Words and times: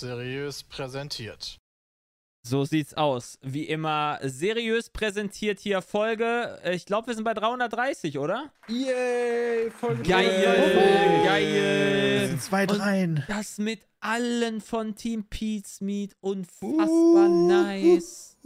Seriös 0.00 0.62
präsentiert. 0.64 1.58
So 2.42 2.64
sieht's 2.64 2.94
aus. 2.94 3.38
Wie 3.42 3.64
immer 3.64 4.18
seriös 4.22 4.88
präsentiert 4.88 5.60
hier 5.60 5.82
Folge. 5.82 6.58
äh, 6.64 6.74
Ich 6.74 6.86
glaube, 6.86 7.08
wir 7.08 7.14
sind 7.14 7.24
bei 7.24 7.34
330, 7.34 8.16
oder? 8.18 8.50
Yay! 8.68 9.70
Folge 9.70 10.02
Geil, 10.04 10.42
drei. 10.42 11.24
geil. 11.26 12.28
sind 12.28 12.42
zwei 12.42 12.62
Und- 12.62 12.78
dreien. 12.78 13.24
Das 13.28 13.58
mit 13.58 13.82
allen 14.00 14.62
von 14.62 14.94
Team 14.94 15.24
Pete's 15.28 15.82
Meat. 15.82 16.16
Unfassbar 16.20 17.28
nice. 17.28 18.38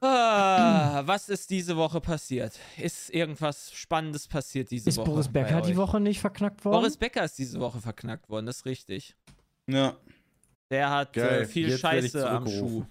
Ah, 0.00 1.02
was 1.06 1.28
ist 1.28 1.50
diese 1.50 1.76
Woche 1.76 2.00
passiert? 2.00 2.58
Ist 2.76 3.10
irgendwas 3.10 3.72
Spannendes 3.72 4.26
passiert 4.26 4.70
diese 4.70 4.88
Ist 4.90 4.96
Woche? 4.98 5.10
Boris 5.10 5.26
bei 5.28 5.42
Becker 5.44 5.60
die? 5.62 5.76
Woche 5.76 6.00
nicht 6.00 6.20
verknackt 6.20 6.64
worden? 6.64 6.74
Boris 6.80 6.96
Becker 6.96 7.24
ist 7.24 7.38
diese 7.38 7.60
Woche 7.60 7.80
verknackt 7.80 8.28
worden, 8.28 8.46
das 8.46 8.58
ist 8.58 8.64
richtig. 8.66 9.14
Ja. 9.70 9.96
Der 10.70 10.90
hat 10.90 11.12
Geil. 11.12 11.42
äh, 11.42 11.46
viel 11.46 11.66
Jetzt 11.68 11.74
ich 11.76 11.80
Scheiße 11.80 12.28
am 12.30 12.46
Schuh. 12.48 12.84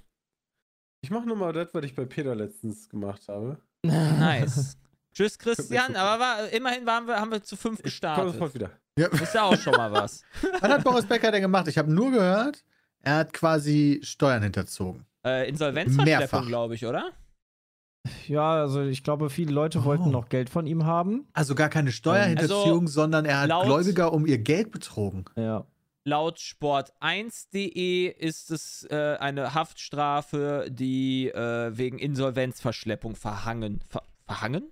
Ich 1.03 1.09
mach 1.09 1.25
nochmal 1.25 1.51
das, 1.53 1.73
was 1.73 1.83
ich 1.83 1.95
bei 1.95 2.05
Peter 2.05 2.35
letztens 2.35 2.87
gemacht 2.89 3.27
habe. 3.27 3.57
Nice. 3.83 4.77
Tschüss, 5.13 5.37
Christian. 5.37 5.95
Aber 5.95 6.19
war, 6.23 6.49
immerhin 6.49 6.85
waren 6.85 7.07
wir, 7.07 7.19
haben 7.19 7.31
wir 7.31 7.41
zu 7.43 7.55
fünf 7.57 7.81
Ich 7.83 7.99
komme 7.99 8.31
sofort 8.31 8.53
gestartet. 8.53 8.79
wieder. 8.95 9.21
Ist 9.23 9.33
ja 9.33 9.43
auch 9.43 9.57
schon 9.57 9.73
mal 9.73 9.91
was. 9.91 10.23
Was 10.59 10.69
hat 10.71 10.83
Boris 10.83 11.05
Becker 11.05 11.31
denn 11.31 11.41
gemacht? 11.41 11.67
Ich 11.67 11.77
habe 11.77 11.91
nur 11.91 12.11
gehört, 12.11 12.63
er 13.01 13.15
hat 13.17 13.33
quasi 13.33 13.99
Steuern 14.03 14.43
hinterzogen. 14.43 15.05
Äh, 15.25 15.49
Insolvenzverschleppung, 15.49 16.05
Mehrfach. 16.19 16.47
glaube 16.47 16.75
ich, 16.75 16.85
oder? 16.85 17.11
Ja, 18.27 18.61
also 18.61 18.81
ich 18.83 19.03
glaube, 19.03 19.29
viele 19.29 19.51
Leute 19.51 19.79
Oh. 19.79 19.83
wollten 19.85 20.09
noch 20.11 20.29
Geld 20.29 20.49
von 20.49 20.65
ihm 20.67 20.85
haben. 20.85 21.27
Also 21.33 21.55
gar 21.55 21.69
keine 21.69 21.91
Steuerhinterziehung, 21.91 22.87
sondern 22.87 23.25
er 23.25 23.41
hat 23.41 23.49
laut- 23.49 23.65
Gläubiger 23.65 24.13
um 24.13 24.25
ihr 24.25 24.37
Geld 24.39 24.71
betrogen. 24.71 25.25
Ja. 25.35 25.65
Laut 26.03 26.39
sport1.de 26.39 28.07
ist 28.07 28.49
es 28.49 28.87
äh, 28.89 29.17
eine 29.19 29.53
Haftstrafe, 29.53 30.67
die 30.71 31.29
äh, 31.29 31.77
wegen 31.77 31.99
Insolvenzverschleppung 31.99 33.15
verhangen. 33.15 33.83
Ver 33.87 34.03
verhangen? 34.25 34.71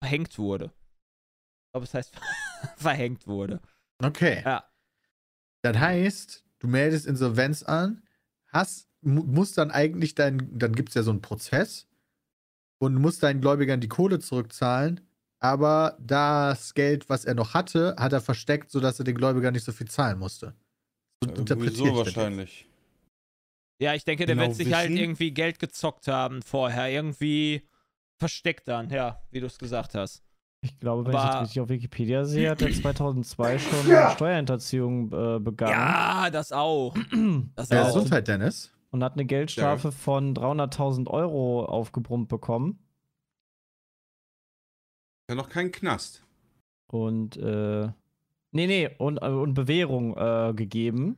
Verhängt 0.00 0.38
wurde. 0.38 0.66
Ich 0.66 1.72
glaube, 1.72 1.84
es 1.84 1.94
heißt 1.94 2.14
verhängt 2.76 3.26
wurde. 3.26 3.60
Okay. 4.02 4.42
Ja. 4.44 4.64
Das 5.62 5.76
heißt, 5.76 6.44
du 6.60 6.68
meldest 6.68 7.06
Insolvenz 7.06 7.64
an, 7.64 8.04
hast, 8.48 8.88
mu 9.00 9.24
musst 9.24 9.58
dann 9.58 9.72
eigentlich 9.72 10.14
dein, 10.14 10.56
dann 10.56 10.74
gibt 10.74 10.90
es 10.90 10.94
ja 10.94 11.02
so 11.02 11.10
einen 11.10 11.22
Prozess 11.22 11.88
und 12.78 12.94
musst 12.94 13.24
deinen 13.24 13.40
Gläubigern 13.40 13.80
die 13.80 13.88
Kohle 13.88 14.20
zurückzahlen, 14.20 15.00
aber 15.40 15.96
das 16.00 16.74
Geld, 16.74 17.08
was 17.08 17.24
er 17.24 17.34
noch 17.34 17.54
hatte, 17.54 17.96
hat 17.98 18.12
er 18.12 18.20
versteckt, 18.20 18.70
sodass 18.70 19.00
er 19.00 19.04
den 19.04 19.16
Gläubigern 19.16 19.54
nicht 19.54 19.64
so 19.64 19.72
viel 19.72 19.88
zahlen 19.88 20.18
musste. 20.18 20.54
So 21.24 21.30
interpretiere 21.30 21.70
ich 21.70 21.76
Sowieso 21.78 21.96
das 21.98 22.06
jetzt. 22.06 22.16
wahrscheinlich. 22.16 22.68
Ja, 23.80 23.94
ich 23.94 24.04
denke, 24.04 24.26
der 24.26 24.34
Genau 24.34 24.48
wird 24.48 24.56
sich 24.56 24.72
halt 24.72 24.90
irgendwie 24.90 25.30
Geld 25.32 25.58
gezockt 25.58 26.08
haben 26.08 26.42
vorher. 26.42 26.88
Irgendwie 26.90 27.62
versteckt 28.20 28.66
dann, 28.68 28.90
ja, 28.90 29.22
wie 29.30 29.40
du 29.40 29.46
es 29.46 29.58
gesagt 29.58 29.94
hast. 29.94 30.22
Ich 30.64 30.76
glaube, 30.80 31.04
wenn 31.04 31.12
ich 31.12 31.18
Aber- 31.18 31.32
jetzt 31.34 31.42
richtig 31.42 31.60
auf 31.60 31.68
Wikipedia 31.68 32.24
sehe, 32.24 32.50
hat 32.50 32.62
er 32.62 32.72
2002 32.72 33.58
schon 33.60 33.84
Steuerhinterziehung 34.14 35.12
äh, 35.12 35.38
begangen. 35.38 35.72
Ja, 35.72 36.30
das 36.30 36.50
auch. 36.52 36.94
Das 37.54 37.68
Ja, 37.68 37.82
auch. 37.82 37.86
Gesundheit, 37.94 38.26
Dennis. 38.26 38.72
Und 38.90 39.04
hat 39.04 39.12
eine 39.12 39.26
Geldstrafe 39.26 39.92
von 39.92 40.34
300.000 40.34 41.08
Euro 41.08 41.64
aufgebrummt 41.66 42.28
bekommen. 42.28 42.78
Ja, 45.30 45.34
noch 45.36 45.50
kein 45.50 45.70
Knast. 45.70 46.24
Und, 46.90 47.36
äh, 47.36 47.90
nee, 48.52 48.66
nee, 48.66 48.90
und, 48.98 49.18
äh, 49.18 49.26
und 49.26 49.54
Bewährung 49.54 50.16
äh, 50.16 50.52
gegeben. 50.54 51.16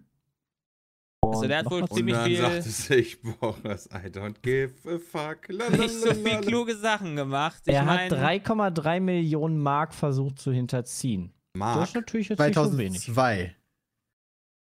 Also 1.23 1.47
der 1.47 1.59
hat 1.59 1.67
Und 1.67 1.73
wohl 1.73 1.83
was- 1.83 1.91
Und 1.91 1.97
Ziemlich 1.97 2.15
dann 2.17 2.25
viel- 2.27 2.37
sagt 2.39 2.57
es 2.67 2.87
sich, 2.87 3.21
Boris, 3.23 3.87
I 3.93 4.09
don't 4.09 4.37
give 4.43 4.73
a 4.87 4.99
fuck. 4.99 5.49
Nicht 5.79 5.91
so 5.91 6.13
viel 6.15 6.41
kluge 6.41 6.75
Sachen 6.77 7.15
gemacht. 7.15 7.63
Ich 7.67 7.75
er 7.75 7.87
hat 7.87 8.11
meine, 8.11 8.17
3,3 8.17 9.01
Millionen 9.01 9.59
Mark 9.59 9.95
versucht 9.95 10.39
zu 10.41 10.51
hinterziehen. 10.53 11.33
Das 11.53 11.59
Mark. 11.61 11.89
ist 11.89 11.95
natürlich 11.95 12.29
jetzt 12.31 12.39
nicht 12.41 12.55
so 12.55 12.79
wenig. 12.79 13.01
2002. 13.03 13.55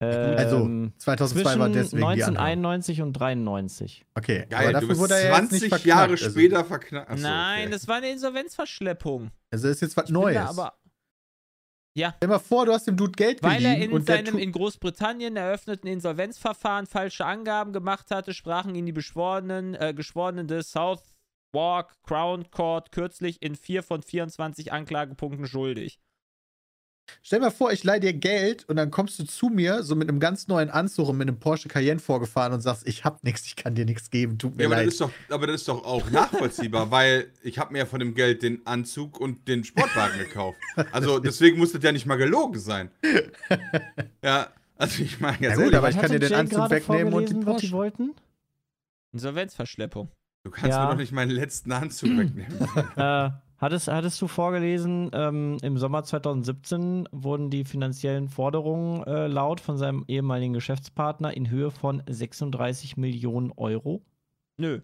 Also, 0.02 0.18
Also, 0.56 0.90
2002 0.96 1.42
zwischen 1.42 1.60
war 1.60 1.68
deswegen 1.68 1.98
die 1.98 2.04
Anhörung. 2.24 2.36
1991 2.38 3.02
und 3.02 3.12
93. 3.12 4.04
Okay, 4.14 4.46
Geil, 4.48 4.62
aber 4.68 4.72
dafür 4.80 4.98
wurde 4.98 5.14
er 5.14 5.20
ja 5.20 5.26
jetzt 5.28 5.36
20 5.38 5.60
nicht 5.60 5.68
verknackt. 5.68 5.86
Jahre 5.86 6.10
also, 6.12 6.30
später 6.30 6.64
verknackt. 6.64 7.10
Achso, 7.10 7.22
nein, 7.22 7.62
okay. 7.64 7.70
das 7.72 7.88
war 7.88 7.96
eine 7.96 8.10
Insolvenzverschleppung. 8.10 9.30
Also 9.50 9.68
ist 9.68 9.82
jetzt 9.82 9.96
was 9.98 10.04
Ich 10.04 10.12
bin 10.12 10.22
Neues. 10.22 10.56
da 10.56 10.72
aber, 11.94 12.14
Stell 12.16 12.28
dir 12.28 12.34
mal 12.34 12.38
vor, 12.38 12.66
du 12.66 12.72
hast 12.72 12.86
dem 12.86 12.96
Dude 12.96 13.12
Geld 13.12 13.42
weil 13.42 13.64
er 13.64 13.76
in 13.76 14.04
seinem 14.04 14.38
in 14.38 14.52
Großbritannien 14.52 15.36
eröffneten 15.36 15.88
Insolvenzverfahren 15.88 16.86
falsche 16.86 17.26
Angaben 17.26 17.72
gemacht 17.72 18.10
hatte, 18.10 18.32
sprachen 18.32 18.74
ihn 18.74 18.86
die 18.86 18.92
Beschworenen, 18.92 19.74
äh, 19.74 19.92
Geschworenen 19.94 20.46
des 20.46 20.70
Southwark 20.70 22.00
Crown 22.04 22.50
Court 22.50 22.92
kürzlich 22.92 23.42
in 23.42 23.56
vier 23.56 23.82
von 23.82 24.02
24 24.02 24.72
Anklagepunkten 24.72 25.46
schuldig. 25.46 25.98
Stell 27.22 27.38
dir 27.38 27.46
mal 27.46 27.50
vor, 27.50 27.72
ich 27.72 27.84
leih 27.84 27.98
dir 28.00 28.12
Geld 28.12 28.68
und 28.68 28.76
dann 28.76 28.90
kommst 28.90 29.18
du 29.18 29.24
zu 29.24 29.48
mir 29.48 29.82
so 29.82 29.94
mit 29.94 30.08
einem 30.08 30.20
ganz 30.20 30.48
neuen 30.48 30.70
Anzug 30.70 31.08
und 31.08 31.18
mit 31.18 31.28
einem 31.28 31.38
Porsche 31.38 31.68
Cayenne 31.68 32.00
vorgefahren 32.00 32.52
und 32.52 32.60
sagst, 32.60 32.86
ich 32.86 33.04
hab 33.04 33.22
nichts, 33.24 33.46
ich 33.46 33.56
kann 33.56 33.74
dir 33.74 33.84
nichts 33.84 34.10
geben, 34.10 34.38
tut 34.38 34.56
mir 34.56 34.62
Ja, 34.64 34.68
aber 34.68 34.76
das, 34.76 34.84
leid. 34.84 34.92
ist 34.92 35.00
doch, 35.00 35.10
aber 35.34 35.46
das 35.46 35.56
ist 35.56 35.68
doch 35.68 35.84
auch 35.84 36.10
nachvollziehbar, 36.10 36.90
weil 36.90 37.30
ich 37.42 37.58
habe 37.58 37.72
mir 37.72 37.80
ja 37.80 37.86
von 37.86 38.00
dem 38.00 38.14
Geld 38.14 38.42
den 38.42 38.66
Anzug 38.66 39.20
und 39.20 39.46
den 39.48 39.64
Sportwagen 39.64 40.18
gekauft. 40.18 40.58
Also 40.92 41.18
deswegen 41.18 41.58
muss 41.58 41.72
das 41.72 41.82
ja 41.82 41.92
nicht 41.92 42.06
mal 42.06 42.16
gelogen 42.16 42.58
sein. 42.58 42.90
Ja, 44.22 44.48
also 44.76 45.02
ich 45.02 45.20
meine 45.20 45.36
Ja 45.40 45.50
ganz 45.50 45.62
gut, 45.62 45.74
aber 45.74 45.88
ich 45.90 45.98
kann 45.98 46.10
dir 46.10 46.18
den 46.18 46.30
Jay 46.30 46.36
Anzug 46.38 46.70
wegnehmen 46.70 47.12
und 47.14 47.28
die 47.28 47.34
vorgelesen, 47.34 47.46
was 47.46 47.60
die 47.60 47.68
Porsche. 47.68 47.72
wollten? 47.72 48.14
Insolvenzverschleppung. 49.12 50.08
du 50.44 50.50
kannst 50.50 50.70
Ja. 50.76 50.84
mir 50.84 50.90
doch 50.92 50.98
nicht 50.98 51.12
meinen 51.12 51.30
letzten 51.30 51.72
Anzug 51.72 52.10
wegnehmen. 52.18 52.52
Äh, 52.96 53.30
hattest, 53.60 53.88
hattest 53.88 54.20
du 54.20 54.28
vorgelesen, 54.28 55.10
ähm, 55.12 55.58
im 55.62 55.78
Sommer 55.78 56.04
2017 56.04 57.08
wurden 57.12 57.50
die 57.50 57.64
finanziellen 57.64 58.28
Forderungen 58.28 59.04
äh, 59.04 59.26
laut 59.26 59.60
von 59.60 59.76
seinem 59.76 60.04
ehemaligen 60.08 60.52
Geschäftspartner 60.52 61.36
in 61.36 61.50
Höhe 61.50 61.70
von 61.70 62.02
36 62.08 62.96
Millionen 62.96 63.52
Euro? 63.52 64.02
Nö. 64.56 64.80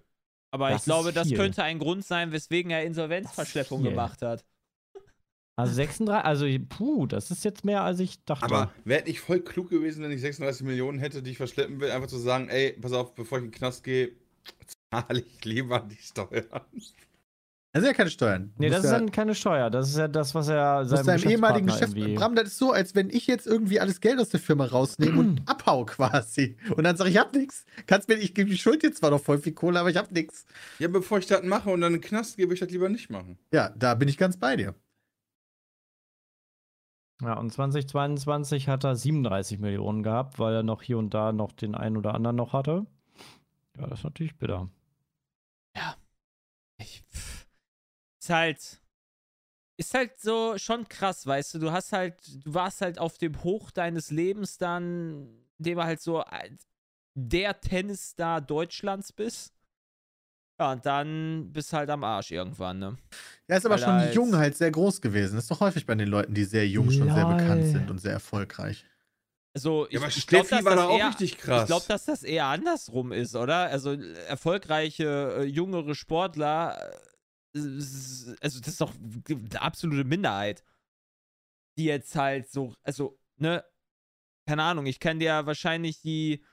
Aber 0.51 0.71
Das 0.71 0.83
ich 0.83 0.85
glaube, 0.85 1.13
das 1.13 1.31
könnte 1.33 1.63
ein 1.63 1.79
Grund 1.79 2.05
sein, 2.05 2.33
weswegen 2.33 2.71
er 2.71 2.85
Insolvenzverschleppung 2.85 3.83
gemacht 3.83 4.23
hat. 4.23 4.45
Also 5.59 5.73
36, 5.73 6.25
also 6.25 6.47
puh, 6.69 7.07
das 7.07 7.31
ist 7.31 7.43
jetzt 7.43 7.65
mehr 7.65 7.83
als 7.83 7.99
ich 7.99 8.23
dachte. 8.25 8.45
Aber 8.45 8.71
wäre 8.85 9.05
nicht 9.05 9.21
voll 9.21 9.41
klug 9.41 9.71
gewesen, 9.71 10.03
wenn 10.05 10.13
ich 10.13 10.21
36 10.21 10.67
Millionen 10.67 10.99
hätte, 10.99 11.23
die 11.23 11.31
ich 11.31 11.39
verschleppen 11.39 11.81
will, 11.81 11.91
einfach 11.91 12.09
zu 12.09 12.19
sagen, 12.19 12.49
ey, 12.51 12.73
pass 12.79 12.93
auf, 12.93 13.15
bevor 13.15 13.39
ich 13.39 13.45
in 13.45 13.51
den 13.51 13.57
Knast 13.57 13.83
gehe, 13.83 14.13
zahle 14.91 15.21
ich 15.21 15.45
lieber 15.45 15.81
die 15.81 15.97
Steuern. 15.97 16.61
Das 17.77 17.83
sind 17.85 17.91
ja 17.93 17.97
keine 17.97 18.11
Steuern. 18.11 18.53
nee, 18.59 18.69
das 18.69 18.85
ist 18.85 18.91
ja- 18.91 18.99
dann 18.99 19.11
keine 19.11 19.35
Steuer. 19.35 19.71
Das 19.71 19.89
ist 19.89 19.97
ja 19.99 20.09
das, 20.09 20.35
was 20.35 20.49
er 20.49 20.85
seinem 20.87 21.07
deinem 21.07 21.29
ehemaligen 21.31 21.67
Geschäftspartner 21.67 21.67
Geschäft. 21.67 21.97
irgendwie- 21.97 22.15
Bram, 22.15 22.35
das 22.35 22.49
ist 22.49 22.59
so, 22.59 22.73
als 22.73 22.95
wenn 22.95 23.11
ich 23.11 23.27
jetzt 23.27 23.47
irgendwie 23.47 23.81
alles 23.81 24.01
Geld 24.01 24.19
aus 24.21 24.31
der 24.31 24.41
Firma 24.41 24.65
rausnehme 24.67 25.19
und 25.21 25.43
abhau 25.49 25.85
quasi. 25.85 26.57
Und 26.77 26.85
dann 26.85 26.97
sage 26.97 27.11
ich, 27.11 27.17
ich 27.17 27.21
hab 27.21 27.35
nichts. 27.35 27.65
Kannst 27.87 28.09
mir, 28.09 28.15
ich 28.17 28.35
gebe 28.35 28.51
die 28.51 28.59
Schuld 28.59 28.83
jetzt 28.83 28.99
zwar 28.99 29.11
noch 29.11 29.21
voll 29.21 29.39
viel 29.39 29.53
Kohle, 29.53 29.79
aber 29.81 29.91
ich 29.91 29.97
hab 29.97 30.11
nichts. 30.11 30.47
Ja, 30.79 30.89
bevor 30.89 31.19
ich 31.19 31.27
das 31.27 31.43
mache 31.43 31.71
und 31.71 31.81
dann 31.83 31.95
in 31.95 32.01
den 32.01 32.09
Knast 32.09 32.37
gehe, 32.37 32.47
würde 32.47 32.55
ich 32.55 32.61
das 32.61 32.71
lieber 32.71 32.89
nicht 32.89 33.11
machen. 33.11 33.39
Ja, 33.53 33.71
da 33.77 33.95
bin 33.95 34.09
ich 34.09 34.17
ganz 34.19 34.37
bei 34.37 34.57
dir. 34.57 34.75
Ja, 37.23 37.35
und 37.39 37.51
2022 37.51 38.69
hat 38.69 38.85
er 38.85 38.95
37 38.95 39.59
Millionen 39.59 40.03
gehabt, 40.03 40.39
weil 40.39 40.55
er 40.55 40.63
noch 40.63 40.83
hier 40.83 40.99
und 40.99 41.15
da 41.15 41.33
noch 41.33 41.53
den 41.53 41.75
einen 41.75 41.97
oder 41.97 42.15
anderen 42.15 42.37
noch 42.37 42.53
hatte. 42.53 42.87
Ja, 43.79 43.87
das 43.87 44.01
ist 44.01 44.05
natürlich 44.05 44.37
bitter. 44.37 44.69
Ich, 46.79 47.03
pff, 47.11 47.47
ist 48.27 48.31
halt. 48.31 48.81
Ist 49.79 49.93
halt 49.93 50.19
so 50.19 50.57
schon 50.57 50.89
krass, 50.89 51.27
weißt 51.27 51.55
du. 51.55 51.59
Du 51.59 51.71
hast 51.71 51.93
halt, 51.93 52.15
du 52.47 52.55
warst 52.55 52.81
halt 52.81 52.99
auf 52.99 53.19
dem 53.19 53.43
Hoch 53.45 53.71
deines 53.71 54.11
Lebens 54.11 54.57
dann, 54.57 55.29
indem 55.59 55.77
du 55.79 55.85
halt 55.85 56.01
so 56.01 56.25
der 57.15 57.61
Tennisstar 57.61 58.41
Deutschlands 58.41 59.13
bist. 59.13 59.53
Ja, 60.59 60.73
und 60.73 60.87
dann 60.87 61.53
bist 61.53 61.75
halt 61.75 61.91
am 61.91 62.03
Arsch 62.05 62.31
irgendwann, 62.31 62.79
ne? 62.79 62.97
Er 63.47 63.59
ist 63.59 63.67
aber 63.67 63.75
Weil 63.75 63.83
schon 63.83 63.93
als- 63.95 64.15
jung 64.15 64.35
halt 64.37 64.57
sehr 64.57 64.71
groß 64.71 65.03
gewesen. 65.03 65.35
Das 65.35 65.45
ist 65.45 65.51
doch 65.51 65.61
häufig 65.61 65.85
bei 65.85 65.95
den 65.95 66.09
Leuten, 66.09 66.33
die 66.33 66.45
sehr 66.45 66.67
jung 66.67 66.91
schon 66.91 67.13
sehr 67.13 67.27
bekannt 67.27 67.63
Lol. 67.65 67.71
sind 67.73 67.91
und 67.91 67.99
sehr 67.99 68.13
erfolgreich. 68.13 68.87
Also, 69.55 69.87
ich, 69.89 69.93
Ja, 69.93 70.01
aber 70.01 70.09
ich 70.09 70.27
glaube, 70.27 70.47
Steffi 70.47 70.65
dass 70.65 70.65
war 70.65 70.77
das 70.77 70.85
da 70.85 70.89
auch 70.91 70.99
eher, 70.99 71.09
richtig 71.09 71.37
krass. 71.37 71.63
Ich 71.63 71.67
glaube, 71.67 71.85
dass 71.89 72.07
das 72.07 72.23
eher 72.23 72.47
andersrum 72.47 73.13
ist, 73.13 73.37
oder? 73.37 73.67
Also 73.69 73.93
erfolgreiche, 73.93 75.41
äh, 75.41 75.45
jüngere 75.45 75.95
Sportler, 75.95 76.79
äh, 76.93 76.97
also 77.57 78.61
das 78.61 78.69
ist 78.69 78.81
doch 78.81 78.93
eine 78.95 79.61
absolute 79.63 80.05
Minderheit, 80.05 80.63
die 81.79 81.85
jetzt 81.85 82.15
halt 82.17 82.51
so, 82.51 82.75
also, 82.83 83.19
ne, 83.37 83.65
keine 84.49 84.63
Ahnung, 84.63 84.87
ich 84.87 85.01
kann 85.01 85.19
dir 85.19 85.47
wahrscheinlich 85.47 86.01
die 86.01 86.45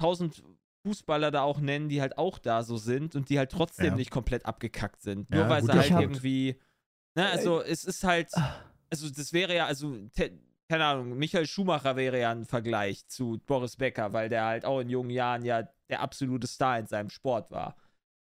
1000 0.00 0.42
Fußballer 0.86 1.30
da 1.30 1.42
auch 1.42 1.60
nennen, 1.60 1.88
die 1.88 2.00
halt 2.00 2.16
auch 2.16 2.38
da 2.38 2.62
so 2.62 2.76
sind 2.76 3.14
und 3.16 3.28
die 3.28 3.38
halt 3.38 3.50
trotzdem 3.52 3.88
Ja. 3.88 3.94
nicht 3.96 4.10
komplett 4.10 4.46
abgekackt 4.46 5.02
sind. 5.02 5.28
Nur 5.30 5.42
Ja, 5.42 5.50
weil 5.50 5.60
gut, 5.60 5.72
sie 5.72 5.78
halt 5.78 5.90
irgendwie, 5.90 6.60
ne, 7.14 7.26
also 7.28 7.60
es 7.62 7.84
ist 7.84 8.04
halt, 8.04 8.30
also 8.90 9.10
das 9.10 9.32
wäre 9.32 9.54
ja, 9.54 9.66
also 9.66 9.96
te 10.08 10.38
keine 10.70 10.84
Ahnung, 10.84 11.16
Michael 11.16 11.46
Schumacher 11.46 11.96
wäre 11.96 12.20
ja 12.20 12.30
ein 12.30 12.44
Vergleich 12.44 13.06
zu 13.06 13.38
Boris 13.46 13.76
Becker, 13.76 14.12
weil 14.12 14.28
der 14.28 14.44
halt 14.44 14.66
auch 14.66 14.80
in 14.80 14.90
jungen 14.90 15.08
Jahren 15.08 15.42
ja 15.42 15.62
der 15.88 16.00
absolute 16.00 16.46
Star 16.46 16.78
in 16.78 16.86
seinem 16.86 17.08
Sport 17.08 17.50
war. 17.50 17.74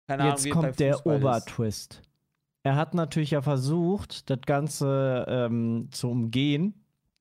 Keine 0.08 0.22
Ahnung, 0.22 0.36
Jetzt 0.36 0.44
beim 0.44 0.52
kommt 0.52 0.80
der. 0.80 1.06
Obertwist. 1.06 2.02
Er 2.62 2.76
hat 2.76 2.94
natürlich 2.94 3.32
ja 3.32 3.42
versucht, 3.42 4.28
das 4.30 4.40
Ganze 4.46 5.26
ähm, 5.28 5.88
zu 5.90 6.10
umgehen. 6.10 6.74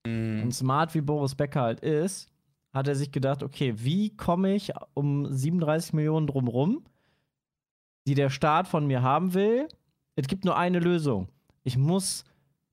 Mhm. 0.06 0.44
Und 0.44 0.52
smart 0.54 0.96
wie 0.96 1.02
Boris 1.02 1.36
Becker 1.36 1.62
halt 1.62 1.82
ist, 1.82 2.32
hat 2.74 2.88
er 2.88 2.96
sich 2.96 3.12
gedacht, 3.12 3.44
okay, 3.44 3.74
wie 3.78 4.16
komme 4.16 4.56
ich 4.56 4.72
um 4.94 5.32
37 5.32 5.94
Millionen 5.94 6.28
drumrum, 6.28 6.86
die 8.08 8.16
der 8.16 8.30
Staat 8.30 8.68
von 8.68 8.88
mir 8.88 9.02
haben 9.02 9.34
will? 9.34 9.68
Es 10.16 10.28
gibt 10.28 10.46
nur 10.46 10.58
eine 10.58 10.80
Lösung. 10.80 11.28
Ich 11.64 11.78
muss 11.78 12.24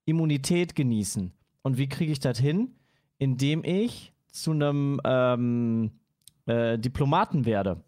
Immunität 0.05 0.77
genießen. 0.77 1.33
Und 1.63 1.77
wie 1.77 1.89
kriege 1.89 2.13
ich 2.13 2.21
das 2.21 2.39
hin? 2.39 2.77
Indem 3.19 3.65
ich 3.65 4.13
zu 4.29 4.53
einem 4.53 5.01
ähm, 5.05 5.91
äh, 6.47 6.79
Diplomaten 6.79 7.47
werde. 7.47 7.83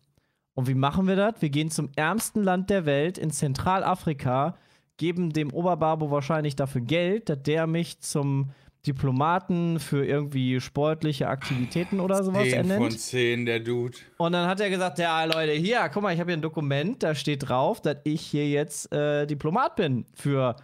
Und 0.56 0.68
wie 0.68 0.74
machen 0.74 1.06
wir 1.06 1.16
das? 1.16 1.34
Wir 1.40 1.50
gehen 1.50 1.70
zum 1.70 1.90
ärmsten 1.96 2.42
Land 2.42 2.70
der 2.70 2.86
Welt 2.86 3.18
in 3.18 3.30
Zentralafrika, 3.30 4.56
geben 4.96 5.34
dem 5.34 5.52
Oberbabo 5.52 6.10
wahrscheinlich 6.10 6.56
dafür 6.56 6.80
Geld, 6.80 7.28
dass 7.28 7.42
der 7.42 7.66
mich 7.66 8.00
zum 8.00 8.52
Diplomaten 8.86 9.78
für 9.78 10.06
irgendwie 10.06 10.58
sportliche 10.62 11.28
Aktivitäten 11.28 12.00
oder 12.00 12.24
sowas 12.24 12.44
10 12.44 12.62
von 12.62 12.70
ernennt. 12.70 12.98
10, 12.98 13.44
der 13.44 13.60
Dude. 13.60 13.98
Und 14.16 14.32
dann 14.32 14.48
hat 14.48 14.60
er 14.60 14.70
gesagt, 14.70 14.98
ja 14.98 15.24
Leute, 15.24 15.52
hier, 15.52 15.90
guck 15.92 16.02
mal, 16.02 16.14
ich 16.14 16.20
habe 16.20 16.30
hier 16.30 16.38
ein 16.38 16.42
Dokument, 16.42 17.02
da 17.02 17.14
steht 17.14 17.46
drauf, 17.46 17.82
dass 17.82 17.98
ich 18.04 18.22
hier 18.22 18.48
jetzt 18.48 18.90
äh, 18.94 19.26
Diplomat 19.26 19.76
bin 19.76 20.06
für, 20.14 20.56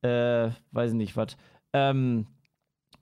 äh, 0.00 0.48
weiß 0.72 0.92
ich 0.92 0.96
nicht 0.96 1.18
was. 1.18 1.36
Ähm, 1.74 2.28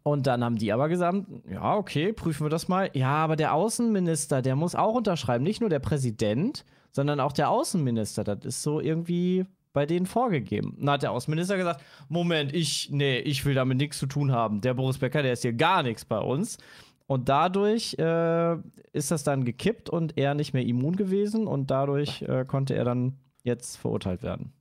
und 0.03 0.27
dann 0.27 0.43
haben 0.43 0.57
die 0.57 0.73
aber 0.73 0.89
gesagt, 0.89 1.25
ja, 1.51 1.77
okay, 1.77 2.13
prüfen 2.13 2.45
wir 2.47 2.51
das 2.51 2.69
mal. 2.69 2.91
Ja, 2.95 3.15
aber 3.15 3.37
der 3.37 3.55
Außenminister, 3.55 4.43
der 4.43 4.57
muss 4.57 4.75
auch 4.75 4.95
unterschreiben, 4.95 5.45
nicht 5.45 5.61
nur 5.61 5.71
der 5.71 5.79
Präsident, 5.79 6.65
sondern 6.91 7.21
auch 7.21 7.33
der 7.33 7.51
Außenminister. 7.51 8.25
Das 8.25 8.45
ist 8.45 8.63
so 8.63 8.81
irgendwie 8.81 9.47
bei 9.73 9.87
denen 9.87 10.07
vorgegeben. 10.07 10.77
Dann 10.79 10.91
hat 10.91 11.03
der 11.03 11.13
Außenminister 11.13 11.57
gesagt, 11.57 11.83
Moment, 12.09 12.55
ich, 12.55 12.91
nee, 12.91 13.19
ich 13.19 13.45
will 13.45 13.55
damit 13.55 13.79
nichts 13.79 13.99
zu 13.99 14.07
tun 14.07 14.33
haben. 14.33 14.61
Der 14.61 14.75
Boris 14.75 14.99
Becker, 14.99 15.23
der 15.23 15.33
ist 15.33 15.43
hier 15.43 15.55
gar 15.55 15.83
nichts 15.83 16.05
bei 16.05 16.19
uns. 16.19 16.59
Und 17.07 17.29
dadurch 17.29 17.95
äh, 17.99 18.57
ist 18.93 19.11
das 19.11 19.25
dann 19.25 19.45
gekippt 19.45 19.91
und 19.91 20.17
er 20.17 20.35
nicht 20.35 20.55
mehr 20.55 20.65
immun 20.65 20.97
gewesen 20.97 21.47
und 21.47 21.71
dadurch 21.71 22.23
äh, 22.23 22.45
konnte 22.47 22.75
er 22.75 22.85
dann 22.85 23.19
jetzt 23.43 23.77
verurteilt 23.77 24.23
werden. 24.23 24.53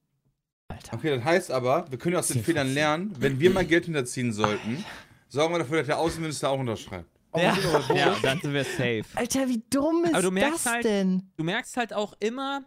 Alter. 0.70 0.96
Okay, 0.96 1.16
das 1.16 1.24
heißt 1.24 1.52
aber, 1.52 1.86
wir 1.90 1.98
können 1.98 2.16
aus 2.16 2.30
den 2.30 2.44
Fehlern 2.44 2.74
lernen. 2.74 3.14
Wenn 3.20 3.40
wir 3.40 3.52
mal 3.52 3.66
Geld 3.66 3.86
hinterziehen 3.86 4.32
sollten, 4.32 4.84
sorgen 5.32 5.54
wir 5.54 5.60
dafür, 5.60 5.78
dass 5.80 5.88
der 5.88 5.98
Außenminister 6.00 6.50
auch 6.50 6.60
unterschreibt. 6.60 7.10
Ja. 7.36 7.58
Ja, 7.96 8.16
dann 8.22 8.42
sind 8.42 8.54
wir 8.54 8.64
safe. 8.66 9.06
Alter, 9.16 9.48
wie 9.48 9.64
dumm 9.70 10.04
ist 10.04 10.14
Aber 10.14 10.24
du 10.24 10.32
merkst 10.32 10.66
das 10.66 10.72
halt- 10.74 10.84
denn? 10.84 11.32
du 11.38 11.44
merkst 11.46 11.78
halt 11.78 11.94
auch 11.94 12.14
immer 12.20 12.64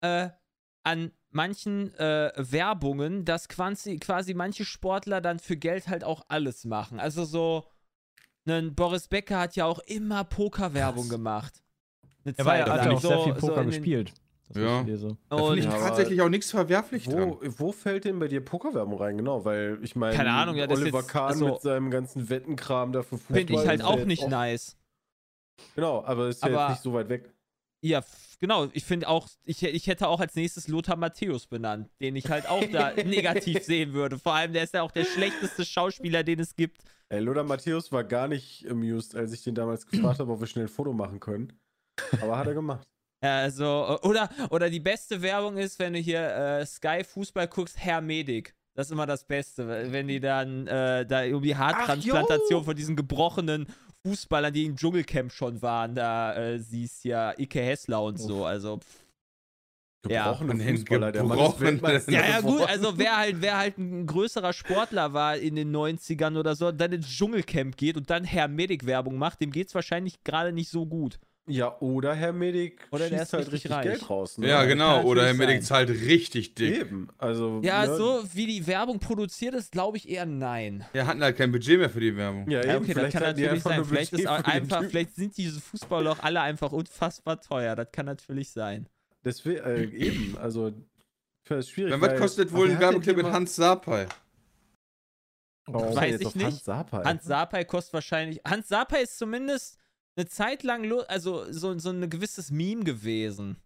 äh, 0.00 0.30
an 0.82 1.12
manchen 1.30 1.92
äh, 1.96 2.32
Werbungen, 2.36 3.24
dass 3.26 3.48
quasi, 3.48 3.98
quasi 3.98 4.32
manche 4.32 4.64
Sportler 4.64 5.20
dann 5.20 5.38
für 5.38 5.56
Geld 5.58 5.88
halt 5.88 6.02
auch 6.04 6.24
alles 6.28 6.64
machen. 6.64 6.98
Also 6.98 7.24
so, 7.26 7.64
ein 8.48 8.74
Boris 8.74 9.08
Becker 9.08 9.38
hat 9.40 9.56
ja 9.56 9.66
auch 9.66 9.80
immer 9.80 10.24
Pokerwerbung 10.24 11.08
gemacht. 11.10 11.62
Eine 12.24 12.34
Er 12.38 12.44
war 12.46 12.56
ja, 12.56 12.64
Zeit 12.66 12.72
hat 12.80 12.86
ja 12.86 12.92
auch 12.92 13.00
sehr 13.00 13.10
So- 13.18 13.24
viel 13.24 13.34
so 13.34 13.46
Poker 13.48 13.60
den- 13.62 13.70
gespielt. 13.70 14.12
Das 14.48 14.56
Ja. 14.62 14.80
ich 14.82 14.86
lese. 14.86 15.16
Da 15.28 15.36
finde 15.38 15.58
ich 15.58 15.64
Und 15.66 15.70
Ja, 15.72 15.76
aber- 15.78 15.88
tatsächlich 15.88 16.20
auch 16.22 16.28
nichts 16.28 16.50
verwerflich 16.50 17.04
dran. 17.08 17.30
Wo, 17.32 17.38
wo 17.42 17.72
fällt 17.72 18.04
denn 18.04 18.18
bei 18.18 18.28
dir 18.28 18.44
Pokerwerbung 18.44 18.98
rein? 18.98 19.16
Genau, 19.16 19.44
weil 19.44 19.78
ich 19.82 19.96
meine, 19.96 20.16
Keine 20.16 20.32
Ahnung, 20.32 20.56
ja, 20.56 20.66
das 20.66 20.78
Oliver 20.80 20.98
jetzt- 20.98 21.08
Kahn 21.08 21.28
also- 21.32 21.46
mit 21.48 21.60
seinem 21.62 21.90
ganzen 21.90 22.28
Wettenkram 22.28 22.92
dafür 22.92 23.18
Fußball. 23.18 23.36
finde 23.38 23.52
ich 23.54 23.66
halt 23.66 23.82
auch 23.82 24.04
nicht 24.04 24.28
nice. 24.28 24.76
Genau, 25.74 26.04
aber 26.04 26.28
ist 26.28 26.42
ja 26.42 26.48
Aber- 26.50 26.60
jetzt 26.62 26.70
nicht 26.70 26.82
so 26.82 26.92
weit 26.92 27.08
weg. 27.08 27.32
Ja, 27.82 28.02
genau. 28.40 28.68
Ich 28.72 28.84
finde 28.84 29.08
auch, 29.08 29.28
ich, 29.44 29.62
ich 29.62 29.86
hätte 29.86 30.08
auch 30.08 30.18
als 30.20 30.34
nächstes 30.34 30.66
Lothar 30.66 30.96
Matthäus 30.96 31.46
benannt, 31.46 31.88
den 32.00 32.16
ich 32.16 32.28
halt 32.30 32.48
auch 32.48 32.64
da 32.72 32.92
negativ 33.04 33.62
sehen 33.64 33.92
würde. 33.92 34.18
Vor 34.18 34.32
allem, 34.34 34.52
der 34.52 34.64
ist 34.64 34.74
ja 34.74 34.82
auch 34.82 34.90
der 34.90 35.04
schlechteste 35.04 35.64
Schauspieler, 35.64 36.24
den 36.24 36.40
es 36.40 36.56
gibt. 36.56 36.82
Ey, 37.08 37.20
Lothar 37.20 37.44
Matthäus 37.44 37.92
war 37.92 38.02
gar 38.02 38.28
nicht 38.28 38.66
amused, 38.68 39.14
als 39.14 39.32
ich 39.32 39.42
den 39.44 39.54
damals 39.54 39.86
gefragt 39.86 40.18
habe, 40.20 40.32
ob 40.32 40.40
wir 40.40 40.46
schnell 40.46 40.64
ein 40.64 40.68
Foto 40.68 40.92
machen 40.92 41.20
können. 41.20 41.52
Aber 42.20 42.38
hat 42.38 42.46
er 42.46 42.54
gemacht. 42.54 42.86
Ja, 43.26 43.38
Also, 43.42 43.98
oder, 44.02 44.28
oder 44.50 44.70
die 44.70 44.80
beste 44.80 45.20
Werbung 45.22 45.56
ist, 45.56 45.78
wenn 45.78 45.92
du 45.94 45.98
hier 45.98 46.20
äh, 46.20 46.66
Sky 46.66 47.02
Fußball 47.04 47.48
guckst, 47.48 47.76
Herr 47.78 48.00
Medik. 48.00 48.54
Das 48.74 48.86
ist 48.88 48.92
immer 48.92 49.06
das 49.06 49.24
Beste, 49.24 49.66
wenn 49.90 50.06
die 50.06 50.20
dann 50.20 50.66
äh, 50.66 51.06
da 51.06 51.24
irgendwie 51.24 51.56
Haartransplantation 51.56 52.64
von 52.64 52.76
diesen 52.76 52.94
gebrochenen 52.94 53.66
Fußballern, 54.04 54.52
die 54.52 54.66
im 54.66 54.76
Dschungelcamp 54.76 55.32
schon 55.32 55.62
waren, 55.62 55.94
da 55.94 56.34
äh, 56.36 56.58
siehst 56.58 57.04
ja 57.04 57.32
Ike 57.38 57.60
Hessler 57.60 58.02
und 58.02 58.18
so. 58.18 58.44
Also, 58.44 58.78
pff. 58.78 59.06
Ja. 60.08 60.24
Gebrochene 60.24 60.52
An 60.52 60.58
den 60.58 60.76
Fußballer, 60.76 61.10
der 61.12 61.24
Mann 61.24 61.38
ist 61.38 61.44
gebrochenen- 61.44 61.60
Weltmeister 61.82 62.12
ja, 62.12 62.20
ja, 62.28 62.40
gut, 62.40 62.60
also 62.68 62.96
wer 62.98 63.16
halt, 63.16 63.40
wer 63.40 63.58
halt 63.58 63.78
ein 63.78 64.06
größerer 64.06 64.52
Sportler 64.52 65.12
war 65.14 65.36
in 65.36 65.56
den 65.56 65.74
90ern 65.74 66.38
oder 66.38 66.54
so, 66.54 66.70
dann 66.70 66.92
ins 66.92 67.08
Dschungelcamp 67.08 67.76
geht 67.76 67.96
und 67.96 68.08
dann 68.08 68.22
Herr 68.22 68.46
Medik 68.46 68.86
Werbung 68.86 69.16
macht, 69.16 69.40
dem 69.40 69.50
geht's 69.50 69.74
wahrscheinlich 69.74 70.22
gerade 70.22 70.52
nicht 70.52 70.68
so 70.70 70.86
gut. 70.86 71.18
Ja, 71.48 71.78
oder 71.78 72.12
Herr 72.14 72.32
Medik 72.32 72.88
Oder 72.90 73.08
der 73.08 73.18
schießt 73.18 73.22
ist 73.22 73.32
halt 73.34 73.42
richtig 73.52 73.52
richtig 73.52 73.70
reich. 73.72 73.84
Geld 73.84 74.10
raus. 74.10 74.36
Ne? 74.38 74.48
Ja, 74.48 74.64
genau. 74.64 75.02
Oder 75.04 75.26
Herr 75.26 75.34
Medic 75.34 75.62
zahlt 75.64 75.88
richtig 75.90 76.54
dick. 76.56 76.80
Eben. 76.80 77.08
Also, 77.18 77.60
Ja, 77.62 77.86
ne? 77.86 77.96
so 77.96 78.24
wie 78.32 78.46
die 78.46 78.66
Werbung 78.66 78.98
produziert 78.98 79.54
ist, 79.54 79.70
glaube 79.70 79.96
ich 79.96 80.08
eher 80.08 80.26
nein. 80.26 80.84
Wir 80.92 81.06
hatten 81.06 81.22
halt 81.22 81.36
kein 81.36 81.52
Budget 81.52 81.78
mehr 81.78 81.88
für 81.88 82.00
die 82.00 82.16
Werbung. 82.16 82.50
Ja, 82.50 82.64
Ja, 82.64 82.74
eben. 82.74 82.84
okay, 82.84 82.86
das 82.86 82.94
vielleicht 82.94 83.12
kann 83.12 83.22
natürlich 83.22 83.50
einfach 83.50 83.70
sein. 83.70 83.84
Vielleicht, 83.84 84.12
ist 84.12 84.26
einfach, 84.26 84.84
vielleicht 84.86 85.14
sind 85.14 85.36
diese 85.36 85.60
Fußballer 85.60 86.12
auch 86.12 86.18
alle 86.18 86.40
einfach 86.40 86.72
unfassbar 86.72 87.40
teuer. 87.40 87.76
Das 87.76 87.88
kann 87.92 88.06
natürlich 88.06 88.50
sein. 88.50 88.88
Deswegen, 89.24 89.60
äh, 89.64 89.84
eben. 89.84 90.36
Also, 90.38 90.72
das 91.44 91.58
ist 91.66 91.70
schwierig. 91.70 91.92
Dann 91.92 92.00
was 92.00 92.18
kostet 92.18 92.52
wohl 92.52 92.66
ein 92.70 92.74
hat 92.74 92.82
denn 92.82 92.90
Werbeclip 92.90 93.16
mit 93.18 93.26
Hans 93.26 93.54
Sapai? 93.54 94.08
Ist 95.68 95.74
Weiß 95.74 96.14
er 96.14 96.20
ich 96.20 96.34
nicht. 96.34 96.44
Hans 96.44 96.64
Sapai. 96.64 97.04
Hans 97.04 97.24
Sapai 97.24 97.64
kostet 97.64 97.94
wahrscheinlich. 97.94 98.40
Hans 98.44 98.68
Sapai 98.68 99.02
ist 99.02 99.18
zumindest 99.18 99.78
eine 100.16 100.26
Zeit 100.26 100.62
lang 100.62 100.90
also 101.08 101.50
so, 101.52 101.78
so 101.78 101.90
ein 101.90 102.08
gewisses 102.10 102.50
Meme 102.50 102.84
gewesen. 102.84 103.56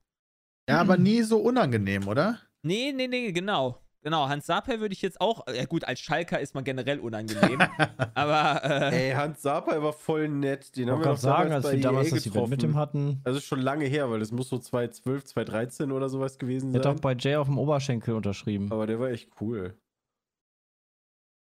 Ja, 0.68 0.80
aber 0.80 0.96
nie 0.96 1.22
so 1.22 1.38
unangenehm, 1.38 2.06
oder? 2.08 2.38
Nee, 2.62 2.92
nee, 2.92 3.08
nee, 3.08 3.32
genau. 3.32 3.78
Genau, 4.02 4.28
Hans 4.28 4.46
Sapai 4.46 4.80
würde 4.80 4.94
ich 4.94 5.02
jetzt 5.02 5.20
auch. 5.20 5.46
Ja, 5.54 5.66
gut, 5.66 5.84
als 5.84 6.00
Schalker 6.00 6.40
ist 6.40 6.54
man 6.54 6.64
generell 6.64 7.00
unangenehm. 7.00 7.60
aber. 8.14 8.64
Äh, 8.64 9.08
Ey, 9.08 9.12
Hans 9.12 9.42
Sapai 9.42 9.82
war 9.82 9.92
voll 9.92 10.28
nett. 10.28 10.74
Den 10.76 10.88
Ich 10.88 10.90
haben 10.90 11.04
wir 11.04 11.16
sagen, 11.16 11.50
damals 11.50 11.52
als 11.52 11.64
bei 11.64 11.72
wir 11.76 11.82
damals 11.82 12.08
EA 12.08 12.14
das 12.14 12.26
Event 12.26 12.48
mit 12.48 12.62
dem 12.62 12.70
getroffen. 12.70 12.80
hatten, 12.80 13.20
Also 13.24 13.40
schon 13.40 13.60
lange 13.60 13.84
her, 13.84 14.10
weil 14.10 14.20
das 14.20 14.32
muss 14.32 14.48
so 14.48 14.58
2012, 14.58 15.24
2013 15.26 15.92
oder 15.92 16.08
sowas 16.08 16.38
gewesen 16.38 16.72
der 16.72 16.78
hat 16.78 16.84
sein. 16.84 16.96
auch 16.96 17.00
bei 17.00 17.14
Jay 17.14 17.36
auf 17.36 17.46
dem 17.48 17.58
Oberschenkel 17.58 18.14
unterschrieben. 18.14 18.72
Aber 18.72 18.86
der 18.86 18.98
war 18.98 19.10
echt 19.10 19.28
cool. 19.42 19.74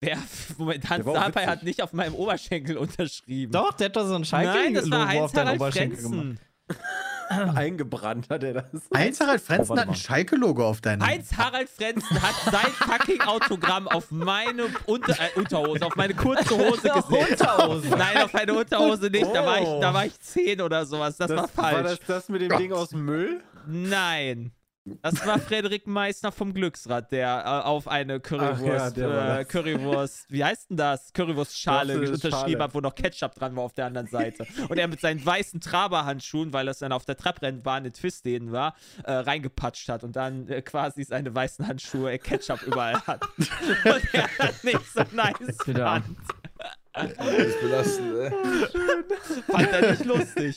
Wer, 0.01 0.17
Moment, 0.57 0.89
Hans 0.89 1.05
Sapai 1.05 1.45
hat 1.45 1.63
nicht 1.63 1.81
auf 1.81 1.93
meinem 1.93 2.15
Oberschenkel 2.15 2.77
unterschrieben. 2.77 3.51
Doch, 3.51 3.73
der 3.73 3.85
hat 3.85 3.95
doch 3.95 4.07
so 4.07 4.15
ein 4.15 4.25
Nein, 4.31 4.73
das 4.73 4.89
war 4.91 5.07
Schalke-Logo 5.07 5.23
auf 5.25 5.31
deinen 5.31 5.47
Heinz-Harald 5.47 5.61
Oberschenkel 5.61 5.97
gemacht. 6.03 6.15
Frenzen. 6.15 6.39
Eingebrannt 7.55 8.29
hat 8.29 8.43
er 8.43 8.53
das. 8.53 8.65
Heinz-Harald 8.95 9.41
Frenzen 9.41 9.69
warte 9.69 9.81
hat 9.81 9.87
ein. 9.89 9.95
Schalke-Logo 9.95 10.67
auf 10.67 10.81
deinem. 10.81 11.05
Heinz-Harald 11.05 11.69
Frenzen 11.69 12.21
hat 12.21 12.35
sein 12.51 12.71
fucking 12.73 13.21
Autogramm 13.21 13.87
auf 13.87 14.11
meine 14.11 14.65
Unter 14.85 15.13
äh, 15.13 15.29
Unterhose, 15.39 15.85
auf 15.85 15.95
meine 15.95 16.13
kurze 16.13 16.55
Hose 16.55 16.81
gesetzt. 16.93 17.41
Unterhose? 17.41 17.87
Nein, 17.89 18.17
auf 18.23 18.33
meine 18.33 18.53
Unterhose 18.53 19.09
nicht. 19.09 19.25
Da 19.25 19.43
war 19.45 19.57
ich, 19.59 19.65
da 19.65 19.89
Oh. 19.89 19.93
war 19.93 20.05
ich 20.05 20.19
zehn 20.19 20.61
oder 20.61 20.85
sowas. 20.85 21.17
Das, 21.17 21.31
war 21.31 21.47
falsch. 21.47 21.75
War 21.75 21.83
das 21.83 21.99
das 22.05 22.29
mit 22.29 22.41
dem 22.41 22.49
Gott. 22.49 22.59
Ding 22.59 22.73
aus 22.73 22.89
dem 22.89 23.05
Müll? 23.05 23.41
Nein. 23.65 24.51
Das 25.01 25.25
war 25.25 25.39
Frederik 25.39 25.87
Meissner 25.87 26.31
vom 26.31 26.53
Glücksrad, 26.53 27.11
der 27.11 27.43
äh, 27.43 27.67
auf 27.67 27.87
eine 27.87 28.19
Currywurst, 28.19 28.99
war 29.01 29.39
äh. 29.39 29.45
Currywurst, 29.45 30.27
wie 30.29 30.43
heißt 30.43 30.69
denn 30.69 30.77
das? 30.77 31.11
Currywurstschale 31.11 32.11
unterschrieben 32.11 32.61
hat, 32.61 32.75
wo 32.75 32.81
noch 32.81 32.93
Ketchup 32.93 33.33
dran 33.33 33.55
war 33.55 33.63
auf 33.63 33.73
der 33.73 33.87
anderen 33.87 34.07
Seite. 34.07 34.45
Und 34.69 34.77
er 34.77 34.87
mit 34.87 35.01
seinen 35.01 35.25
weißen 35.25 35.59
Traberhandschuhen, 35.59 36.53
weil 36.53 36.67
das 36.67 36.79
dann 36.79 36.91
auf 36.91 37.03
der 37.03 37.17
Trabrennbahn 37.17 37.85
in 37.85 37.93
Twistdehnen 37.93 38.51
war, 38.51 38.75
äh, 39.03 39.11
reingepatscht 39.11 39.89
hat 39.89 40.03
und 40.03 40.15
dann 40.15 40.47
äh, 40.49 40.61
quasi 40.61 41.03
seine 41.03 41.33
weißen 41.33 41.67
Handschuhe 41.67 42.11
äh, 42.11 42.17
Ketchup 42.19 42.61
überall 42.61 43.01
hat. 43.07 43.23
und 43.37 44.13
er 44.13 44.37
hat 44.37 44.63
nicht 44.63 44.93
so 44.93 45.01
nice 45.11 45.55
fand. 45.95 46.05
Das 46.93 47.37
ist 47.37 47.59
belastend, 47.59 48.15
ey. 48.15 48.31
Fand 49.51 49.71
er 49.71 49.91
nicht 49.91 50.05
lustig. 50.05 50.55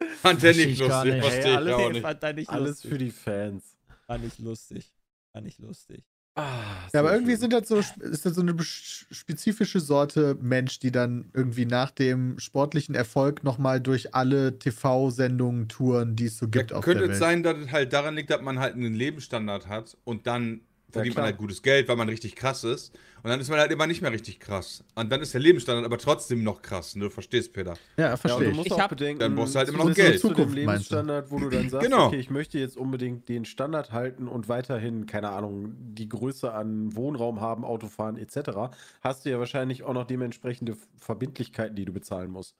Fand 0.22 0.42
der 0.42 0.54
Versteh 0.54 0.66
nicht 0.70 0.80
ich 0.80 0.88
gar 0.88 1.04
lustig, 1.04 1.22
nicht. 1.22 1.32
verstehe 1.32 1.42
Hey, 1.44 1.50
ich 1.52 1.56
alles- 1.56 1.74
auch 1.74 1.92
nicht. 1.92 2.02
fand 2.02 2.22
er 2.22 2.32
nicht 2.32 2.50
Alles 2.50 2.68
lustig. 2.68 2.90
für 2.90 2.98
die 2.98 3.10
Fans. 3.10 3.64
War 4.06 4.18
nicht 4.18 4.38
lustig. 4.38 4.92
War 5.32 5.42
nicht 5.42 5.58
lustig. 5.58 6.04
Ah, 6.34 6.86
Ja, 6.92 7.00
aber 7.00 7.12
irgendwie 7.14 7.32
schön. 7.32 7.40
sind 7.40 7.52
das 7.52 7.66
so, 7.68 7.78
ist 7.78 8.24
das 8.24 8.34
so 8.36 8.42
eine 8.42 8.54
spezifische 8.62 9.80
Sorte 9.80 10.36
Mensch, 10.40 10.78
die 10.78 10.92
dann 10.92 11.30
irgendwie 11.34 11.66
nach 11.66 11.90
dem 11.90 12.38
sportlichen 12.38 12.94
Erfolg 12.94 13.42
nochmal 13.42 13.80
durch 13.80 14.14
alle 14.14 14.56
TV-Sendungen 14.58 15.68
touren, 15.68 16.14
die 16.14 16.26
es 16.26 16.38
so 16.38 16.46
gibt 16.48 16.70
Ja, 16.70 16.76
auf 16.76 16.84
könnte 16.84 17.04
der 17.04 17.12
es 17.14 17.18
sein, 17.18 17.42
dass 17.42 17.58
es 17.58 17.72
halt 17.72 17.92
daran 17.92 18.14
liegt, 18.14 18.30
dass 18.30 18.40
man 18.40 18.60
halt 18.60 18.74
einen 18.74 18.94
Lebensstandard 18.94 19.66
hat 19.66 19.96
und 20.04 20.28
dann 20.28 20.60
verdient 20.90 21.14
klar. 21.14 21.24
man 21.24 21.30
halt 21.32 21.38
gutes 21.38 21.62
Geld, 21.62 21.88
weil 21.88 21.96
man 21.96 22.08
richtig 22.08 22.34
krass 22.36 22.64
ist. 22.64 22.94
Und 23.22 23.30
dann 23.30 23.40
ist 23.40 23.50
man 23.50 23.58
halt 23.58 23.70
immer 23.72 23.86
nicht 23.86 24.00
mehr 24.00 24.12
richtig 24.12 24.38
krass. 24.40 24.84
Und 24.94 25.10
dann 25.10 25.20
ist 25.20 25.34
der 25.34 25.40
Lebensstandard 25.40 25.84
aber 25.84 25.98
trotzdem 25.98 26.44
noch 26.44 26.62
krass. 26.62 26.94
Ne? 26.96 27.04
Du 27.04 27.10
verstehst, 27.10 27.52
Peter. 27.52 27.74
Ja, 27.96 28.10
Ja, 28.10 28.16
verstehe 28.16 28.44
du 28.44 28.50
ich. 28.50 28.56
musst 28.56 28.66
Ich 28.68 28.72
auch 28.72 28.78
hab- 28.80 28.90
bedenken, 28.90 29.18
Dann 29.20 29.34
brauchst 29.34 29.54
du 29.54 29.58
halt 29.58 29.68
immer 29.68 29.78
noch 29.84 29.94
Geld. 29.94 30.20
zu 30.20 30.28
dem 30.28 30.36
Zukunft, 30.36 30.38
meinst 30.38 30.56
du? 30.56 30.94
Lebensstandard, 30.94 31.30
wo 31.30 31.38
du 31.38 31.48
dann 31.50 31.68
sagst, 31.68 31.84
Genau. 31.84 32.06
okay, 32.06 32.16
ich 32.16 32.30
möchte 32.30 32.58
jetzt 32.58 32.76
unbedingt 32.76 33.28
den 33.28 33.44
Standard 33.44 33.92
halten 33.92 34.28
und 34.28 34.48
weiterhin, 34.48 35.06
keine 35.06 35.30
Ahnung, 35.30 35.74
die 35.78 36.08
Größe 36.08 36.52
an 36.52 36.94
Wohnraum 36.94 37.40
haben, 37.40 37.64
Auto 37.64 37.88
fahren 37.88 38.16
etc., 38.16 38.70
hast 39.00 39.24
du 39.26 39.30
ja 39.30 39.38
wahrscheinlich 39.38 39.82
auch 39.82 39.92
noch 39.94 40.04
dementsprechende 40.06 40.76
Verbindlichkeiten, 40.96 41.74
die 41.76 41.84
du 41.84 41.92
bezahlen 41.92 42.30
musst. 42.30 42.54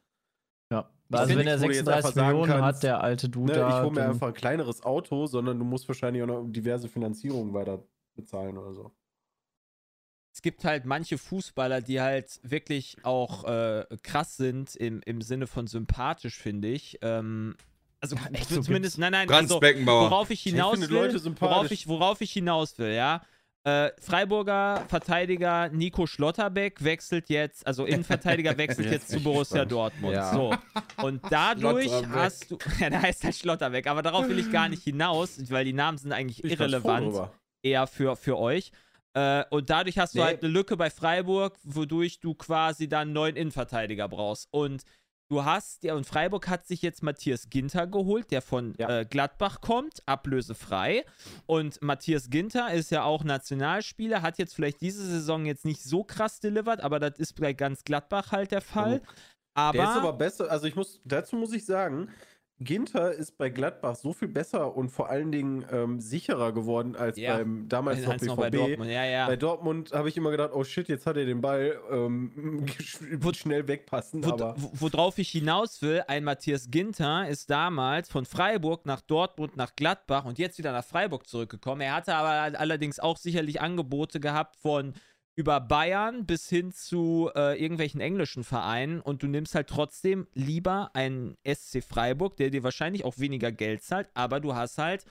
Ja. 0.73 0.91
Ich 1.11 1.17
Also 1.17 1.31
wenn 1.37 1.47
er 1.47 1.57
nichts, 1.57 1.63
wo 1.63 1.69
du 1.69 1.73
jetzt 1.75 1.87
36 1.87 1.97
einfach 1.97 2.15
sagen 2.15 2.39
Millionen 2.41 2.61
kannst, 2.61 2.77
hat, 2.79 2.83
der 2.83 3.01
alte 3.03 3.29
Dude 3.31 3.53
Ne, 3.53 3.59
ich 3.69 3.75
hole 3.77 3.91
mir 3.93 4.05
einfach 4.09 4.27
ein 4.29 4.35
kleineres 4.35 4.83
Auto, 4.83 5.27
sondern 5.27 5.59
du 5.59 5.65
musst 5.65 5.89
wahrscheinlich 5.89 6.23
auch 6.23 6.27
noch 6.27 6.45
diverse 6.47 6.89
Finanzierungen 6.89 7.55
weiter 7.55 7.83
bezahlen 8.19 8.59
oder 8.59 8.75
so. 8.75 8.93
es 10.33 10.43
gibt 10.43 10.65
halt 10.65 10.85
manche 10.85 11.19
Fußballer, 11.19 11.81
die 11.81 12.01
halt 12.01 12.39
wirklich 12.43 12.97
auch 13.03 13.45
äh, 13.45 13.87
krass 14.03 14.37
sind 14.37 14.77
im, 14.77 15.01
im 15.05 15.23
Sinne 15.23 15.47
von 15.47 15.67
sympathisch, 15.67 16.37
finde 16.37 16.69
ich. 16.69 16.99
Ähm, 17.03 17.57
also 18.01 18.17
echt, 18.33 18.49
so 18.49 18.61
zumindest, 18.61 18.99
nein, 18.99 19.13
nein, 19.13 19.29
Franz 19.29 19.51
also, 19.51 19.61
Beckenbauer. 19.61 20.11
worauf 20.11 20.31
ich 20.31 20.43
hinaus 20.43 20.73
finde 20.73 20.91
will, 20.91 20.97
Leute 20.97 21.19
sympathisch. 21.19 21.51
worauf 21.57 21.71
ich, 21.71 21.89
worauf 21.89 22.21
ich 22.21 22.33
hinaus 22.33 22.79
will, 22.79 22.93
ja. 22.93 23.23
Äh, 23.65 23.91
Freiburger 24.01 24.85
Verteidiger 24.89 25.69
Nico 25.71 26.07
Schlotterbeck 26.07 26.83
wechselt 26.85 27.29
jetzt, 27.29 27.67
also 27.67 27.85
Innenverteidiger 27.85 28.57
wechselt 28.57 28.87
Jetzt 28.87 28.93
jetzt 28.93 29.09
zu 29.11 29.17
ich 29.17 29.25
Borussia 29.25 29.65
gespannt. 29.65 29.73
Dortmund. 29.73 30.15
Ja. 30.15 30.33
So. 30.33 30.55
Und 31.03 31.21
dadurch 31.29 31.87
Schlotterbeck. 31.87 32.17
hast 32.17 32.51
du, 32.51 32.59
ja, 32.81 32.91
der 32.91 33.03
heißt 33.03 33.25
halt 33.25 33.35
Schlotterbeck, 33.35 33.89
aber 33.89 34.03
darauf 34.03 34.29
will 34.29 34.39
ich 34.39 34.53
gar 34.53 34.69
nicht 34.69 34.85
hinaus, 34.85 35.39
weil 35.51 35.65
die 35.65 35.73
Namen 35.73 35.99
sind 35.99 36.13
eigentlich 36.13 36.45
ich 36.45 36.53
irrelevant. 36.53 37.31
Eher 37.63 37.87
für, 37.87 38.17
für 38.17 38.39
euch. 38.39 38.73
Äh, 39.15 39.45
und 39.51 39.71
dadurch 39.71 39.99
hast 39.99 40.15
du 40.15 40.19
Nee. 40.19 40.25
halt 40.25 40.43
eine 40.43 40.53
Lücke 40.53 40.77
bei 40.77 40.91
Freiburg, 40.91 41.57
wodurch 41.63 42.21
du 42.21 42.35
quasi 42.35 42.89
dann 42.89 43.03
einen 43.09 43.13
neuen 43.13 43.37
Innenverteidiger 43.37 44.09
brauchst. 44.09 44.49
Und 44.51 44.85
du 45.31 45.45
hast, 45.45 45.83
ja, 45.85 45.95
und 45.95 46.07
Freiburg 46.07 46.49
hat 46.49 46.67
sich 46.67 46.83
jetzt 46.83 47.03
Matthias 47.03 47.51
Ginter 47.51 47.87
geholt, 47.87 48.31
der 48.31 48.43
von 48.43 48.75
Ja. 48.79 49.01
äh, 49.01 49.05
Gladbach 49.05 49.61
kommt, 49.61 50.03
ablösefrei. 50.07 51.05
Und 51.47 51.81
Matthias 51.83 52.31
Ginter 52.31 52.73
ist 52.73 52.91
ja 52.91 53.03
auch 53.05 53.25
Nationalspieler, 53.25 54.23
hat 54.23 54.39
jetzt 54.39 54.55
vielleicht 54.55 54.81
diese 54.81 55.05
Saison 55.05 55.47
jetzt 55.47 55.65
nicht 55.65 55.83
so 55.83 56.05
krass 56.05 56.41
delivered, 56.41 56.81
aber 56.81 56.99
das 57.01 57.19
ist 57.19 57.39
bei 57.41 57.53
ganz 57.55 57.85
Gladbach 57.85 58.33
halt 58.33 58.53
der 58.53 58.61
Fall. 58.63 59.03
Aber, 59.55 59.77
Der 59.79 59.85
ist 59.91 59.97
aber 59.97 60.13
besser, 60.13 60.51
also 60.51 60.67
ich 60.67 60.77
muss, 60.77 61.01
dazu 61.05 61.35
muss 61.35 61.53
ich 61.53 61.65
sagen, 61.67 62.11
Ginter 62.61 63.13
ist 63.13 63.39
bei 63.39 63.51
Gladbach 63.51 63.95
so 63.95 64.13
viel 64.13 64.29
besser 64.29 64.77
und 64.77 64.89
vor 64.91 65.09
allen 65.09 65.31
Dingen 65.31 65.65
ähm, 65.71 66.01
sicherer 66.01 66.53
geworden 66.53 66.97
als 66.97 67.17
Ja, 67.17 67.37
beim 67.37 67.69
damals 67.69 68.01
noch 68.05 68.15
BVB. 68.15 68.27
noch 68.27 68.37
bei 68.37 68.51
Dortmund. 68.51 68.91
Ja, 68.91 69.05
ja. 69.05 69.27
Bei 69.27 69.37
Dortmund 69.37 69.93
habe 69.93 70.09
ich 70.09 70.17
immer 70.17 70.31
gedacht, 70.33 70.51
oh 70.53 70.65
shit, 70.65 70.89
jetzt 70.89 71.07
hat 71.07 71.17
er 71.17 71.25
den 71.25 71.41
Ball, 71.41 71.79
ähm, 71.91 72.67
wird 73.01 73.37
schnell 73.37 73.69
wegpassen, 73.69 74.25
Wo, 74.25 74.33
aber 74.33 74.55
wo- 74.59 74.71
worauf 74.93 75.19
ich 75.19 75.29
hinaus 75.31 75.81
will, 75.83 76.03
ein 76.09 76.25
Matthias 76.25 76.71
Ginter 76.71 77.29
ist 77.29 77.49
damals 77.51 78.09
von 78.09 78.25
Freiburg 78.25 78.87
nach 78.87 79.01
Dortmund 79.03 79.57
nach 79.57 79.77
Gladbach 79.77 80.25
und 80.25 80.39
jetzt 80.39 80.59
wieder 80.59 80.73
nach 80.73 80.85
Freiburg 80.85 81.29
zurückgekommen. 81.29 81.81
Er 81.83 81.95
hatte 81.95 82.15
aber 82.15 82.59
allerdings 82.59 82.99
auch 82.99 83.17
sicherlich 83.19 83.61
Angebote 83.61 84.19
gehabt 84.21 84.57
von 84.57 84.95
über 85.39 85.61
Bayern 85.61 86.27
bis 86.27 86.49
hin 86.49 86.73
zu 86.73 87.31
äh, 87.37 87.63
irgendwelchen 87.63 88.01
englischen 88.01 88.43
Vereinen 88.43 89.01
und 89.01 89.23
du 89.23 89.29
nimmst 89.29 89.55
halt 89.55 89.69
trotzdem 89.69 90.27
lieber 90.35 90.91
einen 90.95 91.37
SC 91.47 91.81
Freiburg, 91.81 92.37
der 92.39 92.51
dir 92.51 92.65
wahrscheinlich 92.65 93.05
auch 93.05 93.19
weniger 93.19 93.53
Geld 93.53 93.85
zahlt, 93.85 94.11
aber 94.15 94.41
du 94.41 94.57
hast 94.57 94.79
halt 94.79 95.05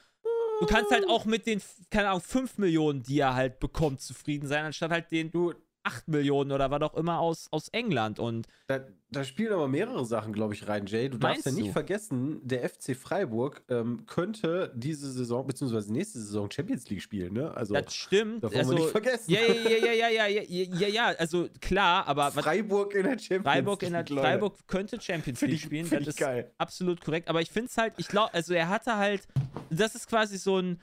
Du 0.60 0.65
kannst 0.65 0.89
halt 0.89 1.07
auch 1.07 1.25
mit 1.25 1.46
den, 1.46 1.62
keine 1.91 2.10
Ahnung, 2.10 2.22
5 2.22 2.57
Millionen, 2.57 3.03
die 3.03 3.19
er 3.19 3.36
halt 3.36 3.60
bekommt, 3.60 4.01
zufrieden 4.01 4.48
sein, 4.48 4.65
anstatt 4.65 4.89
halt 4.89 5.12
den 5.12 5.29
du, 5.29 5.53
8 5.88 6.08
Millionen 6.10 6.51
oder 6.51 6.70
war 6.70 6.79
doch 6.79 6.94
immer 6.96 7.20
aus, 7.20 7.48
aus 7.51 7.70
England 7.70 8.20
und. 8.20 8.48
Da, 8.67 8.82
da 9.10 9.24
spielen 9.24 9.53
aber 9.53 9.70
mehrere 9.70 10.06
Sachen, 10.06 10.34
glaube 10.34 10.53
ich, 10.53 10.67
rein, 10.67 10.86
Jay. 10.86 11.08
Du 11.08 11.17
darfst 11.17 11.46
ja 11.46 11.51
nicht 11.53 11.70
du? 11.70 11.72
vergessen, 11.72 12.46
der 12.46 12.67
FC 12.67 12.94
Freiburg 12.94 13.63
ähm, 13.70 14.06
könnte 14.06 14.74
diese 14.75 15.10
Saison, 15.10 15.48
beziehungsweise 15.48 15.94
nächste 15.94 16.20
Saison 16.20 16.51
Champions 16.51 16.89
League 16.89 17.01
spielen, 17.01 17.34
ne? 17.34 17.56
Also, 17.56 17.74
das 17.74 17.96
stimmt. 17.96 18.44
Das 18.44 18.51
wollen 18.51 18.60
also, 18.60 18.72
wir 18.74 18.79
nicht 18.79 18.91
vergessen. 18.91 19.32
Ja, 19.32 19.39
ja, 19.39 19.77
ja, 19.77 19.94
ja, 19.94 20.10
ja, 20.10 20.27
ja, 20.27 20.44
ja, 20.44 20.88
ja, 20.88 21.06
also 21.17 21.48
klar, 21.62 22.06
aber. 22.06 22.32
Freiburg 22.32 22.94
in 22.96 23.03
der 23.03 23.12
Champions 23.17 23.44
Freiburg 23.44 23.82
League. 23.82 23.88
In 23.88 24.15
der, 24.15 24.24
Freiburg 24.24 24.67
könnte 24.67 25.00
Champions 25.00 25.41
League 25.41 25.53
ich, 25.53 25.62
spielen, 25.62 25.89
das 25.89 26.08
ist 26.08 26.17
geil. 26.17 26.51
absolut 26.58 27.00
korrekt. 27.00 27.29
Aber 27.29 27.41
ich 27.41 27.50
finde 27.50 27.70
es 27.70 27.77
halt, 27.77 27.94
ich 27.96 28.10
glaube, 28.10 28.34
also 28.34 28.53
er 28.53 28.67
hatte 28.67 28.98
halt, 28.98 29.22
das 29.70 29.96
ist 29.96 30.10
quasi 30.10 30.38
so 30.38 30.58
ein 30.58 30.82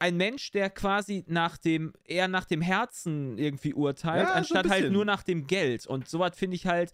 ein 0.00 0.16
Mensch, 0.16 0.50
der 0.50 0.70
quasi 0.70 1.24
nach 1.26 1.56
dem, 1.58 1.92
eher 2.04 2.28
nach 2.28 2.44
dem 2.44 2.60
Herzen 2.60 3.38
irgendwie 3.38 3.74
urteilt, 3.74 4.22
Ja, 4.22 4.28
so 4.28 4.34
anstatt 4.34 4.68
halt 4.68 4.80
bisschen. 4.82 4.92
nur 4.92 5.04
nach 5.04 5.22
dem 5.22 5.46
Geld. 5.46 5.86
Und 5.86 6.08
sowas 6.08 6.36
finde 6.36 6.56
ich 6.56 6.66
halt 6.66 6.92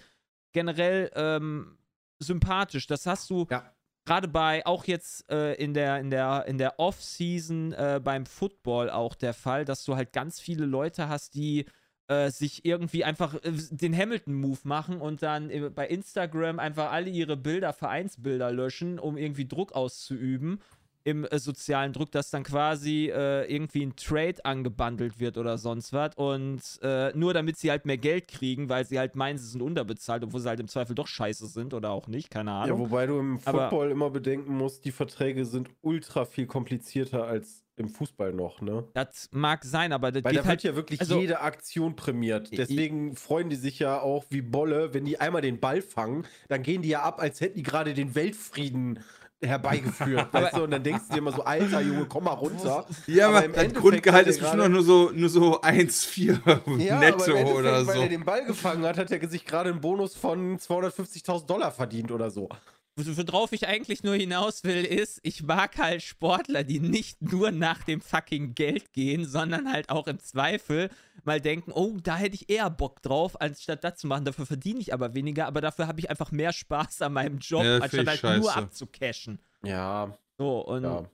generell 0.52 1.10
ähm, 1.14 1.78
sympathisch. 2.18 2.86
Das 2.86 3.06
hast 3.06 3.28
du 3.30 3.46
Ja. 3.50 3.72
gerade 4.04 4.28
bei, 4.28 4.64
auch 4.66 4.84
jetzt 4.84 5.28
äh, 5.30 5.54
in 5.54 5.74
der, 5.74 5.98
in 5.98 6.10
der, 6.10 6.44
in 6.46 6.58
der 6.58 6.78
Off-Season 6.78 7.72
äh, 7.72 8.00
beim 8.02 8.26
Football 8.26 8.90
auch 8.90 9.14
der 9.14 9.34
Fall, 9.34 9.64
dass 9.64 9.84
du 9.84 9.96
halt 9.96 10.12
ganz 10.12 10.40
viele 10.40 10.64
Leute 10.66 11.08
hast, 11.08 11.34
die 11.34 11.66
äh, 12.06 12.30
sich 12.30 12.64
irgendwie 12.66 13.02
einfach 13.02 13.34
äh, 13.42 13.52
den 13.70 13.96
Hamilton-Move 13.96 14.60
machen 14.64 15.00
und 15.00 15.22
dann 15.22 15.48
äh, 15.50 15.70
bei 15.70 15.88
Instagram 15.88 16.58
einfach 16.58 16.92
alle 16.92 17.08
ihre 17.10 17.36
Bilder, 17.36 17.72
Vereinsbilder 17.72 18.52
löschen, 18.52 18.98
um 18.98 19.16
irgendwie 19.16 19.48
Druck 19.48 19.72
auszuüben 19.72 20.60
im 21.04 21.24
äh, 21.26 21.38
sozialen 21.38 21.92
Druck, 21.92 22.10
dass 22.12 22.30
dann 22.30 22.42
quasi 22.44 23.10
äh, 23.14 23.44
irgendwie 23.52 23.82
ein 23.84 23.94
Trade 23.94 24.44
angebundelt 24.44 25.20
wird 25.20 25.36
oder 25.36 25.58
sonst 25.58 25.92
was 25.92 26.14
und 26.16 26.60
äh, 26.82 27.12
nur 27.16 27.34
damit 27.34 27.58
sie 27.58 27.70
halt 27.70 27.84
mehr 27.84 27.98
Geld 27.98 28.26
kriegen, 28.28 28.68
weil 28.70 28.86
sie 28.86 28.98
halt 28.98 29.14
meinen, 29.14 29.36
sie 29.38 29.46
sind 29.48 29.60
unterbezahlt, 29.62 30.24
obwohl 30.24 30.40
sie 30.40 30.48
halt 30.48 30.60
im 30.60 30.68
Zweifel 30.68 30.94
doch 30.94 31.06
scheiße 31.06 31.46
sind 31.46 31.74
oder 31.74 31.90
auch 31.90 32.08
nicht, 32.08 32.30
keine 32.30 32.50
Ja, 32.52 32.62
Ahnung. 32.62 32.78
wobei 32.80 33.06
du 33.06 33.18
im 33.18 33.38
Aber- 33.44 33.68
Football 33.68 33.90
immer 33.90 34.08
bedenken 34.10 34.56
musst, 34.56 34.84
die 34.86 34.92
Verträge 34.92 35.44
sind 35.44 35.68
ultra 35.82 36.24
viel 36.24 36.46
komplizierter 36.46 37.24
als 37.24 37.60
im 37.76 37.88
Fußball 37.88 38.32
noch, 38.32 38.60
ne? 38.60 38.86
das 38.94 39.28
mag 39.32 39.64
sein, 39.64 39.92
aber 39.92 40.12
das 40.12 40.22
Weil 40.22 40.30
geht 40.30 40.38
da 40.40 40.44
wird 40.44 40.48
halt 40.48 40.62
ja 40.62 40.76
wirklich 40.76 41.00
also- 41.00 41.18
jede 41.20 41.40
Aktion 41.40 41.96
prämiert. 41.96 42.50
Deswegen 42.56 43.16
freuen 43.16 43.50
die 43.50 43.56
sich 43.56 43.80
ja 43.80 44.00
auch 44.00 44.24
wie 44.30 44.42
Bolle, 44.42 44.94
wenn 44.94 45.04
die 45.04 45.18
einmal 45.20 45.42
den 45.42 45.58
Ball 45.58 45.82
fangen, 45.82 46.24
dann 46.48 46.62
gehen 46.62 46.82
die 46.82 46.90
ja 46.90 47.02
ab, 47.02 47.20
als 47.20 47.40
hätten 47.40 47.56
die 47.56 47.62
gerade 47.64 47.92
den 47.92 48.14
Weltfrieden 48.14 49.00
herbeigeführt. 49.46 50.32
weißt 50.32 50.56
du? 50.56 50.64
Und 50.64 50.70
dann 50.70 50.82
denkst 50.82 51.04
du 51.08 51.14
dir 51.14 51.18
immer 51.18 51.32
so, 51.32 51.44
alter 51.44 51.80
Junge, 51.80 52.06
komm 52.06 52.24
mal 52.24 52.32
runter. 52.32 52.86
Ja, 53.06 53.28
Aber 53.28 53.36
aber 53.38 53.46
im 53.46 53.52
das 53.52 53.62
Endeffekt 53.64 53.82
Grundgehalt 53.90 54.26
ist 54.26 54.40
bestimmt 54.40 54.62
noch 54.62 54.68
nur 54.68 54.82
so, 54.82 55.10
nur 55.14 55.28
so 55.28 55.60
1,4 55.60 56.78
Ja, 56.84 56.98
netto 56.98 57.32
oder 57.32 57.86
Weil 57.86 57.96
er 57.96 58.02
so. 58.02 58.08
den 58.08 58.24
Ball 58.24 58.44
gefangen 58.44 58.84
hat, 58.84 58.98
hat 58.98 59.10
er 59.10 59.28
sich 59.28 59.44
gerade 59.44 59.70
einen 59.70 59.80
Bonus 59.80 60.14
von 60.14 60.58
250.000 60.58 61.46
Dollar 61.46 61.70
verdient 61.72 62.10
oder 62.10 62.30
so. 62.30 62.48
Worauf 62.96 63.52
ich 63.52 63.66
eigentlich 63.66 64.04
nur 64.04 64.14
hinaus 64.14 64.62
will, 64.62 64.84
ist, 64.84 65.18
ich 65.24 65.42
mag 65.42 65.76
halt 65.78 66.02
Sportler, 66.02 66.62
die 66.62 66.78
nicht 66.78 67.20
nur 67.22 67.50
nach 67.50 67.82
dem 67.82 68.00
fucking 68.00 68.54
Geld 68.54 68.92
gehen, 68.92 69.24
sondern 69.24 69.72
halt 69.72 69.90
auch 69.90 70.06
im 70.06 70.20
Zweifel 70.20 70.90
mal 71.24 71.40
denken, 71.40 71.72
oh, 71.72 71.96
da 72.00 72.16
hätte 72.16 72.36
ich 72.36 72.48
eher 72.48 72.70
Bock 72.70 73.02
drauf, 73.02 73.40
anstatt 73.40 73.82
das 73.82 73.96
zu 73.96 74.06
machen. 74.06 74.24
Dafür 74.24 74.46
verdiene 74.46 74.78
ich 74.78 74.94
aber 74.94 75.14
weniger, 75.14 75.46
aber 75.46 75.60
dafür 75.60 75.88
habe 75.88 75.98
ich 75.98 76.08
einfach 76.08 76.30
mehr 76.30 76.52
Spaß 76.52 77.02
an 77.02 77.14
meinem 77.14 77.38
Job, 77.38 77.64
Ja, 77.64 77.78
anstatt 77.78 78.06
halt 78.06 78.22
nur 78.22 78.44
scheiße. 78.50 78.56
abzucashen. 78.56 79.40
Ja, 79.64 80.16
So, 80.38 80.60
und 80.60 80.84
ja. 80.84 81.04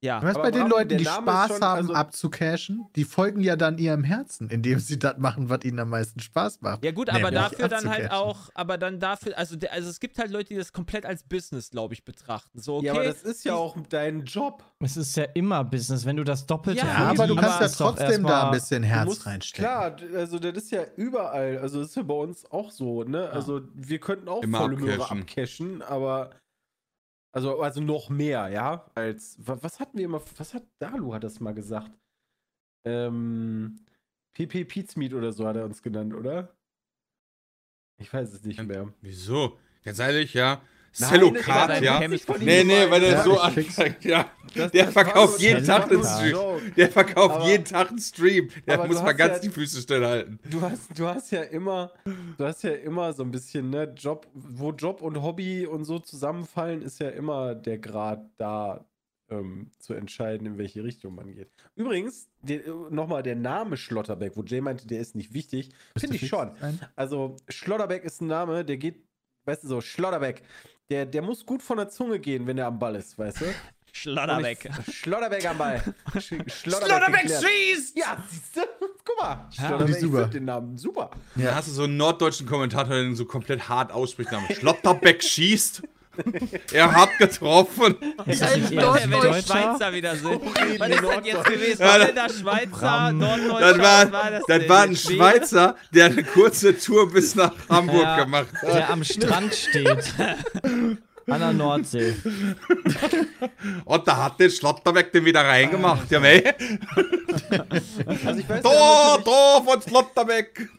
Ja. 0.00 0.22
Was 0.22 0.34
bei 0.36 0.50
den 0.50 0.68
Leuten, 0.68 0.96
die 0.98 1.04
Spaß 1.04 1.48
schon- 1.48 1.60
haben, 1.60 1.78
also- 1.80 1.94
abzucashen, 1.94 2.86
die 2.96 3.04
folgen 3.04 3.40
ja 3.40 3.56
dann 3.56 3.78
ihrem 3.78 4.04
Herzen, 4.04 4.48
indem 4.50 4.78
sie 4.78 4.98
das 4.98 5.18
machen, 5.18 5.48
was 5.48 5.64
ihnen 5.64 5.78
am 5.80 5.90
meisten 5.90 6.20
Spaß 6.20 6.60
macht. 6.60 6.84
Ja 6.84 6.92
gut, 6.92 7.08
aber 7.10 7.30
dafür 7.30 7.68
dann 7.68 7.88
halt 7.88 8.10
auch, 8.10 8.50
aber 8.54 8.78
dann 8.78 9.00
dafür, 9.00 9.36
also, 9.38 9.56
also 9.70 9.90
es 9.90 10.00
gibt 10.00 10.18
halt 10.18 10.30
Leute, 10.30 10.48
die 10.50 10.56
das 10.56 10.72
komplett 10.72 11.04
als 11.06 11.22
Business, 11.22 11.70
glaube 11.70 11.94
ich, 11.94 12.04
betrachten. 12.04 12.58
So, 12.60 12.76
okay, 12.76 12.86
ja, 12.86 12.92
aber 12.92 13.04
das 13.04 13.22
ist 13.22 13.44
ja 13.44 13.54
auch 13.54 13.76
dein 13.88 14.24
Job. 14.24 14.64
Es 14.80 14.96
ist 14.96 15.16
ja 15.16 15.24
immer 15.34 15.64
Business, 15.64 16.04
wenn 16.06 16.16
du 16.16 16.24
das 16.24 16.46
Doppelte 16.46 16.80
Ja, 16.80 16.86
Ja, 16.86 16.94
aber 17.10 17.26
du 17.26 17.36
kannst 17.36 17.60
ja 17.60 17.68
trotzdem 17.68 18.22
da 18.24 18.46
ein 18.46 18.52
bisschen 18.52 18.82
Herz 18.82 19.06
musst- 19.06 19.26
reinstecken. 19.26 19.64
Klar, 19.64 19.96
also 20.14 20.38
das 20.38 20.54
ist 20.54 20.70
ja 20.70 20.82
überall. 20.96 21.58
Also 21.58 21.80
das 21.80 21.88
ist 21.90 21.96
ja 21.96 22.02
bei 22.02 22.14
uns 22.14 22.50
auch 22.50 22.70
so, 22.70 23.02
ne? 23.04 23.30
Also 23.30 23.60
wir 23.74 23.98
könnten 23.98 24.28
auch 24.28 24.42
Immer 24.42 24.58
volle 24.58 24.76
Möhre 24.76 25.02
abcashen. 25.10 25.20
abcashen, 25.22 25.82
aber 25.82 26.30
also, 27.32 27.60
also 27.60 27.80
noch 27.80 28.08
mehr, 28.08 28.48
ja? 28.48 28.90
Als 28.94 29.36
wa- 29.46 29.58
was 29.60 29.80
hatten 29.80 29.98
wir 29.98 30.04
immer, 30.04 30.22
was 30.36 30.54
hat 30.54 30.64
Dalu 30.78 31.14
hat 31.14 31.24
das 31.24 31.40
mal 31.40 31.54
gesagt? 31.54 31.92
Ähm, 32.84 33.84
PP 34.34 34.64
Pizmeet 34.64 35.14
oder 35.14 35.32
so 35.32 35.46
hat 35.46 35.56
er 35.56 35.64
uns 35.64 35.82
genannt, 35.82 36.14
oder? 36.14 36.54
Ich 37.98 38.12
weiß 38.12 38.32
es 38.32 38.44
nicht 38.44 38.60
Ähm, 38.60 38.66
mehr. 38.68 38.92
Wieso? 39.00 39.58
Ganz 39.84 39.98
ehrlich, 39.98 40.34
ja. 40.34 40.62
Nein, 41.00 41.10
Cello 41.10 41.30
das 41.30 41.46
war 41.48 41.54
Card, 41.56 41.70
dein 41.70 41.82
ja. 41.84 42.00
Nee, 42.00 42.64
nee, 42.64 42.90
weil 42.90 43.02
er 43.04 43.10
Ja, 43.12 43.22
so 43.24 43.38
anfängt, 43.38 44.04
ja. 44.04 44.30
Das- 44.54 44.72
Der 44.72 44.84
das 44.84 44.92
verkauft 44.92 45.34
so- 45.38 45.42
jeden 45.42 45.64
Tag 45.64 45.90
einen 45.90 46.00
ein 46.00 46.06
Stream. 46.06 46.72
Der 46.76 46.88
verkauft 46.90 47.34
Aber- 47.36 47.46
jeden 47.48 47.64
Tag 47.64 47.90
einen 47.90 47.98
Stream. 47.98 48.48
Der 48.66 48.78
muss 48.78 48.88
du 48.96 49.02
mal 49.02 49.10
hast 49.10 49.16
ganz 49.18 49.32
ja- 49.34 49.38
die 49.40 49.48
Füße 49.50 49.80
stillhalten. 49.82 50.38
Du 50.50 50.60
hast, 50.60 50.98
du 50.98 51.06
hast 51.06 51.30
ja 51.30 51.42
immer, 51.42 51.92
du 52.38 52.44
hast 52.44 52.62
ja 52.64 52.70
immer 52.72 53.12
so 53.12 53.22
ein 53.22 53.30
bisschen, 53.30 53.70
ne, 53.70 53.92
Job, 53.96 54.26
wo 54.34 54.72
Job 54.72 55.02
und 55.02 55.22
Hobby 55.22 55.66
und 55.66 55.84
so 55.84 55.98
zusammenfallen, 55.98 56.82
ist 56.82 56.98
ja 57.00 57.10
immer 57.10 57.54
der 57.54 57.78
Grad 57.78 58.24
da 58.38 58.84
ähm, 59.30 59.70
zu 59.78 59.92
entscheiden, 59.92 60.46
in 60.46 60.56
welche 60.56 60.82
Richtung 60.82 61.14
man 61.14 61.34
geht. 61.34 61.50
Übrigens, 61.76 62.30
nochmal 62.88 63.22
der 63.22 63.36
Name 63.36 63.76
Schlotterbeck, 63.76 64.32
wo 64.36 64.42
Jay 64.42 64.62
meinte, 64.62 64.86
der 64.86 65.00
ist 65.00 65.14
nicht 65.14 65.34
wichtig, 65.34 65.68
finde 65.98 66.16
ich 66.16 66.28
schon. 66.28 66.52
Also 66.96 67.36
Schlotterbeck 67.50 68.04
ist 68.04 68.22
ein 68.22 68.26
Name, 68.28 68.64
der 68.64 68.78
geht, 68.78 69.04
weißt 69.44 69.64
du 69.64 69.68
so, 69.68 69.80
Schlotterbeck, 69.82 70.40
der, 70.90 71.06
der 71.06 71.22
muss 71.22 71.44
gut 71.44 71.62
von 71.62 71.76
der 71.76 71.88
Zunge 71.88 72.18
gehen, 72.18 72.46
wenn 72.46 72.58
er 72.58 72.66
am 72.66 72.78
Ball 72.78 72.94
ist, 72.96 73.18
weißt 73.18 73.40
du? 73.42 73.44
Schlotterbeck. 73.92 74.70
Schlotterbeck 74.92 75.46
am 75.48 75.58
Ball. 75.58 75.82
Sch- 76.14 76.50
Schlotterbeck 76.50 77.28
schießt! 77.28 77.96
Ja, 77.96 78.22
siehst 78.28 78.56
du? 78.56 78.60
Guck 79.04 79.20
mal. 79.20 79.48
Ja, 79.52 79.66
Schlotterbeck, 79.66 79.94
ich 79.96 80.00
super. 80.02 80.26
den 80.26 80.44
Namen 80.44 80.78
super. 80.78 81.10
Da 81.34 81.54
hast 81.54 81.68
du 81.68 81.72
so 81.72 81.84
einen 81.84 81.96
norddeutschen 81.96 82.46
Kommentator, 82.46 82.94
der 82.94 83.02
den 83.04 83.16
so 83.16 83.24
komplett 83.24 83.68
hart 83.68 83.90
ausspricht. 83.90 84.30
Namen. 84.30 84.46
Schlotterbeck 84.54 85.22
schießt. 85.24 85.82
er 86.72 86.92
hat 86.92 87.18
getroffen. 87.18 87.96
Ist 88.26 88.42
das 88.42 88.56
nicht 88.56 88.70
die 88.70 88.76
Deutscher? 88.76 89.42
Schweizer 89.42 89.92
wieder 89.92 90.16
sind. 90.16 90.40
Was 90.78 90.88
ist 90.88 91.02
das 91.02 91.24
jetzt 91.24 91.44
gewesen? 91.44 91.84
Holländer, 91.92 92.28
Schweizer. 92.28 93.12
Norddeutscher? 93.12 93.60
Das 93.60 93.78
war, 93.78 94.12
war 94.12 94.30
das, 94.30 94.42
das 94.46 94.68
war 94.68 94.82
ein? 94.82 94.96
Schweizer, 94.96 95.76
der 95.94 96.06
eine 96.06 96.24
kurze 96.24 96.78
Tour 96.78 97.10
bis 97.10 97.34
nach 97.34 97.52
Hamburg 97.68 98.02
Ja. 98.02 98.24
gemacht 98.24 98.48
hat. 98.62 98.74
Der 98.74 98.90
am 98.90 99.04
Strand 99.04 99.54
steht. 99.54 100.14
An 101.30 101.40
der 101.40 101.52
Nordsee. 101.52 102.14
Und 103.84 104.08
da 104.08 104.16
hat 104.24 104.40
der 104.40 104.48
Schlotterbeck 104.48 105.12
den 105.12 105.26
wieder 105.26 105.42
reingemacht. 105.44 106.10
Ja, 106.10 106.20
mei. 106.20 106.42
Also 108.06 108.40
ich 108.40 108.48
weiß, 108.48 108.48
wir 108.48 108.60
Da, 108.62 109.18
da 109.22 109.62
von 109.62 109.82
Schlotterbeck. 109.82 110.70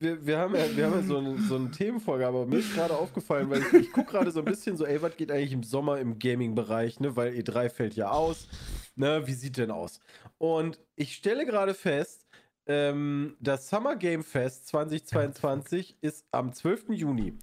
Wir, 0.00 0.26
wir 0.26 0.38
haben 0.38 0.54
ja, 0.56 0.76
wir 0.76 0.86
haben 0.86 0.94
ja 0.94 1.02
so, 1.02 1.18
eine, 1.18 1.38
so 1.38 1.56
eine 1.56 1.70
Themenfolge, 1.70 2.26
aber 2.26 2.46
mir 2.46 2.58
ist 2.58 2.74
gerade 2.74 2.96
aufgefallen, 2.96 3.50
weil 3.50 3.60
ich, 3.60 3.72
ich 3.74 3.92
gucke 3.92 4.12
gerade 4.12 4.30
so 4.30 4.40
ein 4.40 4.46
bisschen 4.46 4.76
so, 4.76 4.86
ey, 4.86 5.00
was 5.02 5.16
geht 5.16 5.30
eigentlich 5.30 5.52
im 5.52 5.62
Sommer 5.62 5.98
im 5.98 6.18
Gaming-Bereich, 6.18 7.00
ne? 7.00 7.14
Weil 7.16 7.34
E3 7.34 7.68
fällt 7.68 7.94
ja 7.94 8.10
aus. 8.10 8.48
Ne, 8.96 9.26
wie 9.26 9.34
sieht 9.34 9.58
denn 9.58 9.70
aus? 9.70 10.00
Und 10.38 10.80
ich 10.96 11.14
stelle 11.14 11.44
gerade 11.44 11.74
fest, 11.74 12.26
ähm, 12.66 13.36
das 13.40 13.68
Summer 13.68 13.96
Game 13.96 14.24
Fest 14.24 14.68
2022 14.68 15.98
ist 16.00 16.26
am 16.32 16.52
12. 16.52 16.90
Juni. 16.90 17.38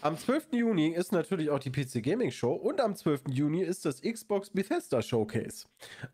Am 0.00 0.16
12. 0.16 0.48
Juni 0.52 0.88
ist 0.88 1.12
natürlich 1.12 1.50
auch 1.50 1.58
die 1.58 1.70
PC 1.70 2.02
Gaming 2.02 2.30
Show 2.30 2.52
und 2.52 2.80
am 2.80 2.94
12. 2.94 3.22
Juni 3.30 3.62
ist 3.62 3.84
das 3.84 4.00
Xbox 4.02 4.50
Bethesda 4.50 5.02
Showcase. 5.02 5.66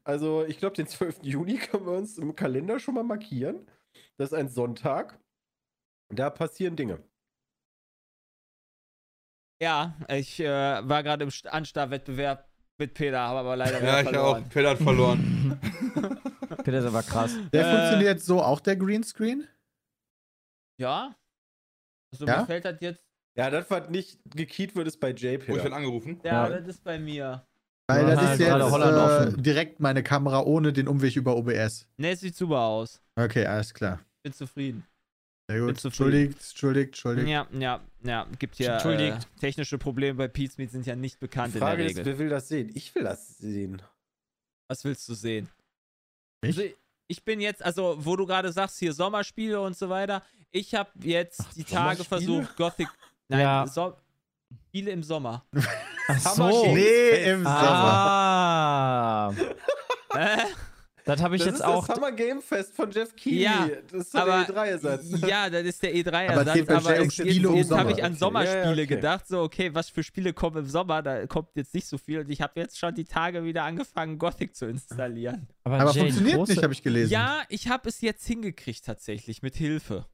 Also, 0.04 0.44
ich 0.46 0.58
glaube, 0.58 0.76
den 0.76 0.86
12. 0.86 1.18
Juni 1.22 1.56
können 1.70 1.84
wir 1.84 1.92
uns 1.92 2.16
im 2.16 2.34
Kalender 2.34 2.78
schon 2.78 2.94
mal 2.94 3.04
markieren. 3.04 3.66
Das 4.16 4.32
ist 4.32 4.38
ein 4.38 4.48
Sonntag. 4.48 5.18
Da 6.12 6.30
passieren 6.30 6.76
Dinge. 6.76 6.98
Ja, 9.62 9.96
ich 10.08 10.40
äh, 10.40 10.46
war 10.46 11.02
gerade 11.02 11.22
im 11.24 11.30
St- 11.30 11.46
Anstarwettbewerb 11.46 12.48
mit 12.78 12.94
Peter, 12.94 13.20
habe 13.20 13.40
aber 13.40 13.56
leider 13.56 13.82
Ja, 13.82 14.00
ich 14.00 14.08
verloren. 14.08 14.44
auch. 14.44 14.48
Peter 14.50 14.70
hat 14.70 14.78
verloren. 14.78 15.60
Peter 16.64 16.78
ist 16.78 16.84
aber 16.86 17.02
krass. 17.02 17.36
Der 17.52 17.66
Äh. 17.66 17.76
funktioniert 17.78 18.20
so 18.20 18.42
auch, 18.42 18.60
der 18.60 18.76
Greenscreen? 18.76 19.46
Ja? 20.80 21.14
Also 22.12 22.26
Ja? 22.26 22.40
mir 22.40 22.46
fällt 22.46 22.64
das 22.64 22.80
jetzt. 22.80 23.06
Ja, 23.36 23.50
das, 23.50 23.70
was 23.70 23.88
nicht 23.88 24.18
gekeyt 24.34 24.74
wird, 24.74 24.88
ist 24.88 24.98
bei 24.98 25.12
Oh, 25.12 25.14
ich 25.14 25.20
bin 25.22 25.54
JP. 25.56 25.72
angerufen. 25.72 26.20
Ja, 26.24 26.48
Ja. 26.48 26.58
das 26.58 26.66
ist 26.68 26.82
bei 26.84 26.98
mir. 26.98 27.46
Weil 27.88 28.06
das 28.06 28.22
ist 28.38 28.40
jetzt 28.40 29.36
äh, 29.38 29.42
direkt 29.42 29.80
meine 29.80 30.02
Kamera 30.02 30.42
ohne 30.42 30.72
den 30.72 30.88
Umweg 30.88 31.14
über 31.16 31.36
OBS. 31.36 31.86
Ne, 31.98 32.10
es 32.10 32.20
sieht 32.20 32.34
super 32.36 32.60
aus. 32.60 33.00
Okay, 33.16 33.46
alles 33.46 33.72
klar. 33.72 34.00
Bin 34.22 34.32
zufrieden. 34.32 34.86
Sehr 35.52 35.66
Bin 35.66 35.74
gut. 35.74 35.84
Entschuldigt, 35.84 36.34
entschuldigt, 36.40 36.88
entschuldigt. 36.88 37.28
Ja, 37.28 37.46
ja, 37.52 37.80
ja. 38.04 38.26
Gibt 38.38 38.58
ja 38.58 38.70
äh, 38.70 38.72
Entschuldigt. 38.74 39.28
technische 39.40 39.78
Probleme 39.78 40.14
bei 40.28 40.30
Meat 40.56 40.70
sind 40.70 40.86
ja 40.86 40.96
nicht 40.96 41.16
Die 41.16 41.20
bekannt 41.26 41.56
Frage 41.56 41.82
in 41.82 41.88
ist, 41.88 41.96
der 41.96 42.04
Regel. 42.06 42.18
wer 42.18 42.24
will 42.24 42.28
das 42.30 42.48
sehen? 42.48 42.70
Ich 42.74 42.94
will 42.94 43.04
das 43.04 43.38
sehen. 43.38 43.82
Was 44.68 44.84
willst 44.84 45.08
du 45.08 45.14
sehen? 45.14 45.48
Ich? 46.42 46.56
Also, 46.58 46.70
ich 47.08 47.24
bin 47.24 47.40
jetzt, 47.40 47.62
also 47.62 47.96
wo 47.98 48.16
du 48.16 48.24
gerade 48.26 48.50
sagst, 48.52 48.78
hier 48.78 48.92
Sommerspiele 48.92 49.60
und 49.60 49.76
so 49.76 49.88
weiter. 49.88 50.22
Ich 50.50 50.74
habe 50.74 50.90
jetzt 51.02 51.44
die 51.56 51.64
Tage 51.64 52.04
versucht, 52.04 52.56
Gothic. 52.56 52.88
Nein, 53.28 53.40
Ja. 53.40 53.66
so 53.66 53.94
Spiele 54.68 54.90
im 54.90 55.02
Sommer. 55.02 55.44
Ach 56.08 56.18
so. 56.18 56.74
Nee, 56.74 57.30
im 57.30 57.42
Sommer. 57.42 57.52
Ah. 59.24 59.32
Das 61.04 61.20
habe 61.20 61.34
ich 61.34 61.40
das 61.40 61.46
jetzt 61.46 61.54
ist 61.56 61.64
auch. 61.64 61.86
das 61.86 61.96
Summer 61.96 62.12
Game 62.12 62.40
Fest 62.40 62.74
von 62.76 62.90
Jeff 62.90 63.14
Keighley. 63.16 63.42
Ja, 63.42 63.68
das 63.90 64.06
ist 64.06 64.14
aber 64.16 64.44
der 64.44 64.54
E3-Ersatz. 64.54 65.20
ja, 65.28 65.50
das 65.50 65.62
ist 65.64 65.82
der 65.82 65.90
Aber 65.90 65.98
es 65.98 66.06
E3-Ersatz. 66.06 66.54
geht 66.54 66.66
bei 66.68 66.74
Aber, 66.76 66.90
Jay 66.90 66.98
um 66.98 67.04
jetzt, 67.04 67.18
jetzt 67.18 67.70
habe 67.72 67.90
ich 67.92 68.04
an 68.04 68.12
Okay. 68.12 68.18
Sommerspiele 68.18 68.60
Ja, 68.62 68.66
ja, 68.66 68.72
okay. 68.72 68.86
gedacht. 68.86 69.26
So, 69.28 69.40
okay, 69.42 69.74
was 69.74 69.88
für 69.90 70.02
Spiele 70.04 70.32
kommen 70.32 70.58
im 70.58 70.66
Sommer? 70.66 71.02
Da 71.02 71.26
kommt 71.26 71.48
jetzt 71.54 71.74
nicht 71.74 71.86
so 71.88 71.98
viel. 71.98 72.20
Und 72.20 72.30
ich 72.30 72.40
habe 72.40 72.60
jetzt 72.60 72.78
schon 72.78 72.94
die 72.94 73.04
Tage 73.04 73.42
wieder 73.44 73.64
angefangen, 73.64 74.18
Gothic 74.18 74.54
zu 74.54 74.66
installieren. 74.66 75.48
Aber 75.64 75.78
Jay, 75.78 75.92
die 75.92 75.98
funktioniert 75.98 76.36
große, 76.36 76.52
nicht, 76.52 76.62
habe 76.62 76.72
ich 76.72 76.82
gelesen. 76.82 77.10
Ja, 77.12 77.42
ich 77.48 77.68
habe 77.68 77.88
es 77.88 78.00
jetzt 78.00 78.24
hingekriegt 78.26 78.84
tatsächlich 78.84 79.42
mit 79.42 79.56
Hilfe. 79.56 80.06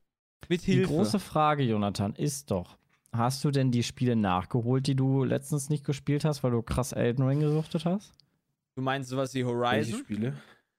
Mit 0.48 0.66
Die 0.66 0.72
Hilfe. 0.72 0.88
große 0.88 1.18
Frage, 1.20 1.64
Jonathan, 1.64 2.14
ist 2.14 2.50
doch: 2.50 2.78
Hast 3.12 3.44
du 3.44 3.50
denn 3.50 3.70
die 3.70 3.82
Spiele 3.82 4.16
nachgeholt, 4.16 4.86
die 4.86 4.94
du 4.94 5.24
letztens 5.24 5.68
nicht 5.68 5.84
gespielt 5.84 6.24
hast, 6.24 6.42
weil 6.42 6.52
du 6.52 6.62
krass 6.62 6.92
Elden 6.92 7.26
Ring 7.26 7.40
gesuchtet 7.40 7.84
hast? 7.84 8.14
Du 8.74 8.80
meinst 8.82 9.10
sowas 9.10 9.34
wie 9.34 9.44
Welche 9.44 9.48
Horizon? 9.58 9.98
Spiele? 10.00 10.32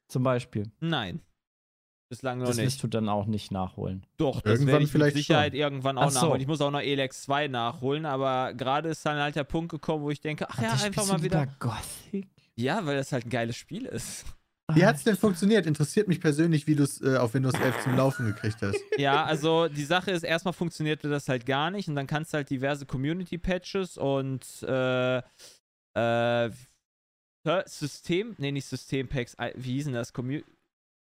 Zum 0.09 0.23
Beispiel. 0.23 0.69
Nein. 0.79 1.21
Bislang 2.11 2.39
noch 2.39 2.47
Das 2.47 2.57
nicht. 2.57 2.65
wirst 2.65 2.83
du 2.83 2.87
dann 2.87 3.07
auch 3.07 3.27
nicht 3.27 3.51
nachholen. 3.51 4.03
Doch, 4.17 4.41
das 4.41 4.53
Irgendwann 4.53 4.71
werde 4.73 4.83
ich 4.85 4.91
vielleicht 4.91 5.15
mit 5.15 5.23
Sicherheit 5.25 5.53
irgendwann 5.53 5.97
auch 5.99 6.09
so. 6.09 6.21
nachholen. 6.21 6.41
Ich 6.41 6.47
muss 6.47 6.59
auch 6.59 6.71
noch 6.71 6.81
Elex 6.81 7.21
2 7.21 7.47
nachholen, 7.49 8.07
aber 8.07 8.53
gerade 8.55 8.89
ist 8.89 9.05
dann 9.05 9.19
halt 9.19 9.35
der 9.35 9.43
Punkt 9.43 9.69
gekommen, 9.71 10.03
wo 10.03 10.09
ich 10.09 10.19
denke, 10.19 10.49
ach 10.49 10.59
ja, 10.59 10.71
einfach 10.73 11.05
mal 11.07 11.21
wieder. 11.21 11.45
Gothic? 11.59 12.27
Ja, 12.55 12.83
weil 12.87 12.97
das 12.97 13.11
halt 13.11 13.27
ein 13.27 13.29
geiles 13.29 13.55
Spiel 13.55 13.85
ist. 13.85 14.25
Wie 14.73 14.85
hat 14.85 14.95
es 14.97 15.03
denn 15.03 15.15
funktioniert? 15.17 15.65
Interessiert 15.65 16.07
mich 16.07 16.19
persönlich, 16.19 16.67
wie 16.67 16.75
du 16.75 16.83
es 16.83 17.01
äh, 17.01 17.17
auf 17.17 17.33
Windows 17.35 17.53
11 17.55 17.83
zum 17.83 17.95
Laufen 17.95 18.25
gekriegt 18.25 18.57
hast. 18.61 18.77
Ja, 18.97 19.23
also 19.23 19.67
die 19.67 19.83
Sache 19.85 20.11
ist, 20.11 20.23
erstmal 20.23 20.53
funktionierte 20.53 21.09
das 21.09 21.29
halt 21.29 21.45
gar 21.45 21.69
nicht 21.71 21.87
und 21.89 21.95
dann 21.95 22.05
kannst 22.07 22.33
du 22.33 22.37
halt 22.37 22.49
diverse 22.49 22.85
Community-Patches 22.85 23.97
und 23.97 24.45
äh, 24.63 25.17
äh, 25.95 26.51
System, 27.65 28.35
nee, 28.37 28.51
nicht 28.51 28.65
System-Packs, 28.65 29.35
wie 29.55 29.73
hießen 29.73 29.93
das? 29.93 30.13
Commu 30.13 30.41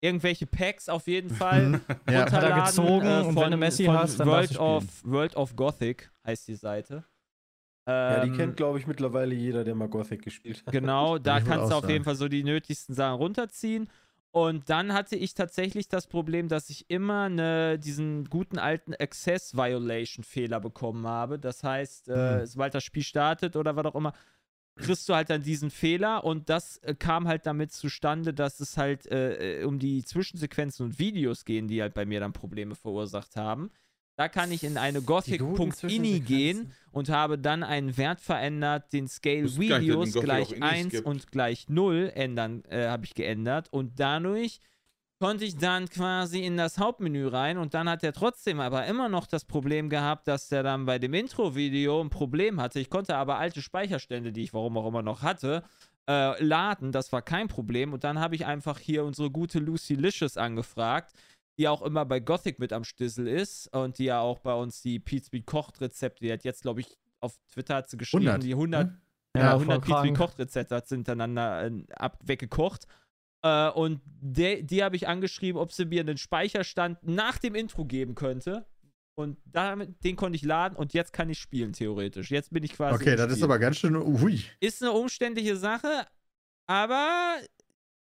irgendwelche 0.00 0.46
Packs 0.46 0.88
auf 0.88 1.06
jeden 1.06 1.30
Fall. 1.30 1.80
Ja. 2.08 2.30
Hat 2.30 2.32
er 2.32 2.42
runterladen, 2.42 2.64
gezogen 2.66 3.06
äh, 3.06 3.20
und 3.20 3.34
von, 3.34 3.42
wenn 3.44 3.50
du 3.52 3.56
Messi 3.56 3.84
von 3.86 3.96
hast, 3.96 4.20
dann 4.20 4.28
World 4.28 4.58
of, 4.58 4.84
World 5.04 5.36
of 5.36 5.56
Gothic 5.56 6.10
heißt 6.26 6.48
die 6.48 6.56
Seite. 6.56 7.04
Ja, 7.88 8.20
die 8.24 8.30
Ähm, 8.30 8.36
kennt, 8.36 8.56
glaube 8.56 8.78
ich, 8.78 8.86
mittlerweile 8.86 9.34
jeder, 9.34 9.62
der 9.64 9.74
mal 9.74 9.88
Gothic 9.88 10.22
gespielt 10.22 10.62
hat. 10.66 10.72
Genau, 10.72 11.18
da 11.18 11.38
ich 11.38 11.44
kannst 11.44 11.70
du 11.70 11.74
auf 11.74 11.82
jeden 11.88 11.94
sagen. 12.02 12.04
Fall 12.04 12.16
so 12.16 12.28
die 12.28 12.44
nötigsten 12.44 12.94
Sachen 12.94 13.16
runterziehen. 13.16 13.88
Und 14.30 14.68
dann 14.68 14.92
hatte 14.92 15.16
ich 15.16 15.34
tatsächlich 15.34 15.88
das 15.88 16.06
Problem, 16.08 16.48
dass 16.48 16.68
ich 16.68 16.90
immer 16.90 17.28
ne, 17.28 17.78
diesen 17.78 18.24
guten 18.24 18.58
alten 18.58 18.92
Access 18.94 19.56
Violation 19.56 20.24
Fehler 20.24 20.60
bekommen 20.60 21.06
habe. 21.06 21.38
Das 21.38 21.62
heißt, 21.62 22.08
äh, 22.08 22.40
Hm. 22.40 22.46
sobald 22.46 22.74
das 22.74 22.82
Spiel 22.84 23.04
startet 23.04 23.54
oder 23.54 23.76
was 23.76 23.84
auch 23.86 23.94
immer, 23.94 24.12
kriegst 24.76 25.08
du 25.08 25.14
halt 25.14 25.30
dann 25.30 25.42
diesen 25.42 25.70
Fehler 25.70 26.24
und 26.24 26.48
das 26.48 26.78
äh, 26.78 26.94
kam 26.94 27.28
halt 27.28 27.46
damit 27.46 27.72
zustande, 27.72 28.34
dass 28.34 28.60
es 28.60 28.76
halt 28.76 29.06
äh, 29.06 29.60
äh, 29.60 29.64
um 29.64 29.78
die 29.78 30.04
Zwischensequenzen 30.04 30.86
und 30.86 30.98
Videos 30.98 31.44
gehen, 31.44 31.68
die 31.68 31.80
halt 31.80 31.94
bei 31.94 32.04
mir 32.04 32.20
dann 32.20 32.32
Probleme 32.32 32.74
verursacht 32.74 33.36
haben. 33.36 33.70
Da 34.16 34.28
kann 34.28 34.52
ich 34.52 34.62
in 34.62 34.78
eine 34.78 35.02
gothic.ini 35.02 36.20
gehen 36.20 36.72
und 36.92 37.08
habe 37.08 37.36
dann 37.36 37.64
einen 37.64 37.96
Wert 37.96 38.20
verändert, 38.20 38.92
den 38.92 39.08
Scale 39.08 39.56
Videos 39.56 40.12
gleich 40.12 40.48
auch 40.48 40.52
Inis 40.52 40.70
1 40.70 40.90
gibt. 40.90 41.06
und 41.06 41.32
gleich 41.32 41.68
0 41.68 42.12
ändern, 42.14 42.62
äh, 42.68 42.86
habe 42.86 43.04
ich 43.04 43.14
geändert 43.14 43.72
und 43.72 43.98
dadurch 43.98 44.60
konnte 45.20 45.44
ich 45.44 45.56
dann 45.56 45.88
quasi 45.88 46.44
in 46.44 46.56
das 46.56 46.78
Hauptmenü 46.78 47.28
rein 47.28 47.58
und 47.58 47.74
dann 47.74 47.88
hat 47.88 48.02
er 48.02 48.12
trotzdem 48.12 48.60
aber 48.60 48.86
immer 48.86 49.08
noch 49.08 49.26
das 49.26 49.44
Problem 49.44 49.88
gehabt, 49.88 50.28
dass 50.28 50.48
der 50.48 50.62
dann 50.62 50.86
bei 50.86 50.98
dem 50.98 51.14
Intro-Video 51.14 52.00
ein 52.00 52.10
Problem 52.10 52.60
hatte. 52.60 52.80
Ich 52.80 52.90
konnte 52.90 53.16
aber 53.16 53.38
alte 53.38 53.62
Speicherstände, 53.62 54.32
die 54.32 54.42
ich 54.42 54.54
warum 54.54 54.76
auch 54.76 54.86
immer 54.86 55.02
noch 55.02 55.22
hatte, 55.22 55.62
äh, 56.08 56.42
laden. 56.42 56.92
Das 56.92 57.12
war 57.12 57.22
kein 57.22 57.48
Problem. 57.48 57.92
Und 57.92 58.04
dann 58.04 58.18
habe 58.18 58.34
ich 58.34 58.44
einfach 58.46 58.78
hier 58.78 59.04
unsere 59.04 59.30
gute 59.30 59.58
Lucy 59.60 59.94
Licious 59.94 60.36
angefragt, 60.36 61.14
die 61.58 61.68
auch 61.68 61.82
immer 61.82 62.04
bei 62.04 62.20
Gothic 62.20 62.58
mit 62.58 62.72
am 62.72 62.84
Stissel 62.84 63.28
ist 63.28 63.74
und 63.74 63.98
die 63.98 64.04
ja 64.04 64.20
auch 64.20 64.40
bei 64.40 64.54
uns 64.54 64.82
die 64.82 65.00
Speed 65.06 65.46
kocht 65.46 65.80
Rezepte, 65.80 66.24
die 66.24 66.32
hat 66.32 66.44
jetzt, 66.44 66.62
glaube 66.62 66.80
ich, 66.80 66.98
auf 67.20 67.38
Twitter 67.52 67.76
hat 67.76 67.88
sie 67.88 67.96
geschrieben, 67.96 68.26
100. 68.28 68.42
die 68.42 68.52
100 68.52 68.86
ne? 68.86 69.00
ja, 69.36 69.42
Ja, 69.42 69.52
100 69.54 69.66
voll 69.66 69.80
Pizza 69.80 70.02
krank. 70.02 70.16
Kochrezepte 70.16 70.76
hat 70.76 70.88
sie 70.88 70.96
hintereinander 70.96 71.66
äh, 71.66 71.84
ab, 71.96 72.18
weggekocht. 72.24 72.86
Äh, 73.44 73.68
und 73.70 74.00
de, 74.06 74.62
die 74.62 74.82
habe 74.82 74.96
ich 74.96 75.06
angeschrieben, 75.06 75.60
ob 75.60 75.70
sie 75.70 75.84
mir 75.84 76.00
einen 76.00 76.16
Speicherstand 76.16 76.98
nach 77.02 77.38
dem 77.38 77.54
Intro 77.54 77.84
geben 77.84 78.14
könnte. 78.14 78.66
Und 79.16 79.38
damit, 79.44 80.02
den 80.02 80.16
konnte 80.16 80.34
ich 80.34 80.42
laden 80.42 80.76
und 80.76 80.92
jetzt 80.92 81.12
kann 81.12 81.30
ich 81.30 81.38
spielen, 81.38 81.72
theoretisch. 81.72 82.32
Jetzt 82.32 82.52
bin 82.52 82.64
ich 82.64 82.72
quasi. 82.72 82.96
Okay, 82.96 83.14
das 83.14 83.28
ist 83.28 83.34
Spiel. 83.34 83.44
aber 83.44 83.58
ganz 83.60 83.76
schön. 83.76 83.94
Ui. 83.94 84.42
Ist 84.58 84.82
eine 84.82 84.90
umständliche 84.90 85.56
Sache, 85.56 86.06
aber 86.66 87.36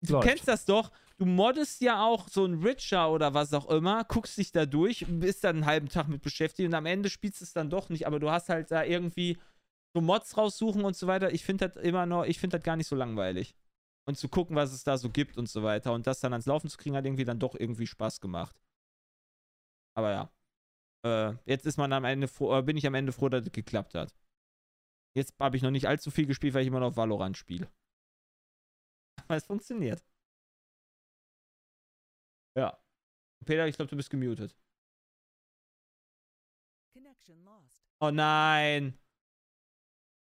du 0.02 0.12
Läuft. 0.12 0.28
kennst 0.28 0.46
das 0.46 0.66
doch. 0.66 0.92
Du 1.18 1.26
moddest 1.26 1.80
ja 1.80 2.04
auch 2.04 2.28
so 2.28 2.44
ein 2.44 2.62
Richer 2.62 3.10
oder 3.10 3.34
was 3.34 3.52
auch 3.52 3.68
immer, 3.68 4.04
guckst 4.04 4.38
dich 4.38 4.52
da 4.52 4.66
durch, 4.66 5.04
bist 5.08 5.44
dann 5.44 5.56
einen 5.56 5.66
halben 5.66 5.88
Tag 5.88 6.08
mit 6.08 6.22
beschäftigt 6.22 6.66
und 6.68 6.74
am 6.74 6.86
Ende 6.86 7.10
spielst 7.10 7.40
du 7.40 7.44
es 7.44 7.52
dann 7.52 7.68
doch 7.68 7.88
nicht, 7.88 8.06
aber 8.06 8.20
du 8.20 8.30
hast 8.30 8.48
halt 8.48 8.70
da 8.70 8.84
irgendwie 8.84 9.36
so 9.94 10.00
Mods 10.00 10.36
raussuchen 10.36 10.84
und 10.84 10.96
so 10.96 11.08
weiter. 11.08 11.32
Ich 11.32 11.44
finde 11.44 11.68
das 11.68 11.82
immer 11.82 12.06
noch, 12.06 12.24
ich 12.24 12.38
finde 12.38 12.56
das 12.56 12.64
gar 12.64 12.76
nicht 12.76 12.86
so 12.86 12.96
langweilig. 12.96 13.54
Und 14.06 14.16
zu 14.16 14.28
gucken, 14.28 14.56
was 14.56 14.72
es 14.72 14.84
da 14.84 14.98
so 14.98 15.10
gibt 15.10 15.36
und 15.38 15.48
so 15.48 15.62
weiter. 15.62 15.92
Und 15.92 16.06
das 16.06 16.20
dann 16.20 16.32
ans 16.32 16.46
Laufen 16.46 16.68
zu 16.68 16.78
kriegen, 16.78 16.96
hat 16.96 17.04
irgendwie 17.04 17.24
dann 17.24 17.38
doch 17.38 17.54
irgendwie 17.54 17.86
Spaß 17.86 18.20
gemacht. 18.20 18.60
Aber 19.94 20.10
ja. 20.10 20.32
Äh, 21.04 21.36
jetzt 21.46 21.66
ist 21.66 21.78
man 21.78 21.92
am 21.92 22.04
Ende 22.04 22.28
froh, 22.28 22.58
äh, 22.58 22.62
bin 22.62 22.76
ich 22.76 22.86
am 22.86 22.94
Ende 22.94 23.12
froh, 23.12 23.28
dass 23.28 23.44
es 23.46 23.52
geklappt 23.52 23.94
hat. 23.94 24.14
Jetzt 25.14 25.34
habe 25.40 25.56
ich 25.56 25.62
noch 25.62 25.70
nicht 25.70 25.88
allzu 25.88 26.10
viel 26.10 26.26
gespielt, 26.26 26.54
weil 26.54 26.62
ich 26.62 26.68
immer 26.68 26.80
noch 26.80 26.96
Valorant 26.96 27.36
spiele. 27.36 27.70
Aber 29.24 29.36
es 29.36 29.46
funktioniert. 29.46 30.04
Ja. 32.56 32.78
Peter, 33.44 33.66
ich 33.66 33.76
glaube, 33.76 33.90
du 33.90 33.96
bist 33.96 34.10
gemutet. 34.10 34.54
Oh 38.00 38.10
nein. 38.10 38.98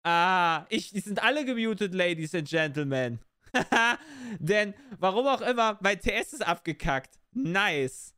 Ah, 0.05 0.67
ich, 0.69 0.91
die 0.91 1.01
sind 1.01 1.23
alle 1.23 1.45
gemutet, 1.45 1.93
Ladies 1.95 2.35
and 2.35 2.49
Gentlemen. 2.49 3.19
Denn, 4.39 4.75
warum 4.99 5.27
auch 5.27 5.41
immer, 5.41 5.79
mein 5.81 6.01
TS 6.01 6.35
ist 6.35 6.47
abgekackt. 6.47 7.19
Nice. 7.33 8.15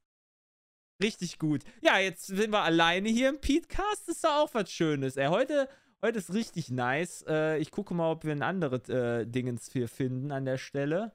Richtig 1.02 1.38
gut. 1.38 1.62
Ja, 1.80 1.98
jetzt 1.98 2.26
sind 2.26 2.50
wir 2.50 2.62
alleine 2.62 3.08
hier 3.08 3.28
im 3.28 3.40
Petecast. 3.40 4.08
Ist 4.08 4.24
doch 4.24 4.36
auch 4.36 4.54
was 4.54 4.70
Schönes. 4.70 5.16
Ey, 5.16 5.28
heute, 5.28 5.68
heute 6.02 6.18
ist 6.18 6.34
richtig 6.34 6.70
nice. 6.70 7.24
Äh, 7.28 7.58
ich 7.58 7.70
gucke 7.70 7.94
mal, 7.94 8.10
ob 8.10 8.24
wir 8.24 8.32
ein 8.32 8.42
anderes 8.42 8.88
äh, 8.88 9.24
Dingens 9.26 9.70
hier 9.72 9.88
finden 9.88 10.32
an 10.32 10.44
der 10.44 10.58
Stelle. 10.58 11.12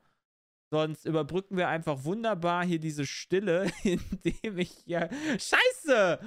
Sonst 0.71 1.05
überbrücken 1.05 1.55
wir 1.55 1.67
einfach 1.67 2.03
wunderbar 2.03 2.65
hier 2.65 2.79
diese 2.79 3.05
Stille, 3.05 3.69
indem 3.83 4.57
ich 4.57 4.71
hier. 4.85 5.09
Scheiße! 5.37 6.19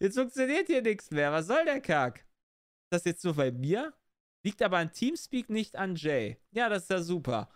Jetzt 0.00 0.18
funktioniert 0.18 0.66
hier 0.66 0.82
nichts 0.82 1.10
mehr. 1.10 1.32
Was 1.32 1.46
soll 1.46 1.64
der 1.64 1.80
Kack? 1.80 2.18
Ist 2.18 2.92
das 2.92 3.04
jetzt 3.04 3.24
nur 3.24 3.34
bei 3.34 3.50
mir? 3.52 3.94
Liegt 4.46 4.62
aber 4.62 4.76
an 4.78 4.92
Teamspeak, 4.92 5.50
nicht 5.50 5.74
an 5.74 5.96
Jay. 5.96 6.36
Ja, 6.52 6.68
das 6.68 6.84
ist 6.84 6.90
ja 6.90 7.00
super. 7.00 7.48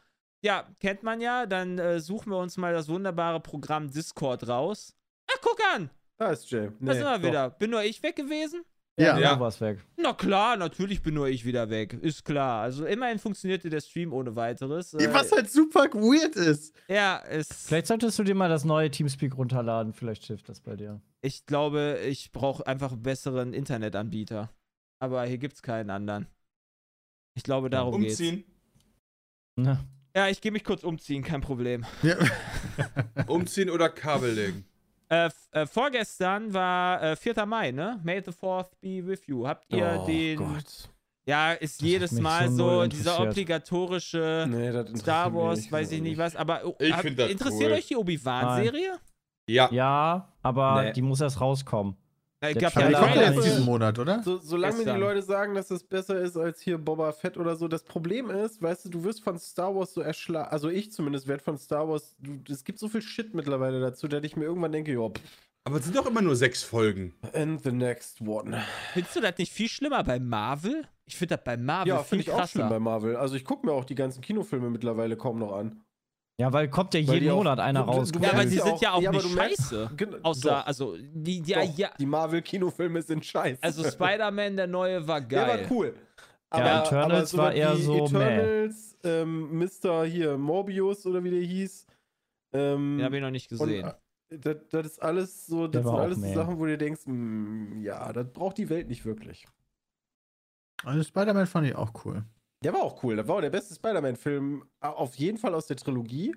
Ja, 0.43 0.69
kennt 0.81 1.05
man 1.05 1.21
ja. 1.21 1.47
Dann 1.47 1.79
äh, 1.79 2.01
suchen 2.01 2.33
wir 2.33 2.39
uns 2.39 2.57
mal 2.57 2.73
das 2.73 2.89
wunderbare 2.89 3.39
Programm 3.39 3.93
Discord 3.93 4.49
raus. 4.49 4.97
Ach, 5.31 5.39
guck 5.41 5.59
an! 5.73 5.91
Da 6.19 6.33
ist 6.33 6.51
Jay. 6.51 6.69
Da 6.81 6.95
sind 6.95 7.05
wir 7.05 7.19
doch. 7.19 7.23
wieder. 7.23 7.51
Bin 7.51 7.71
nur 7.71 7.85
ich 7.85 8.03
weg 8.03 8.17
gewesen? 8.17 8.65
Ja. 8.99 9.17
Ja. 9.21 9.39
War's 9.39 9.61
weg. 9.61 9.79
Na 9.99 10.15
klar, 10.15 10.57
natürlich 10.57 11.01
bin 11.01 11.15
nur 11.15 11.29
ich 11.29 11.45
wieder 11.45 11.71
weg. 11.71 11.93
Ist 11.93 12.25
klar. 12.25 12.63
Also 12.63 12.85
immerhin 12.85 13.21
funktionierte 13.21 13.71
der 13.71 13.83
Stream 13.83 14.13
ohne 14.13 14.35
weiteres. 14.35 14.93
Äh, 14.95 15.15
Was 15.15 15.31
halt 15.31 15.49
super 15.49 15.85
weird 15.95 16.35
ist. 16.35 16.75
ja, 16.89 17.19
ist. 17.19 17.69
Vielleicht 17.69 17.87
solltest 17.87 18.19
du 18.19 18.25
dir 18.25 18.35
mal 18.35 18.49
das 18.49 18.65
neue 18.65 18.91
Teamspeak 18.91 19.37
runterladen. 19.37 19.93
Vielleicht 19.93 20.25
hilft 20.25 20.49
das 20.49 20.61
bei 20.61 20.75
dir. 20.75 21.01
Ich 21.23 21.47
glaube, 21.47 22.01
ich 22.05 22.33
brauche 22.33 22.67
einfach 22.67 22.91
einen 22.91 23.05
besseren 23.05 23.53
Internetanbieter. 23.55 24.51
Aber 24.99 25.25
hier 25.25 25.39
gibt's 25.39 25.63
keinen 25.63 25.91
anderen. 25.91 26.27
Ich 27.35 27.43
glaube, 27.43 27.71
darum 27.71 28.01
geht's. 28.01 28.15
Umziehen. 28.21 28.45
Na, 29.57 29.85
Ja, 30.15 30.29
ich 30.29 30.41
gehe 30.41 30.53
mich 30.53 30.65
kurz 30.65 30.83
umziehen, 30.85 31.23
kein 31.23 31.41
Problem. 31.41 31.85
Ja. 32.03 32.17
Umziehen 33.27 33.71
oder 33.71 33.89
Kabel 33.89 34.33
legen. 34.33 34.65
Äh, 35.09 35.31
äh, 35.53 35.67
vorgestern 35.67 36.53
war 36.55 37.03
äh, 37.03 37.17
4. 37.17 37.47
Mai, 37.47 37.73
ne? 37.73 38.01
May 38.05 38.23
the 38.23 38.31
4th 38.31 38.71
be 38.81 39.05
with 39.07 39.27
you. 39.27 39.47
Habt 39.47 39.73
ihr 39.73 40.01
oh 40.03 40.07
den. 40.07 40.37
Gott. 40.39 40.89
Ja, 41.27 41.53
ist 41.53 41.81
Das 41.81 41.87
jedes 41.87 42.13
Mal 42.13 42.49
so 42.51 42.83
so 42.83 42.87
dieser 42.87 43.21
obligatorische 43.21 44.47
Nee, 44.49 44.97
Star 44.99 45.33
Wars, 45.35 45.71
weiß 45.71 45.93
ich 45.93 46.01
nicht 46.01 46.19
was. 46.19 46.35
Aber 46.35 46.65
oh, 46.65 46.75
Ich 46.81 46.93
hab- 46.93 47.05
interessiert 47.05 47.71
cool. 47.71 47.77
euch 47.77 47.87
die 47.87 47.97
Obi-Wan-Serie? 47.97 48.99
Ja. 49.49 49.69
ja, 49.73 50.33
aber 50.43 50.83
Nee. 50.85 50.93
die 50.93 51.03
muss 51.03 51.21
erst 51.21 51.41
rauskommen. 51.41 51.97
Der 52.43 52.55
gab 52.55 52.75
ja 52.75 52.89
ja 52.89 53.01
Trailer 53.01 53.33
jetzt 53.35 53.45
diesen 53.45 53.65
Monat, 53.65 53.99
oder? 53.99 54.23
So, 54.23 54.39
solange 54.39 54.79
mir 54.79 54.95
die. 54.95 54.99
Leute 54.99 55.23
sagen, 55.23 55.55
dass 55.55 55.69
das 55.69 55.85
besser 55.85 56.19
ist 56.21 56.37
als 56.37 56.61
hier 56.61 56.79
Boba 56.79 57.13
Fett 57.13 57.37
oder 57.37 57.55
so, 57.57 57.69
das 57.69 57.83
Problem 57.83 58.31
ist, 58.31 58.63
weißt 58.63 58.87
du, 58.87 58.89
du 58.89 59.05
wirst 59.05 59.23
von 59.23 59.39
Star 59.39 59.75
Wars 59.75 59.93
so 59.93 60.01
erschlagen, 60.01 60.49
also 60.51 60.69
ich 60.71 60.91
zumindest 60.93 61.29
werde 61.29 61.43
von 61.43 61.59
Star 61.59 61.89
Wars, 61.89 62.15
du, 62.19 62.41
es 62.53 62.65
gibt 62.65 62.79
so 62.79 62.89
viel 62.89 63.03
Shit 63.03 63.35
mittlerweile 63.35 63.81
dazu, 63.81 64.09
dass 64.09 64.25
ich 64.25 64.37
mir 64.37 64.45
irgendwann 64.45 64.73
denke, 64.73 64.93
ja, 64.93 65.09
pff, 65.09 65.21
Aber 65.65 65.77
es 65.77 65.85
sind 65.85 65.97
doch 65.97 66.07
immer 66.07 66.23
nur 66.23 66.35
sechs 66.35 66.63
Folgen. 66.63 67.13
and 67.35 67.63
the 67.63 67.73
next 67.73 68.21
one. 68.23 68.63
Findest 68.95 69.17
du 69.17 69.21
das 69.21 69.37
nicht 69.37 69.53
viel 69.53 69.69
schlimmer 69.69 70.03
bei 70.03 70.19
Marvel? 70.19 70.87
Ich 71.05 71.17
finde 71.17 71.37
das 71.37 71.45
bei 71.45 71.57
Marvel 71.59 71.89
Ja, 71.89 71.99
viel 71.99 72.09
finde 72.09 72.23
ich 72.23 72.31
auch 72.31 72.39
krasser. 72.39 72.53
schlimm 72.53 72.69
bei 72.71 72.79
Marvel. 72.79 73.17
Also 73.17 73.35
ich 73.35 73.45
gucke 73.45 73.67
mir 73.67 73.73
auch 73.73 73.85
die 73.85 73.95
ganzen 73.97 74.21
Kinofilme 74.23 74.71
mittlerweile 74.71 75.17
kaum 75.17 75.39
noch 75.39 75.53
an. 75.53 75.81
Ja, 76.41 76.51
weil 76.55 76.69
kommt 76.71 76.95
ja 76.95 77.01
Weil 77.07 77.15
jeden 77.17 77.25
die 77.27 77.31
auch- 77.31 77.37
Monat 77.37 77.61
einer 77.61 77.81
raus. 77.83 78.11
ja, 78.15 78.17
aber 78.31 78.37
merkst 78.39 78.53
die 78.53 78.59
sind 78.59 78.63
auch- 78.73 78.81
ja 78.81 78.93
auch 78.95 79.03
ja, 79.03 79.11
aber 79.11 79.19
nicht 79.23 79.37
merkst- 79.37 79.49
scheiße. 79.69 79.91
Gen- 79.95 80.25
Außer, 80.25 80.49
doch. 80.51 80.67
also, 80.67 80.97
die, 80.97 81.43
die, 81.43 81.51
ja, 81.51 81.65
Doch, 81.67 81.77
ja, 81.79 81.91
Die 81.99 82.07
Marvel-Kinofilme 82.07 83.03
sind 83.03 83.27
scheiße. 83.27 83.63
also 83.63 83.85
Spider-Man, 83.85 84.57
der 84.57 84.67
neue, 84.67 85.07
war 85.07 85.21
Der 85.21 85.47
geil. 85.47 85.61
war 85.65 85.71
cool. 85.71 85.95
Ja, 86.55 86.83
Eternals 86.83 87.37
war 87.37 87.53
sowas 87.53 87.55
eher 87.55 87.77
so 87.77 87.93
meh. 87.93 88.05
Eternals, 88.07 88.97
ähm, 89.05 89.59
Mr. 89.59 90.05
hier, 90.07 90.39
Morbius 90.39 91.05
oder 91.07 91.23
wie 91.23 91.31
der 91.31 91.41
hieß. 91.43 91.87
Ähm, 92.55 92.97
Den 92.97 93.05
habe 93.05 93.17
ich 93.17 93.23
noch 93.23 93.31
nicht 93.31 93.49
gesehen. 93.51 93.85
Und, 93.85 93.91
äh, 93.91 94.39
das, 94.39 94.57
das 94.71 94.87
ist 94.87 95.03
alles 95.03 95.47
so, 95.47 95.69
Der 95.69 95.83
das 95.83 95.85
war 95.93 95.97
sind 95.99 96.05
alles 96.05 96.19
meh. 96.21 96.35
Sachen, 96.35 96.59
wo 96.59 96.65
du 96.65 96.79
denkst, 96.79 97.03
mm, 97.05 97.83
ja, 97.83 98.13
das 98.15 98.27
braucht 98.33 98.57
die 98.57 98.69
Welt 98.71 98.89
nicht 98.89 99.05
wirklich. 99.05 99.47
Also 100.85 101.03
Spider-Man 101.03 101.47
fand 101.47 101.67
ich 101.67 101.75
auch 101.77 101.93
cool. 102.07 102.25
Der 102.63 102.75
war 102.75 102.83
auch 102.83 103.03
cool. 103.03 103.17
Das 103.17 103.27
war 103.27 103.37
auch 103.37 103.41
der 103.41 103.51
beste 103.51 103.75
Spider-Man-Film, 103.75 104.65
äh, 104.81 104.87
auf 104.87 105.17
jeden 105.17 105.39
Fall 105.39 105.55
aus 105.55 105.67
der 105.67 105.77
Trilogie. 105.77 106.37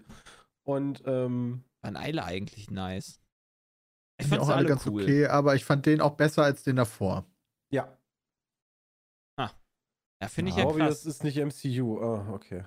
Und 0.64 1.04
ähm, 1.06 1.64
Waren 1.82 1.98
alle 1.98 2.24
eigentlich 2.24 2.72
nice. 2.72 3.20
Ich 4.18 4.28
fand 4.28 4.42
auch 4.42 4.48
alle 4.48 4.58
alle 4.60 4.70
ganz 4.70 4.88
cool. 4.88 5.04
okay, 5.04 5.28
aber 5.28 5.56
ich 5.56 5.66
fand 5.66 5.86
den 5.86 6.00
auch 6.00 6.16
besser 6.16 6.44
als 6.44 6.64
den 6.64 6.78
davor. 6.78 7.26
ja, 7.72 7.98
Ja, 10.24 10.30
finde 10.30 10.52
ich 10.52 10.56
Ja, 10.56 10.64
ja 10.64 10.70
Morbius 10.70 11.04
krass. 11.04 11.06
ist 11.06 11.24
nicht 11.26 11.38
MCU. 11.38 12.00
Ah, 12.00 12.32
okay. 12.32 12.64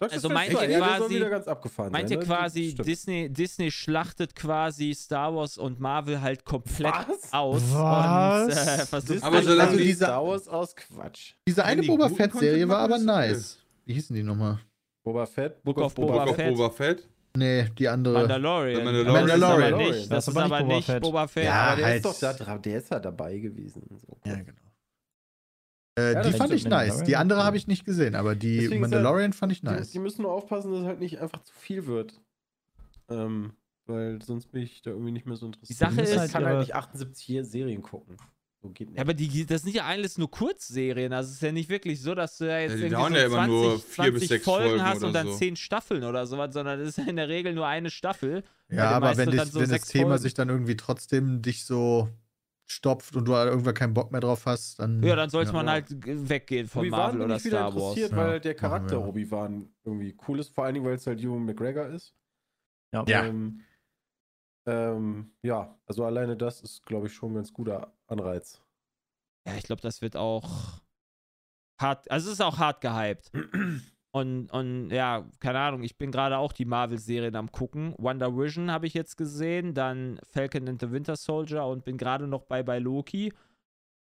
Also 0.00 0.28
meint 0.28 0.52
ihr 0.52 0.58
2, 0.58 0.70
ja, 0.70 0.78
quasi- 0.78 1.14
wieder 1.16 1.30
ganz 1.30 1.48
abgefahren 1.48 1.90
Meint 1.92 2.08
sein, 2.08 2.18
ihr 2.18 2.20
ne? 2.20 2.24
quasi. 2.26 2.74
Disney, 2.74 3.28
Disney 3.28 3.70
schlachtet 3.70 4.36
quasi 4.36 4.94
Star 4.94 5.34
Wars 5.34 5.58
und 5.58 5.80
Marvel 5.80 6.20
halt 6.20 6.44
komplett 6.44 6.94
Was? 6.94 7.32
aus 7.32 7.62
Was? 7.72 8.92
und 8.92 9.10
äh, 9.10 9.18
Aber 9.22 9.42
solange 9.42 9.42
schlachtet 9.42 9.80
die- 9.80 9.92
Star 9.94 10.24
Wars 10.26 10.46
aus 10.48 10.76
Quatsch. 10.76 11.32
Diese 11.48 11.64
eine 11.64 11.82
die 11.82 11.88
Boba 11.88 12.08
Fett-Serie 12.08 12.68
war 12.68 12.78
aber 12.78 12.98
nice. 12.98 13.58
Wie 13.86 13.94
hießen 13.94 14.14
die 14.14 14.22
nochmal? 14.22 14.60
Boba 15.02 15.26
Fett, 15.26 15.62
Book 15.64 15.78
of 15.78 15.94
Book 15.94 16.08
Boba 16.08 16.24
of 16.26 16.36
Fett. 16.36 16.54
Boba 16.54 16.70
Fett. 16.70 17.08
Nee, 17.36 17.68
die 17.78 17.88
andere. 17.88 18.14
Mandalorian. 18.20 18.78
The 18.78 18.84
Mandalorian. 18.84 19.28
Das 19.28 19.36
ist 19.38 19.42
aber 19.42 19.48
Mandalorian. 19.60 19.78
nicht, 19.90 20.00
Das 20.00 20.08
das 20.08 20.28
ist 20.28 20.36
aber 20.36 20.62
nicht 20.62 20.68
Boba 20.68 20.80
Fett. 20.82 21.02
Boba 21.02 21.26
Fett. 21.28 21.44
Ja, 21.44 21.52
aber 21.54 21.76
der 21.76 21.86
halt. 21.86 21.96
ist 21.96 22.04
doch 22.22 22.36
da, 22.46 22.58
der 22.58 22.78
ist 22.78 22.90
ja 22.90 22.98
dabei 23.00 23.38
gewesen. 23.38 23.82
So. 24.06 24.16
Ja, 24.24 24.34
genau. 24.36 24.52
Äh, 25.98 26.12
Ja, 26.14 26.22
die 26.22 26.32
fand 26.32 26.52
ich 26.52 26.64
nice. 26.64 27.02
Die 27.04 27.16
andere 27.16 27.44
habe 27.44 27.56
ich 27.56 27.66
nicht 27.66 27.84
gesehen, 27.84 28.14
aber 28.14 28.34
die 28.34 28.56
Deswegen 28.60 28.74
ist 28.84 28.90
Mandalorian 28.90 29.32
fand 29.32 29.52
ich 29.52 29.60
Die, 29.60 29.66
nice. 29.66 29.90
die 29.90 29.98
müssen 29.98 30.22
nur 30.22 30.32
aufpassen, 30.32 30.70
dass 30.72 30.80
es 30.82 30.86
halt 30.86 31.00
nicht 31.00 31.18
einfach 31.18 31.42
zu 31.42 31.52
viel 31.54 31.86
wird. 31.86 32.20
Ähm, 33.08 33.52
weil 33.86 34.20
sonst 34.22 34.52
bin 34.52 34.62
ich 34.62 34.82
da 34.82 34.90
irgendwie 34.90 35.12
nicht 35.12 35.26
mehr 35.26 35.36
so 35.36 35.46
interessiert. 35.46 35.70
Die 35.70 35.74
Sache 35.74 35.94
müssen 35.94 36.18
ich 36.18 36.24
ist, 36.24 36.32
kann 36.32 36.44
halt 36.44 36.58
nicht 36.60 36.74
78 36.74 37.40
Serien 37.42 37.82
gucken. 37.82 38.16
So 38.60 38.68
geht 38.70 38.88
nicht. 38.88 38.96
Ja, 38.96 39.02
aber 39.04 39.14
die, 39.14 39.46
das 39.46 39.62
sind 39.62 39.74
ja 39.74 39.84
alles 39.84 40.18
nur 40.18 40.30
Kurzserien. 40.30 41.12
Also 41.12 41.28
es 41.28 41.36
ist 41.36 41.42
ja 41.42 41.52
nicht 41.52 41.68
wirklich 41.70 42.00
so, 42.02 42.14
dass 42.14 42.38
du 42.38 42.44
ja 42.46 42.58
jetzt 42.58 42.72
Ja, 42.72 42.76
die 42.76 42.82
irgendwie 42.92 43.12
so 43.12 43.16
ja 43.16 43.24
immer 43.26 43.36
20, 43.36 43.48
nur 43.48 43.78
vier 43.78 43.94
20 43.94 44.14
bis 44.14 44.28
sechs 44.28 44.44
Folgen 44.44 44.68
Folgen 44.68 44.84
hast 44.84 45.04
und 45.04 45.12
dann 45.12 45.26
so. 45.28 45.34
10 45.34 45.56
Staffeln 45.56 46.04
oder 46.04 46.26
sowas, 46.26 46.52
sondern 46.52 46.80
es 46.80 46.88
ist 46.90 46.98
ja 46.98 47.04
in 47.04 47.16
der 47.16 47.28
Regel 47.28 47.54
nur 47.54 47.66
eine 47.66 47.90
Staffel. 47.90 48.42
Ja, 48.68 48.90
aber 48.90 49.16
wenn, 49.16 49.30
dich, 49.30 49.42
so 49.44 49.60
wenn 49.60 49.70
das 49.70 49.82
Thema 49.82 50.08
Folgen. 50.08 50.22
sich 50.22 50.34
dann 50.34 50.48
irgendwie 50.48 50.76
trotzdem 50.76 51.40
dich 51.40 51.64
so 51.64 52.08
stopft 52.70 53.16
und 53.16 53.24
du 53.26 53.34
halt 53.34 53.48
irgendwann 53.50 53.74
keinen 53.74 53.94
Bock 53.94 54.12
mehr 54.12 54.20
drauf 54.20 54.46
hast, 54.46 54.78
dann. 54.78 55.02
Ja, 55.02 55.16
dann 55.16 55.30
sollte 55.30 55.50
ja. 55.50 55.56
man 55.56 55.70
halt 55.70 55.86
weggehen 55.90 56.68
von 56.68 56.82
Obi-Wan 56.82 56.98
Marvel 56.98 57.18
bin 57.18 57.24
oder 57.26 57.36
ich 57.36 57.44
wieder 57.44 57.58
Star 57.58 57.74
Wars. 57.74 57.82
interessiert, 57.96 58.10
Ja, 58.10 58.16
weil 58.16 58.40
der 58.40 58.54
Charakter. 58.54 59.04
Obi-Wan 59.06 59.68
irgendwie 59.84 60.16
cool 60.28 60.38
ist. 60.38 60.54
Vor 60.54 60.64
allen 60.64 60.74
Dingen, 60.74 60.86
weil 60.86 60.94
es 60.94 61.06
halt 61.06 61.20
Ewan 61.20 61.44
McGregor 61.44 61.86
ist. 61.86 62.14
Ja. 62.92 63.04
Ja. 63.08 63.24
Ähm, 63.24 63.64
ähm, 64.66 65.32
ja, 65.42 65.78
also 65.86 66.04
alleine 66.04 66.36
das 66.36 66.60
ist, 66.60 66.84
glaube 66.84 67.06
ich, 67.06 67.14
schon 67.14 67.32
ein 67.32 67.36
ganz 67.36 67.52
guter 67.52 67.92
Anreiz. 68.06 68.60
Ja, 69.46 69.56
ich 69.56 69.64
glaube, 69.64 69.80
das 69.80 70.02
wird 70.02 70.14
auch 70.14 70.82
hart, 71.80 72.10
also 72.10 72.28
es 72.28 72.34
ist 72.34 72.40
auch 72.42 72.58
hart 72.58 72.82
gehypt. 72.82 73.32
Und, 74.10 74.50
und 74.50 74.90
ja, 74.90 75.26
keine 75.38 75.60
Ahnung, 75.60 75.82
ich 75.82 75.98
bin 75.98 76.10
gerade 76.10 76.38
auch 76.38 76.52
die 76.52 76.64
Marvel-Serien 76.64 77.36
am 77.36 77.52
gucken. 77.52 77.94
Wonder 77.98 78.36
Vision 78.36 78.70
habe 78.70 78.86
ich 78.86 78.94
jetzt 78.94 79.16
gesehen, 79.16 79.74
dann 79.74 80.18
Falcon 80.24 80.68
and 80.68 80.80
the 80.80 80.90
Winter 80.90 81.16
Soldier 81.16 81.66
und 81.66 81.84
bin 81.84 81.98
gerade 81.98 82.26
noch 82.26 82.44
bei, 82.44 82.62
bei 82.62 82.78
Loki. 82.78 83.32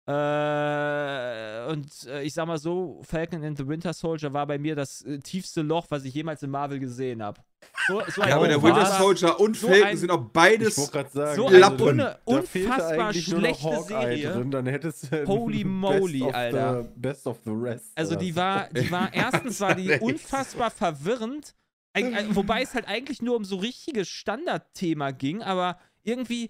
Äh, 0.07 1.71
und 1.71 2.07
äh, 2.07 2.23
ich 2.23 2.33
sag 2.33 2.47
mal 2.47 2.57
so, 2.57 3.01
Falcon 3.03 3.43
and 3.43 3.57
the 3.57 3.67
Winter 3.67 3.93
Soldier 3.93 4.33
war 4.33 4.47
bei 4.47 4.57
mir 4.57 4.75
das 4.75 5.03
äh, 5.03 5.19
tiefste 5.19 5.61
Loch, 5.61 5.85
was 5.89 6.03
ich 6.03 6.13
jemals 6.15 6.41
in 6.41 6.49
Marvel 6.49 6.79
gesehen 6.79 7.21
habe. 7.21 7.41
So, 7.87 8.01
so 8.09 8.21
Ja, 8.21 8.35
aber 8.35 8.47
der 8.47 8.61
Winter 8.61 8.85
Soldier 8.85 9.39
und 9.39 9.57
so 9.57 9.67
Falcon 9.67 9.97
sind 9.97 10.11
auch 10.11 10.25
Ich 10.25 10.31
beides. 10.31 10.77
wollte 10.77 10.91
gerade 10.91 11.09
sagen, 11.09 11.35
so 11.35 11.47
eine 11.87 12.19
unfassbar 12.25 13.13
schlechte 13.13 13.83
Serie. 13.83 14.31
Drin, 14.33 14.51
dann 14.51 14.65
hättest 14.67 15.11
du 15.11 15.25
Holy 15.27 15.63
Best 15.63 15.67
moly, 15.73 16.21
of 16.23 16.33
Alter. 16.35 16.83
The, 16.83 16.89
best 16.95 17.27
of 17.27 17.39
the 17.43 17.51
rest. 17.51 17.91
Also 17.95 18.15
die 18.15 18.31
so. 18.31 18.35
war, 18.37 18.69
die 18.69 18.91
war, 18.91 19.13
erstens 19.13 19.59
war 19.59 19.75
die 19.75 19.91
unfassbar 19.99 20.71
verwirrend, 20.71 21.55
wobei 22.29 22.61
es 22.61 22.73
halt 22.73 22.87
eigentlich 22.87 23.21
nur 23.21 23.35
um 23.35 23.45
so 23.45 23.57
richtiges 23.57 24.09
Standardthema 24.09 25.11
ging, 25.11 25.41
aber 25.41 25.79
irgendwie, 26.03 26.49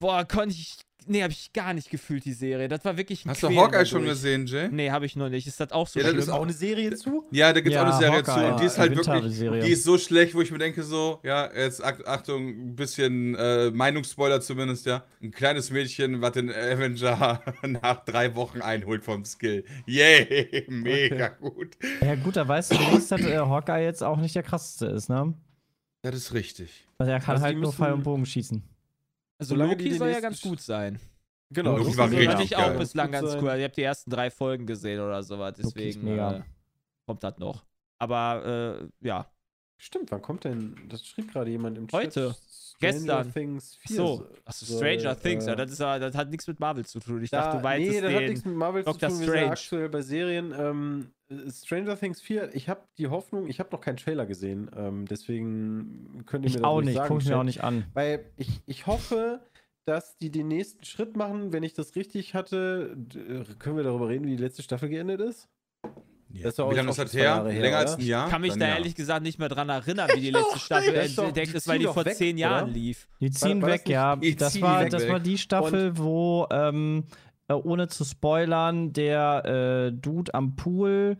boah, 0.00 0.24
konnte 0.24 0.54
ich, 0.54 0.78
nee, 1.06 1.22
habe 1.22 1.32
ich 1.32 1.52
gar 1.52 1.74
nicht 1.74 1.90
gefühlt, 1.90 2.24
die 2.24 2.32
Serie. 2.32 2.68
Das 2.68 2.84
war 2.84 2.96
wirklich 2.96 3.24
ein 3.24 3.30
Hast 3.30 3.42
du 3.42 3.48
Quälen 3.48 3.58
Hawkeye 3.60 3.86
schon 3.86 4.02
dadurch. 4.02 4.14
gesehen, 4.14 4.46
Jay? 4.46 4.68
Nee, 4.70 4.90
habe 4.90 5.06
ich 5.06 5.16
noch 5.16 5.28
nicht. 5.28 5.46
Ist 5.46 5.60
das 5.60 5.72
auch 5.72 5.86
so 5.88 6.00
Ja, 6.00 6.06
schlimm? 6.08 6.20
ist 6.20 6.28
auch 6.28 6.42
eine 6.42 6.52
Serie 6.52 6.94
zu? 6.94 7.24
Ja, 7.30 7.52
da 7.52 7.60
gibt 7.60 7.74
es 7.74 7.80
auch 7.80 7.84
Ja, 7.84 7.90
eine 7.90 7.98
Serie 7.98 8.24
Hawkeye, 8.24 8.40
zu 8.44 8.48
und 8.52 8.60
die 8.60 8.64
ist 8.66 8.78
halt 8.78 8.96
wirklich, 8.96 9.64
die 9.64 9.70
ist 9.72 9.84
so 9.84 9.98
schlecht, 9.98 10.34
wo 10.34 10.40
ich 10.42 10.50
mir 10.50 10.58
denke 10.58 10.82
so, 10.82 11.20
ja, 11.22 11.50
jetzt 11.54 11.82
Ach- 11.82 12.04
Achtung, 12.06 12.48
ein 12.70 12.76
bisschen 12.76 13.34
äh, 13.34 13.70
Meinungsspoiler 13.70 14.40
zumindest, 14.40 14.86
ja. 14.86 15.04
Ein 15.22 15.30
kleines 15.30 15.70
Mädchen, 15.70 16.20
was 16.22 16.32
den 16.32 16.50
Avenger 16.50 17.42
nach 17.62 18.04
drei 18.04 18.34
Wochen 18.34 18.60
einholt 18.60 19.04
vom 19.04 19.24
Skill. 19.24 19.64
Yay, 19.86 20.64
mega 20.68 21.28
gut. 21.28 21.76
Ja, 22.02 22.14
gut, 22.16 22.36
da 22.36 22.46
weißt 22.48 22.72
du 22.72 22.78
dass 22.78 23.10
äh, 23.10 23.36
Hawkeye 23.38 23.84
jetzt 23.84 24.02
auch 24.02 24.16
nicht 24.18 24.34
der 24.34 24.42
krasseste 24.42 24.86
ist, 24.86 25.08
ne? 25.08 25.34
Das 26.02 26.14
ist 26.14 26.32
richtig. 26.34 26.86
Also 26.98 27.10
er 27.12 27.20
kann 27.20 27.34
Also 27.34 27.44
halt 27.46 27.58
nur 27.58 27.72
Pfeil 27.72 27.92
und 27.94 28.02
Bogen 28.02 28.26
schießen. 28.26 28.62
Also 29.40 29.54
Solange 29.54 29.72
Loki 29.72 29.94
soll 29.94 30.10
ja 30.10 30.20
ganz 30.20 30.40
gut 30.40 30.60
sein. 30.60 31.00
Genau, 31.50 31.76
Loki 31.76 31.96
war 31.96 32.10
richtig 32.10 32.24
ja 32.24 32.30
Fand 32.32 32.44
ich 32.44 32.56
auch 32.56 32.78
bislang 32.78 33.10
ganz 33.10 33.34
cool. 33.34 33.56
Ihr 33.56 33.64
habt 33.64 33.76
die 33.76 33.82
ersten 33.82 34.10
drei 34.10 34.30
Folgen 34.30 34.66
gesehen 34.66 35.00
oder 35.00 35.22
sowas, 35.22 35.54
deswegen 35.58 36.06
äh, 36.06 36.42
kommt 37.06 37.24
das 37.24 37.38
noch. 37.38 37.64
Aber 37.98 38.80
äh, 39.02 39.06
ja, 39.06 39.26
Stimmt, 39.82 40.10
wann 40.10 40.20
kommt 40.20 40.44
denn? 40.44 40.76
Das 40.90 41.06
schrieb 41.06 41.32
gerade 41.32 41.50
jemand 41.50 41.78
im 41.78 41.88
Chat. 41.88 42.00
Heute. 42.00 42.36
Stranger 42.76 42.92
Gestern. 42.92 43.32
Things 43.32 43.76
4. 43.76 43.96
so. 43.96 44.26
Achso, 44.44 44.66
soll, 44.66 44.76
Stranger 44.76 45.18
Things, 45.18 45.46
ja, 45.46 45.54
äh, 45.54 45.56
das, 45.56 45.70
ist 45.70 45.78
ja, 45.80 45.98
das 45.98 46.14
hat 46.14 46.28
nichts 46.28 46.46
mit 46.46 46.60
Marvel 46.60 46.84
zu 46.84 47.00
tun. 47.00 47.22
Ich 47.22 47.30
Da, 47.30 47.44
dachte, 47.44 47.56
du 47.56 47.62
meinst 47.62 47.88
nee, 47.88 47.96
es 47.96 48.02
das 48.02 48.12
hat 48.12 48.22
nichts 48.22 48.44
mit 48.44 48.54
Marvel 48.56 48.84
Doctor 48.84 49.08
zu 49.08 49.14
tun. 49.16 49.20
Wir 49.20 49.26
sind 49.26 49.34
ja 49.34 49.40
Strange. 49.40 49.52
aktuell 49.52 49.88
bei 49.88 50.02
Serien. 50.02 50.54
Ähm, 50.54 51.06
äh, 51.08 51.19
Stranger 51.50 51.96
Things 51.98 52.20
4, 52.20 52.54
ich 52.54 52.68
habe 52.68 52.80
die 52.98 53.06
Hoffnung, 53.08 53.48
ich 53.48 53.60
habe 53.60 53.70
noch 53.72 53.80
keinen 53.80 53.96
Trailer 53.98 54.26
gesehen. 54.26 54.70
Ähm, 54.76 55.06
deswegen 55.06 56.24
könnt 56.26 56.44
ihr 56.44 56.48
mir 56.50 56.54
Ich 56.54 56.54
das 56.54 56.64
auch 56.64 56.80
nicht, 56.82 56.94
sagen. 56.96 57.08
guck 57.08 57.22
ich 57.22 57.28
mir 57.28 57.38
auch 57.38 57.44
nicht 57.44 57.62
an. 57.62 57.84
Weil 57.94 58.24
ich, 58.36 58.60
ich 58.66 58.86
hoffe, 58.86 59.40
dass 59.84 60.18
die 60.18 60.30
den 60.30 60.48
nächsten 60.48 60.84
Schritt 60.84 61.16
machen. 61.16 61.52
Wenn 61.52 61.62
ich 61.62 61.72
das 61.74 61.94
richtig 61.94 62.34
hatte, 62.34 62.96
äh, 63.14 63.44
können 63.58 63.76
wir 63.76 63.84
darüber 63.84 64.08
reden, 64.08 64.24
wie 64.26 64.36
die 64.36 64.42
letzte 64.42 64.62
Staffel 64.62 64.88
geendet 64.88 65.20
ist? 65.20 65.48
Das 66.32 66.56
ja 66.58 66.64
Wie 66.64 66.68
auch 66.68 66.72
lange 66.76 66.90
ist 66.90 66.98
das 66.98 67.12
her? 67.12 67.44
Her, 67.44 67.60
Länger 67.60 67.78
als 67.78 67.96
ein 67.96 68.02
Jahr? 68.06 68.28
kann 68.30 68.40
mich 68.40 68.50
Dann 68.52 68.60
da 68.60 68.68
ja. 68.68 68.74
ehrlich 68.76 68.94
gesagt 68.94 69.22
nicht 69.24 69.40
mehr 69.40 69.48
dran 69.48 69.68
erinnern, 69.68 70.08
wie 70.14 70.20
die 70.20 70.30
letzte 70.30 70.60
Staffel 70.60 70.94
Das 70.94 71.06
ist 71.06 71.18
doch- 71.18 71.24
entdeckt 71.26 71.54
ist, 71.54 71.66
weil 71.66 71.78
die 71.80 71.86
vor 71.86 72.04
weg, 72.04 72.14
zehn 72.14 72.38
Jahren 72.38 72.64
oder? 72.70 72.72
lief. 72.72 73.08
Die 73.20 73.30
ziehen 73.32 73.60
war 73.62 73.70
das 73.70 73.80
weg, 73.80 73.88
ja. 73.88 74.14
Die 74.16 74.36
Das 74.36 74.60
war, 74.60 74.80
weg. 74.84 74.90
das 74.90 75.08
war 75.08 75.18
die 75.18 75.38
Staffel, 75.38 75.96
wo, 75.98 76.46
ähm, 76.52 77.04
äh, 77.50 77.54
ohne 77.54 77.88
zu 77.88 78.04
spoilern, 78.04 78.92
der 78.92 79.44
äh, 79.44 79.92
Dude 79.92 80.32
am 80.34 80.56
Pool 80.56 81.16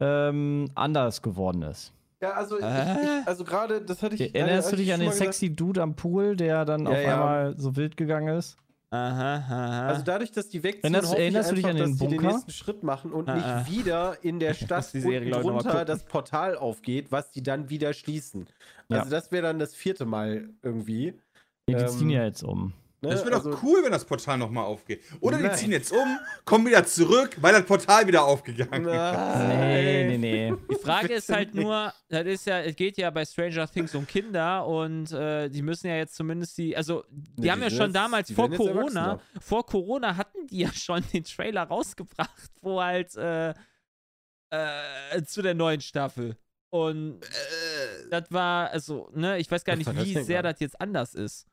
ähm, 0.00 0.68
anders 0.74 1.22
geworden 1.22 1.62
ist. 1.62 1.92
Ja, 2.20 2.32
also, 2.32 2.58
ich, 2.58 2.64
Äh? 2.64 3.20
ich, 3.22 3.28
also 3.28 3.44
gerade, 3.44 3.82
das 3.82 4.02
hatte 4.02 4.14
ich. 4.14 4.34
Erinnerst 4.34 4.68
hatte 4.68 4.76
du 4.76 4.82
ich 4.82 4.88
dich 4.88 4.94
an 4.94 5.00
den 5.00 5.10
gesagt. 5.10 5.34
sexy 5.34 5.54
Dude 5.54 5.82
am 5.82 5.94
Pool, 5.96 6.34
der 6.36 6.64
dann 6.64 6.84
Ja, 6.86 6.90
auf 6.90 6.96
ja. 7.02 7.12
einmal 7.14 7.54
so 7.58 7.76
wild 7.76 7.96
gegangen 7.96 8.28
ist? 8.36 8.56
Aha, 8.90 9.34
aha. 9.36 9.86
Also 9.88 10.02
dadurch, 10.02 10.30
dass 10.32 10.48
die 10.48 10.62
wegziehen, 10.62 10.94
Erinnerst- 10.94 11.08
hoffe 11.10 11.16
ich 11.16 11.22
erinnerst 11.24 11.50
du 11.50 11.54
dich 11.56 11.66
einfach, 11.66 11.80
an 11.82 11.86
den 11.86 11.90
dass 11.90 11.98
die 11.98 12.06
den 12.06 12.16
Bunker? 12.18 12.32
nächsten 12.34 12.50
Schritt 12.52 12.82
machen 12.82 13.12
und 13.12 13.28
Ah, 13.28 13.34
nicht 13.34 13.44
ah. 13.46 13.66
wieder 13.68 14.16
in 14.22 14.38
der 14.38 14.54
Stadt 14.54 14.92
die 14.94 15.00
Serie, 15.00 15.34
unten 15.36 15.48
drunter 15.48 15.84
das 15.84 16.04
Portal 16.04 16.56
aufgeht, 16.56 17.10
was 17.12 17.30
die 17.32 17.42
dann 17.42 17.68
wieder 17.68 17.92
schließen. 17.92 18.46
Ja. 18.88 18.98
Also 19.00 19.10
das 19.10 19.32
wäre 19.32 19.42
dann 19.42 19.58
das 19.58 19.74
vierte 19.74 20.04
Mal 20.06 20.48
irgendwie. 20.62 21.14
Ja, 21.68 21.78
die 21.78 21.84
Ähm, 21.84 21.88
ziehen 21.88 22.10
ja 22.10 22.24
jetzt 22.24 22.44
um. 22.44 22.72
Ne? 23.06 23.14
Das 23.14 23.24
wäre 23.24 23.34
Also- 23.36 23.50
doch 23.52 23.62
cool, 23.62 23.82
wenn 23.84 23.92
das 23.92 24.04
Portal 24.04 24.38
nochmal 24.38 24.64
aufgeht. 24.64 25.02
Oder 25.20 25.38
die 25.38 25.44
Nein. 25.44 25.56
ziehen 25.56 25.72
jetzt 25.72 25.92
um, 25.92 26.18
kommen 26.44 26.66
wieder 26.66 26.84
zurück, 26.84 27.36
weil 27.40 27.52
das 27.52 27.64
Portal 27.64 28.06
wieder 28.06 28.24
aufgegangen 28.24 28.84
ist. 28.86 29.48
Nee, 29.48 30.04
nee, 30.08 30.18
nee. 30.18 30.52
Die 30.70 30.74
Frage 30.76 31.14
ist 31.14 31.28
halt 31.28 31.54
nur, 31.54 31.92
das 32.08 32.26
ist 32.26 32.46
ja, 32.46 32.60
es 32.60 32.76
geht 32.76 32.96
ja 32.98 33.10
bei 33.10 33.24
Stranger 33.24 33.66
Things 33.70 33.94
um 33.94 34.06
Kinder 34.06 34.66
und 34.66 35.12
äh, 35.12 35.48
die 35.48 35.62
müssen 35.62 35.86
ja 35.88 35.96
jetzt 35.96 36.14
zumindest 36.16 36.56
die, 36.58 36.76
also 36.76 37.04
die 37.10 37.42
Nee, 37.42 37.50
haben 37.50 37.58
die 37.60 37.64
ja 37.64 37.70
schon 37.70 37.86
jetzt- 37.86 37.96
damals 37.96 38.28
die 38.28 38.34
vor 38.34 38.50
Corona, 38.50 39.20
vor 39.40 39.64
Corona 39.66 40.16
hatten 40.16 40.46
die 40.48 40.58
ja 40.60 40.72
schon 40.72 41.02
den 41.12 41.24
Trailer 41.24 41.62
rausgebracht, 41.64 42.50
wo 42.60 42.82
halt 42.82 43.14
äh, 43.16 43.54
äh, 44.50 45.22
zu 45.24 45.42
der 45.42 45.54
neuen 45.54 45.80
Staffel. 45.80 46.36
Und 46.70 47.20
das 48.10 48.24
war, 48.30 48.70
also, 48.70 49.08
ne, 49.14 49.38
ich 49.38 49.50
weiß 49.50 49.64
gar 49.64 49.76
nicht, 49.76 49.90
wie 50.04 50.22
sehr 50.22 50.42
das 50.42 50.60
jetzt 50.60 50.80
anders 50.80 51.14
ist. 51.14 51.46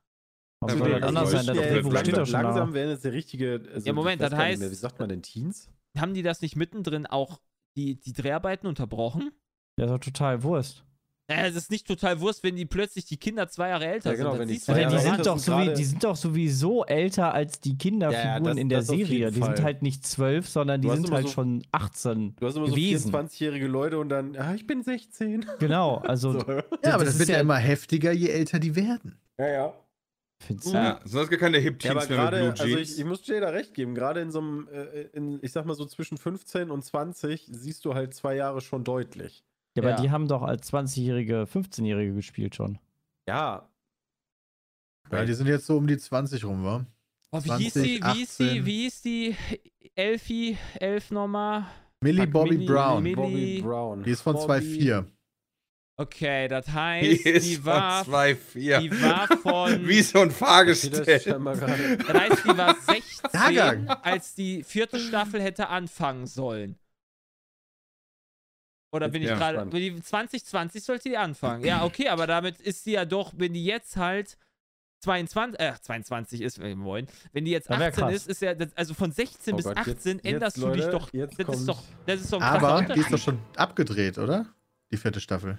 Was 0.63 0.73
Ja, 0.73 0.77
soll 0.79 0.87
aber 0.91 0.99
das 0.99 1.07
anders 1.09 1.31
sein? 1.31 1.45
Das 1.45 1.55
ja 1.57 1.61
jetzt 1.63 1.73
Drehbuch 1.73 1.97
steht 1.99 2.13
doch 2.13 2.17
langsam, 2.17 2.25
schon 2.27 2.43
langsam 2.43 2.67
da. 2.69 2.73
werden 2.73 2.89
jetzt 2.91 3.05
der 3.05 3.13
richtige. 3.13 3.61
Also, 3.73 3.85
Ja, 3.87 3.93
Moment, 3.93 4.21
das 4.21 4.33
heißt- 4.33 4.59
Mehr, 4.59 4.71
wie 4.71 4.75
sagt 4.75 4.99
man 4.99 5.09
denn 5.09 5.21
Teens? 5.21 5.69
Haben 5.97 6.13
die 6.13 6.23
das 6.23 6.41
nicht 6.41 6.55
mittendrin 6.55 7.05
auch 7.05 7.39
die, 7.77 7.95
die 7.99 8.13
Dreharbeiten 8.13 8.67
unterbrochen? 8.67 9.31
Ja, 9.79 9.85
ist 9.85 9.91
doch 9.91 9.99
total 9.99 10.43
Wurst. 10.43 10.83
Naja, 11.29 11.47
es 11.47 11.55
ist 11.55 11.71
nicht 11.71 11.87
total 11.87 12.19
Wurst, 12.19 12.43
wenn 12.43 12.57
die 12.57 12.65
plötzlich 12.65 13.05
die 13.05 13.15
Kinder 13.15 13.47
zwei 13.47 13.69
Jahre 13.69 13.85
älter 13.87 14.11
Ja, 14.11 14.17
genau, 14.17 14.31
sind. 14.31 14.39
Wenn 14.41 14.47
die 14.49 14.59
zwei 14.59 14.73
Ja, 14.81 14.91
ja 14.91 14.99
sind 14.99 15.11
älter 15.11 15.23
doch 15.23 15.37
sind 15.39 15.45
so 15.45 15.51
wie, 15.61 15.65
gerade- 15.65 15.77
die 15.77 15.83
sind 15.85 16.03
doch 16.03 16.15
sowieso 16.17 16.83
älter 16.85 17.33
als 17.33 17.59
die 17.61 17.77
Kinderfiguren 17.77 18.43
das- 18.43 18.57
in 18.57 18.67
der 18.69 18.81
Serie. 18.81 19.31
Die 19.31 19.41
sind 19.41 19.63
halt 19.63 19.81
nicht 19.83 20.05
zwölf, 20.05 20.49
sondern 20.49 20.81
die 20.81 20.89
sind 20.89 21.09
halt 21.11 21.27
so- 21.27 21.31
schon 21.33 21.63
18 21.71 22.35
Du 22.39 22.45
hast 22.45 22.55
immer 22.57 22.67
so 22.67 22.73
gewesen. 22.73 23.09
24-jährige 23.11 23.67
Leute 23.67 23.99
und 23.99 24.09
dann, 24.09 24.35
ah, 24.35 24.53
ich 24.53 24.67
bin 24.67 24.83
16. 24.83 25.45
Genau, 25.59 25.95
also 25.99 26.33
So. 26.39 26.39
Ja, 26.39 26.57
aber 26.95 27.05
Das 27.05 27.13
das, 27.13 27.19
wird 27.19 27.29
ja, 27.29 27.35
ja- 27.35 27.41
immer 27.41 27.55
heftiger, 27.57 28.11
je 28.11 28.27
älter 28.27 28.59
die 28.59 28.75
werden. 28.75 29.17
Ja, 29.39 29.47
ja. 29.47 29.73
Find's 30.43 30.71
Ja, 30.71 30.99
sonst 31.05 31.29
gar 31.29 31.39
keine 31.39 31.57
Hip 31.59 31.83
Ja, 31.83 31.91
aber 31.91 31.99
mehr 32.01 32.09
mit 32.09 32.17
gerade, 32.17 32.37
Blue 32.37 32.49
also 32.51 32.63
Jeans. 32.65 32.91
ich, 32.93 32.99
ich 32.99 33.05
muss 33.05 33.21
dir 33.23 33.41
da 33.41 33.49
recht 33.49 33.73
geben, 33.73 33.95
gerade 33.95 34.21
in 34.21 34.31
so 34.31 34.39
einem, 34.39 34.67
äh, 34.71 35.01
in, 35.13 35.39
ich 35.41 35.51
sag 35.51 35.65
mal 35.65 35.73
so 35.75 35.85
zwischen 35.85 36.17
15 36.17 36.69
und 36.71 36.83
20 36.83 37.47
siehst 37.51 37.83
du 37.85 37.93
halt 37.93 38.13
zwei 38.13 38.35
Jahre 38.35 38.61
schon 38.61 38.83
deutlich. 38.83 39.43
Ja, 39.75 39.83
aber 39.83 39.91
Ja. 39.91 40.01
die 40.01 40.11
haben 40.11 40.27
doch 40.27 40.41
als 40.43 40.71
20-Jährige, 40.71 41.43
15-Jährige 41.51 42.13
gespielt 42.13 42.55
schon. 42.55 42.77
Ja. 43.27 43.67
Ja, 45.11 45.25
die 45.25 45.33
sind 45.33 45.47
jetzt 45.47 45.65
so 45.65 45.77
um 45.77 45.87
die 45.87 45.97
20 45.97 46.45
rum, 46.45 46.63
wa? 46.63 46.85
Oh, 47.31 47.39
wie 47.43 47.51
hieß 47.63 47.73
die, 47.73 47.81
wie 48.03 48.13
hieß 48.13 48.37
die, 48.37 48.43
18. 48.49 48.65
wie 48.65 48.81
hieß 48.83 49.01
die 49.01 49.35
Elfie, 49.95 50.57
Elf 50.79 51.11
nochmal? 51.11 51.65
Millie 52.01 52.27
Bobby 52.27 52.51
Millie- 52.57 52.67
Brown. 52.67 53.03
Millie- 53.03 53.15
Bobby 53.15 53.61
Brown. 53.63 54.03
Die 54.03 54.11
ist 54.11 54.21
von 54.21 54.33
Bobby- 54.35 54.45
2,4. 54.45 55.05
Okay, 55.95 56.47
das 56.47 56.65
Die 56.65 56.71
heißt, 56.71 57.25
ist 57.27 57.45
die 57.47 57.55
von 57.57 57.65
war, 57.65 58.03
2,4. 58.03 58.79
die 58.79 59.01
war 59.01 59.27
von, 59.37 59.87
Wie 59.87 60.01
so 60.01 60.21
ein 60.21 60.29
das 60.29 60.37
Fahrgestell. 60.37 61.19
gerade- 61.19 61.97
das 61.97 62.13
heißt, 62.13 62.43
die 62.45 62.57
war 62.57 62.75
16, 62.75 63.29
Jahrgang. 63.33 63.87
als 63.89 64.33
die 64.33 64.63
vierte 64.63 64.99
Staffel 64.99 65.39
hätte 65.41 65.67
anfangen 65.69 66.25
sollen. 66.25 66.79
Oder 68.91 69.09
bin 69.09 69.21
ich 69.23 69.29
Ja, 69.29 69.35
gerade, 69.37 69.57
spannend. 69.57 69.73
die 69.73 70.01
2020 70.01 70.83
sollte 70.83 71.09
die 71.09 71.17
anfangen. 71.17 71.63
Ja, 71.65 71.83
okay, 71.83 72.09
aber 72.09 72.27
damit 72.27 72.59
ist 72.61 72.83
sie 72.83 72.91
ja 72.93 73.05
doch, 73.05 73.33
wenn 73.37 73.53
die 73.53 73.65
jetzt 73.65 73.95
halt 73.97 74.37
22, 75.03 75.59
äh, 75.59 75.73
22 75.81 76.41
ist, 76.41 76.59
äh, 76.59 76.75
moin, 76.75 77.07
wenn 77.33 77.45
die 77.45 77.51
jetzt 77.51 77.69
Das 77.69 77.79
wär 77.79 77.87
18 77.89 78.03
krass. 78.03 78.13
ist, 78.15 78.27
ist 78.29 78.41
ja, 78.41 78.53
das, 78.53 78.69
also 78.75 78.93
von 78.93 79.11
16 79.11 79.53
Oh 79.53 79.57
bis 79.57 79.65
Gott, 79.65 79.77
18 79.77 79.93
jetzt- 80.17 80.25
änderst 80.25 80.57
jetzt, 80.57 80.65
du 80.65 80.71
dich 80.71 80.85
doch, 80.85 81.13
jetzt 81.13 81.31
das 81.33 81.39
ist 81.39 81.45
kommt- 81.45 81.69
doch, 81.69 81.83
das 82.05 82.21
ist 82.21 82.33
doch 82.33 82.41
ein 82.41 82.43
Aber 82.63 82.81
die 82.93 82.99
ist 82.99 83.11
doch 83.11 83.17
schon 83.19 83.39
abgedreht, 83.55 84.17
oder? 84.17 84.47
Die 84.91 84.97
vierte 84.97 85.19
Staffel. 85.19 85.57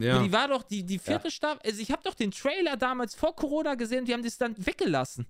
Ja. 0.00 0.22
Die 0.22 0.32
war 0.32 0.46
doch, 0.48 0.62
die, 0.62 0.84
die 0.84 0.98
vierte 0.98 1.30
Staffel, 1.30 1.60
also 1.64 1.80
ich 1.82 1.90
habe 1.90 2.02
doch 2.04 2.14
den 2.14 2.30
Trailer 2.30 2.76
damals 2.76 3.14
vor 3.16 3.34
Corona 3.34 3.74
gesehen, 3.74 4.04
die 4.04 4.12
haben 4.12 4.22
das 4.22 4.38
dann 4.38 4.54
weggelassen. 4.64 5.26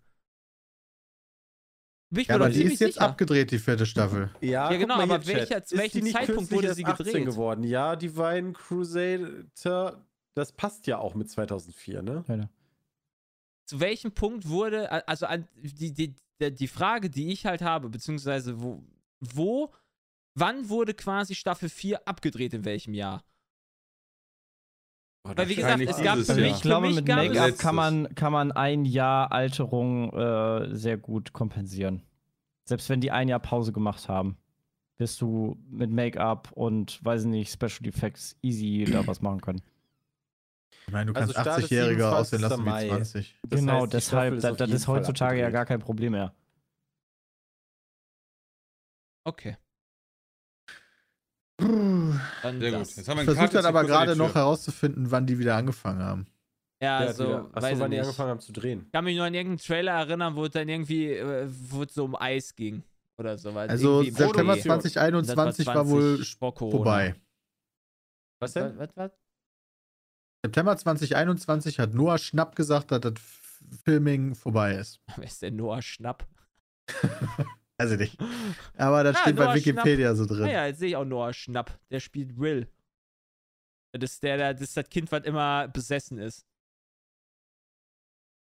Bin 2.11 2.23
ich 2.23 2.29
Ja, 2.29 2.39
mir 2.39 2.45
aber 2.45 2.49
doch 2.53 2.55
die 2.59 2.65
ist 2.65 2.81
jetzt 2.81 2.95
sicher. 2.95 3.05
abgedreht, 3.07 3.51
die 3.51 3.59
vierte 3.59 3.85
Staffel. 3.87 4.31
Ja, 4.41 4.71
Ja, 4.71 4.77
genau, 4.79 4.97
mal 4.97 5.03
aber 5.11 5.27
welcher- 5.27 5.65
zu 5.65 5.75
Ist 5.75 5.81
welchem 5.81 6.07
Zeitpunkt 6.07 6.51
kürzlich 6.51 6.57
wurde 6.59 6.75
sie 6.75 6.85
18 6.85 7.05
gedreht? 7.07 7.25
geworden? 7.27 7.65
Ja, 7.65 7.97
Divine 7.97 8.53
Crusader, 8.53 10.07
das 10.35 10.53
passt 10.53 10.87
ja 10.87 10.99
auch 10.99 11.15
mit 11.15 11.31
2004, 11.31 12.03
ne? 12.03 12.49
Zu 13.67 13.81
welchem 13.81 14.13
Punkt 14.13 14.49
wurde, 14.49 14.91
also 15.09 15.27
die, 15.57 15.93
die 15.93 16.15
die 16.41 16.69
Frage, 16.69 17.11
die 17.11 17.33
ich 17.33 17.47
halt 17.47 17.63
habe, 17.63 17.89
beziehungsweise 17.89 18.63
wo, 18.63 18.85
wo, 19.19 19.75
wann 20.35 20.69
wurde 20.69 20.95
quasi 20.95 21.35
Staffel 21.35 21.69
4 21.69 22.07
abgedreht, 22.07 22.55
in 22.55 22.65
welchem 22.65 22.95
Jahr? 22.95 23.25
Oh, 25.29 25.33
Weil 25.37 25.49
wie 25.49 25.57
das- 25.57 25.65
gesagt, 25.79 25.99
es 25.99 26.03
gab 26.03 26.19
für 26.19 26.41
mich, 26.41 26.53
Ich 26.57 26.63
glaube, 26.63 26.91
mit 26.91 27.07
Make-up 27.07 27.59
kann 27.59 27.75
man, 27.75 28.15
kann 28.15 28.33
man 28.33 28.51
ein 28.53 28.85
Jahr 28.85 29.31
Alterung 29.31 30.13
äh, 30.15 30.75
sehr 30.75 30.97
gut 30.97 31.33
kompensieren. 31.33 32.03
Selbst 32.65 32.89
wenn 32.89 33.01
die 33.01 33.11
ein 33.11 33.29
Jahr 33.29 33.41
Pause 33.41 33.73
gemacht 33.73 34.09
haben, 34.09 34.37
wirst 34.97 35.21
du 35.21 35.59
mit 35.71 35.91
Make-up 35.91 36.51
und, 36.53 37.05
weiß 37.05 37.23
ich 37.23 37.29
nicht, 37.29 37.53
Special 37.53 37.87
Effects 37.89 38.37
easy 38.43 38.85
da 38.91 39.07
was 39.07 39.21
machen 39.21 39.41
können. 39.41 39.61
Ich 40.87 40.93
meine, 40.93 41.13
du 41.13 41.19
Also 41.21 41.35
kannst 41.35 41.49
Start 41.49 41.59
ist 41.61 41.65
80-Jährige 41.67 42.09
aussehen 42.17 42.41
lassen 42.41 42.57
27. 42.65 42.65
wie 42.65 42.71
Mai. 42.91 42.97
20. 42.97 43.37
Das 43.49 43.61
genau, 43.61 43.83
heißt, 43.83 43.93
deshalb, 43.93 44.41
das 44.41 44.59
jeden 44.59 44.73
ist 44.73 44.89
heutzutage 44.89 45.39
ja 45.41 45.51
gar 45.51 45.67
kein 45.67 45.81
Problem 45.81 46.13
mehr. 46.13 46.33
okay, 49.25 49.57
dann 51.59 52.61
Sehr 52.61 52.71
das. 52.71 52.89
gut. 52.89 52.97
Jetzt 52.97 53.09
haben 53.09 53.17
wir 53.17 53.21
einen 53.23 53.35
versuche 53.35 53.49
dann 53.53 53.67
aber 53.67 53.85
gerade 53.85 54.17
noch 54.17 54.35
herauszufinden, 54.35 55.11
wann 55.11 55.27
die 55.27 55.39
wieder 55.39 55.57
angefangen 55.57 56.01
haben. 56.03 56.27
Ja, 56.81 57.01
Ja, 57.03 57.07
also, 57.09 57.25
die- 57.25 57.31
weiß 57.33 57.41
Achso, 57.55 57.69
ich 57.75 57.79
wann 57.81 57.91
die 57.91 57.97
nicht. 57.97 58.05
angefangen 58.07 58.31
haben 58.31 58.41
zu 58.41 58.53
drehen. 58.53 58.83
Ich 58.87 58.93
kann 58.93 59.05
mich 59.05 59.17
nur 59.17 59.25
an 59.27 59.35
irgendeinen 59.35 59.59
Trailer 59.59 59.93
erinnern, 59.93 60.37
wo 60.37 60.45
es 60.45 60.51
dann 60.53 60.69
irgendwie, 60.69 61.13
äh, 61.13 61.49
wo 61.49 61.83
es 61.83 61.93
so 61.95 62.05
um 62.05 62.15
Eis 62.15 62.55
ging 62.55 62.83
oder 63.19 63.37
sowas. 63.37 63.69
Also 63.69 63.89
Irgendwie 64.03 64.09
im 64.09 64.15
September 64.15 64.53
Schnee. 64.55 64.63
2021 64.63 65.67
war 65.67 65.75
20 65.85 65.91
wohl 65.91 66.25
vorbei. 66.71 67.17
Was 68.41 68.55
Was, 68.55 68.79
was, 68.79 68.89
was? 68.95 69.11
September 70.45 70.77
2021 70.77 71.81
hat 71.81 71.95
Noah 71.95 72.19
Schnapp 72.19 72.55
gesagt, 72.55 72.93
dass 72.93 73.01
das 73.01 73.15
Filming 73.85 74.37
vorbei 74.37 74.77
ist. 74.77 75.01
Wer 75.17 75.25
ist 75.25 75.43
denn 75.43 75.57
Noah 75.57 75.83
Schnapp? 75.83 76.25
Also 77.79 77.95
nicht. 77.97 78.19
Aber 78.77 79.05
das 79.05 79.17
Ah, 79.17 79.21
steht 79.23 79.37
bei 79.37 79.45
Noah 79.45 79.55
Wikipedia 79.55 80.15
so 80.15 80.27
drin. 80.27 80.45
Ah 80.45 80.51
ja, 80.51 80.67
jetzt 80.67 80.81
sehe 80.81 80.89
ich 80.89 80.97
auch 80.97 81.05
Noah 81.05 81.33
Schnapp. 81.33 81.79
Der 81.91 82.01
spielt 82.01 82.39
Will. 82.39 82.69
Das 83.93 84.13
ist 84.13 84.23
der, 84.23 84.37
das 84.55 84.61
ist 84.61 84.77
das 84.77 84.89
Kind, 84.89 85.11
was 85.13 85.25
immer 85.25 85.69
besessen 85.69 86.19
ist. 86.19 86.45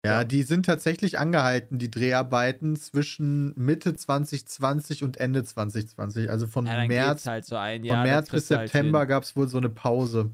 Ja, 0.05 0.23
die 0.23 0.43
sind 0.43 0.67
tatsächlich 0.67 1.17
angehalten, 1.17 1.79
die 1.79 1.89
Dreharbeiten 1.89 2.75
zwischen 2.75 3.53
Mitte 3.57 3.95
2020 3.95 5.03
und 5.03 5.17
Ende 5.17 5.43
2020. 5.43 6.29
Also 6.29 6.45
von 6.47 6.65
Ja, 6.67 6.85
März, 6.85 7.25
halt 7.25 7.45
so 7.45 7.55
ein 7.55 7.83
von 7.87 7.87
Jahr. 7.87 8.03
März 8.03 8.29
bis 8.29 8.51
halt 8.51 8.71
September 8.71 8.99
hin. 8.99 9.07
gab 9.07 9.23
es 9.23 9.35
wohl 9.35 9.47
so 9.47 9.57
eine 9.57 9.69
Pause. 9.69 10.31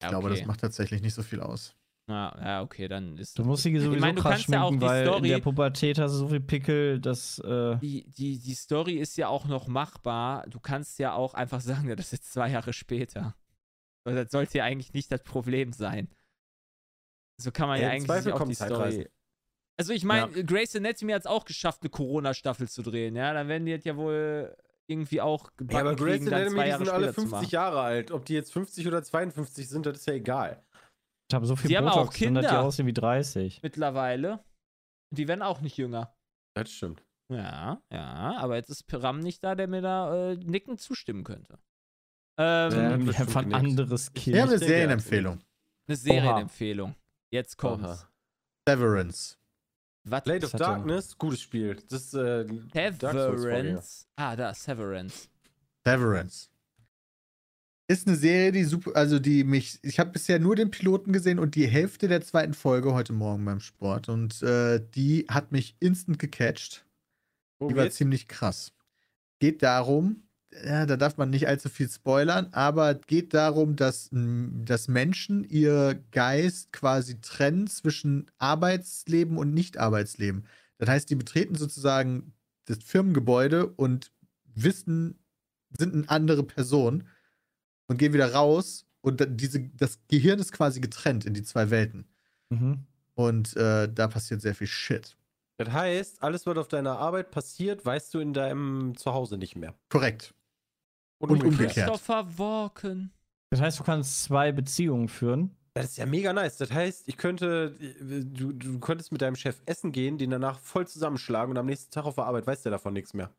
Ich 0.00 0.04
Ja, 0.04 0.08
glaube, 0.08 0.28
okay. 0.28 0.38
das 0.38 0.44
macht 0.46 0.60
tatsächlich 0.60 1.02
nicht 1.02 1.14
so 1.14 1.22
viel 1.22 1.40
aus. 1.40 1.76
Ja, 2.08 2.34
ja, 2.42 2.62
okay, 2.62 2.88
dann 2.88 3.18
ist 3.18 3.38
Du 3.38 3.44
musst 3.44 3.64
sie 3.64 3.78
sowieso 3.78 4.00
meine, 4.00 4.14
du 4.14 4.22
krass 4.22 4.46
ja 4.46 4.60
schminken, 4.66 4.80
die 4.80 4.86
weil 4.86 5.02
in 5.02 5.08
Story- 5.12 5.28
der 5.28 5.38
Pubertät 5.40 5.98
hast 5.98 6.12
du 6.12 6.16
so 6.18 6.28
viel 6.28 6.40
Pickel, 6.40 7.00
dass 7.00 7.38
äh, 7.40 7.76
die, 7.80 8.10
die, 8.10 8.38
die 8.38 8.54
Story 8.54 8.94
ist 8.94 9.18
ja 9.18 9.28
auch 9.28 9.46
noch 9.46 9.66
machbar. 9.68 10.46
Du 10.48 10.58
kannst 10.58 10.98
ja 10.98 11.12
auch 11.12 11.34
einfach 11.34 11.60
sagen, 11.60 11.86
ja, 11.88 11.96
das 11.96 12.06
ist 12.06 12.12
jetzt 12.12 12.32
zwei 12.32 12.48
Jahre 12.50 12.72
später. 12.72 13.34
Das 14.04 14.30
sollte 14.30 14.56
ja 14.58 14.64
eigentlich 14.64 14.94
nicht 14.94 15.12
das 15.12 15.22
Problem 15.22 15.72
sein. 15.74 16.08
So 17.36 17.52
kann 17.52 17.68
man 17.68 17.78
ja, 17.78 17.88
Ja, 17.88 17.92
eigentlich 17.92 18.06
Zweifel 18.06 18.32
sich 18.32 18.32
auch 18.32 18.48
die. 18.48 18.54
Story. 18.54 19.08
Also 19.76 19.92
ich 19.92 20.02
meine, 20.04 20.44
Grace 20.44 20.74
Anatomy 20.76 21.12
hat 21.12 21.20
es 21.22 21.26
auch 21.26 21.44
geschafft, 21.44 21.82
eine 21.82 21.90
Corona-Staffel 21.90 22.68
zu 22.68 22.82
drehen, 22.82 23.14
ja. 23.14 23.32
Dann 23.34 23.48
werden 23.48 23.66
die 23.66 23.76
das 23.76 23.84
ja 23.84 23.96
wohl 23.96 24.56
irgendwie 24.88 25.20
auch 25.20 25.50
gebacken 25.56 25.74
Ja, 25.74 25.80
aber 25.92 25.94
Grace 25.96 26.18
kriegen, 26.20 26.30
dann 26.30 26.40
Anatomy, 26.48 26.64
die 26.64 26.70
sind 26.78 26.88
alle 26.88 27.04
später 27.04 27.14
zu 27.14 27.20
50 27.20 27.30
machen. 27.30 27.48
Jahre 27.50 27.80
alt. 27.82 28.10
Ob 28.10 28.24
die 28.24 28.32
jetzt 28.34 28.52
50 28.52 28.86
oder 28.88 29.02
52 29.02 29.68
sind, 29.68 29.84
das 29.86 29.98
ist 29.98 30.06
ja 30.06 30.14
egal. 30.14 30.64
Ich 31.30 31.34
habe 31.34 31.46
so 31.46 31.56
viel 31.56 31.68
Die 31.68 31.76
haben 31.76 31.88
auch 31.88 31.96
Botox 31.96 32.18
drin, 32.18 32.34
dass 32.34 32.44
die 32.44 32.48
Kinder. 32.48 32.62
aussehen 32.62 32.86
wie 32.86 32.92
30. 32.92 33.60
Mittlerweile. 33.62 34.44
Die 35.10 35.28
werden 35.28 35.42
auch 35.42 35.60
nicht 35.60 35.76
jünger. 35.76 36.14
Das 36.54 36.70
stimmt. 36.70 37.04
Ja, 37.30 37.82
ja, 37.92 38.36
aber 38.38 38.56
jetzt 38.56 38.70
ist 38.70 38.84
Piram 38.86 39.20
nicht 39.20 39.44
da, 39.44 39.54
der 39.54 39.68
mir 39.68 39.82
da 39.82 40.30
äh, 40.32 40.36
nickend 40.36 40.80
zustimmen 40.80 41.24
könnte. 41.24 41.58
Ähm, 42.38 43.06
Ja, 43.10 43.18
einfach 43.20 43.42
ein 43.42 43.52
anderes 43.52 44.12
Kind. 44.14 44.36
Ich 44.36 44.42
habe 44.42 44.52
eine 44.52 44.60
er 44.62 44.66
Serienempfehlung. 44.66 45.40
eine 45.86 45.96
Serienempfehlung. 45.96 46.94
Jetzt 47.30 47.58
kommt's. 47.58 48.06
Severance. 48.66 49.36
Was? 50.04 50.22
Blade 50.24 50.46
of? 50.46 50.52
Darkness, 50.52 51.18
gutes 51.18 51.42
Spiel. 51.42 51.74
Das 51.90 52.04
ist 52.04 52.14
äh. 52.14 52.46
Severance. 52.72 54.06
Ah, 54.16 54.34
da, 54.36 54.54
Severance. 54.54 55.28
Severance. 55.86 56.50
Ist 57.90 58.06
eine 58.06 58.16
Serie, 58.16 58.52
die 58.52 58.64
super, 58.64 58.94
also 58.94 59.18
die 59.18 59.44
mich, 59.44 59.78
ich 59.80 59.98
habe 59.98 60.10
bisher 60.10 60.38
nur 60.38 60.54
den 60.54 60.70
Piloten 60.70 61.10
gesehen 61.10 61.38
und 61.38 61.54
die 61.54 61.66
Hälfte 61.66 62.06
der 62.06 62.20
zweiten 62.20 62.52
Folge 62.52 62.92
heute 62.92 63.14
Morgen 63.14 63.46
beim 63.46 63.60
Sport 63.60 64.10
und 64.10 64.42
äh, 64.42 64.84
die 64.94 65.24
hat 65.30 65.52
mich 65.52 65.74
instant 65.80 66.18
gecatcht. 66.18 66.84
Wo 67.58 67.68
Die 67.68 67.76
war 67.76 67.88
ziemlich 67.88 68.28
krass. 68.28 68.74
Geht 69.40 69.62
darum, 69.62 70.28
ja, 70.52 70.84
da 70.84 70.98
darf 70.98 71.16
man 71.16 71.30
nicht 71.30 71.48
allzu 71.48 71.70
viel 71.70 71.88
spoilern, 71.88 72.48
aber 72.52 72.90
es 72.90 73.06
geht 73.06 73.32
darum, 73.32 73.74
dass, 73.74 74.10
dass 74.12 74.88
Menschen 74.88 75.44
ihr 75.44 76.02
Geist 76.10 76.72
quasi 76.72 77.22
trennen 77.22 77.68
zwischen 77.68 78.30
Arbeitsleben 78.36 79.38
und 79.38 79.54
Nicht-Arbeitsleben. 79.54 80.44
Das 80.76 80.90
heißt, 80.90 81.08
die 81.08 81.16
betreten 81.16 81.54
sozusagen 81.54 82.34
das 82.66 82.78
Firmengebäude 82.84 83.66
und 83.66 84.12
wissen, 84.44 85.18
sind 85.78 85.94
eine 85.94 86.08
andere 86.10 86.42
Person 86.42 87.04
und 87.88 87.98
gehen 87.98 88.12
wieder 88.12 88.32
raus 88.32 88.86
und 89.00 89.26
diese, 89.40 89.60
das 89.60 89.98
Gehirn 90.08 90.38
ist 90.38 90.52
quasi 90.52 90.80
getrennt 90.80 91.24
in 91.24 91.34
die 91.34 91.42
zwei 91.42 91.70
Welten. 91.70 92.06
Mhm. 92.50 92.84
Und 93.14 93.56
äh, 93.56 93.92
da 93.92 94.06
passiert 94.06 94.40
sehr 94.40 94.54
viel 94.54 94.66
Shit. 94.66 95.16
Das 95.56 95.72
heißt, 95.72 96.22
alles, 96.22 96.46
was 96.46 96.56
auf 96.56 96.68
deiner 96.68 96.98
Arbeit 96.98 97.32
passiert, 97.32 97.84
weißt 97.84 98.14
du 98.14 98.20
in 98.20 98.32
deinem 98.32 98.96
Zuhause 98.96 99.36
nicht 99.36 99.56
mehr. 99.56 99.74
Korrekt. 99.88 100.34
Und 101.18 101.30
umgekehrt. 101.30 101.52
umgekehrt. 101.52 101.88
Christopher 101.88 102.38
Walken. 102.38 103.10
Das 103.50 103.60
heißt, 103.60 103.80
du 103.80 103.82
kannst 103.82 104.22
zwei 104.22 104.52
Beziehungen 104.52 105.08
führen. 105.08 105.56
Das 105.74 105.86
ist 105.86 105.96
ja 105.98 106.06
mega 106.06 106.32
nice. 106.32 106.58
Das 106.58 106.70
heißt, 106.70 107.08
ich 107.08 107.16
könnte, 107.16 107.70
du, 108.00 108.52
du 108.52 108.78
könntest 108.78 109.10
mit 109.10 109.22
deinem 109.22 109.36
Chef 109.36 109.60
essen 109.66 109.90
gehen, 109.90 110.18
den 110.18 110.30
danach 110.30 110.58
voll 110.60 110.86
zusammenschlagen 110.86 111.50
und 111.52 111.58
am 111.58 111.66
nächsten 111.66 111.90
Tag 111.90 112.04
auf 112.04 112.16
der 112.16 112.24
Arbeit 112.24 112.46
weißt 112.46 112.66
du 112.66 112.70
davon 112.70 112.92
nichts 112.92 113.14
mehr. 113.14 113.30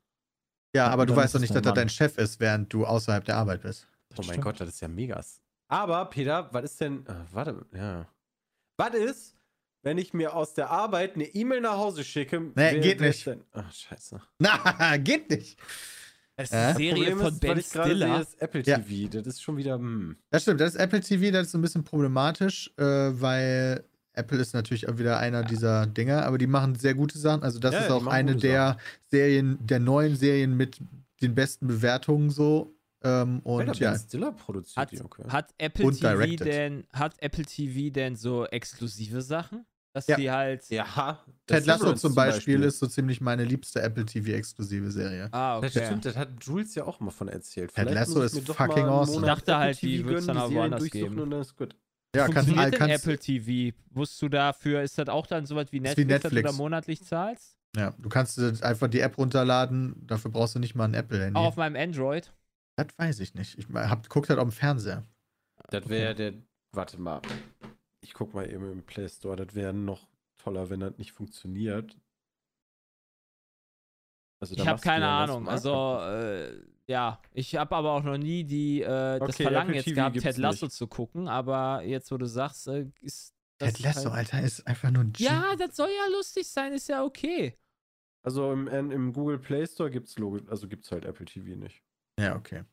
Ja, 0.75 0.87
aber 0.87 1.05
du 1.05 1.15
weißt 1.15 1.35
doch 1.35 1.39
nicht, 1.39 1.55
dass 1.55 1.65
er 1.65 1.73
dein 1.73 1.89
Chef 1.89 2.17
ist, 2.17 2.39
während 2.39 2.71
du 2.71 2.85
außerhalb 2.85 3.25
der 3.25 3.37
Arbeit 3.37 3.61
bist. 3.61 3.87
Oh 4.19 4.27
mein 4.27 4.33
stimmt. 4.33 4.43
Gott, 4.43 4.59
das 4.61 4.69
ist 4.69 4.81
ja 4.81 4.87
mega. 4.87 5.21
Aber, 5.67 6.05
Peter, 6.05 6.49
was 6.51 6.63
ist 6.65 6.81
denn. 6.81 7.03
ah, 7.07 7.25
warte, 7.31 7.65
ja. 7.73 8.07
Was 8.77 8.93
ist, 8.95 9.35
wenn 9.83 9.97
ich 9.97 10.13
mir 10.13 10.33
aus 10.35 10.53
der 10.53 10.69
Arbeit 10.69 11.15
eine 11.15 11.25
E-Mail 11.25 11.61
nach 11.61 11.77
Hause 11.77 12.03
schicke? 12.03 12.39
Nee, 12.39 12.51
wer- 12.55 12.79
geht 12.79 13.01
nicht. 13.01 13.25
Denn, 13.25 13.43
ach, 13.51 13.71
scheiße. 13.71 14.21
Na, 14.39 14.97
geht 14.97 15.29
nicht. 15.29 15.59
Das 16.35 16.49
ist 16.49 16.53
Äh? 16.53 16.57
eine 16.57 16.75
Serie 16.77 16.93
Problem 16.93 17.17
von 17.19 17.33
ist, 17.33 17.39
Ben 17.41 17.51
was 17.51 17.59
ich 17.67 17.71
gerade 17.73 17.87
sehe, 17.89 17.97
Stiller. 17.97 18.21
ist 18.21 18.41
Apple 18.41 18.63
Ja. 18.65 18.77
TV. 18.79 19.09
Das 19.11 19.27
ist 19.27 19.41
schon 19.43 19.57
wieder. 19.57 19.75
Hm. 19.75 20.15
Das 20.29 20.41
stimmt, 20.43 20.61
das 20.61 20.73
ist 20.75 20.79
Apple 20.79 21.01
TV, 21.01 21.31
das 21.31 21.47
ist 21.47 21.53
ein 21.55 21.61
bisschen 21.61 21.83
problematisch, 21.83 22.71
äh, 22.77 22.83
weil 22.83 23.83
Apple 24.13 24.39
ist 24.39 24.53
natürlich 24.53 24.87
auch 24.89 24.97
wieder 24.97 25.19
einer 25.19 25.43
dieser 25.43 25.85
Dinger, 25.85 26.25
aber 26.25 26.37
die 26.37 26.47
machen 26.47 26.75
sehr 26.75 26.93
gute 26.95 27.17
Sachen. 27.19 27.43
Also, 27.43 27.59
das 27.59 27.73
Ja, 27.73 27.79
ist 27.81 27.89
ja, 27.89 27.95
auch 27.95 28.07
eine 28.07 28.35
der 28.37 28.77
Serien, 29.11 29.57
der 29.65 29.79
neuen 29.79 30.15
Serien 30.15 30.55
mit 30.57 30.79
den 31.21 31.35
besten 31.35 31.67
Bewertungen 31.67 32.29
so. 32.29 32.73
Ähm, 33.01 33.41
Alter, 33.45 33.71
und 33.71 33.79
ja, 33.79 33.91
Ben 33.91 33.99
Stiller 33.99 34.31
produziert 34.33 34.77
Hat, 34.77 34.91
die, 34.91 35.01
okay. 35.01 35.23
hat, 35.29 35.53
Apple 35.57 35.85
Und 35.85 35.93
TV 35.99 36.09
directed. 36.15 36.47
denn, 36.47 36.87
hat 36.91 37.15
Apple 37.21 37.45
TV 37.45 37.93
denn 37.93 38.15
so 38.15 38.45
exklusive 38.45 39.21
Sachen? 39.21 39.65
Dass 39.93 40.05
Ja. 40.07 40.17
die 40.17 40.29
halt. 40.29 40.69
Ja, 40.69 41.19
Ted 41.47 41.65
Lasso 41.65 41.93
zum 41.93 42.13
Beispiel, 42.13 42.61
ist 42.63 42.77
so 42.79 42.85
ziemlich 42.87 43.21
meine 43.21 43.43
liebste 43.43 43.81
Apple 43.81 44.05
TV-exklusive 44.05 44.91
Serie. 44.91 45.29
Ah, 45.31 45.59
Das 45.61 45.75
okay. 45.75 45.85
stimmt, 45.85 46.05
das 46.05 46.15
hat 46.15 46.29
Jules 46.41 46.75
ja 46.75 46.83
auch 46.85 46.99
mal 46.99 47.09
von 47.09 47.27
erzählt. 47.27 47.73
Ted 47.73 47.89
Lasso 47.89 48.21
ist 48.21 48.37
fucking 48.49 48.83
awesome. 48.85 49.17
Ich 49.21 49.25
dachte 49.25 49.57
halt, 49.57 49.81
die 49.81 49.97
TV 49.97 50.09
wird's 50.09 50.25
dann 50.27 50.35
Serien 50.37 50.55
woanders 50.55 50.79
durchsuchen 50.81 51.09
geben. 51.09 51.19
Und 51.21 51.29
dann 51.31 51.41
ist 51.41 51.55
gut. 51.57 51.75
Ja, 52.15 52.23
kannst, 52.27 52.49
Funktioniert 52.49 52.73
denn 52.73 52.79
kannst 52.79 53.07
Apple 53.07 53.17
TV? 53.17 53.75
Wusstest 53.91 54.21
du 54.21 54.29
dafür, 54.29 54.81
ist 54.83 54.97
das 54.97 55.09
auch 55.09 55.25
dann 55.25 55.45
sowas 55.45 55.67
wie 55.71 55.77
Ist 55.77 55.83
Netflix, 55.83 56.07
wie 56.07 56.11
dass 56.13 56.21
du 56.21 56.29
da 56.29 56.35
Netflix. 56.35 56.57
monatlich 56.57 57.03
zahlst? 57.05 57.55
ja, 57.75 57.93
du 57.97 58.09
kannst 58.09 58.37
dir 58.37 58.53
einfach 58.61 58.87
die 58.87 58.99
App 58.99 59.17
runterladen, 59.17 59.95
dafür 60.07 60.31
brauchst 60.31 60.55
du 60.55 60.59
nicht 60.59 60.73
mal 60.75 60.85
ein 60.85 60.93
Apple-Handy. 60.95 61.37
Auch 61.39 61.45
auf 61.45 61.55
meinem 61.55 61.75
Android? 61.75 62.31
Das 62.83 62.97
weiß 62.97 63.19
ich 63.19 63.33
nicht. 63.35 63.57
Ich 63.57 63.67
hab, 63.73 64.07
guckt 64.09 64.29
halt 64.29 64.39
auf 64.39 64.47
dem 64.47 64.51
Fernseher. 64.51 65.05
Das 65.69 65.87
wäre 65.89 66.15
der. 66.15 66.33
Warte 66.71 66.99
mal. 66.99 67.21
Ich 68.01 68.13
guck 68.13 68.33
mal 68.33 68.49
eben 68.49 68.71
im 68.71 68.83
Play 68.83 69.09
Store. 69.09 69.35
Das 69.35 69.53
wäre 69.55 69.73
noch 69.73 70.07
toller, 70.37 70.69
wenn 70.69 70.79
das 70.79 70.97
nicht 70.97 71.11
funktioniert. 71.11 71.97
Also, 74.41 74.55
da 74.55 74.61
Ich 74.63 74.67
habe 74.67 74.79
keine 74.81 75.05
ja 75.05 75.23
Ahnung. 75.23 75.41
im 75.43 75.49
Also, 75.49 75.99
äh, 76.01 76.61
ja, 76.87 77.21
ich 77.33 77.55
habe 77.55 77.75
aber 77.75 77.91
auch 77.91 78.03
noch 78.03 78.17
nie 78.17 78.43
die, 78.45 78.81
äh, 78.81 79.19
das 79.19 79.29
Okay, 79.29 79.43
Verlangen 79.43 79.73
jetzt 79.73 79.93
gehabt, 79.93 80.17
Ted 80.19 80.37
Lasso 80.37 80.65
nicht. 80.67 80.75
zu 80.75 80.87
gucken, 80.87 81.27
aber 81.27 81.83
jetzt, 81.83 82.09
wo 82.11 82.17
du 82.17 82.25
sagst, 82.25 82.67
äh, 82.67 82.89
ist 83.01 83.35
das 83.59 83.73
Ted 83.73 83.83
Lasso, 83.83 84.13
halt... 84.13 84.33
Alter, 84.33 84.45
ist 84.45 84.65
einfach 84.65 84.89
nur 84.91 85.03
ein 85.03 85.11
G 85.11 85.25
Ja, 85.25 85.55
das 85.57 85.75
soll 85.75 85.89
ja 85.89 86.07
lustig 86.17 86.47
sein, 86.47 86.71
ist 86.71 86.87
ja 86.87 87.03
okay. 87.03 87.57
Also 88.23 88.51
im, 88.53 88.67
im 88.67 89.11
Google 89.13 89.39
Play 89.39 89.65
Store 89.67 89.89
gibt's 89.91 90.17
Logo, 90.17 90.39
also 90.49 90.67
gibt's 90.67 90.91
halt 90.91 91.05
Apple 91.05 91.25
TV 91.25 91.55
nicht. 91.57 91.83
Ja, 92.19 92.35
okay. 92.35 92.63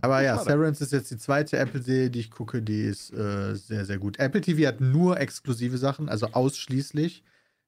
Aber 0.00 0.22
ja. 0.22 0.38
Severance 0.38 0.82
ist 0.82 0.92
jetzt 0.92 1.10
die 1.10 1.18
zweite 1.18 1.58
Apple-Serie, 1.58 2.10
die 2.10 2.20
ich 2.20 2.30
gucke, 2.30 2.62
die 2.62 2.82
ist 2.82 3.12
äh, 3.12 3.54
sehr, 3.54 3.84
sehr 3.84 3.98
gut. 3.98 4.18
Apple 4.18 4.40
TV 4.40 4.66
hat 4.66 4.80
nur 4.80 5.20
exklusive 5.20 5.78
Sachen, 5.78 6.08
also 6.08 6.26
ausschließlich. 6.32 7.22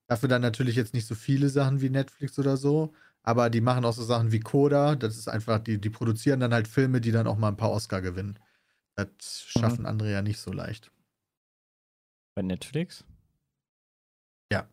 Dafür 0.08 0.28
dann 0.28 0.42
natürlich 0.42 0.76
jetzt 0.76 0.94
nicht 0.94 1.06
so 1.06 1.14
viele 1.14 1.48
Sachen 1.48 1.80
wie 1.80 1.90
Netflix 1.90 2.38
oder 2.38 2.56
so. 2.56 2.94
Aber 3.22 3.50
die 3.50 3.60
machen 3.60 3.84
auch 3.84 3.92
so 3.92 4.04
Sachen 4.04 4.32
wie 4.32 4.40
Coda. 4.40 4.94
Das 4.94 5.16
ist 5.16 5.28
einfach, 5.28 5.58
die, 5.58 5.78
die 5.78 5.90
produzieren 5.90 6.40
dann 6.40 6.54
halt 6.54 6.68
Filme, 6.68 7.00
die 7.00 7.10
dann 7.10 7.26
auch 7.26 7.36
mal 7.36 7.48
ein 7.48 7.56
paar 7.56 7.72
Oscar 7.72 8.00
gewinnen. 8.00 8.38
Das 8.94 9.44
schaffen 9.46 9.84
andere 9.84 10.10
ja 10.10 10.22
nicht 10.22 10.38
so 10.38 10.52
leicht. 10.52 10.90
Bei 12.34 12.42
Netflix? 12.42 13.04
Ja. 14.50 14.68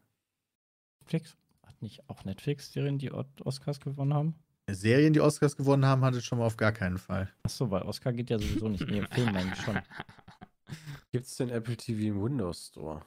Netflix? 1.01 1.35
Hat 1.65 1.81
nicht 1.81 2.09
auch 2.09 2.23
Netflix-Serien, 2.23 2.99
die 2.99 3.11
Oscars 3.11 3.79
gewonnen 3.79 4.13
haben? 4.13 4.42
Serien, 4.69 5.13
die 5.13 5.19
Oscars 5.21 5.57
gewonnen 5.57 5.85
haben, 5.85 6.03
hatte 6.05 6.21
schon 6.21 6.39
mal 6.39 6.45
auf 6.45 6.57
gar 6.57 6.71
keinen 6.71 6.97
Fall. 6.97 7.29
Achso, 7.43 7.69
weil 7.69 7.81
Oscar 7.83 8.13
geht 8.13 8.29
ja 8.29 8.39
sowieso 8.39 8.69
nicht. 8.69 8.87
Nee, 8.87 8.99
im 8.99 9.07
Film 9.07 9.35
eigentlich 9.35 9.59
schon. 9.61 9.79
Gibt's 11.11 11.35
denn 11.35 11.49
Apple 11.49 11.75
TV 11.75 11.99
im 12.15 12.23
Windows 12.23 12.67
Store? 12.67 13.05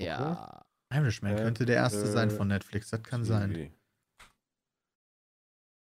Ja. 0.00 0.64
Irishman 0.92 1.32
Äh, 1.36 1.42
könnte 1.42 1.66
der 1.66 1.76
erste 1.76 2.06
sein 2.06 2.28
äh, 2.28 2.32
von 2.32 2.48
Netflix, 2.48 2.90
das 2.90 3.02
kann 3.02 3.24
sein. 3.24 3.52
TV. 3.52 3.74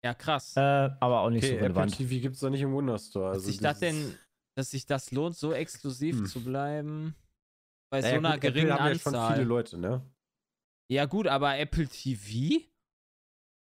Ja, 0.05 0.15
krass. 0.15 0.57
Äh, 0.57 0.61
aber 0.61 1.21
auch 1.21 1.31
nicht 1.31 1.45
Okay, 1.45 1.55
so 1.55 1.55
Apple 1.57 1.69
relevant. 1.69 1.97
TV 1.97 2.21
gibt's 2.21 2.41
doch 2.41 2.51
nicht 2.51 2.61
im 2.63 2.77
Windows 2.77 3.09
Store. 3.09 3.27
dass 3.27 3.35
Also 3.39 3.49
sich 3.49 3.59
das 3.59 3.79
denn, 3.81 4.19
dass 4.57 4.71
sich 4.71 4.87
das 4.87 5.11
lohnt, 5.11 5.37
so 5.37 5.53
exklusiv 5.53 6.19
Hm. 6.19 6.27
zu 6.27 6.43
bleiben. 6.45 7.15
Bei 7.91 8.01
Naja, 8.01 8.15
so 8.15 8.19
einer 8.19 8.29
gut, 8.35 8.37
Apple 8.39 8.53
geringen 8.53 8.73
haben 8.73 8.87
ja 8.87 8.95
schon 8.95 9.15
Anzahl. 9.15 9.35
viele 9.35 9.47
Leute, 9.49 9.79
ne? 9.79 10.03
Ja, 10.93 11.07
gut, 11.07 11.27
aber 11.27 11.59
Apple 11.59 11.87
TV? 11.87 12.65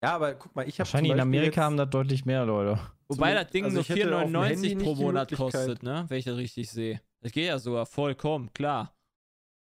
Ja, 0.04 0.16
aber 0.16 0.36
guck 0.36 0.56
mal, 0.56 0.68
ich 0.68 0.80
habe 0.80 0.88
Wahrscheinlich 0.88 1.12
in 1.12 1.20
Amerika 1.20 1.64
haben 1.64 1.78
das 1.78 1.90
deutlich 1.90 2.26
mehr 2.26 2.46
Leute. 2.46 2.80
Wobei 3.08 3.34
das 3.34 3.50
Ding 3.50 3.64
also 3.64 3.76
nur 3.76 3.82
ich 3.82 3.90
hätte 3.90 4.16
auf 4.16 4.26
dem 4.26 4.44
Handy 4.44 4.68
4,99 4.68 4.76
nicht 4.76 4.84
pro 4.84 4.96
Monat 4.96 5.32
kostet, 5.34 5.84
ne? 5.84 6.06
Wenn 6.08 6.20
ich 6.20 6.26
das 6.26 6.38
richtig 6.38 6.70
sehe. 6.70 7.02
Das 7.22 7.32
geht 7.32 7.48
ja 7.48 7.58
sogar 7.58 7.86
vollkommen, 7.86 8.52
klar. 8.54 8.94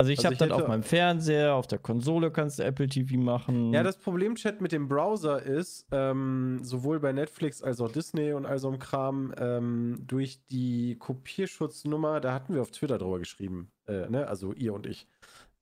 Also 0.00 0.12
ich 0.12 0.18
Also 0.18 0.28
habe 0.28 0.36
das 0.36 0.50
auf 0.50 0.68
meinem 0.68 0.84
Fernseher, 0.84 1.54
auf 1.54 1.66
der 1.66 1.80
Konsole 1.80 2.30
kannst 2.30 2.60
du 2.60 2.62
Apple 2.62 2.86
TV 2.86 3.16
machen. 3.16 3.72
Ja, 3.72 3.82
das 3.82 3.98
Problem, 3.98 4.36
Chat, 4.36 4.60
mit 4.60 4.70
dem 4.70 4.86
Browser 4.86 5.42
ist, 5.42 5.88
ähm, 5.90 6.60
sowohl 6.62 7.00
bei 7.00 7.12
Netflix 7.12 7.62
als 7.62 7.80
auch 7.80 7.90
Disney 7.90 8.32
und 8.32 8.46
all 8.46 8.60
so 8.60 8.68
einem 8.68 8.78
Kram, 8.78 9.34
ähm, 9.38 10.04
durch 10.06 10.38
die 10.52 10.96
Kopierschutznummer, 11.00 12.20
da 12.20 12.32
hatten 12.32 12.54
wir 12.54 12.62
auf 12.62 12.70
Twitter 12.70 12.98
drüber 12.98 13.18
geschrieben, 13.18 13.72
äh, 13.88 14.08
ne? 14.08 14.28
also 14.28 14.52
ihr 14.52 14.72
und 14.72 14.86
ich, 14.86 15.08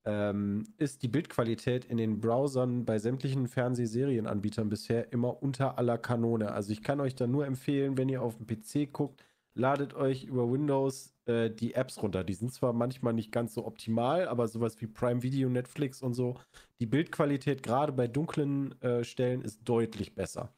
ähm, 0.07 0.65
ist 0.79 1.03
die 1.03 1.09
Bildqualität 1.09 1.85
in 1.85 1.99
den 1.99 2.21
Browsern 2.21 2.85
bei 2.85 2.99
sämtlichen 2.99 3.49
Fernsehserienanbietern 3.49 4.69
bisher 4.69 5.13
immer 5.13 5.43
unter 5.43 5.79
aller 5.79 5.99
Kanone. 5.99 6.53
Also 6.53 6.73
ich 6.73 6.83
kann 6.83 7.01
euch 7.01 7.15
da 7.15 7.27
nur 7.27 7.47
empfehlen, 7.47 7.99
wenn 7.99 8.09
ihr 8.09 8.23
auf 8.23 8.37
dem 8.37 8.47
PC 8.47 8.93
guckt, 8.93 9.25
ladet 9.55 9.95
euch 9.95 10.25
über 10.25 10.51
Windows 10.51 11.15
äh, 11.27 11.51
die 11.51 11.75
Apps 11.75 12.01
runter. 12.03 12.25
Die 12.25 12.35
sind 12.35 12.53
zwar 12.53 12.73
manchmal 12.73 13.13
nicht 13.13 13.33
ganz 13.33 13.55
so 13.55 13.67
optimal, 13.67 14.29
aber 14.29 14.49
sowas 14.49 14.81
wie 14.81 14.87
Prime 14.87 15.23
Video, 15.23 15.49
Netflix 15.49 16.03
und 16.03 16.15
so, 16.15 16.39
die 16.81 16.87
Bildqualität 16.87 17.63
gerade 17.63 17.93
bei 17.93 18.07
dunklen 18.07 18.81
äh, 18.83 19.03
Stellen 19.05 19.43
ist 19.43 19.61
deutlich 19.65 20.15
besser. 20.15 20.53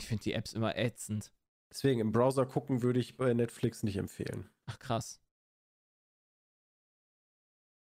Ich 0.00 0.06
finde 0.06 0.22
die 0.22 0.32
Apps 0.32 0.54
immer 0.54 0.76
ätzend. 0.78 1.30
Deswegen 1.70 2.00
im 2.00 2.10
Browser 2.10 2.46
gucken 2.46 2.82
würde 2.82 2.98
ich 2.98 3.18
bei 3.18 3.34
Netflix 3.34 3.82
nicht 3.82 3.98
empfehlen. 3.98 4.48
Ach, 4.64 4.78
krass. 4.78 5.20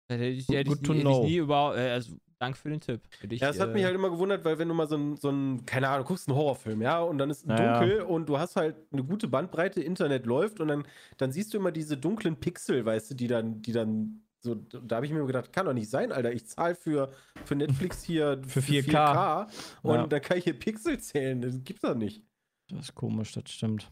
Hätte 0.09 0.25
ich, 0.25 0.47
hätte 0.47 0.69
good 0.69 0.77
ich, 0.81 0.83
to 0.87 0.93
nie- 0.93 0.99
hätte 0.99 1.09
ich 1.09 1.15
know. 1.15 1.23
nie 1.25 1.35
überhaupt. 1.37 1.77
Äh, 1.77 1.89
also, 1.91 2.15
danke 2.39 2.57
für 2.57 2.69
den 2.69 2.79
Tipp. 2.79 3.01
Hätte 3.19 3.35
ich, 3.35 3.41
Ja, 3.41 3.49
es 3.49 3.59
hat 3.59 3.69
äh, 3.69 3.73
mich 3.73 3.83
halt 3.83 3.95
immer 3.95 4.09
gewundert, 4.09 4.45
weil 4.45 4.57
wenn 4.59 4.67
du 4.67 4.73
mal 4.73 4.87
so 4.87 4.95
ein, 4.95 5.17
so 5.17 5.29
ein 5.29 5.65
keine 5.65 5.89
Ahnung, 5.89 6.05
guckst 6.05 6.27
einen 6.27 6.37
Horrorfilm, 6.37 6.81
ja, 6.81 6.99
und 7.01 7.17
dann 7.17 7.29
ist 7.29 7.39
es 7.39 7.43
dunkel 7.43 8.01
und 8.01 8.27
du 8.29 8.37
hast 8.39 8.55
halt 8.55 8.75
eine 8.91 9.03
gute 9.03 9.27
Bandbreite, 9.27 9.81
Internet 9.81 10.25
läuft 10.25 10.59
und 10.59 10.67
dann, 10.69 10.87
dann 11.17 11.31
siehst 11.31 11.53
du 11.53 11.57
immer 11.57 11.71
diese 11.71 11.97
dunklen 11.97 12.39
Pixel, 12.39 12.85
weißt 12.85 13.11
du, 13.11 13.15
die 13.15 13.27
dann, 13.27 13.61
die 13.61 13.71
dann 13.73 14.23
so, 14.39 14.53
da 14.55 14.97
habe 14.97 15.05
ich 15.07 15.11
mir 15.11 15.25
gedacht, 15.25 15.51
kann 15.51 15.65
doch 15.65 15.73
nicht 15.73 15.89
sein, 15.89 16.11
Alter. 16.11 16.31
Ich 16.31 16.45
zahle 16.47 16.75
für, 16.75 17.11
für 17.43 17.55
Netflix 17.55 18.03
hier 18.03 18.39
Für 18.47 18.59
4K. 18.61 19.47
und 19.81 19.95
Ja. 19.95 20.07
dann 20.07 20.21
kann 20.21 20.37
ich 20.37 20.43
hier 20.45 20.57
Pixel 20.57 20.99
zählen. 20.99 21.41
Das 21.41 21.55
gibt's 21.63 21.81
doch 21.81 21.95
nicht. 21.95 22.23
Das 22.69 22.81
ist 22.85 22.95
komisch, 22.95 23.31
das 23.33 23.49
stimmt. 23.51 23.89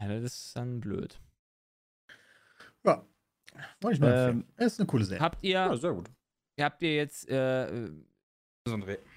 Ja, 0.00 0.08
das 0.08 0.24
ist 0.24 0.56
dann 0.56 0.80
blöd. 0.80 1.18
Ja. 2.84 3.06
Wollte 3.80 3.94
ich 3.94 4.00
nur 4.00 4.10
Ähm, 4.10 4.28
empfehlen. 4.40 4.66
ist 4.66 4.80
eine 4.80 4.86
coole 4.86 5.04
Serie. 5.04 5.20
Habt 5.22 5.42
ihr, 5.42 5.50
Ja, 5.50 5.76
sehr 5.76 5.92
gut. 5.92 6.10
habt 6.60 6.82
ihr 6.82 6.94
jetzt, 6.96 7.28
äh, 7.28 7.90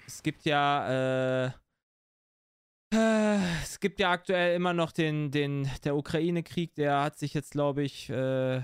es 0.06 0.22
gibt 0.22 0.44
ja, 0.44 1.46
äh, 1.46 1.50
äh, 2.94 3.38
es 3.62 3.78
gibt 3.80 4.00
ja 4.00 4.10
aktuell 4.10 4.56
immer 4.56 4.72
noch 4.72 4.92
den, 4.92 5.30
den, 5.30 5.68
der 5.84 5.96
Ukraine-Krieg, 5.96 6.74
der 6.74 7.02
hat 7.02 7.18
sich 7.18 7.34
jetzt, 7.34 7.52
glaube 7.52 7.82
ich, 7.82 8.08
äh, 8.10 8.62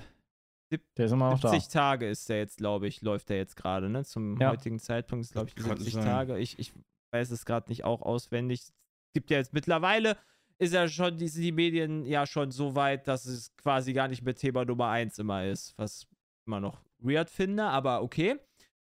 Der 0.97 1.07
ist 1.07 1.13
immer 1.13 1.31
noch 1.31 1.41
da. 1.41 1.51
70 1.51 1.73
Tage 1.73 2.09
ist 2.09 2.29
der 2.29 2.39
jetzt, 2.39 2.59
glaube 2.59 2.89
ich, 2.89 3.01
läuft 3.03 3.29
der 3.29 3.37
jetzt 3.37 3.57
gerade, 3.57 3.89
ne? 3.89 4.05
Zum 4.05 4.37
Ja. 4.41 4.51
heutigen 4.51 4.79
Zeitpunkt 4.81 5.25
ist, 5.25 5.33
glaube 5.33 5.49
ich, 5.49 5.55
Kann 5.55 5.77
70 5.77 5.95
sein. 5.95 6.05
Tage. 6.05 6.39
Ich, 6.39 6.59
ich 6.59 6.73
weiß 7.13 7.31
es 7.31 7.45
gerade 7.47 7.69
nicht 7.69 7.85
auch 7.85 8.03
auswendig. 8.03 8.61
Es 8.63 8.73
gibt 9.15 9.31
ja 9.31 9.39
jetzt 9.39 9.53
mittlerweile, 9.53 10.17
ist 10.59 10.73
ja 10.73 10.89
schon, 10.89 11.17
die, 11.17 11.31
die 11.31 11.53
Medien 11.53 12.05
ja 12.05 12.27
schon 12.27 12.51
so 12.51 12.75
weit, 12.75 13.07
dass 13.09 13.27
es 13.27 13.55
quasi 13.57 13.93
gar 13.93 14.09
nicht 14.09 14.23
mehr 14.23 14.35
Thema 14.35 14.65
Nummer 14.65 14.89
1 14.89 15.19
immer 15.19 15.45
ist, 15.45 15.75
was 15.77 16.03
ich 16.03 16.09
immer 16.47 16.61
noch 16.61 16.81
weird 16.99 17.31
finde, 17.31 17.65
aber 17.65 18.03
okay. 18.03 18.37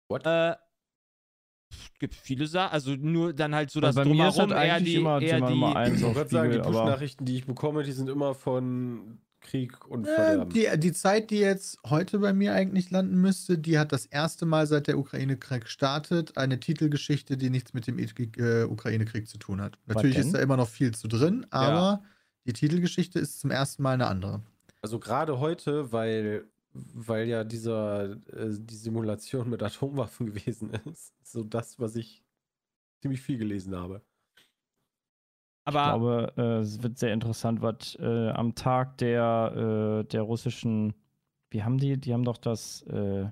What? 0.09 0.27
Äh, 0.27 0.55
es 1.71 1.99
gibt 1.99 2.15
viele 2.15 2.47
Sachen, 2.47 2.73
also 2.73 2.95
nur 2.95 3.33
dann 3.33 3.55
halt 3.55 3.71
so 3.71 3.81
das 3.81 3.97
Also 3.97 4.11
mir 4.11 4.29
ist 4.29 4.37
Drumherum, 4.37 4.51
das 4.51 4.65
eher 4.65 4.75
eigentlich 4.75 4.95
die, 4.95 5.01
immer 5.01 5.23
eher 5.23 5.37
Thema 5.37 5.47
die, 5.47 5.53
Nummer 5.55 5.77
eins 5.77 5.99
Ich 5.99 6.05
auf 6.05 6.15
wollte 6.15 6.31
sagen, 6.31 6.53
die 6.53 6.59
Push-Nachrichten, 6.59 7.25
die 7.25 7.37
ich 7.37 7.47
bekomme, 7.47 7.83
die 7.83 7.93
sind 7.93 8.11
immer 8.11 8.35
von 8.35 9.19
Krieg 9.43 9.87
und 9.87 10.07
Äh, 10.07 10.15
Verderben. 10.15 10.53
die, 10.53 10.69
die 10.79 10.93
Zeit, 10.93 11.31
die 11.31 11.39
jetzt 11.39 11.79
heute 11.85 12.19
bei 12.21 12.33
mir 12.33 12.55
eigentlich 12.55 12.91
landen 12.91 13.21
müsste, 13.21 13.59
die 13.59 13.79
hat 13.79 13.93
das 13.93 14.07
erste 14.07 14.47
Mal 14.47 14.67
seit 14.67 14.87
der 14.87 14.99
Ukraine-Krieg 14.99 15.69
startet 15.69 16.37
eine 16.39 16.59
Titelgeschichte, 16.59 17.37
die 17.37 17.51
nichts 17.51 17.75
mit 17.75 17.87
dem 17.87 17.99
äh, 17.99 18.65
Ukraine-Krieg 18.65 19.29
zu 19.29 19.39
tun 19.39 19.61
hat. 19.61 19.79
Natürlich 19.87 20.19
ist 20.19 20.33
da 20.33 20.39
immer 20.39 20.57
noch 20.57 20.69
viel 20.69 20.95
zu 20.95 21.09
drin, 21.09 21.47
aber 21.51 22.03
die 22.47 22.53
Titelgeschichte 22.53 23.19
ist 23.19 23.41
zum 23.41 23.51
ersten 23.51 23.83
Mal 23.83 23.93
eine 23.95 24.07
andere. 24.07 24.43
Also 24.81 24.99
gerade 24.99 25.39
heute, 25.39 25.93
weil, 25.93 26.45
weil 26.73 27.29
ja 27.29 27.45
dieser, 27.45 28.13
äh, 28.33 28.49
die 28.51 28.75
Simulation 28.75 29.51
mit 29.51 29.63
Atomwaffen 29.63 30.27
gewesen 30.35 30.71
ist, 30.91 31.13
so 31.23 31.45
das, 31.45 31.79
was 31.79 31.97
ich 31.97 32.25
ziemlich 33.01 33.21
viel 33.21 33.39
gelesen 33.39 33.77
habe. 33.77 34.03
Ich 35.69 35.75
aber 35.75 35.85
glaube, 35.85 36.33
äh, 36.37 36.59
es 36.61 36.83
wird 36.83 36.99
sehr 36.99 37.13
interessant, 37.13 37.63
was 37.63 37.95
äh, 38.01 38.31
am 38.31 38.55
Tag 38.55 38.99
der, 38.99 40.01
äh, 40.03 40.09
der 40.09 40.23
russischen, 40.23 40.95
wie 41.51 41.63
haben 41.63 41.79
die, 41.79 41.99
die 42.01 42.13
haben 42.13 42.25
doch 42.25 42.37
das, 42.39 42.83
äh, 42.83 43.27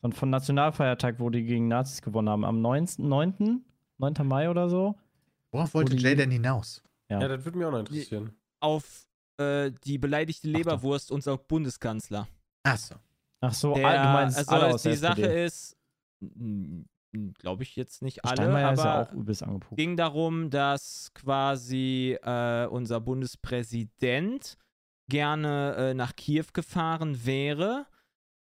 von, 0.00 0.12
von 0.12 0.30
Nationalfeiertag, 0.30 1.20
wo 1.20 1.30
die 1.30 1.44
gegen 1.44 1.68
Nazis 1.68 2.02
gewonnen 2.02 2.28
haben, 2.28 2.44
am 2.44 2.60
9. 2.60 2.86
9. 2.98 3.64
9. 3.98 4.14
Mai 4.24 4.50
oder 4.50 4.68
so. 4.68 4.94
Worauf 5.52 5.72
wollte 5.74 5.96
die- 5.96 6.02
Jay 6.02 6.14
denn 6.14 6.30
hinaus? 6.30 6.82
Ja. 7.08 7.20
Ja, 7.20 7.28
das 7.28 7.44
würde 7.44 7.56
mich 7.58 7.66
auch 7.66 7.70
noch 7.72 7.78
interessieren. 7.80 8.32
auf 8.60 9.06
äh, 9.38 9.70
die 9.84 9.98
beleidigte. 9.98 10.48
Leberwurst 10.48 11.10
unser 11.12 11.36
Bundeskanzler. 11.38 12.26
Achso. 12.62 12.94
Ach 13.40 13.52
so, 13.54 13.74
Der, 13.74 13.86
ah, 13.86 14.06
du 14.06 14.12
meinst 14.12 14.38
also 14.38 14.50
alle 14.50 14.66
es- 14.68 14.74
aus 14.74 14.82
die 14.82 14.88
der 14.88 14.96
Sache 14.98 15.22
SPD. 15.22 15.44
ist, 15.44 15.76
glaube 17.38 17.62
ich 17.62 17.76
jetzt 17.76 18.02
nicht 18.02 18.24
alle, 18.24 18.50
ja 18.60 18.70
aber 18.70 19.10
angepuckt. 19.10 19.76
ging 19.76 19.96
darum, 19.96 20.50
dass 20.50 21.12
quasi 21.14 22.18
äh, 22.22 22.66
unser 22.66 23.00
Bundespräsident 23.00 24.58
gerne 25.08 25.74
äh, 25.76 25.94
nach 25.94 26.16
Kiew 26.16 26.46
gefahren 26.52 27.24
wäre. 27.24 27.86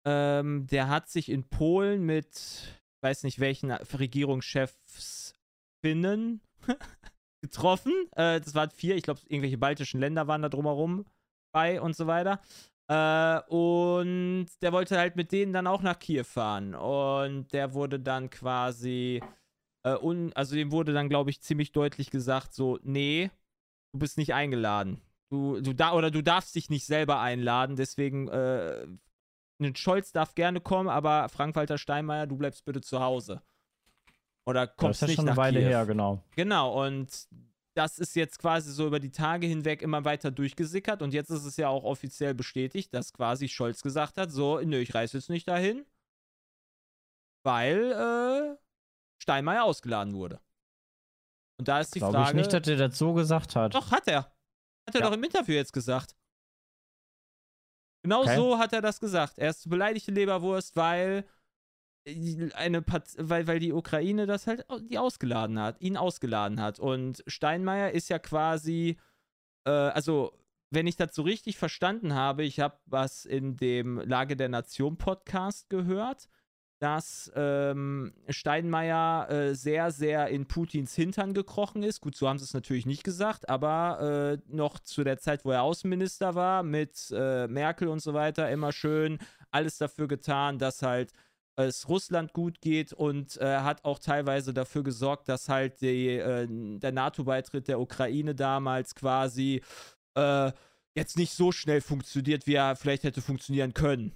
Ähm, 0.07 0.67
der 0.67 0.89
hat 0.89 1.09
sich 1.09 1.31
in 1.31 1.49
Polen 1.49 2.05
mit, 2.05 2.83
weiß 3.03 3.23
nicht 3.25 3.39
welchen 3.39 3.71
Regierungschefs 3.71 5.35
Finnen 5.83 6.41
getroffen. 7.43 7.93
Äh, 8.13 8.41
das 8.41 8.55
waren 8.55 8.71
vier, 8.71 8.97
ich 8.97 9.03
glaube, 9.03 9.21
irgendwelche 9.29 9.59
baltischen 9.59 10.01
Länder 10.01 10.27
waren 10.27 10.43
da 10.43 10.49
drumherum 10.49 11.07
bei 11.53 11.81
und 11.81 11.95
so 11.95 12.07
weiter. 12.07 12.41
Äh, 12.89 13.41
und 13.49 14.47
der 14.61 14.73
wollte 14.73 14.99
halt 14.99 15.17
mit 15.17 15.33
denen 15.33 15.53
dann 15.53 15.67
auch 15.67 15.83
nach 15.83 15.99
Kiew 15.99 16.25
fahren. 16.25 16.75
Und 16.75 17.53
der 17.53 17.73
wurde 17.75 17.99
dann 17.99 18.31
quasi, 18.31 19.23
äh, 19.85 19.97
un 19.97 20.33
also 20.35 20.55
dem 20.55 20.71
wurde 20.71 20.93
dann, 20.93 21.09
glaube 21.09 21.31
ich, 21.31 21.41
ziemlich 21.41 21.73
deutlich 21.73 22.11
gesagt, 22.11 22.53
so, 22.53 22.79
nee, 22.83 23.31
du 23.93 23.99
bist 24.01 24.19
nicht 24.19 24.35
eingeladen. 24.35 25.01
Du, 25.31 25.61
du 25.61 25.73
da 25.73 25.93
oder 25.95 26.11
du 26.11 26.23
darfst 26.23 26.55
dich 26.55 26.69
nicht 26.69 26.85
selber 26.87 27.21
einladen, 27.21 27.77
deswegen, 27.77 28.29
äh, 28.29 28.87
ein 29.61 29.77
Scholz 29.77 30.13
darf 30.13 30.35
gerne 30.35 30.61
kommen, 30.61 30.89
aber 30.89 31.29
Frank-Walter 31.29 31.79
Steinmeier, 31.79 32.27
du 32.27 32.37
bleibst 32.37 32.65
bitte 32.65 32.81
zu 32.83 33.01
Hause. 33.01 33.41
Oder 34.47 34.67
Das 34.67 34.77
kommst 34.77 34.99
ist 34.99 35.01
ja 35.01 35.07
nicht 35.09 35.17
schon 35.17 35.25
nach 35.25 35.33
eine 35.33 35.39
Weile 35.39 35.61
Kiew. 35.61 35.69
her, 35.71 35.87
genau. 35.87 36.23
Genau, 36.37 36.85
und 36.87 37.29
das 37.75 37.99
ist 37.99 38.15
jetzt 38.17 38.39
quasi 38.39 38.73
so 38.73 38.87
über 38.87 39.01
die 39.01 39.11
Tage 39.11 39.47
hinweg 39.47 39.83
immer 39.83 40.05
weiter 40.05 40.31
durchgesickert 40.31 41.03
und 41.03 41.13
jetzt 41.13 41.31
ist 41.31 41.45
es 41.45 41.57
ja 41.57 41.69
auch 41.69 41.85
offiziell 41.85 42.35
bestätigt, 42.35 42.95
dass 42.95 43.13
quasi 43.13 43.49
Scholz 43.49 43.83
gesagt 43.83 44.17
hat, 44.17 44.31
so, 44.31 44.61
nö, 44.61 44.79
ich 44.79 44.95
reise 44.95 45.19
jetzt 45.19 45.29
nicht 45.31 45.49
dahin, 45.49 45.85
weil 47.45 47.93
äh, 47.93 48.57
Steinmeier 49.23 49.65
ausgeladen 49.65 50.15
wurde. 50.15 50.41
Und 51.59 51.69
da 51.69 51.81
ist 51.81 51.95
die 51.95 51.99
Glaube 52.01 52.15
Frage. 52.15 52.31
ich 52.31 52.35
nicht, 52.37 52.53
dass 52.53 52.63
der 52.63 52.77
das 52.77 52.99
so 52.99 53.13
gesagt 53.13 53.55
hat. 53.57 53.75
doch, 53.75 53.91
hat 53.91 54.09
er. 54.09 54.25
Hat 54.87 54.95
er 54.95 55.01
Ja. 55.01 55.07
doch 55.09 55.13
im 55.15 55.23
Interview 55.25 55.55
jetzt 55.55 55.73
gesagt. 55.73 56.17
Genau 58.03 58.21
Okay. 58.23 58.37
so 58.37 58.59
hat 58.59 58.73
er 58.73 58.83
das 58.83 59.01
gesagt. 59.01 59.39
Er 59.39 59.51
ist 59.51 59.69
beleidigte 59.69 60.11
Leberwurst, 60.11 60.77
weil 60.77 61.25
eine 62.07 62.83
Part 62.83 63.09
weil, 63.17 63.47
weil 63.47 63.59
die 63.59 63.73
Ukraine 63.73 64.27
das 64.27 64.47
halt 64.47 64.67
die 64.91 64.99
ausgeladen 64.99 65.59
hat, 65.59 65.81
ihn 65.81 65.97
ausgeladen 65.97 66.61
hat. 66.61 66.79
Und 66.79 67.23
Steinmeier 67.27 67.93
ist 67.93 68.11
ja 68.11 68.19
quasi, 68.19 68.99
äh, 69.65 69.71
also 69.71 70.33
wenn 70.71 70.87
ich 70.87 70.97
das 70.97 71.15
so 71.15 71.23
richtig 71.23 71.57
verstanden 71.57 72.15
habe, 72.15 72.45
ich 72.45 72.61
habe 72.61 72.77
was 72.87 73.25
in 73.25 73.57
dem 73.57 73.99
Lage 73.99 74.37
der 74.37 74.49
Nation 74.49 74.97
Podcast 74.99 75.71
gehört, 75.71 76.29
dass 76.81 77.33
ähm, 77.35 78.13
Steinmeier 78.29 79.31
äh, 79.31 79.55
sehr, 79.55 79.91
sehr 79.91 80.29
in 80.29 80.47
Putins 80.47 80.95
Hintern 80.95 81.33
gekrochen 81.33 81.83
ist. 81.83 82.01
Gut, 82.01 82.17
so 82.17 82.29
haben 82.29 82.39
sie 82.39 82.45
es 82.45 82.53
natürlich 82.53 82.85
nicht 82.85 83.05
gesagt, 83.05 83.49
aber 83.49 84.39
äh, 84.51 84.55
noch 84.55 84.81
zu 84.81 85.05
der 85.05 85.19
Zeit, 85.19 85.45
wo 85.45 85.53
er 85.53 85.63
Außenminister 85.63 86.35
war, 86.35 86.63
mit 86.63 87.11
äh, 87.17 87.47
Merkel 87.47 87.89
und 87.89 88.01
so 88.01 88.13
weiter, 88.13 88.51
immer 88.51 88.73
schön 88.73 89.19
alles 89.51 89.79
dafür 89.79 90.09
getan, 90.09 90.59
dass 90.59 90.83
halt 90.83 91.13
es 91.57 91.89
Russland 91.89 92.33
gut 92.33 92.61
geht 92.61 92.93
und 92.93 93.37
äh, 93.37 93.59
hat 93.59 93.85
auch 93.85 93.99
teilweise 93.99 94.53
dafür 94.53 94.83
gesorgt, 94.83 95.29
dass 95.29 95.49
halt 95.49 95.81
die, 95.81 96.09
äh, 96.09 96.47
der 96.51 96.93
NATO-Beitritt 96.93 97.69
der 97.69 97.81
Ukraine 97.81 98.35
damals 98.35 98.95
quasi 98.95 99.63
äh, 100.17 100.53
jetzt 100.97 101.17
nicht 101.17 101.33
so 101.33 101.53
schnell 101.53 101.81
funktioniert, 101.81 102.47
wie 102.47 102.55
er 102.55 102.77
vielleicht 102.77 103.05
hätte 103.05 103.23
funktionieren 103.23 103.75
können. 103.75 104.13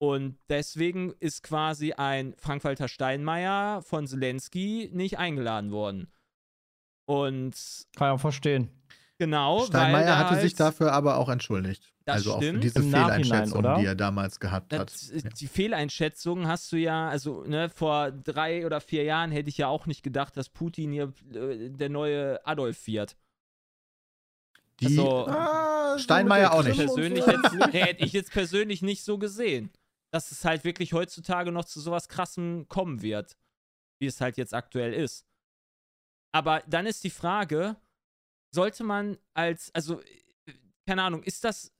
Und 0.00 0.38
deswegen 0.48 1.12
ist 1.18 1.42
quasi 1.42 1.92
ein 1.92 2.34
Frank-Walter 2.38 2.86
Steinmeier 2.86 3.82
von 3.82 4.06
Zelensky 4.06 4.90
nicht 4.92 5.18
eingeladen 5.18 5.72
worden. 5.72 6.12
Und 7.06 7.54
Kann 7.96 8.08
ich 8.08 8.14
auch 8.14 8.20
verstehen. 8.20 8.70
Genau, 9.18 9.64
Steinmeier 9.66 10.16
hatte 10.18 10.34
sich 10.34 10.52
halt- 10.52 10.60
dafür 10.60 10.92
aber 10.92 11.16
auch 11.16 11.28
entschuldigt. 11.28 11.92
Das 12.08 12.16
also 12.16 12.34
auch 12.34 12.42
stimmt. 12.42 12.64
diese 12.64 12.78
Im 12.80 12.90
Nachhinein, 12.90 13.22
Fehleinschätzung, 13.24 13.58
oder? 13.58 13.78
die 13.78 13.84
er 13.86 13.94
damals 13.94 14.40
gehabt 14.40 14.72
hat. 14.72 14.90
Das, 14.92 15.12
die 15.12 15.46
Fehleinschätzung 15.46 16.46
hast 16.46 16.72
du 16.72 16.76
ja, 16.76 17.08
also 17.08 17.44
ne, 17.44 17.68
vor 17.68 18.10
drei 18.12 18.64
oder 18.64 18.80
vier 18.80 19.04
Jahren 19.04 19.30
hätte 19.30 19.48
ich 19.50 19.58
ja 19.58 19.68
auch 19.68 19.84
nicht 19.86 20.02
gedacht, 20.02 20.36
dass 20.36 20.48
Putin 20.48 20.90
hier 20.92 21.12
äh, 21.34 21.68
der 21.70 21.88
neue 21.90 22.44
Adolf 22.46 22.86
wird. 22.86 23.16
Die, 24.80 24.86
also, 24.86 25.26
Ah, 25.26 25.98
Steinmeier 25.98 26.52
auch 26.52 26.62
nicht. 26.62 26.76
persönlich 26.78 27.26
jetzt, 27.26 27.52
nee, 27.52 27.80
hätte 27.82 28.04
ich 28.04 28.12
jetzt 28.12 28.30
persönlich 28.30 28.80
nicht 28.80 29.02
so 29.04 29.18
gesehen, 29.18 29.70
dass 30.12 30.30
es 30.30 30.44
halt 30.44 30.64
wirklich 30.64 30.92
heutzutage 30.92 31.52
noch 31.52 31.64
zu 31.64 31.80
sowas 31.80 32.08
krassem 32.08 32.66
kommen 32.68 33.02
wird, 33.02 33.36
wie 34.00 34.06
es 34.06 34.20
halt 34.20 34.36
jetzt 34.36 34.54
aktuell 34.54 34.94
ist. 34.94 35.26
Aber 36.32 36.62
dann 36.68 36.86
ist 36.86 37.02
die 37.04 37.10
Frage, 37.10 37.76
sollte 38.54 38.84
man 38.84 39.18
als, 39.34 39.74
also, 39.74 40.00
äh, 40.00 40.54
keine 40.86 41.02
Ahnung, 41.02 41.22
ist 41.24 41.42
das, 41.44 41.62
so- 41.64 41.70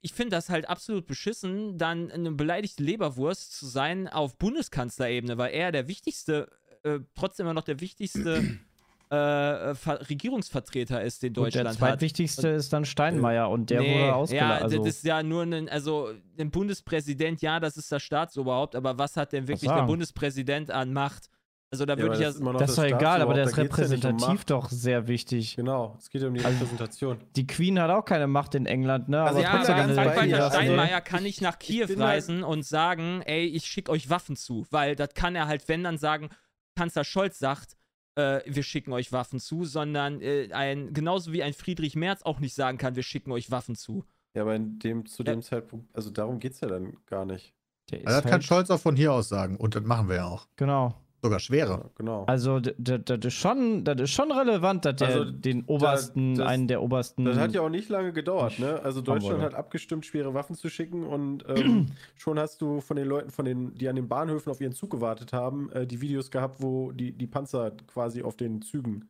ich 0.00 0.12
finde 0.12 0.36
das 0.36 0.50
halt 0.50 0.68
absolut 0.68 1.06
beschissen, 1.06 1.78
dann 1.78 2.10
eine 2.10 2.32
beleidigte 2.32 2.82
Leberwurst 2.82 3.56
zu 3.56 3.66
sein 3.66 4.08
auf 4.08 4.36
Bundeskanzlerebene, 4.36 5.38
weil 5.38 5.52
er 5.52 5.72
der 5.72 5.88
wichtigste, 5.88 6.50
äh, 6.82 7.00
trotzdem 7.14 7.46
immer 7.46 7.54
noch 7.54 7.64
der 7.64 7.80
wichtigste 7.80 8.58
äh, 9.10 9.74
Ver 9.74 10.08
Regierungsvertreter 10.08 11.02
ist, 11.02 11.22
den 11.22 11.32
der 11.32 11.44
Deutschland 11.44 11.68
hat. 11.68 11.76
zweitwichtigste 11.76 12.48
ist 12.48 12.72
dann 12.72 12.84
Steinmeier 12.84 13.48
und 13.48 13.70
der 13.70 13.80
Nee, 13.80 13.94
wurde 13.94 14.14
ausgeladen. 14.14 14.58
Ja, 14.58 14.62
also, 14.62 14.78
das 14.78 14.96
ist 14.96 15.04
ja 15.04 15.22
nur 15.22 15.42
ein, 15.42 15.68
also 15.68 16.12
ein 16.38 16.50
Bundespräsident, 16.50 17.40
ja, 17.40 17.60
das 17.60 17.76
ist 17.76 17.90
das 17.90 18.02
Staatsoberhaupt, 18.02 18.74
aber 18.76 18.98
was 18.98 19.16
hat 19.16 19.32
denn 19.32 19.48
wirklich 19.48 19.70
der. 19.70 19.86
Bundespräsident 19.86 20.70
an 20.70 20.92
Macht? 20.92 21.30
Also 21.74 21.86
da 21.86 21.94
Ja, 21.94 21.98
würde 21.98 22.10
aber 22.12 22.14
ich 22.14 22.20
ja. 22.20 22.28
das 22.28 22.58
das 22.60 22.70
ist 22.70 22.78
doch 22.78 22.84
egal, 22.84 23.20
aber 23.20 23.34
der 23.34 23.44
ist 23.46 23.56
ja 23.56 23.62
um 23.64 23.68
repräsentativ 23.68 24.26
Macht. 24.28 24.50
doch 24.50 24.68
sehr 24.68 25.08
wichtig. 25.08 25.56
Genau, 25.56 25.96
es 25.98 26.08
geht 26.08 26.22
ja 26.22 26.28
um 26.28 26.34
die 26.34 26.44
Also- 26.44 26.56
Repräsentation. 26.56 27.18
Die 27.34 27.46
Queen 27.48 27.80
hat 27.80 27.90
auch 27.90 28.04
keine 28.04 28.28
Macht 28.28 28.54
in 28.54 28.66
England, 28.66 29.08
ne? 29.08 29.20
Also 29.22 29.30
aber 29.30 29.38
ich 29.40 29.44
ja, 29.44 29.56
trotzdem, 29.56 29.74
Queen 29.76 29.94
Frank-Walter 29.94 30.36
hast, 30.38 30.54
also- 30.54 30.56
Steinmeier 30.72 31.00
kann 31.00 31.22
nicht 31.24 31.40
nach 31.42 31.58
Kiew 31.58 31.86
bin 31.88 32.00
halt- 32.00 32.14
reisen 32.14 32.44
und 32.44 32.64
sagen, 32.64 33.22
ey, 33.22 33.44
ich 33.46 33.66
schicke 33.66 33.90
euch 33.90 34.08
Waffen 34.08 34.36
zu, 34.36 34.66
weil 34.70 34.94
das 34.94 35.14
kann 35.14 35.34
er 35.34 35.48
halt, 35.48 35.68
wenn 35.68 35.82
dann 35.82 35.98
sagen, 35.98 36.28
Kanzler 36.76 37.02
Scholz 37.02 37.40
sagt, 37.40 37.76
äh, 38.16 38.40
wir 38.46 38.62
schicken 38.62 38.92
euch 38.92 39.10
Waffen 39.10 39.40
zu, 39.40 39.64
sondern 39.64 40.20
äh, 40.20 40.48
ein, 40.52 40.92
genauso 40.92 41.32
wie 41.32 41.42
ein 41.42 41.54
Friedrich 41.54 41.96
Merz 41.96 42.22
auch 42.22 42.38
nicht 42.38 42.54
sagen 42.54 42.78
kann, 42.78 42.94
wir 42.94 43.02
schicken 43.02 43.32
euch 43.32 43.50
Waffen 43.50 43.74
zu. 43.74 44.04
Ja, 44.36 44.42
aber 44.42 44.54
in 44.54 44.78
dem, 44.78 45.06
zu 45.06 45.24
Ja. 45.24 45.32
dem 45.32 45.42
Zeitpunkt, 45.42 45.92
also 45.92 46.10
darum 46.10 46.38
geht 46.38 46.52
es 46.52 46.60
ja 46.60 46.68
dann 46.68 46.96
gar 47.06 47.24
nicht. 47.24 47.52
also 47.92 48.04
das 48.06 48.22
kann 48.22 48.32
halt, 48.32 48.44
Scholz 48.44 48.70
auch 48.70 48.80
von 48.80 48.94
hier 48.96 49.12
aus 49.12 49.28
sagen. 49.28 49.56
Und 49.56 49.74
das 49.74 49.82
machen 49.82 50.08
wir 50.08 50.16
ja 50.16 50.26
auch. 50.26 50.46
Genau. 50.56 50.94
Sogar 51.24 51.40
schwerer. 51.40 51.78
Ja, 51.84 51.90
genau. 51.94 52.24
Also, 52.26 52.60
das 52.60 53.18
ist 53.24 53.32
schon, 53.32 53.82
das 53.82 53.98
ist 53.98 54.10
schon 54.10 54.30
relevant, 54.30 54.84
dass 54.84 54.96
der 54.96 55.08
Also, 55.08 55.24
den 55.30 55.64
obersten, 55.64 56.34
das- 56.34 56.46
einen 56.46 56.68
der 56.68 56.82
obersten. 56.82 57.24
Das 57.24 57.38
hat 57.38 57.52
ja 57.54 57.62
auch 57.62 57.70
nicht 57.70 57.88
lange 57.88 58.12
gedauert, 58.12 58.58
ne? 58.58 58.78
Also 58.82 59.00
Deutschland 59.00 59.40
hat 59.40 59.54
abgestimmt, 59.54 60.04
schwere 60.04 60.34
Waffen 60.34 60.54
zu 60.54 60.68
schicken 60.68 61.02
und 61.04 61.42
ähm, 61.48 61.86
schon 62.14 62.38
hast 62.38 62.60
du 62.60 62.82
von 62.82 62.98
den 62.98 63.08
Leuten, 63.08 63.30
von 63.30 63.46
den, 63.46 63.74
die 63.74 63.88
an 63.88 63.96
den 63.96 64.06
Bahnhöfen 64.06 64.50
auf 64.52 64.60
ihren 64.60 64.74
Zug 64.74 64.90
gewartet 64.90 65.32
haben, 65.32 65.70
äh, 65.72 65.86
die 65.86 66.02
Videos 66.02 66.30
gehabt, 66.30 66.60
wo 66.62 66.92
die, 66.92 67.12
die 67.12 67.26
Panzer 67.26 67.70
quasi 67.86 68.22
auf 68.22 68.36
den 68.36 68.60
Zügen 68.60 69.08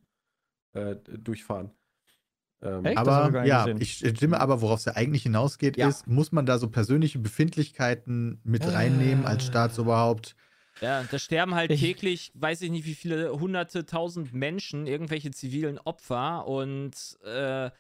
äh, 0.73 0.95
durchfahren. 1.19 1.73
Ähm, 2.63 2.85
Echt? 2.85 2.97
Aber 2.97 3.45
ja, 3.45 3.65
gesehen. 3.65 3.81
ich 3.81 3.95
stimme 4.17 4.41
aber, 4.41 4.63
worauf 4.63 4.79
es 4.79 4.85
ja 4.85 4.95
eigentlich 4.95 5.25
hinausgeht, 5.25 5.77
Ja. 5.77 5.89
ist, 5.89 6.07
muss 6.07 6.31
man 6.31 6.47
da 6.47 6.59
so 6.59 6.69
persönliche 6.69 7.19
Befindlichkeiten 7.19 8.41
mit 8.45 8.65
reinnehmen 8.73 9.27
als 9.27 9.45
Staatsoberhaupt? 9.45 10.37
Ja, 10.81 11.03
da 11.05 11.19
sterben 11.19 11.55
halt 11.55 11.71
Ich- 11.71 11.81
täglich, 11.81 12.33
weiß 12.35 12.63
ich 12.63 12.71
nicht 12.71 12.85
wie 12.85 12.95
viele, 12.95 13.39
hunderte, 13.39 13.87
tausend 13.87 14.33
Menschen, 14.33 14.87
irgendwelche 14.87 15.31
zivilen 15.31 15.79
Opfer 15.79 16.47
und 16.47 16.93
äh, 17.25 17.71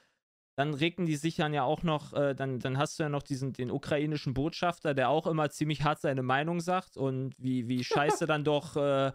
dann 0.56 0.74
regen 0.74 1.04
die 1.04 1.16
sich 1.16 1.36
dann 1.36 1.52
ja 1.52 1.64
auch 1.64 1.82
noch, 1.82 2.12
äh, 2.12 2.34
dann, 2.34 2.60
dann 2.60 2.78
hast 2.78 2.98
du 2.98 3.02
ja 3.02 3.08
noch 3.08 3.24
diesen, 3.24 3.52
den 3.52 3.70
ukrainischen 3.70 4.34
Botschafter, 4.34 4.94
der 4.94 5.08
auch 5.08 5.26
immer 5.26 5.50
ziemlich 5.50 5.82
hart 5.82 6.00
seine 6.00 6.22
Meinung 6.22 6.60
sagt 6.60 6.96
und 6.96 7.34
wie, 7.38 7.66
wie 7.66 7.82
scheiße 7.82 8.26
dann 8.26 8.44
doch 8.44 8.76
äh, 8.76 9.10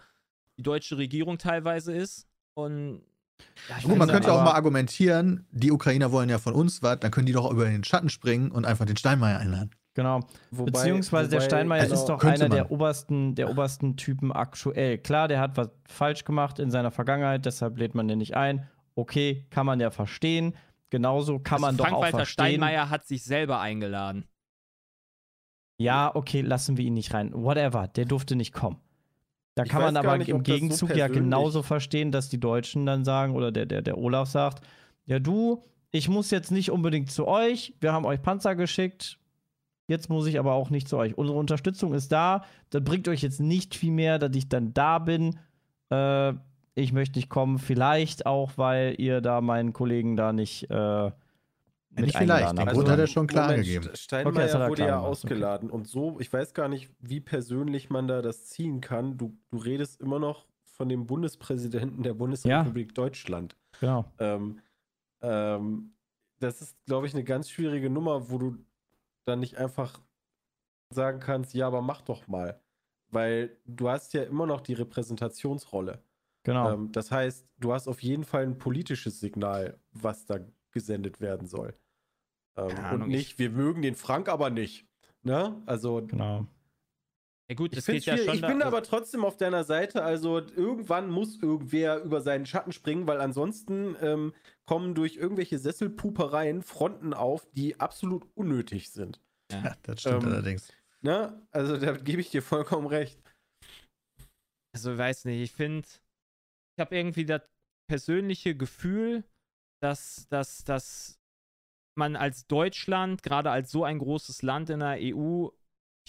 die 0.57 0.63
deutsche 0.63 0.97
Regierung 0.97 1.37
teilweise 1.37 1.93
ist. 1.93 2.27
Und 2.55 3.01
ja, 3.69 3.77
ich 3.77 3.85
Gut, 3.85 3.97
man 3.97 4.09
könnte 4.09 4.27
ja 4.27 4.33
auch 4.33 4.43
mal 4.43 4.51
argumentieren, 4.51 5.47
die 5.51 5.71
Ukrainer 5.71 6.11
wollen 6.11 6.29
ja 6.29 6.39
von 6.39 6.53
uns 6.53 6.83
was, 6.83 6.99
dann 6.99 7.11
können 7.11 7.25
die 7.25 7.31
doch 7.31 7.49
über 7.49 7.65
den 7.65 7.85
Schatten 7.85 8.09
springen 8.09 8.51
und 8.51 8.65
einfach 8.65 8.85
den 8.85 8.97
Steinmeier 8.97 9.39
einladen. 9.39 9.71
Genau. 9.95 10.21
wobei- 10.51 10.71
Beziehungsweise 10.71 11.29
der 11.29 11.39
wobei- 11.39 11.45
Steinmeier 11.49 11.83
genau, 11.83 11.93
ist 11.95 12.05
doch 12.05 12.23
einer 12.23 12.47
der 12.49 12.63
man. 12.63 12.71
obersten, 12.71 13.35
der 13.35 13.49
obersten 13.49 13.97
Typen 13.97 14.31
aktuell. 14.31 14.97
Klar, 14.97 15.27
der 15.27 15.39
hat 15.39 15.57
was 15.57 15.69
falsch 15.87 16.23
gemacht 16.23 16.59
in 16.59 16.69
seiner 16.71 16.91
Vergangenheit, 16.91 17.45
deshalb 17.45 17.77
lädt 17.77 17.95
man 17.95 18.07
den 18.07 18.19
nicht 18.19 18.35
ein. 18.35 18.67
Okay, 18.95 19.45
kann 19.49 19.65
man 19.65 19.79
ja 19.79 19.91
verstehen. 19.91 20.55
Genauso 20.89 21.39
kann 21.39 21.61
man 21.61 21.77
doch 21.77 21.85
auch 21.85 21.89
Frank-Walter 21.89 22.17
verstehen. 22.17 22.45
Steinmeier 22.45 22.89
hat 22.89 23.05
sich 23.07 23.23
selber 23.23 23.59
eingeladen. 23.59 24.25
Ja, 25.77 26.13
okay, 26.13 26.41
lassen 26.41 26.77
wir 26.77 26.85
ihn 26.85 26.93
nicht 26.93 27.13
rein. 27.13 27.31
Whatever, 27.33 27.87
der 27.87 28.05
durfte 28.05 28.35
nicht 28.35 28.53
kommen. 28.53 28.77
Da 29.55 29.63
Ich 29.63 29.69
kann 29.69 29.81
man 29.81 29.97
aber 29.97 30.17
nicht, 30.17 30.29
im 30.29 30.43
das 30.43 30.47
so 30.47 30.53
Gegenzug 30.53 30.95
ja 30.95 31.07
genauso 31.07 31.63
verstehen, 31.63 32.11
dass 32.11 32.29
die 32.29 32.39
Deutschen 32.39 32.85
dann 32.85 33.03
sagen, 33.05 33.35
oder 33.35 33.51
der, 33.51 33.65
der, 33.65 33.81
der 33.81 33.97
Olaf 33.97 34.29
sagt, 34.29 34.65
ja 35.05 35.19
du, 35.19 35.63
ich 35.91 36.07
muss 36.09 36.31
jetzt 36.31 36.51
nicht 36.51 36.71
unbedingt 36.71 37.11
zu 37.11 37.27
euch, 37.27 37.73
wir 37.79 37.91
haben 37.93 38.05
euch 38.05 38.21
Panzer 38.21 38.55
geschickt, 38.55 39.17
jetzt 39.89 40.09
muss 40.09 40.27
ich 40.27 40.39
aber 40.39 40.53
auch 40.53 40.69
nicht 40.69 40.87
zu 40.87 40.97
euch. 40.97 41.17
Unsere 41.17 41.37
Unterstützung 41.37 41.93
ist 41.93 42.11
da, 42.11 42.45
das 42.69 42.83
bringt 42.83 43.07
euch 43.07 43.21
jetzt 43.21 43.41
nicht 43.41 43.75
viel 43.75 43.91
mehr, 43.91 44.19
dass 44.19 44.35
ich 44.35 44.47
dann 44.47 44.73
da 44.73 44.99
bin. 44.99 45.37
Äh, 45.89 46.33
ich 46.75 46.93
möchte 46.93 47.19
nicht 47.19 47.29
kommen, 47.29 47.57
vielleicht 47.57 48.25
auch, 48.25 48.51
weil 48.55 48.95
ihr 48.97 49.19
da 49.19 49.41
meinen 49.41 49.73
Kollegen 49.73 50.15
da 50.15 50.31
nicht 50.31 50.69
äh, 50.69 51.11
mit 51.89 52.05
nicht 52.05 52.17
vielleicht, 52.17 52.51
den 52.51 52.67
Also- 52.67 52.87
hat 52.87 52.99
er 52.99 53.07
schon 53.07 53.27
klar 53.27 53.49
Moment, 53.49 53.67
Okay, 53.67 53.89
Steinmeier 53.95 54.47
er 54.47 54.69
wurde 54.69 54.75
klar 54.75 54.87
ja 54.87 54.95
gemacht, 54.95 55.03
okay. 55.03 55.11
ausgeladen 55.11 55.69
und 55.69 55.87
so, 55.87 56.19
ich 56.19 56.31
weiß 56.31 56.53
gar 56.53 56.67
nicht, 56.69 56.89
wie 56.99 57.19
persönlich 57.19 57.89
man 57.89 58.07
da 58.07 58.21
das 58.21 58.45
ziehen 58.45 58.79
kann. 58.79 59.17
Du, 59.17 59.35
du 59.49 59.57
redest 59.57 59.99
immer 59.99 60.19
noch 60.19 60.45
von 60.63 60.87
dem 60.87 61.07
Bundespräsidenten 61.07 62.03
der 62.03 62.13
Bundesrepublik 62.13 62.93
Deutschland. 62.95 63.57
Genau. 63.79 64.05
Ähm, 64.19 64.59
ähm, 65.21 65.91
das 66.39 66.61
ist, 66.61 66.77
glaube 66.85 67.07
ich, 67.07 67.13
eine 67.13 67.23
ganz 67.23 67.49
schwierige 67.49 67.89
Nummer, 67.89 68.29
wo 68.29 68.37
du 68.37 68.55
dann 69.25 69.39
nicht 69.39 69.57
einfach 69.57 70.01
sagen 70.93 71.19
kannst, 71.19 71.53
ja, 71.53 71.67
aber 71.67 71.81
mach 71.81 72.01
doch 72.01 72.27
mal. 72.27 72.61
Weil 73.11 73.57
du 73.65 73.89
hast 73.89 74.13
ja 74.13 74.23
immer 74.23 74.45
noch 74.45 74.61
die 74.61 74.73
Repräsentationsrolle. 74.73 76.03
Genau. 76.43 76.73
Ähm, 76.73 76.91
das 76.91 77.11
heißt, 77.11 77.47
du 77.57 77.73
hast 77.73 77.87
auf 77.87 78.01
jeden 78.01 78.23
Fall 78.23 78.43
ein 78.43 78.57
politisches 78.57 79.19
Signal, 79.19 79.79
was 79.91 80.25
da 80.25 80.39
gesendet 80.71 81.19
werden 81.19 81.47
soll. 81.47 81.75
Ähm, 82.55 83.01
und 83.01 83.07
nicht, 83.07 83.39
wir 83.39 83.49
mögen 83.49 83.81
den 83.81 83.95
Frank 83.95 84.29
aber 84.29 84.49
nicht. 84.49 84.87
Ne? 85.23 85.61
Also, 85.65 86.05
genau. 86.05 86.47
Ja 87.49 87.55
gut, 87.55 87.71
find's 87.73 87.85
geht 87.85 88.05
ja 88.05 88.17
schon 88.17 88.35
ich 88.35 88.41
da- 88.41 88.47
bin 88.47 88.61
aber 88.61 88.83
trotzdem 88.83 89.25
auf 89.25 89.35
deiner 89.37 89.63
Seite. 89.63 90.03
Also, 90.03 90.37
irgendwann 90.37 91.09
muss 91.09 91.41
irgendwer 91.41 92.01
über 92.03 92.21
seinen 92.21 92.45
Schatten 92.45 92.71
springen, 92.71 93.07
weil 93.07 93.19
ansonsten 93.19 93.95
ähm, 94.01 94.33
kommen 94.67 94.93
durch 94.93 95.15
irgendwelche 95.15 95.57
Sesselpupereien 95.57 96.61
Fronten 96.61 97.13
auf, 97.13 97.47
die 97.53 97.79
absolut 97.79 98.27
unnötig 98.35 98.91
sind. 98.91 99.19
Ja, 99.51 99.75
das 99.81 100.01
stimmt 100.01 100.23
Ähm, 100.23 100.29
allerdings. 100.29 100.71
Ne? 101.01 101.41
Also, 101.51 101.77
da 101.77 101.93
gebe 101.97 102.21
ich 102.21 102.29
dir 102.29 102.43
vollkommen 102.43 102.85
recht. 102.85 103.19
Also, 104.75 104.95
weiß 104.95 105.25
nicht, 105.25 105.41
ich 105.41 105.51
finde, 105.51 105.87
ich 105.87 106.79
habe 106.81 106.95
irgendwie 106.95 107.25
das 107.25 107.41
persönliche 107.89 108.55
Gefühl, 108.55 109.23
dass, 109.81 110.27
dass, 110.29 110.63
dass 110.63 111.19
man 111.97 112.15
als 112.15 112.45
Deutschland, 112.45 113.23
gerade 113.23 113.49
als 113.49 113.71
so 113.71 113.83
ein 113.83 113.97
großes 113.97 114.43
Land 114.43 114.69
in 114.69 114.79
der 114.81 115.01
EU, 115.01 115.47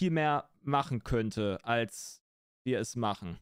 viel 0.01 0.11
mehr 0.11 0.49
machen 0.63 1.05
könnte, 1.05 1.59
als 1.63 2.23
wir 2.65 2.81
es 2.81 2.97
machen. 2.97 3.39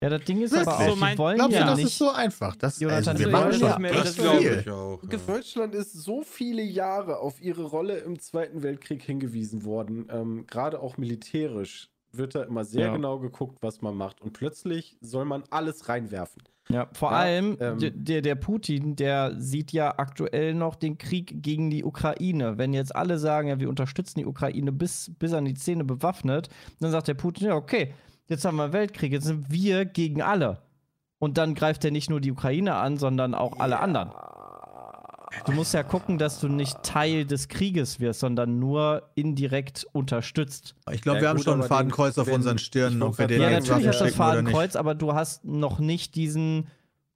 Ja, 0.00 0.08
das 0.10 0.22
Ding 0.22 0.40
ist 0.40 0.52
Wirklich? 0.52 0.68
aber 0.68 0.78
auch, 0.84 0.90
So 0.90 0.96
mein- 0.96 1.12
die 1.14 1.18
wollen 1.18 1.36
Glaubst 1.38 1.56
ja 1.56 1.62
du, 1.62 1.66
das 1.70 1.76
nicht. 1.78 1.86
ist 1.86 1.98
so 1.98 2.10
einfach? 2.10 2.54
Das, 2.54 2.78
Jonathan, 2.78 3.08
also, 3.08 3.24
wir 3.24 3.32
machen 3.32 3.52
schon 3.54 3.82
nicht, 3.82 3.94
das 3.96 4.14
viel. 4.14 4.58
ich 4.60 4.70
auch. 4.70 5.02
Ja. 5.02 5.18
Deutschland 5.26 5.74
ist 5.74 5.92
so 5.94 6.22
viele 6.22 6.62
Jahre 6.62 7.18
auf 7.18 7.40
ihre 7.40 7.64
Rolle 7.64 7.96
im 7.98 8.20
Zweiten 8.20 8.62
Weltkrieg 8.62 9.02
hingewiesen 9.02 9.64
worden. 9.64 10.06
Ähm, 10.10 10.46
Gerade 10.46 10.78
auch 10.80 10.96
militärisch 10.96 11.90
wird 12.18 12.34
da 12.34 12.42
immer 12.42 12.64
sehr 12.64 12.86
Ja. 12.86 12.92
genau 12.92 13.18
geguckt, 13.18 13.58
was 13.62 13.82
man 13.82 13.96
macht. 13.96 14.20
Und 14.20 14.32
plötzlich 14.32 14.96
soll 15.00 15.24
man 15.24 15.44
alles 15.50 15.88
reinwerfen. 15.88 16.42
Ja, 16.68 16.88
vor 16.92 17.12
Ja, 17.12 17.18
allem 17.18 17.56
ähm, 17.60 17.78
der, 17.78 18.22
der, 18.22 18.34
Putin, 18.34 18.96
der 18.96 19.34
sieht 19.40 19.72
ja 19.72 19.98
aktuell 19.98 20.52
noch 20.52 20.74
den 20.74 20.98
Krieg 20.98 21.42
gegen 21.42 21.70
die 21.70 21.84
Ukraine. 21.84 22.58
Wenn 22.58 22.72
jetzt 22.74 22.94
alle 22.94 23.18
sagen, 23.18 23.48
ja, 23.48 23.60
wir 23.60 23.68
unterstützen 23.68 24.18
die 24.18 24.26
Ukraine 24.26 24.72
bis, 24.72 25.12
bis 25.18 25.32
an 25.32 25.44
die 25.44 25.54
Zähne 25.54 25.84
bewaffnet, 25.84 26.48
dann 26.80 26.90
sagt 26.90 27.06
der 27.06 27.14
Putin, 27.14 27.46
ja, 27.48 27.54
okay, 27.54 27.94
jetzt 28.28 28.44
haben 28.44 28.56
wir 28.56 28.64
einen 28.64 28.72
Weltkrieg, 28.72 29.12
jetzt 29.12 29.26
sind 29.26 29.50
wir 29.50 29.84
gegen 29.84 30.22
alle. 30.22 30.58
Und 31.18 31.38
dann 31.38 31.54
greift 31.54 31.84
er 31.84 31.92
nicht 31.92 32.10
nur 32.10 32.20
die 32.20 32.32
Ukraine 32.32 32.74
an, 32.74 32.96
sondern 32.98 33.34
auch 33.34 33.60
alle 33.60 33.78
anderen. 33.78 34.10
Du 35.44 35.52
musst 35.52 35.74
ja 35.74 35.82
gucken, 35.82 36.18
dass 36.18 36.40
du 36.40 36.48
nicht 36.48 36.82
Teil 36.82 37.24
des 37.24 37.48
Krieges 37.48 38.00
wirst, 38.00 38.20
sondern 38.20 38.58
nur 38.58 39.10
indirekt 39.14 39.86
unterstützt. 39.92 40.74
Ich 40.92 41.02
glaube, 41.02 41.18
Ja, 41.18 41.22
wir 41.22 41.28
haben 41.30 41.36
gut, 41.36 41.44
schon 41.44 41.62
ein 41.62 41.68
Fadenkreuz 41.68 42.14
den- 42.14 42.22
auf 42.22 42.32
unseren 42.32 42.58
Stirnen, 42.58 43.02
ob 43.02 43.18
wir 43.18 43.26
den 43.26 43.42
Ja, 43.42 43.50
natürlich 43.50 43.86
hast 43.86 44.00
du 44.00 44.04
das. 44.06 44.14
Fadenkreuz, 44.14 44.76
aber 44.76 44.94
du 44.94 45.14
hast 45.14 45.44
noch 45.44 45.78
nicht 45.78 46.14
diesen 46.14 46.68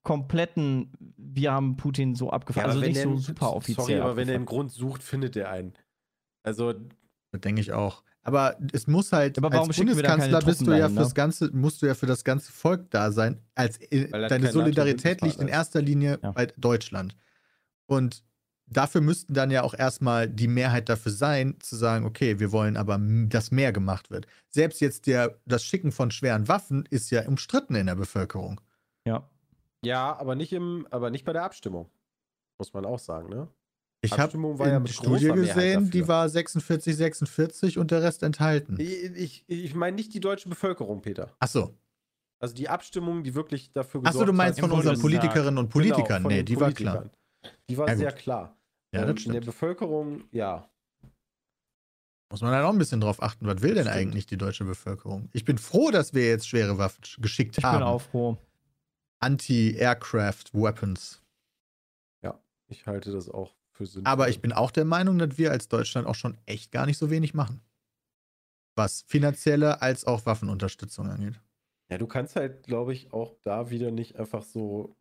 kompletten, 0.03 0.91
wir 1.17 1.53
haben 1.53 1.77
Putin 1.77 2.15
so 2.15 2.31
abgefahren. 2.31 2.71
also 2.71 2.81
nicht 2.81 3.01
so 3.01 3.17
super 3.17 3.55
offiziell. 3.55 3.87
Sorry, 3.87 4.01
aber 4.01 4.17
wenn 4.17 4.29
er 4.29 4.37
einen 4.37 4.47
Grund 4.47 4.71
sucht, 4.73 5.03
findet 5.03 5.37
er 5.37 5.51
einen. 5.51 5.75
Also, 6.43 6.73
Das 7.33 7.41
denke 7.43 7.61
ich 7.61 7.73
auch. 7.73 8.03
Aber 8.23 8.57
es 8.73 8.87
muss 8.87 9.13
halt, 9.13 9.39
Aber 9.39 9.51
warum 9.53 9.69
als 9.69 9.77
Bundeskanzler 9.79 10.41
bist 10.41 10.61
du 10.67 10.73
ja 10.73 10.81
dahin, 10.81 10.95
fürs 10.97 11.09
ne? 11.09 11.15
ganze, 11.15 11.51
musst 11.53 11.81
du 11.83 11.87
ja 11.87 11.95
für 11.95 12.07
das 12.07 12.23
ganze 12.25 12.53
Volk 12.53 12.91
da 12.91 13.13
sein. 13.13 13.41
Als 13.55 13.79
deine 14.11 14.51
Solidarität 14.53 15.23
liegt 15.23 15.41
in 15.41 15.49
erster 15.49 15.81
Linie 15.81 16.19
Ja. 16.23 16.33
bei 16.33 16.47
Deutschland. 16.57 17.17
Und 17.91 18.23
dafür 18.67 19.01
müssten 19.01 19.35
dann 19.35 19.51
ja 19.51 19.63
auch 19.65 19.75
erstmal 19.75 20.29
die 20.29 20.47
Mehrheit 20.47 20.89
dafür 20.89 21.11
sein, 21.11 21.57
zu 21.59 21.75
sagen, 21.75 22.07
okay, 22.07 22.39
wir 22.39 22.53
wollen 22.53 22.77
aber, 22.77 23.01
dass 23.29 23.51
mehr 23.51 23.73
gemacht 23.73 24.11
wird. 24.13 24.29
Selbst 24.49 24.81
jetzt 24.81 25.09
der, 25.09 25.41
das 25.45 25.65
Schicken 25.65 25.91
von 25.91 26.13
schweren 26.13 26.47
Waffen 26.47 26.87
ist 26.89 27.11
ja 27.11 27.27
umstritten 27.27 27.75
in 27.75 27.87
der 27.87 27.97
Bevölkerung. 27.97 28.61
Ja. 29.05 29.29
ja, 29.85 30.17
aber 30.17 30.37
nicht 30.37 30.53
im, 30.53 30.87
aber 30.91 31.11
nicht 31.11 31.25
bei 31.25 31.33
der 31.33 31.43
Abstimmung. 31.43 31.91
Muss 32.61 32.73
man 32.73 32.85
auch 32.85 33.01
sagen, 33.01 33.29
ne? 33.29 33.49
Ich 34.03 34.19
habe 34.19 34.39
ja 34.67 34.81
die 34.81 34.93
Studie 34.93 35.29
gesehen, 35.29 35.91
die 35.91 36.07
war 36.07 36.29
46, 36.29 36.97
46 36.97 37.77
und 37.77 37.91
der 37.91 38.03
Rest 38.03 38.23
enthalten. 38.23 38.77
Ich, 38.79 39.03
ich, 39.03 39.45
ich 39.49 39.75
meine 39.75 39.97
nicht 39.97 40.15
die 40.15 40.21
deutsche 40.21 40.49
Bevölkerung, 40.49 41.03
Peter. 41.03 41.35
Ach 41.41 41.49
so. 41.49 41.75
Also 42.39 42.55
die 42.55 42.69
Abstimmung, 42.69 43.25
die 43.25 43.35
wirklich 43.35 43.73
dafür 43.73 44.01
Ach 44.05 44.13
so, 44.13 44.25
du 44.25 44.33
meinst 44.33 44.63
hat- 44.63 44.69
von 44.69 44.79
unseren. 44.79 44.99
Politikerinnen 44.99 45.59
und 45.59 45.69
Politikern? 45.69 46.23
Genau, 46.23 46.29
nee, 46.35 46.43
die 46.43 46.59
war 46.59 46.73
klar. 46.73 47.11
Die 47.69 47.79
war 47.79 47.89
Ja, 47.89 47.97
sehr 47.97 48.13
gut. 48.13 48.21
klar. 48.21 48.57
Ja, 48.93 49.03
Ähm, 49.03 49.15
das 49.15 49.25
In 49.27 49.33
der. 49.33 49.41
Bevölkerung, 49.41 50.25
ja. 50.33 50.69
Muss 52.33 52.43
man 52.43 52.53
halt 52.53 52.65
auch 52.65 52.71
ein 52.73 52.79
bisschen 52.79 53.01
drauf 53.01 53.23
achten, 53.23 53.47
was 53.47 53.61
will 53.63 53.75
denn 53.75 53.85
Stimmt. 53.85 53.97
eigentlich 53.97 54.27
die 54.27 54.37
deutsche 54.37 54.65
Bevölkerung? 54.65 55.29
Ich 55.33 55.45
bin 55.45 55.59
froh, 55.59 55.91
dass 55.91 56.15
wir 56.15 56.27
jetzt 56.29 56.49
schwere 56.49 56.79
Waffen 56.79 57.03
sch- 57.03 57.21
geschickt 57.21 57.57
Ich 57.59 57.63
bin 57.63 57.71
haben. 57.71 57.83
auch 57.83 58.03
froh. 58.03 58.37
Anti-Aircraft 59.21 60.45
Weapons. 60.53 61.23
Ich 62.73 62.87
halte 62.87 63.11
das 63.11 63.29
auch 63.29 63.57
für 63.73 63.85
sinnvoll. 63.85 64.13
Aber 64.13 64.29
ich 64.29 64.41
bin 64.41 64.53
auch 64.53 64.71
der 64.71 64.85
Meinung, 64.85 65.19
dass 65.19 65.37
wir 65.39 65.51
als 65.51 65.67
Deutschland 65.67 66.07
auch 66.07 66.15
schon 66.15 66.39
echt 66.47 66.71
gar 66.71 66.87
nicht 66.87 66.99
so 66.99 67.11
wenig 67.11 67.35
machen. 67.35 67.61
Was 68.77 69.03
finanzielle 69.09 69.83
als 69.83 70.05
auch 70.05 70.25
Waffenunterstützung 70.25 71.11
angeht. 71.11 71.41
Ja, 71.91 71.99
du 71.99 72.07
kannst 72.07 72.37
halt, 72.37 72.63
glaube 72.63 72.93
ich, 72.93 73.13
auch 73.13 73.35
da 73.43 73.71
wieder 73.71 73.91
nicht 73.91 74.21
einfach 74.21 74.45
so 74.45 74.95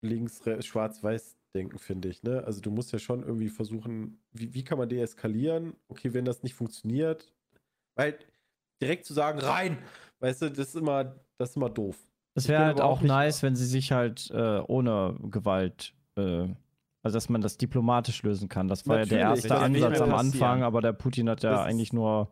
links, 0.00 0.42
schwarz-weiß 0.60 1.36
denken, 1.56 1.78
finde 1.78 2.08
ich. 2.08 2.22
Ne? 2.22 2.44
Also 2.44 2.60
du 2.60 2.70
musst 2.70 2.92
ja 2.92 2.98
schon 2.98 3.22
irgendwie 3.22 3.48
versuchen, 3.48 4.20
wie, 4.32 4.54
wie 4.54 4.64
kann 4.64 4.78
man 4.78 4.88
deeskalieren? 4.88 5.74
Okay, 5.88 6.14
wenn 6.14 6.24
das 6.24 6.42
nicht 6.42 6.54
funktioniert, 6.54 7.32
weil 7.94 8.18
direkt 8.80 9.04
zu 9.04 9.14
sagen, 9.14 9.38
rein, 9.38 9.78
weißt 10.20 10.42
du, 10.42 10.50
das 10.50 10.68
ist 10.68 10.76
immer, 10.76 11.16
das 11.38 11.50
ist 11.50 11.56
immer 11.56 11.70
doof. 11.70 11.96
Es 12.34 12.48
wäre 12.48 12.66
halt 12.66 12.80
auch 12.80 12.98
auch 12.98 13.02
nice, 13.02 13.42
wenn 13.42 13.56
sie 13.56 13.64
sich 13.64 13.92
halt 13.92 14.30
äh, 14.30 14.60
ohne 14.66 15.16
Gewalt, 15.22 15.94
äh, 16.16 16.48
also 17.02 17.16
dass 17.16 17.28
man 17.28 17.40
das 17.40 17.56
diplomatisch 17.56 18.22
lösen 18.22 18.48
kann. 18.48 18.68
Das 18.68 18.86
war 18.86 18.98
ja 18.98 19.04
der 19.06 19.28
Natürlich, 19.28 19.50
erste 19.50 19.58
Ansatz 19.58 20.00
am. 20.00 20.14
Anfang, 20.14 20.62
aber 20.62 20.82
der 20.82 20.92
Putin 20.92 21.30
hat 21.30 21.42
ja 21.42 21.52
Das 21.52 21.60
eigentlich 21.60 21.92
nur 21.94 22.30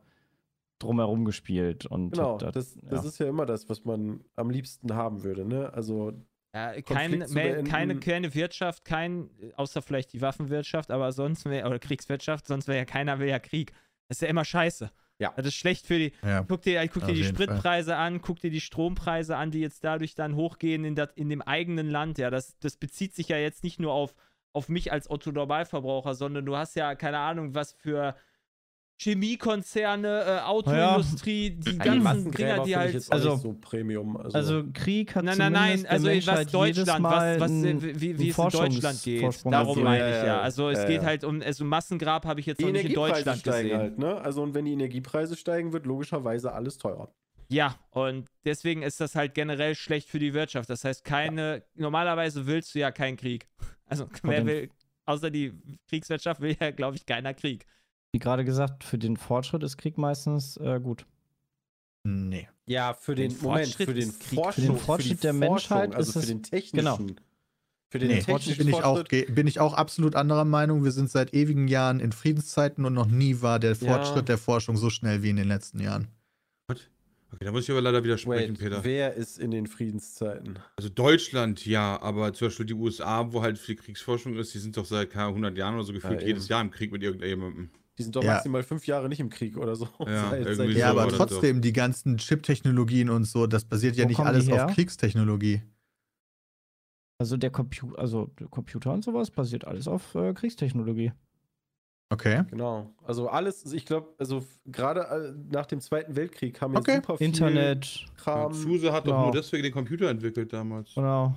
drumherum 0.78 1.24
gespielt. 1.24 1.86
Und 1.86 2.10
Genau, 2.10 2.34
hat, 2.34 2.54
das, 2.54 2.74
das 2.82 3.02
ja. 3.02 3.08
ist 3.08 3.18
ja 3.18 3.28
immer 3.28 3.46
das, 3.46 3.68
was 3.68 3.84
man 3.84 4.20
am 4.36 4.50
liebsten 4.50 4.94
haben 4.94 5.22
würde. 5.22 5.46
Ne? 5.46 5.72
Also 5.72 6.12
Ja, 6.54 6.80
kein, 6.82 7.24
mehr, 7.30 7.64
keine, 7.64 7.98
keine 7.98 8.32
Wirtschaft, 8.32 8.84
kein, 8.84 9.28
außer 9.56 9.82
vielleicht 9.82 10.12
die 10.12 10.20
Waffenwirtschaft, 10.20 10.92
aber 10.92 11.10
sonst 11.10 11.44
wär, 11.46 11.66
oder 11.66 11.80
Kriegswirtschaft, 11.80 12.46
sonst 12.46 12.68
wäre 12.68 12.78
ja 12.78 12.84
keiner 12.84 13.18
will 13.18 13.28
ja 13.28 13.40
Krieg. 13.40 13.72
Das 14.06 14.18
ist 14.18 14.22
ja 14.22 14.28
immer 14.28 14.44
scheiße. 14.44 14.88
Ja. 15.18 15.32
Das 15.36 15.46
ist 15.46 15.56
schlecht 15.56 15.84
für 15.84 15.98
die. 15.98 16.12
Ja. 16.22 16.42
Guck 16.42 16.62
dir, 16.62 16.86
guck 16.86 17.06
dir 17.06 17.12
die 17.12 17.22
jeden 17.22 17.36
Fall. 17.36 17.46
Spritpreise 17.46 17.96
an, 17.96 18.20
guck 18.20 18.38
dir 18.38 18.50
die 18.50 18.60
Strompreise 18.60 19.36
an, 19.36 19.50
die 19.50 19.60
jetzt 19.60 19.82
dadurch 19.82 20.14
dann 20.14 20.36
hochgehen 20.36 20.84
in, 20.84 20.94
dat, 20.94 21.16
in 21.16 21.28
dem 21.28 21.42
eigenen 21.42 21.90
Land. 21.90 22.18
Ja, 22.18 22.30
das, 22.30 22.56
das 22.60 22.76
bezieht 22.76 23.16
sich 23.16 23.28
ja 23.28 23.36
jetzt 23.36 23.64
nicht 23.64 23.80
nur 23.80 23.92
auf, 23.92 24.14
auf 24.52 24.68
mich 24.68 24.92
als 24.92 25.10
Otto-Normalverbraucher, 25.10 26.14
sondern 26.14 26.46
du 26.46 26.56
hast 26.56 26.76
ja 26.76 26.94
keine 26.94 27.18
Ahnung, 27.18 27.56
was 27.56 27.72
für 27.72 28.14
Chemiekonzerne, 29.00 30.24
äh, 30.26 30.40
Autoindustrie, 30.44 31.50
die 31.50 31.70
Ja, 31.70 31.72
die 31.72 31.78
ganzen 31.78 32.30
Dinger, 32.30 32.62
die 32.64 32.76
halt. 32.76 33.12
also- 33.12 33.32
nicht 33.32 33.42
so 33.42 33.52
Premium. 33.60 34.16
Also, 34.16 34.36
Also 34.38 34.64
Krieg 34.72 35.14
hat 35.14 35.24
Nein, 35.24 35.38
nein, 35.38 35.52
nein, 35.52 35.86
also 35.86 36.06
was 36.08 36.46
Deutschland, 36.50 37.04
was, 37.04 37.40
was, 37.40 37.50
einen- 37.50 37.82
wie, 37.82 38.00
wie, 38.18 38.28
es 38.30 38.38
in 38.38 38.44
Deutschland 38.50 39.02
geht. 39.02 39.22
Darum 39.44 39.68
gegeben. 39.74 39.84
meine 39.84 40.04
ich 40.08 40.14
Ja, 40.14 40.18
ja. 40.18 40.26
ja, 40.26 40.40
Also 40.40 40.68
es 40.70 40.78
ja, 40.78 40.84
geht 40.86 41.02
ja. 41.02 41.08
halt 41.08 41.24
um, 41.24 41.42
also 41.42 41.64
Massengrab 41.64 42.24
habe 42.26 42.40
ich 42.40 42.46
jetzt 42.46 42.58
die 42.60 42.64
noch 42.64 42.72
nicht 42.72 42.84
in 42.84 42.90
Energiepreise 42.92 43.14
Deutschland 43.24 43.40
steigen 43.40 43.68
gesehen. 43.68 43.80
halt, 43.80 43.98
ne? 43.98 44.20
Also 44.20 44.42
und 44.42 44.54
wenn 44.54 44.64
die 44.64 44.72
Energiepreise 44.72 45.36
steigen, 45.36 45.72
wird 45.72 45.86
logischerweise 45.86 46.52
alles 46.52 46.78
teurer. 46.78 47.12
Ja, 47.48 47.74
und 47.90 48.26
deswegen 48.44 48.82
ist 48.82 49.00
das 49.00 49.14
halt 49.14 49.34
generell 49.34 49.74
schlecht 49.74 50.08
für 50.08 50.18
die 50.18 50.32
Wirtschaft. 50.34 50.70
Das 50.70 50.82
heißt, 50.84 51.04
keine, 51.04 51.62
normalerweise 51.74 52.46
willst 52.46 52.74
du 52.74 52.78
ja 52.78 52.90
keinen 52.90 53.16
Krieg. 53.16 53.48
Also 53.86 54.08
wer 54.22 54.46
will, 54.46 54.70
außer 55.04 55.30
die 55.30 55.52
Kriegswirtschaft 55.90 56.40
will 56.40 56.56
ja, 56.58 56.70
glaube 56.70 56.96
ich, 56.96 57.04
keiner 57.04 57.34
Krieg. 57.34 57.66
Wie 58.14 58.20
gerade 58.20 58.44
gesagt, 58.44 58.84
für 58.84 58.96
den 58.96 59.16
Fortschritt 59.16 59.64
ist 59.64 59.76
Krieg 59.76 59.98
meistens 59.98 60.56
äh, 60.58 60.78
gut. 60.80 61.04
Nee. 62.04 62.48
Ja, 62.66 62.94
für 62.94 63.16
den, 63.16 63.30
Den 63.32 63.40
Moment, 63.42 63.66
Fortschritt 63.66 63.88
für 63.88 63.94
den. 63.94 64.12
Forschung, 64.12 64.52
Für 64.52 64.60
den 64.60 64.76
Fortschritt 64.78 65.10
die 65.18 65.22
der 65.22 65.32
Menschheit 65.32 65.94
also 65.96 66.10
ist 66.10 66.12
für 66.12 66.18
es- 66.20 66.26
den 66.26 66.42
technischen. 66.44 67.06
genau. 67.08 67.20
Für 67.90 67.98
den 67.98 68.08
Nee, 68.08 68.20
technischen 68.22 68.56
bin 68.58 68.68
ich, 68.68 68.74
auch, 68.84 68.96
Fortschritt. 68.98 69.34
bin 69.34 69.46
ich 69.48 69.58
auch 69.58 69.74
absolut 69.74 70.14
anderer 70.14 70.44
Meinung. 70.44 70.84
Wir 70.84 70.92
sind 70.92 71.10
seit 71.10 71.34
ewigen 71.34 71.66
Jahren 71.66 71.98
in 71.98 72.12
Friedenszeiten 72.12 72.84
und 72.84 72.94
noch 72.94 73.06
nie 73.06 73.42
war 73.42 73.58
der 73.58 73.72
Ja. 73.72 73.94
Fortschritt 73.96 74.28
der 74.28 74.38
Forschung 74.38 74.76
so 74.76 74.90
schnell 74.90 75.24
wie 75.24 75.30
in 75.30 75.36
den 75.36 75.48
letzten 75.48 75.80
Jahren. 75.80 76.06
Okay, 76.68 77.44
da 77.46 77.50
muss 77.50 77.64
ich 77.64 77.70
aber 77.72 77.80
leider 77.80 78.04
widersprechen, 78.04 78.54
Wait, 78.54 78.60
Peter. 78.60 78.84
wer 78.84 79.14
ist 79.14 79.40
in 79.40 79.50
den 79.50 79.66
Friedenszeiten? 79.66 80.60
Also 80.76 80.88
Deutschland, 80.88 81.66
ja, 81.66 82.00
aber 82.00 82.32
zum 82.32 82.46
Beispiel 82.46 82.66
die 82.66 82.74
USA, 82.74 83.32
wo 83.32 83.42
halt 83.42 83.58
viel 83.58 83.74
Kriegsforschung 83.74 84.36
ist, 84.36 84.54
die 84.54 84.58
sind 84.60 84.76
doch 84.76 84.84
seit 84.84 85.10
keine 85.10 85.30
100 85.34 85.58
Jahren 85.58 85.74
oder 85.74 85.82
so 85.82 85.92
gefühlt 85.92 86.20
Ja, 86.20 86.26
jedes. 86.28 86.46
Jahr 86.46 86.60
im 86.60 86.70
Krieg 86.70 86.92
mit 86.92 87.02
irgendjemandem. 87.02 87.70
Die 87.98 88.02
sind 88.02 88.16
doch 88.16 88.24
Ja. 88.24 88.34
maximal 88.34 88.62
fünf 88.62 88.86
Jahre 88.86 89.08
nicht 89.08 89.20
im 89.20 89.30
Krieg 89.30 89.56
oder 89.56 89.76
so. 89.76 89.88
Ja, 90.06 90.34
irgendwie 90.36 90.78
Ja, 90.78 90.92
so 90.92 90.98
aber 91.00 91.10
trotzdem, 91.12 91.60
die 91.60 91.72
ganzen 91.72 92.16
Chip-Technologien 92.18 93.08
und 93.10 93.24
so, 93.24 93.46
das 93.46 93.64
basiert 93.64 93.96
ja 93.96 94.04
Wo 94.04 94.08
nicht 94.08 94.20
alles 94.20 94.48
auf 94.50 94.66
Kriegstechnologie. 94.74 95.62
Also 97.18 97.36
der 97.36 97.50
Computer, 97.50 97.98
also 97.98 98.26
der 98.40 98.48
Computer 98.48 98.92
und 98.92 99.04
sowas 99.04 99.30
basiert 99.30 99.64
alles 99.64 99.86
auf 99.86 100.14
äh, 100.16 100.34
Kriegstechnologie. 100.34 101.12
Okay. 102.10 102.42
Genau. 102.50 102.92
Also 103.04 103.28
alles, 103.28 103.72
ich 103.72 103.86
glaube, 103.86 104.08
also 104.18 104.44
gerade 104.66 105.00
äh, 105.00 105.32
nach 105.52 105.66
dem 105.66 105.80
Zweiten 105.80 106.16
Weltkrieg 106.16 106.60
haben 106.60 106.72
wir 106.74 106.80
Okay. 106.80 106.96
super 106.96 107.16
viel 107.16 107.26
Internet, 107.28 107.86
Ja, 107.86 108.06
Kram. 108.16 108.52
Zuse 108.52 108.92
hat 108.92 109.04
doch 109.06 109.12
genau. 109.12 109.22
nur 109.24 109.32
deswegen 109.32 109.62
den 109.62 109.72
Computer 109.72 110.10
entwickelt 110.10 110.52
damals. 110.52 110.94
genau. 110.94 111.34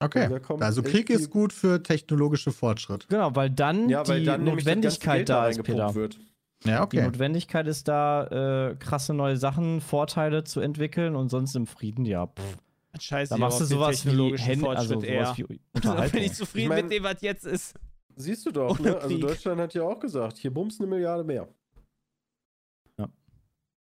Okay. 0.00 0.28
Also 0.60 0.82
echt 0.82 0.90
Krieg 0.90 1.10
ist 1.10 1.30
gut 1.30 1.52
für 1.52 1.82
technologische 1.82 2.52
Fortschritt. 2.52 3.08
Genau, 3.08 3.34
weil 3.34 3.50
dann 3.50 3.88
Ja, 3.88 4.06
weil 4.06 4.20
die 4.20 4.26
dann 4.26 4.44
Notwendigkeit 4.44 5.28
da 5.28 5.48
ist, 5.48 5.62
Peter. 5.62 5.94
wird. 5.94 6.18
Ja, 6.64 6.78
Die 6.78 6.82
okay. 6.98 7.02
Notwendigkeit 7.04 7.66
ist 7.66 7.88
da, 7.88 8.70
äh, 8.70 8.76
krasse 8.76 9.14
neue 9.14 9.36
Sachen, 9.36 9.80
Vorteile 9.80 10.44
zu 10.44 10.60
entwickeln 10.60 11.14
und 11.16 11.28
sonst 11.30 11.54
im 11.56 11.66
Frieden, 11.66 12.04
ja. 12.04 12.26
Pff. 12.26 12.58
Scheiße, 13.00 13.30
Da 13.34 13.38
machst 13.38 13.60
du 13.60 13.64
sowas 13.64 14.04
wie 14.06 14.36
Hand, 14.38 14.66
also 14.66 14.94
sowas 14.94 15.04
eher. 15.04 15.34
wie 15.36 15.42
Also 15.42 15.46
bin 15.46 15.60
Unterhaltung. 15.74 16.20
ich 16.20 16.32
zufrieden 16.32 16.62
Ich 16.64 16.68
mein- 16.68 16.84
mit 16.86 16.92
dem, 16.92 17.02
was 17.04 17.20
jetzt 17.20 17.44
ist. 17.46 17.74
Siehst 18.16 18.44
du 18.46 18.50
doch, 18.50 18.78
ne? 18.80 18.96
Also. 19.00 19.18
Deutschland 19.18 19.60
hat 19.60 19.74
ja 19.74 19.82
auch 19.82 20.00
gesagt, 20.00 20.38
hier 20.38 20.52
bums 20.52 20.80
eine 20.80 20.88
Milliarde 20.88 21.22
mehr. 21.22 21.46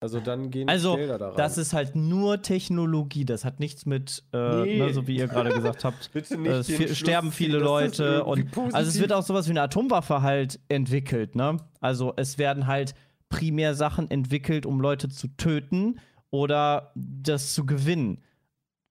Also 0.03 0.19
dann 0.19 0.51
gehen 0.51 0.67
Also, 0.69 0.97
Gelder 0.97 1.19
da 1.19 1.29
rein. 1.29 1.37
Das 1.37 1.59
ist 1.59 1.75
halt 1.75 1.95
nur 1.95 2.41
Technologie, 2.41 3.27
das 3.27 3.45
hat 3.45 3.61
nichts 3.61 3.85
mit, 3.85 4.23
äh, 4.33 4.63
Nee. 4.63 4.79
ne, 4.79 4.95
so 4.95 5.07
wie 5.07 5.17
ihr 5.17 5.29
gerade 5.29 5.51
gesagt 5.53 5.85
habt. 5.85 6.11
Bitte 6.15 6.35
äh, 6.37 6.63
fi- 6.65 6.87
Schluss 6.87 6.97
sterben 6.97 7.33
viele 7.33 7.59
Leute 7.59 8.25
und 8.25 8.51
positiv- 8.51 8.75
also 8.75 8.89
es 8.89 8.99
wird 8.99 9.13
auch 9.13 9.23
sowas 9.23 9.47
wie 9.47 9.51
eine 9.51 9.61
Atomwaffe 9.63 10.23
halt 10.23 10.59
entwickelt, 10.69 11.35
ne? 11.37 11.59
Also 11.81 12.15
es 12.17 12.39
werden 12.39 12.67
halt 12.67 12.95
primär 13.29 13.75
Sachen 13.75 14.11
entwickelt, 14.11 14.65
um 14.65 14.81
Leute 14.81 15.11
zu 15.11 15.29
töten 15.37 16.01
oder 16.31 16.93
das 16.95 17.53
zu 17.53 17.67
gewinnen. 17.67 18.23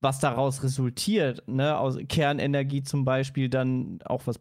Was 0.01 0.19
daraus 0.19 0.63
resultiert, 0.63 1.43
ne, 1.47 1.77
aus 1.77 1.97
Kernenergie 2.07 2.83
zum 2.83 3.03
Beispiel, 3.03 3.49
dann 3.49 3.99
auch 4.05 4.27
was, 4.27 4.39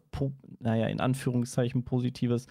naja, 0.59 0.85
in 0.87 1.01
Anführungszeichen 1.01 1.83
Positives. 1.83 2.45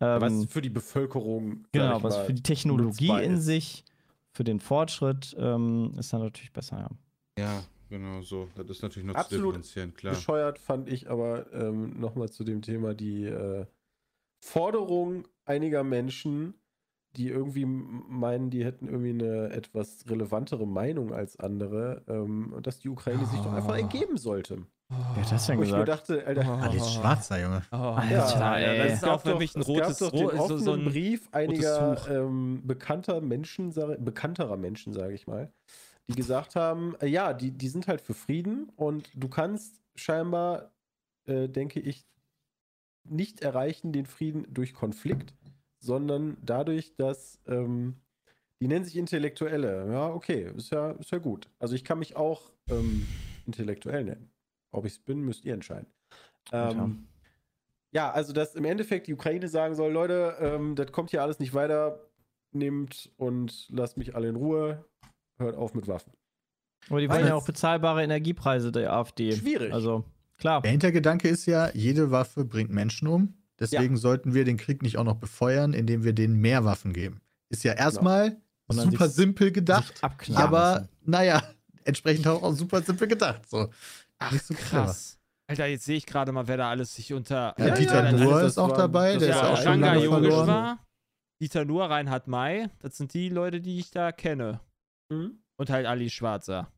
Ähm, 0.00 0.20
was 0.20 0.44
für 0.46 0.62
die 0.62 0.70
Bevölkerung. 0.70 1.64
genau, 1.72 2.02
was 2.02 2.16
für 2.18 2.32
die 2.34 2.42
Technologie 2.42 3.10
in 3.22 3.34
ist. 3.34 3.44
sich, 3.44 3.84
für 4.32 4.44
den 4.44 4.60
Fortschritt 4.60 5.34
ähm, 5.38 5.92
ist 5.98 6.12
dann 6.12 6.22
natürlich 6.22 6.52
besser, 6.52 6.78
ja. 6.78 6.90
Ja, 7.38 7.64
genau 7.88 8.22
so. 8.22 8.48
Das 8.54 8.68
ist 8.70 8.82
natürlich 8.82 9.06
noch 9.06 9.14
Absolut 9.14 9.42
zu 9.42 9.46
differenzieren, 9.48 9.94
klar. 9.94 10.14
Bescheuert 10.14 10.58
fand 10.58 10.88
ich 10.88 11.10
aber 11.10 11.52
ähm, 11.52 11.98
nochmal 12.00 12.30
zu 12.30 12.44
dem 12.44 12.62
Thema 12.62 12.94
die 12.94 13.24
äh, 13.24 13.66
Forderung 14.40 15.26
einiger 15.44 15.84
Menschen, 15.84 16.54
die 17.16 17.28
irgendwie 17.28 17.66
meinen, 17.66 18.50
die 18.50 18.64
hätten 18.64 18.88
irgendwie 18.88 19.10
eine 19.10 19.50
etwas 19.50 20.04
relevantere 20.08 20.66
Meinung 20.66 21.12
als 21.12 21.36
andere, 21.38 22.02
ähm, 22.08 22.54
dass 22.62 22.78
die 22.78 22.88
Ukraine 22.88 23.26
sich 23.26 23.38
doch 23.40 23.52
einfach 23.52 23.74
Ah. 23.74 23.78
ergeben 23.78 24.16
sollte. 24.16 24.66
Wer 25.14 25.24
hat 25.24 25.32
das 25.32 25.46
denn 25.46 25.58
Wo 25.58 25.62
ich 25.62 25.70
mir 25.70 25.84
gesagt? 25.84 26.08
dachte, 26.10 26.26
Alter, 26.26 26.48
Alice 26.62 26.92
Schwarzer, 26.94 27.40
Junge. 27.40 27.62
Oh, 27.72 27.76
Alter, 27.76 28.24
Alter, 28.24 28.56
ey. 28.72 28.78
das 28.78 28.92
ist 28.94 29.04
auch 29.04 29.20
für 29.20 29.36
mich 29.36 29.54
ein 29.54 29.60
doch- 29.60 29.68
rotes 29.68 29.98
doch 29.98 30.10
den 30.10 30.28
Ro- 30.30 30.48
so, 30.48 30.58
so 30.58 30.72
ein 30.72 30.84
Brief 30.84 31.28
einiger 31.32 31.96
ähm, 32.08 32.62
bekannter 32.64 33.20
Menschen, 33.20 33.72
bekannterer 34.04 34.56
Menschen, 34.56 34.92
sage 34.92 35.14
ich 35.14 35.26
mal, 35.26 35.52
die 36.08 36.14
gesagt 36.14 36.56
haben, 36.56 36.94
äh, 37.00 37.06
ja, 37.06 37.32
die, 37.34 37.50
die 37.50 37.68
sind 37.68 37.88
halt 37.88 38.00
für 38.00 38.14
Frieden 38.14 38.70
und 38.76 39.08
du 39.14 39.28
kannst 39.28 39.80
scheinbar, 39.94 40.72
äh, 41.26 41.48
denke 41.48 41.80
ich, 41.80 42.06
nicht 43.04 43.40
erreichen 43.42 43.92
den 43.92 44.06
Frieden 44.06 44.46
durch 44.52 44.74
Konflikt, 44.74 45.34
sondern 45.80 46.36
dadurch, 46.42 46.94
dass 46.96 47.38
ähm, 47.46 47.96
die 48.60 48.68
nennen 48.68 48.84
sich 48.84 48.96
Intellektuelle. 48.96 49.90
Ja, 49.92 50.08
okay, 50.08 50.50
ist 50.56 50.70
ja, 50.70 50.92
ist 50.92 51.10
ja 51.10 51.18
gut. 51.18 51.48
Also 51.58 51.74
ich 51.74 51.84
kann 51.84 51.98
mich 51.98 52.14
auch 52.16 52.52
ähm, 52.70 53.06
intellektuell 53.46 54.04
nennen. 54.04 54.30
Ob 54.72 54.84
ich 54.86 54.92
es 54.94 54.98
bin, 54.98 55.20
müsst 55.20 55.44
ihr 55.44 55.54
entscheiden. 55.54 55.86
Ähm, 56.50 57.06
ja, 57.92 58.10
also 58.10 58.32
dass 58.32 58.54
im 58.54 58.64
Endeffekt 58.64 59.06
die 59.06 59.14
Ukraine 59.14 59.48
sagen 59.48 59.74
soll, 59.74 59.92
Leute, 59.92 60.36
ähm, 60.40 60.74
das 60.74 60.90
kommt 60.92 61.10
hier 61.10 61.22
alles 61.22 61.38
nicht 61.38 61.54
weiter, 61.54 62.00
nehmt 62.52 63.10
und 63.16 63.68
lasst 63.70 63.96
mich 63.96 64.14
alle 64.16 64.28
in 64.28 64.36
Ruhe, 64.36 64.84
hört 65.38 65.56
auf 65.56 65.74
mit 65.74 65.86
Waffen. 65.88 66.12
Aber 66.88 67.00
die 67.00 67.08
wollen 67.08 67.26
ja 67.26 67.34
auch 67.34 67.44
bezahlbare 67.46 68.02
Energiepreise 68.02 68.72
der 68.72 68.92
AfD. 68.92 69.32
Schwierig. 69.32 69.72
Also, 69.72 70.04
klar. 70.38 70.62
Der 70.62 70.70
Hintergedanke 70.72 71.28
ist 71.28 71.46
ja, 71.46 71.70
jede 71.74 72.10
Waffe 72.10 72.44
bringt 72.44 72.70
Menschen 72.70 73.06
um. 73.08 73.34
Deswegen 73.60 73.96
sollten 73.96 74.34
wir 74.34 74.44
den 74.44 74.56
Krieg 74.56 74.82
nicht 74.82 74.96
auch 74.98 75.04
noch 75.04 75.16
befeuern, 75.16 75.72
indem 75.74 76.02
wir 76.02 76.12
denen 76.14 76.34
mehr 76.40 76.64
Waffen 76.64 76.92
geben. 76.92 77.20
Ist 77.50 77.62
ja 77.62 77.74
erstmal 77.74 78.36
Sondern 78.66 78.90
super 78.90 79.06
sich- 79.06 79.16
simpel 79.16 79.52
gedacht, 79.52 80.00
aber 80.34 80.88
naja, 81.04 81.42
entsprechend 81.84 82.26
auch, 82.26 82.42
auch 82.42 82.54
super 82.54 82.82
simpel 82.82 83.06
gedacht. 83.06 83.48
So. 83.48 83.68
Nicht 84.30 84.44
so 84.44 84.54
clever. 84.54 84.84
Krass. 84.84 85.18
Alter, 85.48 85.66
jetzt 85.66 85.84
sehe 85.84 85.96
ich 85.96 86.06
gerade 86.06 86.32
mal, 86.32 86.46
wer 86.48 86.56
da 86.56 86.70
alles 86.70 86.94
sich 86.94 87.12
unter. 87.12 87.54
Ja, 87.58 87.66
Ja, 87.68 87.74
Dieter 87.74 88.04
ja, 88.04 88.12
Nuhr 88.12 88.40
das 88.42 88.52
ist 88.52 88.58
auch 88.58 88.72
dabei, 88.76 89.14
das 89.14 89.22
der 89.24 89.30
ist 89.30 89.36
ja, 89.42 89.52
auch 89.52 89.56
schon 89.62 89.80
lange 89.80 90.00
verloren. 90.08 90.46
war, 90.46 90.86
Dieter 91.42 91.64
Nuhr, 91.64 91.84
Reinhard 91.90 92.28
May, 92.28 92.68
das 92.78 92.96
sind 92.96 93.12
die 93.14 93.28
Leute, 93.28 93.60
die 93.60 93.78
ich 93.78 93.90
da 93.90 94.12
kenne. 94.12 94.60
Mhm. 95.10 95.42
Und 95.58 95.70
halt 95.70 95.86
Ali 95.86 96.08
Schwarzer. 96.10 96.72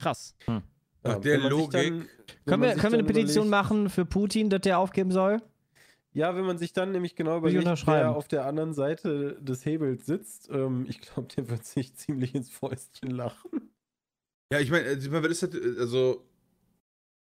Krass. 0.00 0.36
Nach 0.46 0.62
Ja, 1.04 1.18
der 1.18 1.38
Logik- 1.38 1.70
dann- 1.72 2.08
Können 2.46 2.62
wir, 2.62 2.74
können 2.74 2.92
wir 2.92 2.98
eine 3.00 3.04
Petition 3.04 3.48
überlegt- 3.48 3.50
machen 3.50 3.90
für 3.90 4.04
Putin, 4.04 4.50
dass 4.50 4.60
der 4.62 4.78
aufgeben 4.78 5.10
soll? 5.10 5.42
Ja, 6.12 6.36
wenn 6.36 6.44
man 6.44 6.58
sich 6.58 6.72
dann 6.72 6.92
nämlich 6.92 7.16
genau 7.16 7.38
überlegt, 7.38 7.86
wer 7.86 8.14
auf 8.14 8.28
der 8.28 8.46
anderen 8.46 8.72
Seite 8.72 9.36
des 9.42 9.64
Hebels 9.66 10.06
sitzt, 10.06 10.48
ähm, 10.50 10.86
ich 10.88 11.00
glaube, 11.00 11.28
der 11.34 11.48
wird 11.50 11.64
sich 11.64 11.94
ziemlich 11.96 12.34
ins 12.34 12.50
Fäustchen 12.50 13.10
lachen. 13.10 13.73
Ja, 14.52 14.60
ich 14.60 14.70
meine, 14.70 14.96
meine, 14.96 15.22
was 15.22 15.30
ist 15.30 15.42
das, 15.42 15.54
äh, 15.54 15.80
also, 15.80 16.26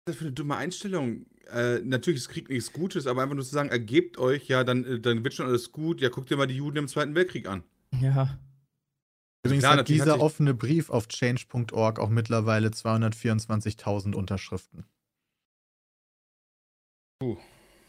was 0.06 0.14
ist 0.14 0.14
das 0.14 0.16
für 0.16 0.24
eine 0.24 0.32
dumme 0.32 0.56
Einstellung? 0.56 1.26
Äh, 1.50 1.80
natürlich 1.80 2.20
ist 2.20 2.28
Krieg 2.28 2.48
nichts 2.48 2.72
Gutes, 2.72 3.06
aber 3.06 3.22
einfach 3.22 3.34
nur 3.34 3.44
zu 3.44 3.50
sagen, 3.50 3.70
ergebt 3.70 4.18
euch, 4.18 4.48
ja, 4.48 4.64
dann, 4.64 4.84
äh, 4.84 5.00
dann 5.00 5.24
wird 5.24 5.34
schon 5.34 5.46
alles 5.46 5.72
gut. 5.72 6.00
Ja, 6.00 6.08
guckt 6.08 6.30
dir 6.30 6.36
mal 6.36 6.46
die 6.46 6.56
Juden 6.56 6.76
im 6.78 6.88
Zweiten 6.88 7.14
Weltkrieg 7.14 7.48
an. 7.48 7.64
Ja. 8.00 8.38
Übrigens 9.44 9.62
Klar, 9.62 9.78
hat 9.78 9.88
dieser 9.88 10.14
hat 10.14 10.20
offene 10.20 10.52
Brief 10.52 10.90
auf 10.90 11.08
change.org 11.08 11.98
auch 11.98 12.10
mittlerweile 12.10 12.68
224.000 12.68 14.14
Unterschriften. 14.14 14.84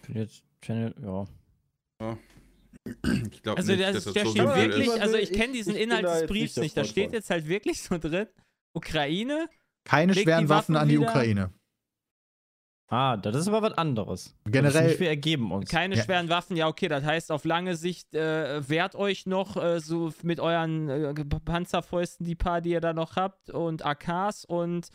Jetzt 0.07 0.43
Channel, 0.61 0.95
ja. 1.01 1.27
Ich 3.31 3.43
glaube 3.43 3.57
Also, 3.57 3.71
nicht, 3.71 3.83
das, 3.83 3.93
dass 3.95 4.03
das 4.05 4.13
der 4.13 4.25
so 4.25 4.31
steht 4.31 4.43
wirklich, 4.43 4.89
also 5.01 5.17
ich 5.17 5.31
kenne 5.31 5.53
diesen 5.53 5.75
ich 5.75 5.81
Inhalt 5.81 6.05
des 6.05 6.27
Briefs 6.27 6.55
nicht. 6.57 6.75
Da 6.75 6.83
steht 6.83 7.11
jetzt 7.11 7.29
halt 7.29 7.47
wirklich 7.47 7.81
so 7.81 7.97
drin: 7.97 8.27
Ukraine, 8.79 9.49
Keine 9.85 10.13
schweren 10.13 10.49
Waffen 10.49 10.73
Waffen 10.73 10.77
an 10.77 10.87
die 10.89 10.97
wieder- 10.99 11.09
Ukraine. 11.09 11.53
Ah, 12.91 13.17
das 13.17 13.35
ist 13.35 13.47
aber 13.47 13.61
was 13.61 13.73
anderes. 13.77 14.35
Generell, 14.45 14.99
wir 14.99 15.09
ergeben 15.09 15.51
uns. 15.51 15.69
keine 15.69 15.95
Ja. 15.95 16.03
schweren 16.03 16.27
Waffen. 16.29 16.57
Ja, 16.57 16.67
okay, 16.67 16.87
das 16.87 17.03
heißt, 17.03 17.31
auf 17.31 17.45
lange 17.45 17.75
Sicht 17.75 18.15
äh, 18.15 18.67
wehrt 18.67 18.95
euch 18.95 19.27
noch 19.27 19.57
äh, 19.57 19.79
so 19.79 20.11
mit 20.23 20.39
euren 20.39 20.89
äh, 20.89 21.13
Panzerfäusten, 21.13 22.25
die 22.25 22.33
paar, 22.35 22.61
die 22.61 22.71
ihr 22.71 22.81
da 22.81 22.93
noch 22.93 23.15
habt, 23.15 23.51
und 23.51 23.85
AKs 23.85 24.43
und 24.45 24.89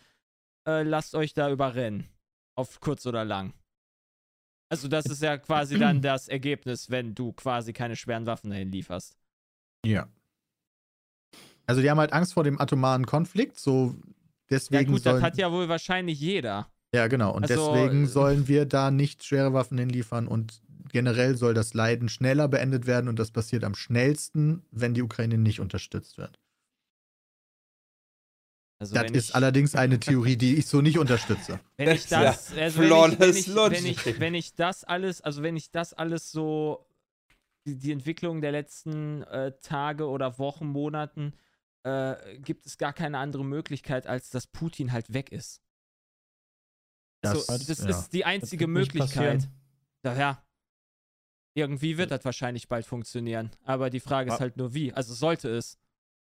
äh, 0.67 0.83
lasst 0.83 1.15
euch 1.15 1.35
da 1.35 1.49
überrennen. 1.53 2.09
Auf 2.57 2.81
kurz 2.81 3.07
oder 3.07 3.25
lang. 3.25 3.53
Also, 4.73 4.89
das 4.89 5.07
ist 5.07 5.23
ja 5.23 5.37
quasi 5.39 5.79
dann 5.79 6.03
das 6.03 6.27
Ergebnis, 6.27 6.91
wenn 6.91 7.15
du 7.15 7.33
quasi 7.33 7.73
keine 7.73 7.95
schweren 7.95 8.27
Waffen 8.27 8.51
dahin 8.51 8.73
lieferst. 8.73 9.17
ja. 9.87 10.09
Also 11.67 11.81
die 11.81 11.91
haben 11.91 11.99
halt 11.99 12.13
Angst 12.13 12.35
vor 12.35 12.45
dem 12.45 12.61
atomaren 12.61 13.07
Konflikt, 13.07 13.59
so 13.59 13.95
Ja, 13.95 14.51
deswegen 14.51 14.93
gut, 14.93 15.05
sollen, 15.05 15.17
das 15.17 15.23
hat 15.23 15.39
ja 15.39 15.51
wohl 15.53 15.69
wahrscheinlich 15.69 16.21
jeder. 16.21 16.71
Ja, 16.95 17.09
genau. 17.09 17.33
Und 17.35 17.43
Also, 17.45 17.75
deswegen 17.75 18.05
äh, 18.05 18.07
sollen 18.07 18.49
wir 18.49 18.67
da 18.67 18.91
nicht 18.91 19.25
schwere 19.25 19.53
Waffen 19.53 19.79
hinliefern 19.79 20.29
und 20.29 20.61
generell 20.93 21.37
soll 21.37 21.55
das 21.55 21.75
Leiden 21.75 22.09
schneller 22.09 22.47
beendet 22.49 22.87
werden 22.87 23.09
und 23.09 23.19
das 23.19 23.31
passiert 23.33 23.65
am 23.65 23.75
schnellsten, 23.75 24.63
wenn 24.71 24.95
die 24.95 25.03
Ukraine 25.03 25.39
nicht 25.39 25.59
unterstützt 25.61 26.19
wird. 26.19 26.39
Also, 28.81 28.95
das 28.95 29.11
ist 29.13 29.31
ich- 29.31 29.35
allerdings 29.35 29.75
eine 29.75 29.99
Theorie, 29.99 30.37
die 30.37 30.57
ich 30.57 30.67
so 30.67 30.81
nicht 30.83 30.99
unterstütze. 30.99 31.59
Wenn 31.77 31.91
ich 31.91 32.07
Ja, 32.09 32.21
das, 32.25 32.53
also 32.53 32.79
wenn 32.81 32.87
ich, 32.97 33.19
wenn, 33.19 33.37
flawless 33.37 33.37
ich, 33.37 33.47
wenn, 33.57 33.57
logic. 33.57 33.87
ich, 33.87 34.21
wenn 34.21 34.35
ich 34.35 34.55
das 34.55 34.85
alles, 34.85 35.21
also 35.21 35.43
wenn 35.43 35.57
ich 35.57 35.71
das 35.71 35.93
alles 35.95 36.31
so, 36.31 36.87
die, 37.67 37.77
die 37.79 37.93
Entwicklung 37.93 38.41
der 38.41 38.53
letzten 38.53 39.23
äh, 39.25 39.53
Tage 39.63 40.09
oder 40.09 40.39
Wochen, 40.39 40.67
Monaten, 40.67 41.35
äh, 41.85 42.39
gibt 42.39 42.67
es 42.67 42.79
gar 42.79 42.93
keine 42.93 43.19
andere 43.19 43.45
Möglichkeit, 43.45 44.07
als 44.07 44.31
dass 44.31 44.47
Putin 44.47 44.93
halt 44.93 45.13
weg 45.13 45.31
ist. 45.33 45.61
Das- 47.23 47.47
Das, 47.47 47.59
so, 47.59 47.67
das 47.69 47.79
ja. 47.79 47.89
ist 47.91 48.13
die 48.13 48.25
einzige 48.25 48.63
wird 48.67 48.71
Möglichkeit. 48.71 49.49
Daher. 50.03 50.43
Irgendwie 51.57 51.97
wird 51.99 52.11
das 52.11 52.25
wahrscheinlich 52.25 52.69
bald 52.69 52.85
funktionieren. 52.85 53.51
Aber 53.63 53.89
die 53.89 54.01
Frage 54.01 54.33
ist 54.33 54.41
halt 54.41 54.57
nur 54.57 54.75
wie. 54.75 54.93
Also 54.93 55.15
sollte 55.15 55.49
es. 55.51 55.79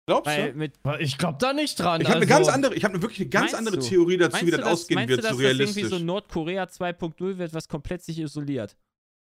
Glaubst 0.08 0.26
Weil 0.26 0.52
du? 0.52 0.58
mit, 0.58 0.78
Ich 1.00 1.18
glaube 1.18 1.38
da 1.40 1.52
nicht 1.52 1.74
dran. 1.80 2.00
Ich 2.00 2.06
habe 2.06 2.20
eine 2.20 2.32
also- 2.32 2.44
ganz 2.44 2.48
andere, 2.54 2.74
ich 2.76 2.84
habe 2.84 3.02
wirklich 3.02 3.20
eine 3.22 3.28
ganz 3.30 3.42
Meinst 3.52 3.54
andere 3.56 3.78
du? 3.78 3.82
Theorie 3.86 4.16
dazu, 4.18 4.30
meinst 4.32 4.46
wie 4.46 4.50
du, 4.52 4.56
das 4.56 4.64
dass, 4.64 4.72
ausgehen 4.72 4.94
meinst 4.98 5.08
wird, 5.10 5.18
du, 5.18 5.22
dass 5.22 5.30
so 5.32 5.42
das 5.42 5.50
irgendwie 5.50 5.62
realistisch. 5.80 5.98
so 5.98 6.04
Nordkorea 6.04 6.64
2.0 6.68 7.38
wird, 7.38 7.52
was 7.54 7.66
komplett 7.66 8.02
sich 8.04 8.20
isoliert? 8.20 8.76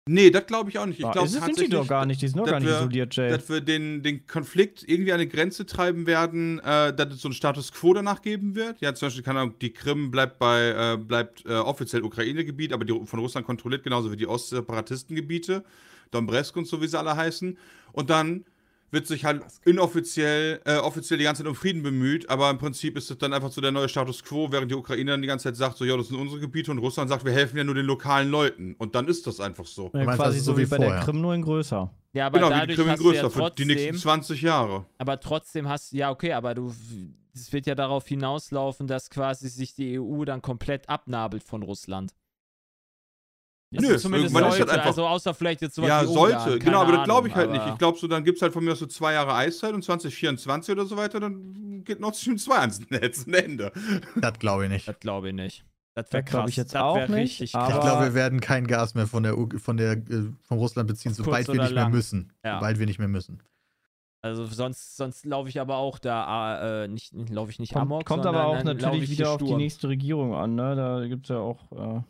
Nee, 0.08 0.30
das 0.30 0.46
glaube 0.46 0.70
ich 0.70 0.78
auch 0.80 0.86
nicht. 0.86 1.00
Ich 1.00 1.12
glaube 1.12 1.28
sind 1.28 1.60
die 1.60 1.70
doch 1.70 1.88
gar 1.88 2.06
nicht. 2.06 2.22
Die 2.22 2.28
sind 2.28 2.40
doch 2.40 2.46
gar 2.46 2.60
nicht 2.60 2.70
wir- 2.70 2.78
isoliert, 2.80 3.16
Jay. 3.16 3.30
dass 3.30 3.48
wir 3.50 3.62
den, 3.62 4.04
den 4.04 4.26
Konflikt 4.28 4.84
irgendwie 4.88 5.12
an 5.12 5.20
eine 5.20 5.28
Grenze 5.28 5.66
treiben 5.66 6.08
werden, 6.08 6.60
äh, 6.60 6.94
dass 6.94 7.14
es 7.14 7.22
so 7.22 7.28
einen 7.28 7.34
Status 7.34 7.72
quo 7.72 7.94
danach 7.94 8.22
geben 8.22 8.56
wird. 8.56 8.82
Ja, 8.82 8.94
zum 8.94 9.08
Beispiel, 9.08 9.24
keine 9.24 9.40
Ahnung, 9.40 9.56
die 9.62 9.72
Krim 9.74 10.12
bleibt 10.12 10.40
bei, 10.40 10.94
äh, 10.94 10.98
bleibt 10.98 11.46
äh, 11.46 11.54
offiziell 11.54 12.04
Ukraine-Gebiet, 12.04 12.74
aber 12.74 12.86
die 12.86 13.00
von 13.06 13.20
Russland 13.20 13.46
kontrolliert, 13.46 13.84
genauso 13.84 14.12
wie 14.12 14.18
die 14.18 14.28
Ostseparatistengebiete, 14.28 15.64
Donbresk 16.12 16.56
und 16.58 16.68
so, 16.68 16.82
wie 16.82 16.88
sie 16.88 16.98
alle 17.00 17.16
heißen. 17.16 17.58
Und 17.94 18.10
dann 18.10 18.46
wird 18.92 19.08
sich 19.08 19.26
halt 19.26 19.42
inoffiziell, 19.66 20.62
äh, 20.66 20.78
offiziell 20.78 21.18
die 21.18 21.24
ganze 21.24 21.44
Zeit 21.44 21.50
um 21.50 21.56
Frieden 21.56 21.82
bemüht, 21.82 22.30
aber 22.30 22.50
im 22.50 22.58
Prinzip 22.58 22.98
ist 22.98 23.10
es 23.10 23.18
dann 23.18 23.34
einfach 23.34 23.52
so 23.52 23.62
der 23.62 23.72
neue 23.72 23.90
Status 23.90 24.24
quo, 24.24 24.52
während 24.52 24.70
die 24.70 24.76
Ukraine 24.76 25.12
dann 25.12 25.22
die 25.22 25.28
ganze 25.28 25.44
Zeit 25.46 25.56
sagt, 25.56 25.78
so, 25.78 25.86
ja, 25.86 25.96
das 25.98 26.10
sind 26.10 26.18
unsere 26.18 26.40
Gebiete 26.40 26.72
und 26.72 26.78
Russland 26.80 27.10
sagt, 27.10 27.26
wir 27.26 27.32
helfen 27.32 27.58
ja 27.58 27.64
nur 27.64 27.76
den 27.76 27.86
lokalen 27.86 28.30
Leuten. 28.30 28.76
Und 28.78 28.96
dann 28.96 29.08
ist 29.08 29.26
das 29.28 29.40
einfach 29.40 29.66
so. 29.66 29.92
ja, 29.94 30.04
quasi 30.04 30.18
das 30.18 30.36
ist 30.36 30.46
so 30.46 30.52
so 30.52 30.58
wie 30.58 30.64
wie 30.64 30.70
bei 30.70 30.78
der 30.78 30.88
vorher. 30.88 31.04
Krim, 31.06 31.22
nur 31.22 31.34
in 31.34 31.42
größer. 31.42 31.92
Ja, 32.14 32.26
aber 32.28 32.40
Genau, 32.40 32.50
wie 32.50 32.54
die 32.54 32.60
dadurch 32.60 32.78
Krim 32.78 32.90
in 32.90 32.96
du 32.96 33.12
ja 33.12 33.22
größer, 33.22 33.32
für 33.32 33.52
die 33.52 33.66
nächsten 33.66 33.92
trotzdem, 33.92 34.02
20 34.02 34.42
Jahre. 34.42 34.86
aber 34.98 35.20
trotzdem 35.20 35.70
hast 35.70 35.94
ja 35.94 36.12
okay, 36.12 36.34
aber 36.34 36.54
du, 36.54 36.74
es 37.34 37.54
wird 37.54 37.66
ja 37.66 37.76
darauf 37.76 38.06
hinauslaufen, 38.08 38.88
dass 38.88 39.10
quasi 39.10 39.48
sich 39.48 39.74
die 39.74 40.00
EU 40.00 40.26
dann 40.26 40.42
komplett 40.42 40.90
abnabelt 40.90 41.44
von 41.44 41.64
Russland. 41.64 42.14
Nö, 43.74 43.88
Also 43.88 44.00
zumindest 44.00 44.34
irgendwann 44.34 44.52
ist 44.52 44.58
sollte, 44.58 44.66
das 44.66 44.74
einfach- 44.76 44.86
also 44.88 45.08
außer 45.08 45.34
vielleicht 45.34 45.62
jetzt 45.62 45.76
sowas 45.76 45.88
Ja, 45.90 46.02
wie 46.04 46.14
sollte. 46.14 46.36
Ungarn, 46.36 46.60
genau, 46.60 46.82
aber 46.82 46.92
das 46.92 47.04
glaube 47.06 47.28
ich 47.30 47.36
Ahnung, 47.36 47.52
halt 47.54 47.62
nicht. 47.64 47.72
Ich 47.74 47.78
glaube, 47.80 47.98
so, 47.98 48.08
dann 48.08 48.24
gibt 48.26 48.36
es 48.38 48.42
halt 48.42 48.52
von 48.54 48.64
mir 48.66 48.74
aus 48.74 48.80
so 48.80 48.86
zwei 48.86 49.14
Jahre 49.14 49.34
Eiszeit 49.34 49.74
und 49.74 49.82
2024 49.84 50.74
oder 50.74 50.86
so 50.86 50.98
weiter, 50.98 51.20
dann 51.22 51.84
geht 51.86 52.00
Nord 52.02 52.16
Stream 52.18 52.38
2 52.38 52.56
ans 52.58 52.80
Netz, 52.90 53.26
ein 53.26 53.34
Ende. 53.34 53.72
Das 54.18 54.34
glaube 54.40 54.66
ich 54.66 54.70
nicht. 54.72 54.88
Das 54.88 55.00
glaube 55.00 55.30
ich 55.30 55.34
nicht. 55.36 55.64
Das 55.94 56.12
wäre 56.14 56.24
krass. 56.24 56.50
ich 56.50 56.56
jetzt 56.58 56.74
das 56.76 56.82
auch 56.82 57.08
nicht, 57.10 57.42
Ich 57.42 57.52
glaube, 57.52 58.04
wir 58.06 58.14
werden 58.14 58.40
kein 58.40 58.66
Gas 58.68 58.94
mehr 58.96 59.08
von 59.08 59.24
der, 59.24 59.38
U- 59.38 59.50
von 59.58 59.76
der 59.78 59.94
äh, 59.94 60.30
von 60.44 60.58
Russland 60.58 60.88
beziehen, 60.88 61.14
sobald 61.14 61.48
wir 61.48 61.56
nicht 61.56 61.74
mehr 61.74 61.84
lang. 61.84 61.92
müssen. 61.92 62.32
Ja. 62.46 62.56
Sobald 62.56 62.80
wir 62.80 62.86
nicht 62.86 63.00
mehr 63.00 63.08
müssen. 63.10 63.42
Also 64.22 64.46
sonst, 64.46 64.96
sonst 64.98 65.26
laufe 65.26 65.50
ich 65.50 65.60
aber 65.60 65.78
auch 65.78 65.98
da, 65.98 66.84
äh, 66.84 66.88
nicht, 66.88 67.12
laufe 67.30 67.50
ich 67.52 67.60
nicht 67.60 67.74
Kommt, 67.74 67.82
amok, 67.84 68.06
kommt 68.06 68.26
aber 68.26 68.46
auch 68.46 68.64
natürlich 68.64 69.04
ich 69.04 69.12
wieder 69.18 69.32
auf 69.32 69.42
die 69.42 69.56
nächste 69.56 69.88
Regierung 69.90 70.36
an, 70.36 70.56
ne? 70.56 70.76
Da 70.76 71.08
gibt 71.08 71.26
es 71.26 71.30
ja 71.30 71.40
auch. 71.40 71.72
Äh, 71.72 72.02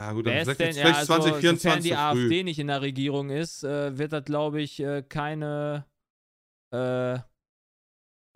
Ja, 0.00 0.12
gut, 0.12 0.24
Wer 0.26 0.32
dann 0.32 0.40
ist 0.40 0.44
vielleicht, 0.44 0.60
denn, 0.60 0.66
jetzt 0.68 0.76
ja, 0.76 0.82
vielleicht 0.84 0.98
also, 1.10 1.12
sofern 1.14 1.58
2024 1.58 1.82
die 1.82 1.88
zu 1.90 1.94
früh. 1.96 2.24
AfD 2.24 2.42
nicht 2.44 2.58
in 2.60 2.66
der 2.68 2.82
Regierung 2.82 3.30
ist, 3.30 3.64
äh, 3.64 3.98
wird 3.98 4.12
das, 4.12 4.24
glaube 4.24 4.62
ich, 4.62 4.78
äh, 4.80 5.02
keine 5.02 5.86
äh, 6.72 7.18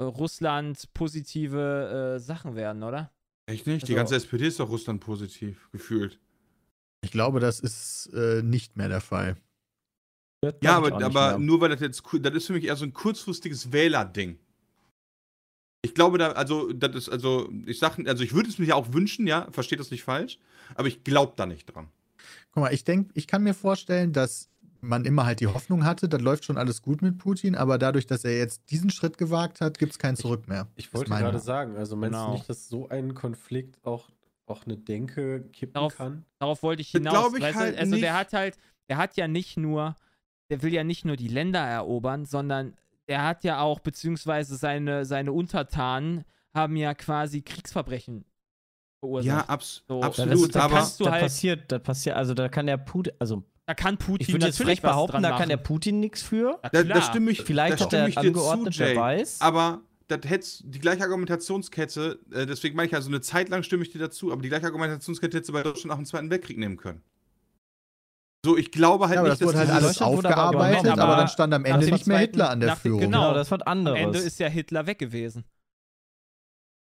Russland-positive 0.01 2.15
äh, 2.17 2.21
Sachen 2.21 2.57
werden, 2.57 2.83
oder? 2.83 3.13
Echt 3.47 3.67
nicht? 3.67 3.83
Die 3.89 3.93
Also- 3.93 3.97
ganze 3.97 4.17
SPD 4.17 4.47
ist 4.47 4.61
doch 4.61 4.69
Russland 4.71 5.01
positiv, 5.01 5.69
gefühlt. 5.73 6.19
Ich 7.05 7.11
glaube, 7.11 7.41
das 7.41 7.61
ist 7.61 8.07
äh, 8.15 8.43
nicht 8.43 8.77
mehr 8.77 8.89
der 8.89 9.01
Fall. 9.01 9.37
Ja, 10.63 10.77
aber, 10.77 10.93
aber 11.05 11.39
nur 11.39 11.61
weil 11.61 11.69
das 11.69 11.81
jetzt, 11.81 12.03
das 12.21 12.35
ist 12.35 12.47
für 12.49 12.53
mich 12.55 12.65
eher 12.65 12.75
so 12.77 12.85
ein 12.85 12.93
kurzfristiges 12.93 13.71
Wählerding. 13.73 14.39
Ich 15.85 15.95
glaube 15.95 16.17
da, 16.19 16.33
also, 16.33 16.73
das 16.73 16.95
ist, 16.95 17.09
also, 17.09 17.51
ich 17.67 17.79
sag, 17.81 17.99
also 18.07 18.23
ich 18.23 18.33
würde 18.35 18.49
es 18.49 18.59
mir 18.59 18.67
ja 18.67 18.75
auch 18.77 18.93
wünschen, 18.93 19.27
ja, 19.27 19.49
versteht 19.51 19.81
das 19.81 19.91
nicht 19.91 20.05
falsch, 20.05 20.39
aber 20.77 20.87
ich 20.87 21.03
glaube 21.03 21.33
da 21.37 21.45
nicht 21.45 21.67
dran. 21.67 21.89
Guck 22.53 22.63
mal, 22.63 22.73
ich 22.73 22.85
denke, 22.85 23.11
ich 23.15 23.27
kann 23.27 23.43
mir 23.43 23.53
vorstellen, 23.55 24.13
dass 24.13 24.49
man 24.81 25.05
immer 25.05 25.27
halt 25.27 25.41
die 25.41 25.47
Hoffnung 25.49 25.85
hatte, 25.85 26.09
dann 26.09 26.21
läuft 26.21 26.45
schon 26.45 26.57
alles 26.57 26.83
gut 26.83 27.03
mit 27.03 27.19
Putin, 27.19 27.55
aber 27.57 27.79
dadurch, 27.79 28.07
dass 28.07 28.25
er 28.25 28.37
jetzt 28.39 28.71
diesen 28.71 28.91
Schritt 28.91 29.19
gewagt 29.19 29.61
hat, 29.61 29.79
gibt 29.79 29.93
es 29.93 29.99
kein 29.99 30.17
Zurück 30.17 30.49
mehr. 30.49 30.69
Ich 30.77 30.87
Ist 30.87 30.95
wollte 30.95 31.11
meine- 31.11 31.25
gerade 31.25 31.41
sagen, 31.41 31.77
also 31.77 31.97
meinst 31.97 32.15
Genau. 32.17 32.27
du 32.29 32.33
nicht, 32.35 32.49
dass 32.49 32.69
so 32.69 32.89
ein 32.89 33.15
Konflikt 33.15 33.85
auch, 33.85 34.09
auch 34.47 34.65
eine 34.67 34.77
Denke 34.77 35.43
kippen 35.53 35.75
Darauf- 35.75 35.97
kann? 35.97 36.25
Darauf 36.39 36.63
wollte 36.63 36.83
ich 36.83 36.93
Das 36.93 37.01
hinaus. 37.01 37.33
ich 37.35 37.43
weißt 37.43 37.55
du? 37.57 37.61
halt 37.61 37.79
also 37.79 37.91
der 37.97 38.01
nicht. 38.01 38.13
hat 38.13 38.33
halt, 38.33 38.57
der 38.89 38.97
hat 38.99 39.17
ja 39.17 39.27
nicht 39.29 39.57
nur, 39.57 39.97
der 40.51 40.63
will 40.63 40.73
ja 40.73 40.85
nicht 40.85 41.05
nur 41.05 41.17
die 41.17 41.29
Länder 41.29 41.61
erobern, 41.61 42.25
sondern 42.25 42.75
er 43.07 43.25
hat 43.25 43.45
ja 43.45 43.61
auch, 43.61 43.81
beziehungsweise 43.81 44.57
seine, 44.57 45.05
seine 45.05 45.33
Untertanen 45.33 46.25
haben 46.55 46.77
ja 46.77 46.95
quasi 46.95 47.43
Kriegsverbrechen 47.43 48.25
verursacht. 49.01 49.27
Ja, 49.27 49.45
abs 49.49 49.85
So. 49.89 50.01
Ja, 50.01 50.09
das, 50.09 50.19
absolut. 50.21 50.55
das, 50.55 50.63
aber 50.63 50.75
kannst 50.77 51.01
du 51.01 51.05
das 51.05 51.13
halt- 51.13 51.23
passiert, 51.23 51.73
das 51.73 51.83
passiert, 51.83 52.17
also 52.17 52.35
da 52.35 52.49
kann 52.49 52.67
der 52.67 52.77
Putin, 52.77 53.15
also 53.19 53.43
da 53.67 53.75
kann 53.75 53.97
Putin 53.97 54.17
ich 54.21 54.33
würde 54.33 54.47
jetzt 54.47 54.59
natürlich 54.59 54.81
frech 54.81 54.91
behaupten, 54.91 55.23
da 55.23 55.37
kann 55.39 55.49
der. 55.49 55.57
Putin 55.57 56.01
nichts 56.01 56.23
für. 56.23 56.59
Ja, 56.63 56.69
da, 56.71 56.83
da 56.83 57.03
stimme 57.03 57.31
ich, 57.31 57.43
Vielleicht 57.43 57.81
da 57.81 57.85
hat 57.85 57.91
stimme 57.91 58.03
er 58.03 58.09
ich 58.09 58.15
dir 58.17 58.21
angeordnet, 58.21 58.75
zu, 58.75 58.81
wer 58.81 58.89
Jay. 58.89 58.97
weiß. 58.97 59.41
Aber 59.41 59.83
das 60.09 60.21
hättest 60.25 60.65
die 60.67 60.79
gleiche 60.81 61.03
Argumentationskette, 61.05 62.19
äh, 62.33 62.45
deswegen 62.45 62.77
meine 62.77 62.89
ich 62.89 62.95
also 62.95 63.09
eine 63.09 63.21
Zeit 63.21 63.49
lang 63.49 63.63
stimme 63.63 63.83
ich 63.85 63.91
dir 63.91 63.99
dazu, 64.01 64.33
aber 64.33 64.43
die 64.43 64.49
gleiche 64.49 64.67
Argumentationskette 64.67 65.37
hättest 65.37 65.49
du 65.49 65.53
bei 65.53 65.63
Deutschland 65.63 65.93
auch 65.93 65.99
im 65.99 66.05
Zweiten 66.05 66.29
Weltkrieg 66.31 66.59
nehmen 66.59 66.77
können. 66.77 67.03
So, 68.45 68.57
ich 68.57 68.73
glaube 68.73 69.07
halt 69.07 69.17
Ja, 69.17 69.23
nicht, 69.23 69.33
das 69.35 69.41
wurde 69.43 69.59
halt 69.59 69.69
dieses- 69.69 69.83
alles 69.85 70.03
aufgearbeitet, 70.03 70.87
aber, 70.91 71.03
aber 71.03 71.17
dann 71.17 71.29
stand 71.29 71.55
am 71.55 71.65
Ende 71.65 71.87
nicht 71.91 72.07
mehr 72.09 72.19
Hitler 72.19 72.51
an 72.51 72.59
der 72.61 72.71
nach 72.71 72.79
Führung. 72.79 73.01
genau. 73.03 73.33
Das 73.35 73.47
ist 73.47 73.51
was 73.53 73.61
Am 73.63 73.69
anderes. 73.69 73.99
Ende 74.01 74.19
ist 74.19 74.39
ja 74.41 74.49
Hitler 74.49 74.87
weg 74.87 74.99
gewesen. 74.99 75.45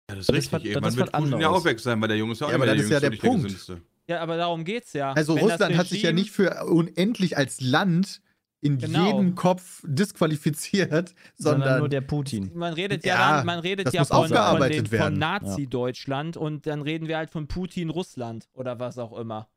Ja, 0.10 0.16
das 0.16 0.22
ist 0.24 0.30
Das 0.30 0.36
richtig. 0.36 0.51
war- 0.51 0.60
das 0.60 0.68
Irgendwann 0.68 0.89
ist 0.89 0.97
wird 0.97 1.12
Putin 1.12 1.30
ja 1.30 1.36
anderes. 1.47 1.62
auch 1.62 1.66
weg 1.66 1.80
sein, 1.80 2.01
weil 2.01 2.08
der 2.08 2.18
Junge 2.18 2.34
ist 2.34 2.41
ja 2.41 2.47
auch 2.47 2.51
Ja, 2.51 2.58
nicht 2.58 2.68
aber 2.68 2.76
das 2.76 2.84
ist 2.86 2.91
ja 2.91 2.99
der 2.99 3.10
Punkt. 3.12 3.43
Gesündeste. 3.43 3.82
Ja, 4.08 4.22
aber 4.22 4.36
darum 4.38 4.66
geht's 4.66 4.93
ja. 4.93 5.14
Also 5.14 5.36
Wenn 5.36 5.43
Russland 5.43 5.78
hat 5.78 5.88
sich 5.88 6.01
ja 6.01 6.12
nicht 6.12 6.32
für 6.32 6.66
unendlich 6.66 7.38
als 7.38 7.62
Land 7.62 8.22
in 8.62 8.78
Genau. 8.80 9.06
jedem 9.08 9.36
Kopf 9.36 9.82
disqualifiziert, 9.86 11.14
sondern 11.36 11.62
sondern 11.62 11.80
nur 11.80 11.89
der 11.89 12.01
Putin. 12.01 12.51
Man 12.56 12.74
redet 12.74 13.06
ja, 13.06 13.38
Ja, 13.39 13.43
man 13.43 13.60
redet 13.60 13.93
ja 13.93 14.04
von, 14.06 14.28
von, 14.30 14.86
von. 14.88 15.14
Nazi-Deutschland 15.20 16.36
und 16.36 16.66
dann 16.66 16.82
reden 16.82 17.08
wir 17.08 17.18
halt 17.18 17.30
von 17.30 17.47
Putin-Russland 17.47 18.47
oder 18.54 18.80
was 18.80 18.97
auch 18.97 19.18
immer. 19.18 19.47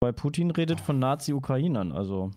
Weil 0.00 0.12
Putin 0.14 0.50
redet 0.50 0.80
von 0.80 0.98
Nazi-Ukrainern, 0.98 1.92
also. 1.92 2.30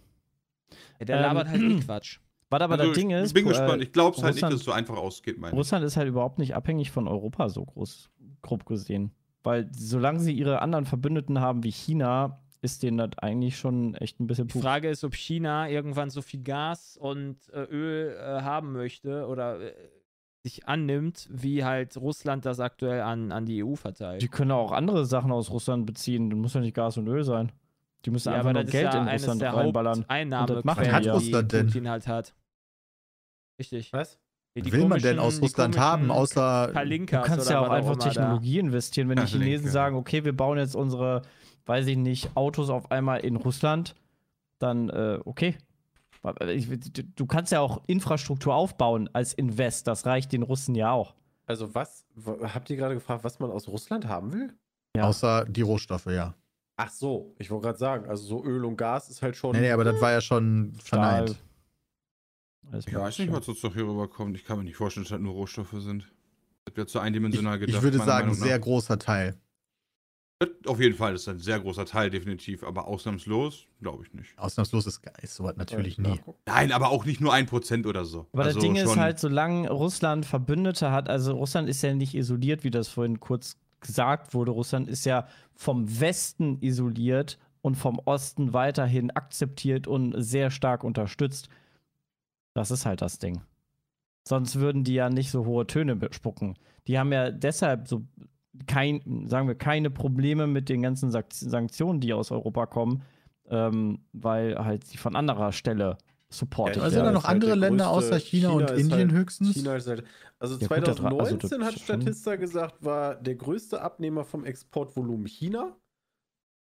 Ja, 0.99 1.05
der 1.05 1.15
Ähm, 1.17 1.21
labert 1.23 1.47
halt 1.47 1.61
eh 1.61 1.79
Quatsch. 1.79 2.19
Was 2.49 2.61
aber 2.61 2.73
Also, 2.75 2.87
das 2.87 2.95
Ding 2.97 3.09
ich 3.09 3.15
ist, 3.15 3.33
bin 3.33 3.45
äh, 3.45 3.49
gespannt. 3.49 3.81
Ich 3.81 3.93
glaube 3.93 4.15
es 4.17 4.21
halt 4.23 4.35
nicht, 4.35 4.43
Russland- 4.43 4.53
dass 4.53 4.59
es 4.59 4.65
so 4.65 4.71
einfach 4.73 4.97
ausgeht, 4.97 5.39
meine 5.39 5.53
ich. 5.53 5.57
Russland 5.57 5.83
ist 5.85 5.97
halt 5.97 6.07
überhaupt 6.07 6.37
nicht 6.39 6.55
abhängig 6.55 6.91
von 6.91 7.07
Europa 7.07 7.49
so 7.49 7.65
groß, 7.65 8.09
grob 8.41 8.65
gesehen. 8.65 9.11
Weil 9.43 9.69
solange 9.73 10.19
sie 10.19 10.33
ihre 10.33 10.61
anderen 10.61 10.85
Verbündeten 10.85 11.39
haben 11.39 11.63
wie 11.63 11.71
China, 11.71 12.39
ist 12.61 12.83
denen 12.83 12.97
das 12.97 13.17
eigentlich 13.17 13.57
schon 13.57 13.95
echt 13.95 14.19
ein 14.19 14.27
bisschen 14.27 14.47
Die. 14.47 14.59
Frage 14.61 14.89
ist, 14.89 15.03
ob 15.03 15.15
China 15.15 15.67
irgendwann 15.69 16.09
so 16.09 16.21
viel 16.21 16.43
Gas 16.43 16.95
und 16.97 17.37
äh, 17.51 17.63
Öl 17.63 18.15
äh, 18.17 18.41
haben 18.41 18.71
möchte 18.73 19.27
oder 19.27 19.59
äh, 19.59 19.73
sich 20.43 20.67
annimmt, 20.67 21.27
wie 21.31 21.63
halt 21.63 21.95
Russland 21.95 22.45
das 22.45 22.59
aktuell 22.59 23.01
an, 23.01 23.31
an 23.31 23.45
die 23.45 23.63
EU 23.63 23.75
verteilt. 23.75 24.21
Die 24.21 24.27
können 24.27 24.51
auch 24.51 24.73
andere 24.73 25.05
Sachen 25.05 25.31
aus 25.31 25.49
Russland 25.49 25.85
beziehen. 25.85 26.29
Das 26.29 26.37
muss 26.37 26.53
ja 26.53 26.59
nicht 26.59 26.75
Gas 26.75 26.97
und 26.97 27.07
Öl 27.07 27.23
sein. 27.23 27.51
Die 28.05 28.11
müssen 28.11 28.27
ja, 28.29 28.35
einfach 28.35 28.49
aber 28.49 28.59
nur 28.59 28.63
das 28.63 28.71
Geld 28.71 28.93
ja 28.93 29.01
in 29.01 29.07
Russland 29.07 29.41
der 29.41 29.53
reinballern. 29.53 29.99
Haupteinnahmequellen, 29.99 30.61
machen 30.65 30.83
die 30.83 30.89
ja. 30.89 30.99
die 30.99 31.09
Russland 31.09 31.53
denn? 31.53 31.65
Putin 31.67 31.89
halt 31.89 32.07
hat. 32.07 32.33
Richtig. 33.57 33.93
Was? 33.93 34.19
Die 34.55 34.71
will 34.71 34.87
man 34.87 35.01
denn 35.01 35.17
aus 35.17 35.41
Russland 35.41 35.79
haben, 35.79 36.11
außer 36.11 36.67
Du 36.67 36.73
Palinkas 36.73 37.25
kannst 37.25 37.47
oder 37.47 37.55
ja 37.59 37.65
auch 37.65 37.69
einfach 37.69 37.93
immer 37.93 37.99
da. 37.99 38.09
Technologie 38.09 38.59
investieren, 38.59 39.09
wenn 39.09 39.15
die 39.15 39.23
Ja, 39.23 39.27
Chinesen 39.27 39.69
sagen, 39.69 39.95
okay, 39.95 40.25
wir 40.25 40.35
bauen 40.35 40.57
jetzt 40.59 40.75
unsere, 40.75 41.23
weiß 41.65 41.87
ich 41.87 41.97
nicht, 41.97 42.35
Autos 42.35 42.69
auf 42.69 42.91
einmal 42.91 43.21
in 43.21 43.37
Russland, 43.37 43.95
dann 44.59 44.89
äh, 44.89 45.19
okay. 45.25 45.55
Ich- 46.47 46.69
Du 47.15 47.25
kannst 47.25 47.51
ja 47.51 47.59
auch 47.59 47.81
Infrastruktur 47.87 48.55
aufbauen 48.55 49.09
als 49.13 49.33
Invest, 49.33 49.87
das 49.87 50.05
reicht 50.05 50.31
den 50.31 50.43
Russen 50.43 50.73
ja 50.75 50.91
auch. 50.91 51.15
Also 51.45 51.75
was? 51.75 52.05
Habt 52.25 52.69
ihr 52.69 52.77
gerade 52.77 52.95
gefragt, 52.95 53.23
was 53.23 53.39
man 53.39 53.51
aus 53.51 53.67
Russland 53.67 54.07
haben 54.07 54.31
will? 54.31 54.53
Ja. 54.95 55.05
außer 55.07 55.45
die 55.45 55.63
Rohstoffe, 55.63 56.05
ja. 56.05 56.35
Ach 56.77 56.89
so, 56.91 57.35
ich 57.39 57.49
wollte 57.51 57.65
gerade 57.67 57.79
sagen, 57.79 58.09
also 58.09 58.23
so 58.25 58.43
Öl 58.45 58.63
und 58.63 58.77
Gas 58.77 59.09
ist 59.09 59.21
halt 59.21 59.35
schon. 59.35 59.51
Nee, 59.53 59.61
nee, 59.61 59.71
aber 59.71 59.83
das 59.83 59.99
war 59.99 60.11
ja 60.11 60.21
schon 60.21 60.73
verneint. 60.75 61.35
Ich 62.77 62.93
weiß 62.95 63.19
nicht, 63.19 63.31
was 63.31 63.47
uns 63.49 63.59
doch 63.61 63.73
hier 63.73 63.83
rüberkommt. 63.87 64.35
Ich 64.37 64.45
kann 64.45 64.57
mir 64.57 64.63
nicht 64.63 64.77
vorstellen, 64.77 65.03
dass 65.03 65.11
das 65.11 65.19
nur 65.19 65.33
Rohstoffe 65.33 65.73
sind. 65.79 66.11
Das 66.65 66.75
wird 66.77 66.89
zu 66.89 66.99
eindimensional 66.99 67.59
gedacht. 67.59 67.75
Ich 67.75 67.81
würde 67.83 67.97
sagen, 67.97 68.33
sehr 68.33 68.57
großer 68.59 68.97
Teil. 68.97 69.35
Das 70.45 70.67
Auf 70.67 70.79
jeden 70.79 70.95
Fall 70.95 71.15
ist 71.15 71.27
ein 71.27 71.39
sehr 71.39 71.59
großer 71.59 71.85
Teil, 71.85 72.09
definitiv. 72.09 72.63
Aber 72.63 72.87
ausnahmslos, 72.87 73.65
glaube 73.81 74.03
ich 74.05 74.13
nicht. 74.13 74.37
Ausnahmslos 74.37 74.87
ist, 74.87 75.01
ist 75.21 75.35
sowas 75.35 75.55
natürlich 75.57 75.97
nie. 75.97 76.19
Nein, 76.45 76.71
aber 76.71 76.89
auch 76.89 77.05
nicht 77.05 77.21
nur 77.21 77.33
ein 77.33 77.45
Prozent 77.45 77.85
oder 77.85 78.05
so. 78.05 78.27
Aber 78.33 78.43
also 78.43 78.59
das 78.59 78.63
Ding 78.63 78.75
ist 78.75 78.95
halt, 78.95 79.19
solange 79.19 79.69
Russland 79.69 80.25
Verbündete 80.25 80.91
hat, 80.91 81.09
also 81.09 81.33
Russland 81.33 81.69
ist 81.69 81.81
ja 81.81 81.93
nicht 81.93 82.15
isoliert, 82.15 82.63
wie 82.63 82.71
das 82.71 82.87
vorhin 82.87 83.19
kurz 83.19 83.57
gesagt 83.81 84.33
wurde. 84.33 84.51
Russland 84.51 84.87
ist 84.87 85.05
ja 85.05 85.27
vom 85.53 85.99
Westen 85.99 86.57
isoliert 86.61 87.37
und 87.61 87.75
vom 87.75 87.99
Osten 88.05 88.53
weiterhin 88.53 89.11
akzeptiert 89.11 89.87
und 89.87 90.13
sehr 90.21 90.51
stark 90.51 90.83
unterstützt. 90.83 91.49
Das 92.53 92.71
ist 92.71 92.85
halt 92.85 93.01
das 93.01 93.19
Ding. 93.19 93.41
Sonst 94.27 94.55
würden 94.57 94.83
die 94.83 94.93
ja 94.93 95.09
nicht 95.09 95.31
so 95.31 95.45
hohe 95.45 95.67
Töne 95.67 95.95
bespucken. 95.95 96.57
Die 96.87 96.97
haben 96.97 97.11
ja 97.11 97.31
deshalb 97.31 97.87
so 97.87 98.03
kein, 98.67 99.27
sagen 99.27 99.47
wir, 99.47 99.55
keine 99.55 99.89
Probleme 99.89 100.47
mit 100.47 100.69
den 100.69 100.81
ganzen 100.81 101.11
Sank- 101.11 101.33
Sanktionen, 101.33 101.99
die 101.99 102.13
aus 102.13 102.31
Europa 102.31 102.65
kommen, 102.67 103.03
ähm, 103.49 103.99
weil 104.13 104.57
halt 104.63 104.85
sie 104.85 104.97
von 104.97 105.15
anderer 105.15 105.51
Stelle 105.51 105.97
supportet 106.29 106.81
Also 106.81 106.95
werden. 106.97 107.05
da 107.07 107.11
das 107.13 107.21
noch 107.23 107.27
halt 107.27 107.35
andere 107.35 107.49
der 107.51 107.69
Länder 107.69 107.85
größte- 107.85 107.89
außer 108.07 108.19
China, 108.19 108.49
und 108.49 108.69
ist 108.71 108.79
Indien 108.79 108.91
halt, 108.99 109.11
höchstens? 109.11 109.53
China 109.53 109.75
ist 109.75 109.87
halt, 109.87 110.03
also 110.39 110.57
Ja, 110.57 110.67
gut, 110.67 110.87
das 110.87 111.01
war- 111.03 111.11
also 111.19 111.37
2019 111.37 111.63
hat 111.63 111.79
Statista 111.79 112.35
gesagt, 112.35 112.83
war 112.83 113.15
der 113.15 113.35
größte 113.35 113.81
Abnehmer 113.81 114.23
vom 114.25 114.43
Exportvolumen 114.45 115.27
China. 115.27 115.75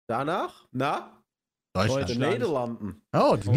Danach, 0.08 0.66
na, 0.72 1.22
die 1.76 1.88
Deutschland. 1.88 2.08
Niederlanden 2.34 3.02
Oh, 3.14 3.36
die 3.36 3.48
Oh. 3.48 3.52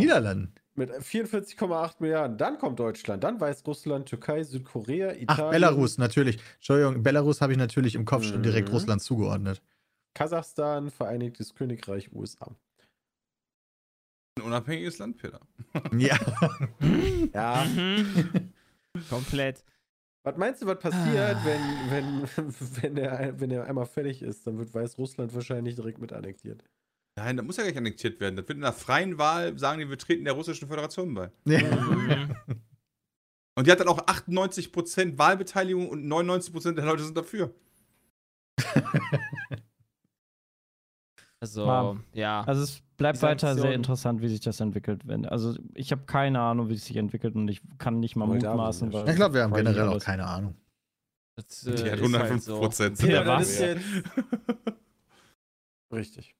Mit 0.77 0.91
44,8 0.91 1.95
Milliarden. 1.99 2.37
Dann 2.37 2.57
kommt 2.57 2.79
Deutschland, 2.79 3.23
dann 3.23 3.39
Weißrussland, 3.39 4.07
Türkei, 4.09 4.43
Südkorea, 4.43 5.13
Italien. 5.13 5.27
Ach, 5.29 5.51
Belarus, 5.51 5.97
natürlich. 5.97 6.37
Entschuldigung, 6.55 7.01
Belarus 7.01 7.39
habe 7.39 7.53
ich 7.53 7.57
natürlich 7.57 7.95
im 7.95 8.03
Kopf 8.03 8.25
schon 8.25 8.43
direkt 8.43 8.67
Mhm. 8.67 8.73
Russland 8.73 9.01
zugeordnet. 9.01 9.61
Kasachstan, 10.13 10.91
Vereinigtes 10.91 11.55
Königreich, 11.55 12.11
USA. 12.13 12.53
Ein 14.37 14.43
unabhängiges 14.45 14.97
Land, 14.97 15.17
Peter. 15.17 15.39
Ja. 15.97 16.17
Ja, 17.33 17.65
Mhm. 17.65 18.53
Komplett. 19.09 19.63
was 20.23 20.37
meinst 20.37 20.61
du, 20.61 20.65
was 20.67 20.79
passiert, 20.79 21.37
wenn, 21.45 21.61
wenn, 21.89 22.23
wenn, 22.83 22.97
er, 22.97 23.39
wenn 23.39 23.51
er 23.51 23.65
einmal 23.65 23.85
fertig 23.85 24.21
ist? 24.21 24.45
Dann 24.45 24.57
wird 24.57 24.73
Weißrussland 24.73 25.33
wahrscheinlich 25.33 25.75
direkt 25.75 25.99
mit 25.99 26.11
annektiert. 26.11 26.63
Nein, 27.17 27.37
das 27.37 27.45
muss 27.45 27.55
ja 27.57 27.63
gar 27.63 27.69
nicht 27.69 27.77
annektiert 27.77 28.19
werden. 28.19 28.35
Das 28.35 28.47
wird 28.47 28.57
in 28.57 28.63
einer 28.63 28.73
freien 28.73 29.17
Wahl, 29.17 29.57
sagen 29.57 29.79
die, 29.79 29.89
wir 29.89 29.97
treten 29.97 30.25
der 30.25 30.33
Russischen 30.33 30.67
Föderation 30.67 31.13
bei. 31.13 31.31
Mhm. 31.45 32.35
Und 33.57 33.67
die 33.67 33.71
hat 33.71 33.79
dann 33.79 33.87
auch 33.87 34.05
98% 34.05 35.17
Wahlbeteiligung 35.17 35.87
und 35.87 36.05
99% 36.05 36.73
der 36.73 36.83
Leute 36.85 37.03
sind 37.05 37.15
dafür. 37.17 37.53
Also, 41.41 41.65
War- 41.67 41.97
ja. 42.13 42.41
Also 42.45 42.63
es 42.63 42.81
bleibt 42.97 43.21
weiter 43.21 43.53
sehr 43.55 43.73
interessant, 43.73 44.21
wie 44.21 44.29
sich 44.29 44.39
das 44.39 44.59
entwickelt. 44.61 45.05
Wenn, 45.05 45.25
also 45.25 45.55
ich 45.75 45.91
habe 45.91 46.03
keine 46.05 46.39
Ahnung, 46.39 46.69
wie 46.69 46.73
es 46.73 46.85
sich 46.85 46.95
entwickelt 46.95 47.35
und 47.35 47.47
ich 47.49 47.61
kann 47.77 47.99
nicht 47.99 48.15
mal 48.15 48.25
Moldawien, 48.25 48.57
mutmaßen. 48.57 48.91
ja. 48.91 48.99
weil- 49.03 49.09
Ich 49.09 49.15
glaube, 49.15 49.35
wir 49.35 49.43
haben 49.43 49.53
generell 49.53 49.89
auch 49.89 49.99
keine 49.99 50.25
Ahnung. 50.25 50.55
Das, 51.35 51.65
äh, 51.67 51.75
Die 51.75 51.91
hat 51.91 51.99
ist 51.99 52.05
105% 52.05 52.19
halt 52.29 52.41
so. 52.43 52.59
Prozent. 52.59 52.99
Ja. 53.03 53.21
Richtig. 55.93 56.35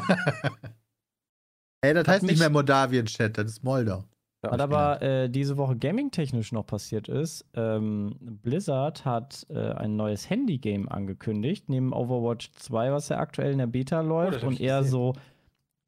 Ey, 1.82 1.94
das 1.94 2.06
Hat 2.06 2.14
heißt 2.16 2.24
nicht 2.24 2.38
mehr 2.38 2.50
Moldawien-Chat, 2.50 3.38
das 3.38 3.46
ist 3.52 3.64
Moldau. 3.64 4.04
Was 4.42 4.60
aber 4.60 5.02
äh, 5.02 5.28
diese 5.28 5.56
Woche 5.56 5.76
gaming-technisch 5.76 6.52
noch 6.52 6.66
passiert 6.66 7.08
ist, 7.08 7.44
ähm, 7.54 8.14
Blizzard 8.20 9.04
hat 9.04 9.44
äh, 9.50 9.72
ein 9.72 9.96
neues 9.96 10.30
Handy-Game 10.30 10.88
angekündigt, 10.88 11.68
neben 11.68 11.92
Overwatch 11.92 12.52
2, 12.52 12.92
was 12.92 13.08
ja 13.08 13.18
aktuell 13.18 13.52
in 13.52 13.58
der 13.58 13.66
Beta 13.66 14.00
läuft 14.02 14.28
Oh, 14.28 14.34
das 14.34 14.42
hab 14.42 14.48
und 14.48 14.60
eher 14.60 14.78
gesehen. 14.78 14.90
so 14.92 15.12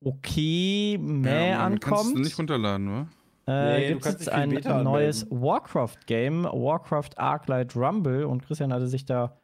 okay, 0.05 0.99
mäh 1.01 1.51
Ja, 1.51 1.59
Mann, 1.69 1.79
Kannst 1.81 2.05
du 2.05 2.09
ankommt. 2.11 2.25
nicht 2.25 2.39
runterladen, 2.39 2.91
wa? 2.91 3.09
Äh, 3.47 3.79
Nee, 3.81 3.89
gibt 3.95 4.07
es 4.07 4.29
ein 4.29 4.51
Beta 4.51 4.83
neues 4.83 5.23
anmelden. 5.25 5.43
Warcraft-Game, 5.47 6.45
Warcraft 6.45 7.11
Arclight 7.17 7.77
Rumble 7.77 8.25
und 8.25 8.45
Christian 8.45 8.73
hatte 8.73 8.89
sich 8.89 9.05
da 9.05 9.39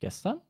gestern? 0.00 0.40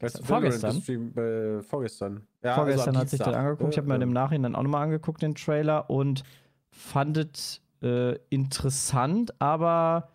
Weißt 0.00 0.24
Vorgestern? 0.24 0.76
das 0.76 0.82
Stream, 0.82 1.16
äh, 1.16 1.62
vorgestern. 1.62 2.26
Ja, 2.42 2.54
Vorgestern 2.54 2.88
also 2.88 3.00
hat 3.00 3.08
sich 3.10 3.18
das 3.18 3.34
angeguckt. 3.34 3.72
Ich 3.72 3.78
habe 3.78 3.88
mir 3.88 4.02
im 4.02 4.12
Nachhinein 4.12 4.54
auch 4.54 4.62
nochmal 4.62 4.84
angeguckt, 4.84 5.22
den 5.22 5.34
Trailer, 5.34 5.90
und 5.90 6.22
fandet 6.70 7.60
äh, 7.82 8.16
interessant, 8.30 9.40
aber 9.40 10.08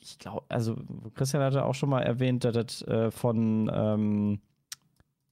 ich 0.00 0.18
glaube, 0.18 0.44
also 0.48 0.76
Christian 1.14 1.42
hatte 1.42 1.64
auch 1.64 1.74
schon 1.74 1.88
mal 1.88 2.02
erwähnt, 2.02 2.44
dass 2.44 2.52
das 2.52 2.82
äh, 2.82 3.10
von, 3.10 3.70
ähm, 3.72 4.40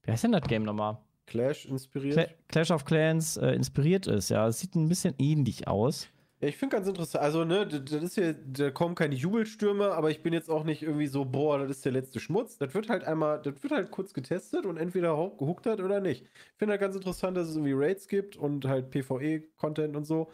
wie 0.02 0.12
heißt 0.12 0.24
denn 0.24 0.32
das 0.32 0.42
Game 0.42 0.62
nochmal? 0.62 0.98
Clash 1.26 1.66
inspiriert. 1.66 2.14
Cla 2.14 2.26
Clash 2.48 2.70
of 2.70 2.84
Clans 2.84 3.36
äh, 3.36 3.50
inspiriert 3.52 4.06
ist. 4.06 4.30
Ja, 4.30 4.48
es 4.48 4.60
sieht 4.60 4.74
ein 4.74 4.88
bisschen 4.88 5.14
ähnlich 5.18 5.68
aus. 5.68 6.08
Ja, 6.42 6.48
ich 6.48 6.56
finde 6.56 6.76
ganz 6.76 6.88
interessant. 6.88 7.22
Also, 7.22 7.44
ne, 7.44 7.66
das 7.66 8.02
ist 8.02 8.14
hier, 8.14 8.32
da 8.32 8.70
kommen 8.70 8.94
keine 8.94 9.14
Jubelstürme, 9.14 9.92
aber 9.92 10.10
ich 10.10 10.22
bin 10.22 10.32
jetzt 10.32 10.48
auch 10.48 10.64
nicht 10.64 10.82
irgendwie 10.82 11.06
so, 11.06 11.26
boah, 11.26 11.58
das 11.58 11.70
ist 11.70 11.84
der 11.84 11.92
letzte 11.92 12.18
Schmutz. 12.18 12.56
Das 12.56 12.72
wird 12.72 12.88
halt 12.88 13.04
einmal, 13.04 13.42
das 13.42 13.62
wird 13.62 13.72
halt 13.72 13.90
kurz 13.90 14.14
getestet 14.14 14.64
und 14.64 14.78
entweder 14.78 15.14
gehuckt 15.38 15.66
hat 15.66 15.80
oder 15.80 16.00
nicht. 16.00 16.24
Ich 16.24 16.58
finde 16.58 16.72
halt 16.72 16.80
ganz 16.80 16.96
interessant, 16.96 17.36
dass 17.36 17.48
es 17.48 17.56
irgendwie 17.56 17.74
Raids 17.74 18.08
gibt 18.08 18.36
und 18.36 18.64
halt 18.64 18.90
PvE-Content 18.90 19.96
und 19.96 20.04
so. 20.04 20.30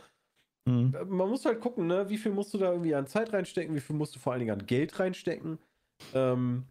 Mhm. 0.66 0.94
Äh, 0.94 1.04
Man 1.06 1.28
muss 1.28 1.44
halt 1.44 1.60
gucken, 1.60 1.88
ne, 1.88 2.08
wie 2.08 2.18
viel 2.18 2.32
musst 2.32 2.54
du 2.54 2.58
da 2.58 2.70
irgendwie 2.70 2.94
an 2.94 3.08
Zeit 3.08 3.32
reinstecken, 3.32 3.74
wie 3.74 3.80
viel 3.80 3.96
musst 3.96 4.14
du 4.14 4.20
vor 4.20 4.32
allen 4.32 4.40
Dingen 4.40 4.60
an 4.60 4.66
Geld 4.66 4.98
reinstecken. 5.00 5.58
Ähm, 6.14 6.66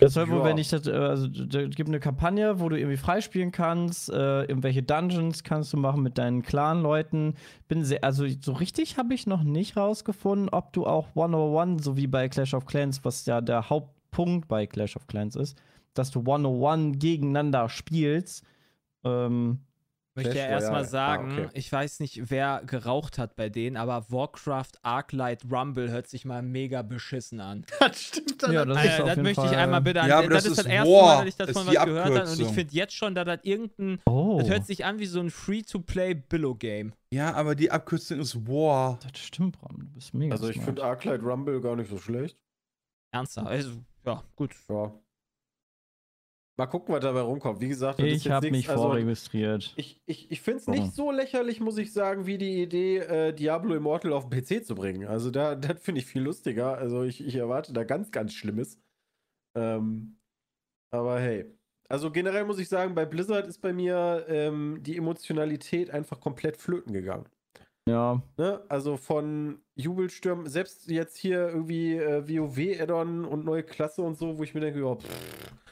Das 0.00 0.14
soll 0.14 0.28
wohl, 0.28 0.38
Ja. 0.38 0.44
wenn 0.44 0.58
ich 0.58 0.68
das, 0.68 0.86
äh, 0.86 0.92
also 0.92 1.26
da 1.26 1.66
gibt 1.66 1.88
eine 1.88 2.00
Kampagne, 2.00 2.60
wo 2.60 2.68
du 2.68 2.76
irgendwie 2.78 2.96
freispielen 2.96 3.50
kannst, 3.52 4.10
äh, 4.10 4.42
irgendwelche 4.42 4.82
Dungeons 4.82 5.42
kannst 5.42 5.72
du 5.72 5.76
machen 5.76 6.02
mit 6.02 6.18
deinen 6.18 6.42
Clan-Leuten. 6.42 7.34
Bin 7.68 7.82
sehr, 7.84 8.04
also 8.04 8.26
so 8.40 8.52
richtig 8.52 8.98
habe 8.98 9.14
ich 9.14 9.26
noch 9.26 9.42
nicht 9.42 9.76
rausgefunden, 9.76 10.48
ob 10.50 10.72
du 10.72 10.86
auch 10.86 11.08
101, 11.14 11.82
so 11.82 11.96
wie 11.96 12.06
bei 12.06 12.28
Clash 12.28 12.54
of 12.54 12.66
Clans, 12.66 13.04
was 13.04 13.24
ja 13.26 13.40
der 13.40 13.70
Hauptpunkt 13.70 14.48
bei 14.48 14.66
Clash 14.66 14.96
of 14.96 15.06
Clans 15.06 15.34
ist, 15.36 15.56
dass 15.94 16.10
du 16.10 16.20
101 16.20 16.98
gegeneinander 16.98 17.68
spielst. 17.68 18.44
Ähm, 19.04 19.60
Ich 20.18 20.24
möchte 20.24 20.38
ja 20.38 20.46
Clash 20.46 20.50
erstmal 20.62 20.72
Royale. 20.80 20.88
sagen, 20.88 21.30
Ah, 21.30 21.34
okay. 21.44 21.48
ich 21.52 21.70
weiß 21.70 22.00
nicht, 22.00 22.30
wer 22.30 22.62
geraucht 22.66 23.18
hat 23.18 23.36
bei 23.36 23.50
denen, 23.50 23.76
aber 23.76 24.06
Warcraft 24.10 24.72
Arclight 24.82 25.42
Rumble 25.50 25.90
hört 25.90 26.08
sich 26.08 26.24
mal 26.24 26.40
mega 26.42 26.80
beschissen 26.82 27.38
an. 27.40 27.66
Das 27.80 28.00
stimmt 28.00 28.42
dann. 28.42 28.52
Ja, 28.52 28.64
das 28.64 28.76
ist 28.78 28.82
Alter, 28.90 28.92
auf 28.94 28.98
das 29.00 29.16
jeden 29.16 29.22
möchte 29.24 29.42
ich 29.42 29.48
Fall- 29.50 29.58
einmal 29.58 29.80
bitte 29.82 30.00
an. 30.00 30.08
Ja, 30.08 30.18
aber 30.18 30.28
das, 30.28 30.44
das 30.44 30.52
ist 30.52 30.58
das 30.60 30.66
erste 30.66 30.90
War, 30.92 31.02
Mal, 31.02 31.16
dass 31.18 31.28
ich 31.28 31.36
davon 31.36 31.66
die 31.70 31.76
was 31.76 31.84
gehört 31.84 32.04
habe. 32.06 32.30
Und 32.30 32.40
ich 32.40 32.48
finde 32.48 32.74
jetzt 32.74 32.94
schon, 32.94 33.14
dass 33.14 33.24
das 33.26 33.38
irgendein. 33.42 34.00
oh, 34.06 34.38
Das 34.40 34.48
hört 34.48 34.66
sich 34.66 34.84
an 34.86 34.98
wie 34.98 35.06
so 35.06 35.20
ein 35.20 35.30
Free-to-Play-Billo-Game. 35.30 36.92
Ja, 37.12 37.34
aber 37.34 37.54
die 37.54 37.70
Abkürzung 37.70 38.20
ist 38.20 38.46
War. 38.48 38.98
das 39.10 39.18
stimmt, 39.20 39.58
Bram, 39.60 39.76
du 39.78 39.86
bist 39.92 40.14
mega 40.14 40.34
also, 40.34 40.48
ich 40.48 40.60
finde 40.60 40.82
Arclight 40.82 41.22
Rumble 41.22 41.60
gar 41.60 41.76
nicht 41.76 41.90
so 41.90 41.98
schlecht. 41.98 42.36
Ernsthaft. 43.12 43.46
Also, 43.48 43.70
ja, 44.04 44.22
gut. 44.34 44.54
Ja. 44.68 44.92
Mal 46.58 46.66
gucken, 46.66 46.94
was 46.94 47.02
dabei 47.02 47.20
rumkommt. 47.20 47.60
Wie 47.60 47.68
gesagt, 47.68 48.00
Ich 48.00 48.30
habe 48.30 48.50
mich 48.50 48.70
also, 48.70 48.84
vorregistriert. 48.84 49.74
Ich, 49.76 50.00
ich, 50.06 50.30
ich 50.30 50.40
finde 50.40 50.60
es 50.60 50.66
nicht 50.66 50.94
so 50.94 51.10
lächerlich, 51.10 51.60
muss 51.60 51.76
ich 51.76 51.92
sagen, 51.92 52.24
wie 52.24 52.38
die 52.38 52.62
Idee, 52.62 52.98
äh, 52.98 53.32
Diablo 53.34 53.74
Immortal 53.74 54.14
auf 54.14 54.26
den 54.28 54.42
PC 54.42 54.64
zu 54.64 54.74
bringen. 54.74 55.06
Also 55.06 55.30
da, 55.30 55.54
das 55.54 55.82
finde 55.82 56.00
ich 56.00 56.06
viel 56.06 56.22
lustiger. 56.22 56.78
Also 56.78 57.02
ich, 57.02 57.22
ich 57.24 57.34
erwarte 57.34 57.74
da 57.74 57.84
ganz, 57.84 58.10
ganz 58.10 58.32
Schlimmes. 58.32 58.80
Ähm, 59.54 60.16
aber 60.90 61.20
hey. 61.20 61.44
Also 61.90 62.10
generell 62.10 62.46
muss 62.46 62.58
ich 62.58 62.68
sagen, 62.68 62.94
bei 62.94 63.04
Blizzard 63.04 63.46
ist 63.46 63.60
bei 63.60 63.74
mir 63.74 64.24
ähm, 64.28 64.78
die 64.80 64.96
Emotionalität 64.96 65.90
einfach 65.90 66.20
komplett 66.20 66.56
flöten 66.56 66.94
gegangen. 66.94 67.26
Ja, 67.88 68.20
Ne? 68.36 68.64
Also 68.68 68.96
von 68.96 69.60
Jubelstürmen, 69.76 70.48
selbst 70.48 70.90
jetzt 70.90 71.16
hier 71.16 71.48
irgendwie 71.48 71.96
äh, 71.96 72.26
WoW-Add-on 72.26 73.24
und 73.24 73.44
neue 73.44 73.62
Klasse 73.62 74.02
und 74.02 74.16
so, 74.16 74.38
wo 74.38 74.42
ich 74.42 74.54
mir 74.54 74.60
denke, 74.60 74.80
ja, 74.80 74.96
pff, 74.96 75.65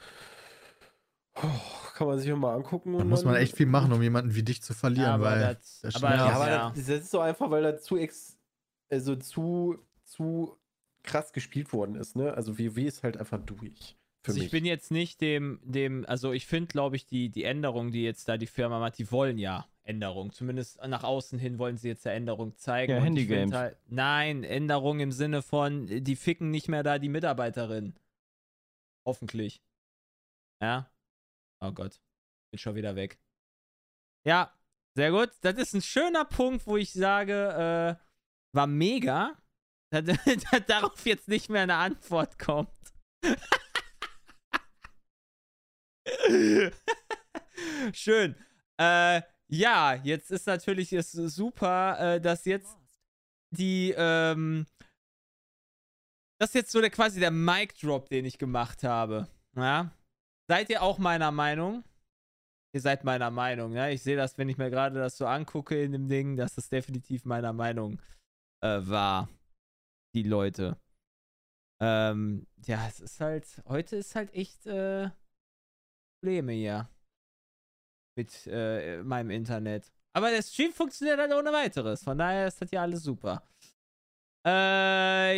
oh, 1.37 1.93
kann 1.95 2.07
man 2.07 2.19
sich 2.19 2.29
ja 2.29 2.37
mal 2.37 2.55
angucken. 2.55 2.95
Da 2.95 3.01
und 3.01 3.09
muss 3.09 3.25
man 3.25 3.37
echt 3.37 3.57
viel 3.57 3.67
machen, 3.67 3.93
um 3.93 4.03
jemanden 4.03 4.35
wie 4.35 4.43
dich 4.43 4.63
zu 4.63 4.75
verlieren, 4.75 5.11
aber 5.11 5.25
weil. 5.25 5.41
das, 5.41 5.81
das 5.83 5.97
aber. 5.97 6.15
Ja, 6.15 6.27
aber 6.27 6.51
ja. 6.51 6.71
Das, 6.71 6.87
das 6.87 7.01
ist 7.01 7.11
so 7.11 7.21
einfach, 7.21 7.51
weil 7.51 7.63
da 7.63 7.79
zu 7.79 7.97
ex, 7.97 8.37
also 8.91 9.17
zu, 9.17 9.79
zu 10.05 10.57
krass 11.03 11.33
gespielt 11.33 11.73
worden 11.73 11.97
ist, 11.97 12.17
ne? 12.17 12.35
Also 12.35 12.59
WoW 12.59 12.79
ist 12.79 13.03
halt 13.03 13.17
einfach 13.17 13.41
durch. 13.41 13.97
Für 14.23 14.31
Also 14.31 14.39
mich. 14.39 14.47
ich 14.47 14.51
bin 14.53 14.65
jetzt 14.65 14.91
nicht 14.91 15.21
dem, 15.21 15.61
dem, 15.63 16.07
also 16.09 16.33
ich 16.33 16.47
finde, 16.47 16.69
glaube 16.69 16.97
ich, 16.97 17.07
die, 17.07 17.29
die 17.29 17.45
Änderungen, 17.45 17.93
die 17.93 18.03
jetzt 18.03 18.27
da 18.29 18.39
die 18.39 18.47
Firma 18.47 18.79
macht, 18.81 18.97
die 18.99 19.13
wollen 19.13 19.37
ja 19.39 19.67
Änderungen. 19.83 20.33
Zumindest 20.33 20.81
nach 20.87 21.05
außen 21.05 21.39
hin 21.39 21.59
wollen 21.59 21.77
sie 21.77 21.89
jetzt 21.89 22.07
ja 22.07 22.13
Änderungen 22.13 22.57
zeigen. 22.57 22.93
Ja, 22.93 23.01
Handygames. 23.01 23.55
Halt, 23.55 23.77
nein, 23.87 24.43
Änderungen 24.43 25.01
im 25.01 25.13
Sinne 25.13 25.43
von, 25.43 25.87
die 25.87 26.17
ficken 26.17 26.51
nicht 26.51 26.69
mehr 26.69 26.83
da 26.83 26.99
die 26.99 27.11
Mitarbeiterin. 27.11 27.95
Hoffentlich. 29.05 29.61
Ja. 30.63 30.89
Oh 31.65 31.73
Gott. 31.73 32.01
Bin 32.51 32.59
schon 32.59 32.75
wieder 32.75 32.95
weg. 32.95 33.19
Ja, 34.27 34.53
sehr 34.95 35.11
gut. 35.11 35.31
Das 35.41 35.55
ist 35.55 35.73
ein 35.75 35.81
schöner 35.81 36.27
Punkt, 36.27 36.67
wo 36.67 36.77
ich 36.77 36.93
sage, 36.93 37.33
äh, 37.33 37.97
war 38.55 38.67
mega, 38.67 39.41
dass, 39.91 40.05
dass 40.05 40.67
darauf 40.67 41.07
jetzt 41.07 41.29
nicht 41.29 41.49
mehr 41.49 41.63
eine 41.63 41.77
Antwort 41.77 42.39
kommt. 42.39 42.69
Schön. 47.95 48.37
Äh, 48.79 49.23
ja, 49.49 49.95
jetzt 49.95 50.31
ist 50.31 50.47
natürlich 50.47 50.93
es 50.93 51.13
super, 51.13 52.17
äh, 52.17 52.21
dass 52.21 52.45
jetzt 52.45 52.77
die, 53.51 53.95
ähm, 53.97 54.67
das 56.39 56.51
ist 56.51 56.55
jetzt 56.55 56.73
so 56.73 56.83
der 56.83 56.91
quasi 56.91 57.21
der 57.21 57.31
Mic 57.31 57.73
Drop, 57.81 58.11
den 58.11 58.27
ich 58.27 58.37
gemacht 58.37 58.85
habe. 58.85 59.29
Ja? 59.57 59.91
Seid 60.49 60.71
ihr 60.71 60.83
auch 60.83 60.99
meiner 60.99 61.31
Meinung? 61.31 61.85
Ihr 62.75 62.81
seid 62.81 63.05
meiner 63.05 63.31
Meinung, 63.31 63.73
ja? 63.73 63.89
Ich 63.89 64.03
sehe 64.03 64.17
das, 64.17 64.37
wenn 64.37 64.49
ich 64.49 64.59
mir 64.59 64.71
gerade 64.71 64.99
das 64.99 65.17
so 65.17 65.27
angucke 65.27 65.81
in 65.83 65.93
dem 65.93 66.09
Ding, 66.09 66.37
dass 66.37 66.57
das 66.57 66.69
definitiv 66.69 67.25
meiner 67.25 67.53
Meinung 67.53 68.01
äh, 68.63 68.81
war. 68.81 69.29
Die 70.15 70.25
Leute. 70.25 70.77
Ähm, 71.81 72.47
ja, 72.67 72.87
es 72.89 73.01
ist 73.01 73.21
halt, 73.21 73.63
heute 73.67 73.97
ist 73.97 74.15
halt 74.15 74.33
echt, 74.35 74.67
äh, 74.67 75.11
Probleme 76.21 76.53
hier. 76.53 76.89
Mit 78.17 78.47
äh, 78.47 79.03
meinem 79.03 79.31
Internet. 79.31 79.91
Aber 80.17 80.31
der 80.31 80.43
Stream 80.43 80.73
funktioniert 80.73 81.19
halt 81.19 81.33
ohne 81.33 81.53
weiteres. 81.53 82.03
Von 82.03 82.17
daher 82.17 82.47
ist 82.47 82.63
das 82.63 82.71
ja 82.71 82.83
alles 82.83 83.03
super. 83.03 83.43
Äh, 84.47 85.37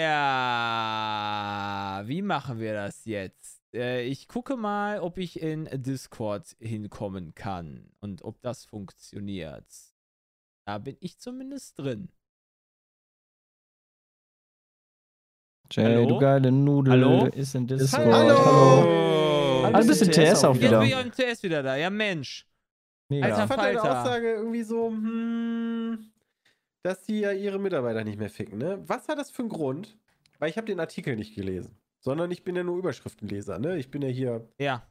ja. 0.00 2.02
Wie 2.06 2.22
machen 2.22 2.58
wir 2.58 2.74
das 2.74 3.04
jetzt? 3.04 3.55
Äh, 3.76 4.02
ich 4.04 4.26
gucke 4.28 4.56
mal, 4.56 5.00
ob 5.00 5.18
ich 5.18 5.40
in 5.40 5.68
Discord 5.72 6.56
hinkommen 6.58 7.34
kann. 7.34 7.90
Und 8.00 8.22
ob 8.22 8.40
das 8.42 8.64
funktioniert. 8.64 9.66
Da 10.66 10.78
bin 10.78 10.96
ich 11.00 11.18
zumindest 11.18 11.78
drin. 11.78 12.08
Jay, 15.70 15.84
Hallo? 15.84 16.06
du 16.06 16.18
geile 16.18 16.52
Nudel, 16.52 16.92
Hallo? 16.92 17.26
ist 17.26 17.54
in 17.54 17.66
Discord. 17.66 18.06
Hallo. 18.06 18.38
Hallo. 18.38 19.72
Hallo, 19.74 19.86
bist 19.86 20.00
du 20.00 20.10
TS 20.10 20.44
auch 20.44 20.54
Jetzt 20.54 20.64
wieder? 20.64 20.78
bin 20.80 20.88
ich 20.88 20.94
im 21.04 21.12
TS 21.12 21.42
wieder 21.42 21.62
da. 21.62 21.76
Ja, 21.76 21.90
Mensch. 21.90 22.46
Mega. 23.08 23.26
Alter, 23.26 23.42
Ich 23.42 23.48
fand 23.48 23.60
deine. 23.62 23.82
Aussage 23.82 24.32
irgendwie 24.34 24.62
so, 24.62 24.88
hm, 24.88 26.12
dass 26.82 27.02
die 27.02 27.20
ja 27.20 27.32
ihre 27.32 27.58
Mitarbeiter 27.58 28.04
nicht 28.04 28.18
mehr 28.18 28.30
ficken, 28.30 28.58
ne? 28.58 28.80
Was 28.86 29.08
hat 29.08 29.18
das 29.18 29.30
für 29.30 29.42
einen 29.42 29.48
Grund? 29.48 29.96
Weil 30.38 30.50
ich 30.50 30.56
habe 30.56 30.66
den 30.66 30.78
Artikel 30.80 31.16
nicht 31.16 31.34
gelesen, 31.34 31.76
sondern 32.06 32.30
ich 32.30 32.44
bin 32.44 32.54
ja 32.54 32.62
nur 32.62 32.78
Überschriftenleser, 32.78 33.58
ne? 33.58 33.78
Ich 33.78 33.90
bin 33.90 34.00
ja 34.00 34.08
hier. 34.08 34.48
Ja. 34.60 34.86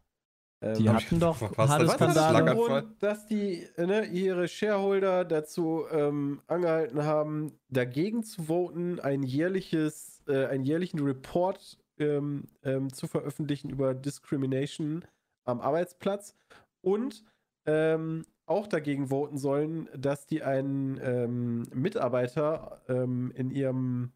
ähm, 0.62 0.74
Die 0.74 0.90
hatten 0.90 1.18
doch 1.18 1.38
Skandale. 1.38 2.54
Grund, 2.54 3.02
dass 3.02 3.26
die 3.26 3.66
ne, 3.78 4.04
ihre 4.08 4.50
Shareholder 4.50 5.24
dazu 5.24 5.86
ähm, 5.90 6.42
angehalten 6.48 7.06
haben, 7.06 7.54
dagegen 7.70 8.24
zu 8.24 8.44
voten, 8.44 9.00
ein 9.00 9.24
jährliches, 9.24 10.24
äh, 10.28 10.48
einen 10.48 10.66
jährlichen 10.66 11.00
Report 11.00 11.78
ähm, 12.00 12.50
ähm, 12.64 12.92
zu 12.92 13.08
veröffentlichen 13.08 13.70
über 13.70 13.94
Discrimination 13.94 15.06
am 15.46 15.62
Arbeitsplatz 15.62 16.36
und 16.82 17.24
ähm, 17.66 18.26
auch 18.46 18.68
dagegen 18.68 19.08
voten 19.08 19.38
sollen, 19.38 19.88
dass 19.96 20.26
die 20.28 20.44
einen 20.44 21.00
ähm, 21.02 21.64
Mitarbeiter 21.74 22.82
ähm, 22.90 23.32
in 23.34 23.52
ihrem 23.52 24.12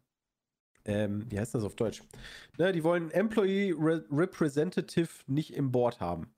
ähm, 0.90 1.30
wie 1.30 1.38
heißt 1.38 1.54
das 1.54 1.62
auf 1.64 1.76
Deutsch? 1.76 2.02
Ne, 2.58 2.72
die 2.72 2.82
wollen 2.84 3.10
Employee 3.10 3.72
Re 3.78 4.04
Representative 4.10 5.08
nicht 5.26 5.54
im 5.54 5.70
Board 5.72 6.00
haben. 6.00 6.32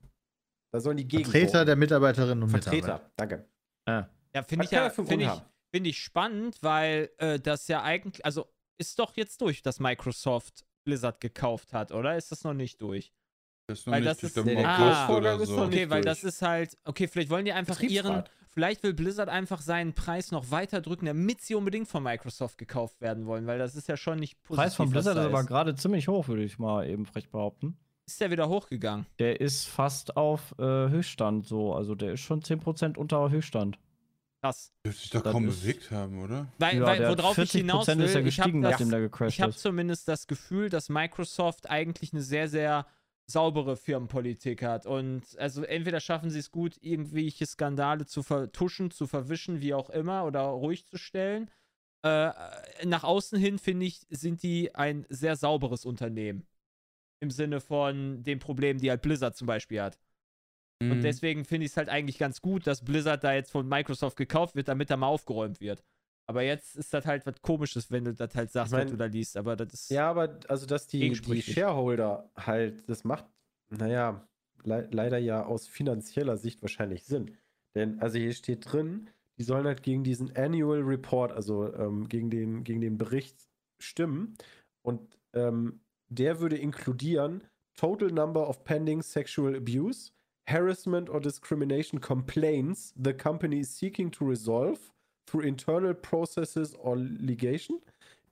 Da 0.73 0.79
sollen 0.79 0.97
die 0.97 1.07
gegen 1.07 1.23
Vertreter 1.23 1.65
der 1.65 1.75
Mitarbeiterinnen 1.75 2.43
und 2.43 2.49
Vertreter, 2.49 2.75
Mitarbeiter. 2.75 3.11
danke. 3.17 3.47
Ja, 4.35 4.43
finde 4.43 4.65
ich 4.65 4.71
ja 4.71 4.89
finde 4.89 5.25
ich, 5.25 5.31
find 5.75 5.87
ich 5.87 5.99
spannend, 5.99 6.57
weil 6.61 7.11
äh, 7.17 7.39
das 7.39 7.67
ja 7.67 7.83
eigentlich, 7.83 8.25
also 8.25 8.47
ist 8.79 8.97
doch 8.97 9.15
jetzt 9.15 9.41
durch, 9.41 9.61
dass 9.61 9.79
Microsoft 9.79 10.65
Blizzard 10.85 11.21
gekauft 11.21 11.73
hat, 11.73 11.91
oder? 11.91 12.17
Ist 12.17 12.31
das 12.31 12.43
noch 12.43 12.53
nicht 12.53 12.81
durch? 12.81 13.13
Das 13.69 13.79
ist 13.79 13.85
noch 13.87 13.93
Weil 13.93 14.01
nicht 14.01 14.23
das 14.23 14.33
durch 14.33 14.37
ist- 14.37 14.45
Nee, 14.45 14.61
ist 15.43 15.49
so. 15.49 15.61
Okay, 15.63 15.89
weil 15.89 16.01
durch. 16.01 16.05
das 16.05 16.23
ist 16.23 16.41
halt, 16.41 16.77
okay, 16.83 17.07
vielleicht 17.07 17.29
wollen 17.29 17.45
die 17.45 17.53
einfach 17.53 17.79
ihren. 17.81 18.23
Vielleicht 18.53 18.83
will 18.83 18.93
Blizzard 18.93 19.29
einfach 19.29 19.61
seinen 19.61 19.93
Preis 19.93 20.31
noch 20.31 20.51
weiter 20.51 20.81
drücken, 20.81 21.05
damit 21.05 21.41
sie 21.41 21.55
unbedingt 21.55 21.87
von 21.87 22.03
Microsoft 22.03 22.57
gekauft 22.57 23.01
werden 23.01 23.25
wollen, 23.25 23.47
weil 23.47 23.59
das 23.59 23.75
ist 23.75 23.87
ja 23.87 23.97
schon 23.97 24.19
nicht 24.19 24.41
positiv. 24.43 24.63
Preis 24.63 24.75
von 24.75 24.89
Blizzard 24.89 25.17
da 25.17 25.21
ist 25.21 25.27
aber 25.27 25.43
gerade 25.43 25.75
ziemlich 25.75 26.07
hoch, 26.07 26.27
würde 26.27 26.43
ich 26.43 26.59
mal 26.59 26.87
eben 26.87 27.05
frech 27.05 27.29
behaupten. 27.29 27.77
Ist 28.05 28.19
der 28.19 28.31
wieder 28.31 28.49
hochgegangen? 28.49 29.05
Der 29.19 29.39
ist 29.39 29.65
fast 29.65 30.17
auf 30.17 30.53
äh, 30.59 30.63
Höchststand 30.63 31.47
so. 31.47 31.73
Also 31.73 31.95
der 31.95 32.13
ist 32.13 32.21
schon 32.21 32.41
10% 32.41 32.97
unter 32.97 33.29
Höchststand. 33.29 33.79
Krass. 34.41 34.73
Dürfte 34.85 35.01
sich 35.01 35.09
doch 35.11 35.21
Das 35.21 35.31
kaum 35.31 35.45
bewegt 35.45 35.89
haben, 35.89 36.21
oder? 36.21 36.47
Weil, 36.59 36.77
Ja, 36.77 36.85
weil 36.85 36.99
der 36.99 37.17
worauf 37.17 37.37
ich 37.37 37.51
40% 37.51 37.57
hinaus 37.59 37.87
will, 37.87 38.01
ist 38.01 38.15
er 38.15 38.25
ich 38.25 38.39
habe 38.41 38.51
gestiegen, 38.51 38.61
das, 38.61 38.77
der 38.77 39.27
ich 39.29 39.41
habe 39.41 39.51
ist. 39.51 39.59
zumindest 39.59 40.07
das 40.09 40.27
Gefühl, 40.27 40.69
dass 40.69 40.89
Microsoft 40.89 41.69
eigentlich 41.69 42.11
eine 42.11 42.21
sehr, 42.21 42.49
sehr 42.49 42.85
saubere 43.25 43.77
Firmenpolitik 43.77 44.63
hat. 44.63 44.85
Und 44.85 45.23
also 45.39 45.63
entweder 45.63 45.99
schaffen 45.99 46.29
sie 46.29 46.39
es 46.39 46.51
gut, 46.51 46.77
irgendwelche 46.81 47.45
Skandale 47.45 48.05
zu 48.05 48.23
vertuschen, 48.23 48.91
zu 48.91 49.07
verwischen, 49.07 49.61
wie 49.61 49.73
auch 49.73 49.89
immer, 49.89 50.25
oder 50.25 50.41
ruhig 50.41 50.85
zu 50.85 50.97
stellen. 50.97 51.49
Äh, 52.05 52.31
nach 52.85 53.03
außen 53.03 53.39
hin, 53.39 53.59
finde 53.59 53.85
ich, 53.85 54.01
sind 54.09 54.43
die 54.43 54.75
ein 54.75 55.05
sehr 55.09 55.35
sauberes 55.35 55.85
Unternehmen. 55.85 56.45
Im 57.21 57.31
Sinne 57.31 57.61
von 57.61 58.23
den 58.23 58.39
Problemen, 58.39 58.79
die 58.81 58.89
halt 58.89 59.01
Blizzard 59.01 59.37
zum 59.37 59.47
Beispiel 59.47 59.81
hat. 59.81 59.97
Und 60.81 60.97
Mhm. 60.97 61.01
deswegen 61.01 61.45
finde 61.45 61.65
ich 61.65 61.71
es 61.71 61.77
halt 61.77 61.87
eigentlich 61.87 62.17
ganz 62.17 62.41
gut, 62.41 62.67
dass 62.67 62.83
Blizzard 62.83 63.23
da 63.23 63.33
jetzt 63.33 63.51
von 63.51 63.65
Microsoft 63.67 64.17
gekauft 64.17 64.55
wird, 64.55 64.67
damit 64.67 64.89
da 64.89 64.97
mal 64.97 65.07
aufgeräumt 65.07 65.61
wird. 65.61 65.81
Aber 66.25 66.41
jetzt 66.43 66.75
ist 66.75 66.93
das 66.93 67.05
halt 67.05 67.25
was 67.25 67.41
Komisches, 67.41 67.91
wenn 67.91 68.05
du 68.05 68.13
das 68.13 68.33
halt 68.35 68.51
sagst, 68.51 68.71
Ich 68.71 68.77
mein- 68.77 68.85
was 68.85 68.91
du 68.91 68.97
da 68.97 69.05
liest. 69.05 69.37
Aber 69.37 69.55
das 69.55 69.73
ist. 69.73 69.89
Ja, 69.91 70.09
aber 70.09 70.39
also, 70.47 70.65
dass 70.65 70.87
die, 70.87 71.09
die. 71.09 71.41
Shareholder 71.41 72.29
halt, 72.37 72.87
das 72.89 73.03
macht, 73.03 73.25
naja, 73.69 74.27
le 74.63 74.87
leider 74.91 75.17
ja 75.17 75.45
aus 75.45 75.67
finanzieller 75.67 76.37
Sicht 76.37 76.61
wahrscheinlich 76.61 77.03
Sinn. 77.03 77.35
Denn, 77.75 77.99
also 77.99 78.17
hier 78.17 78.33
steht 78.33 78.71
drin, 78.71 79.09
die 79.37 79.43
sollen 79.43 79.65
halt 79.65 79.83
gegen 79.83 80.03
diesen 80.03 80.35
Annual 80.35 80.81
Report, 80.81 81.31
also 81.31 81.73
ähm, 81.73 82.07
gegen, 82.07 82.29
den, 82.29 82.63
gegen 82.63 82.81
den 82.81 82.97
Bericht 82.97 83.49
stimmen. 83.81 84.37
Und 84.83 85.17
ähm, 85.33 85.81
der 86.09 86.39
würde 86.39 86.57
inkludieren 86.57 87.43
Total 87.75 88.09
Number 88.09 88.47
of 88.47 88.63
Pending 88.63 89.01
Sexual 89.01 89.55
Abuse, 89.55 90.11
Harassment 90.47 91.09
or 91.09 91.19
Discrimination 91.19 91.99
Complaints 91.99 92.93
the 92.95 93.13
company 93.13 93.59
is 93.59 93.75
seeking 93.77 94.11
to 94.11 94.25
resolve 94.25 94.79
through 95.25 95.45
internal 95.45 95.93
processes 95.93 96.75
or 96.75 96.97
litigation, 96.97 97.79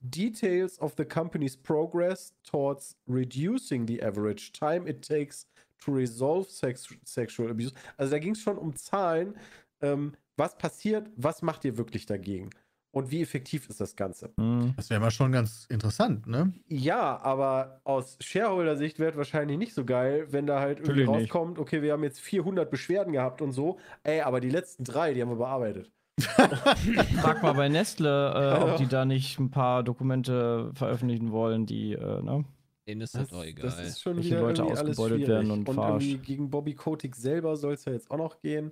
details 0.10 0.78
of 0.80 0.96
the 0.98 1.06
company's 1.06 1.56
progress 1.56 2.34
towards 2.44 2.96
reducing 3.08 3.86
the 3.88 4.02
average 4.02 4.52
time 4.52 4.88
it 4.88 5.02
takes 5.02 5.46
to 5.84 5.92
resolve 5.92 6.50
sex 6.50 6.88
sexual 7.04 7.50
abuse. 7.50 7.74
Also 7.98 8.12
da 8.12 8.20
ging 8.20 8.34
es 8.34 8.42
schon 8.42 8.58
um 8.58 8.76
Zahlen. 8.76 9.36
Ähm, 9.82 10.14
was 10.38 10.58
passiert? 10.58 11.10
Was 11.16 11.42
macht 11.42 11.66
ihr 11.66 11.78
wirklich 11.78 12.06
dagegen? 12.06 12.50
Und 12.94 13.10
wie 13.10 13.22
effektiv 13.22 13.70
ist 13.70 13.80
das 13.80 13.96
Ganze? 13.96 14.32
Hm. 14.38 14.74
Das 14.76 14.90
wäre 14.90 15.00
mal 15.00 15.12
schon 15.12 15.32
ganz 15.32 15.66
interessant, 15.70 16.28
ne? 16.28 16.52
Ja, 16.68 17.22
aber 17.22 17.80
aus 17.86 18.18
Shareholder-Sicht 18.20 19.00
wäre 19.00 19.12
es 19.12 19.18
wahrscheinlich 19.18 19.58
nicht 19.58 19.74
so 19.74 19.86
geil, 19.86 20.28
wenn 20.32 20.46
da 20.46 20.60
halt 20.60 20.80
irgendwie 20.80 21.02
Natürlich 21.06 21.22
nicht. 21.22 21.36
rauskommt, 21.36 21.58
okay, 21.58 21.82
wir 21.82 21.94
haben 21.94 22.04
jetzt 22.04 22.20
400 22.20 22.70
Beschwerden 22.70 23.14
gehabt 23.14 23.42
und 23.42 23.54
so. 23.54 23.80
Ey, 24.04 24.22
aber 24.22 24.42
die 24.42 24.50
letzten 24.50 24.84
drei, 24.84 25.14
die 25.14 25.22
haben 25.22 25.30
wir 25.30 25.38
bearbeitet. 25.38 25.90
Frag 26.20 27.42
mal 27.42 27.54
bei 27.54 27.70
Nestle, 27.70 28.34
äh, 28.58 28.62
ob 28.62 28.78
die 28.78 28.88
da 28.88 29.06
nicht 29.06 29.40
ein 29.40 29.50
paar 29.52 29.84
Dokumente 29.84 30.72
veröffentlichen 30.76 31.32
wollen, 31.32 31.66
die, 31.66 31.94
äh, 31.94 32.22
ne? 32.22 32.46
Denen 32.88 33.02
ist 33.02 33.16
Das, 33.16 33.22
das 33.24 33.30
doch 33.30 33.44
egal. 33.44 33.64
das 33.66 33.80
ist 33.80 34.02
schon 34.02 34.18
Welche 34.18 34.32
wieder 34.32 34.42
Leute 34.42 34.64
ausgebeutet 34.64 35.28
werden 35.28 35.52
und 35.52 35.70
und 35.70 35.76
verarscht. 35.76 36.08
irgendwie 36.08 36.26
gegen 36.26 36.50
Bobby 36.50 36.76
Kotick 36.76 37.16
selber 37.16 37.56
soll 37.56 37.74
es 37.74 37.86
ja 37.86 37.94
jetzt 37.94 38.10
auch 38.12 38.18
noch 38.18 38.40
gehen. 38.40 38.72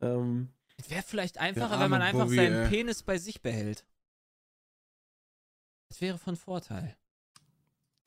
Ähm, 0.00 0.48
Es 0.76 0.90
wäre 0.90 1.02
vielleicht 1.02 1.38
einfacher, 1.38 1.80
wenn 1.80 1.90
man 1.90 2.02
einfach 2.02 2.24
Bobby, 2.24 2.36
seinen 2.36 2.64
ey. 2.64 2.68
Penis 2.68 3.02
bei 3.02 3.18
sich 3.18 3.40
behält. 3.42 3.84
Das 5.88 6.00
wäre 6.00 6.18
von 6.18 6.36
Vorteil. 6.36 6.96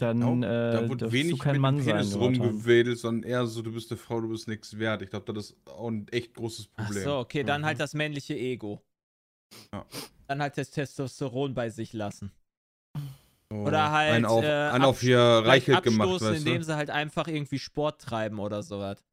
Dann 0.04 0.43
äh, 0.43 0.47
da 0.47 0.89
wird 0.89 1.01
du 1.01 1.12
wenig 1.12 1.39
kein 1.39 1.54
mit 1.54 1.62
Mann 1.62 1.82
sein. 1.82 2.06
Rumgewedelt, 2.14 2.97
sondern 2.99 3.30
eher 3.30 3.45
so, 3.45 3.62
du 3.62 3.72
bist 3.72 3.91
eine 3.91 3.97
Frau, 3.97 4.20
du 4.22 4.30
bist 4.30 4.47
nichts 4.47 4.78
wert. 4.78 5.01
Ich 5.01 5.10
glaube, 5.10 5.32
das 5.34 5.51
ist 5.51 5.58
auch 5.70 5.88
ein 5.89 6.08
echt 6.10 6.34
großes 6.34 6.70
Ach 6.76 6.86
Problem. 6.86 7.04
so, 7.04 7.18
okay, 7.20 7.43
dann 7.43 7.62
Mhm. 7.62 7.66
halt 7.66 7.80
das 7.80 7.93
männliche 7.93 8.36
Ego. 8.38 8.82
Ja. 9.72 9.86
Dann 10.28 10.41
halt 10.41 10.58
das 10.58 10.72
Testosteron 10.72 11.54
bei 11.54 11.70
sich 11.70 11.93
lassen. 11.93 12.32
So, 13.49 13.58
Oder 13.58 13.91
halt, 13.91 14.14
Einen 14.14 14.26
auf, 14.26 14.43
äh, 14.43 14.47
einen 14.70 14.84
auf 14.84 15.01
hier 15.01 15.20
Reichelt 15.20 15.84
gemacht, 15.84 16.22
weißt 16.22 16.39
indem 16.39 16.58
du? 16.60 16.64
sie 16.64 16.76
halt 16.76 16.89
einfach 16.89 17.28
irgendwie 17.28 17.60
Sport 17.60 18.01
treiben 18.01 18.39
oder 18.39 18.64
sowas. 18.64 19.04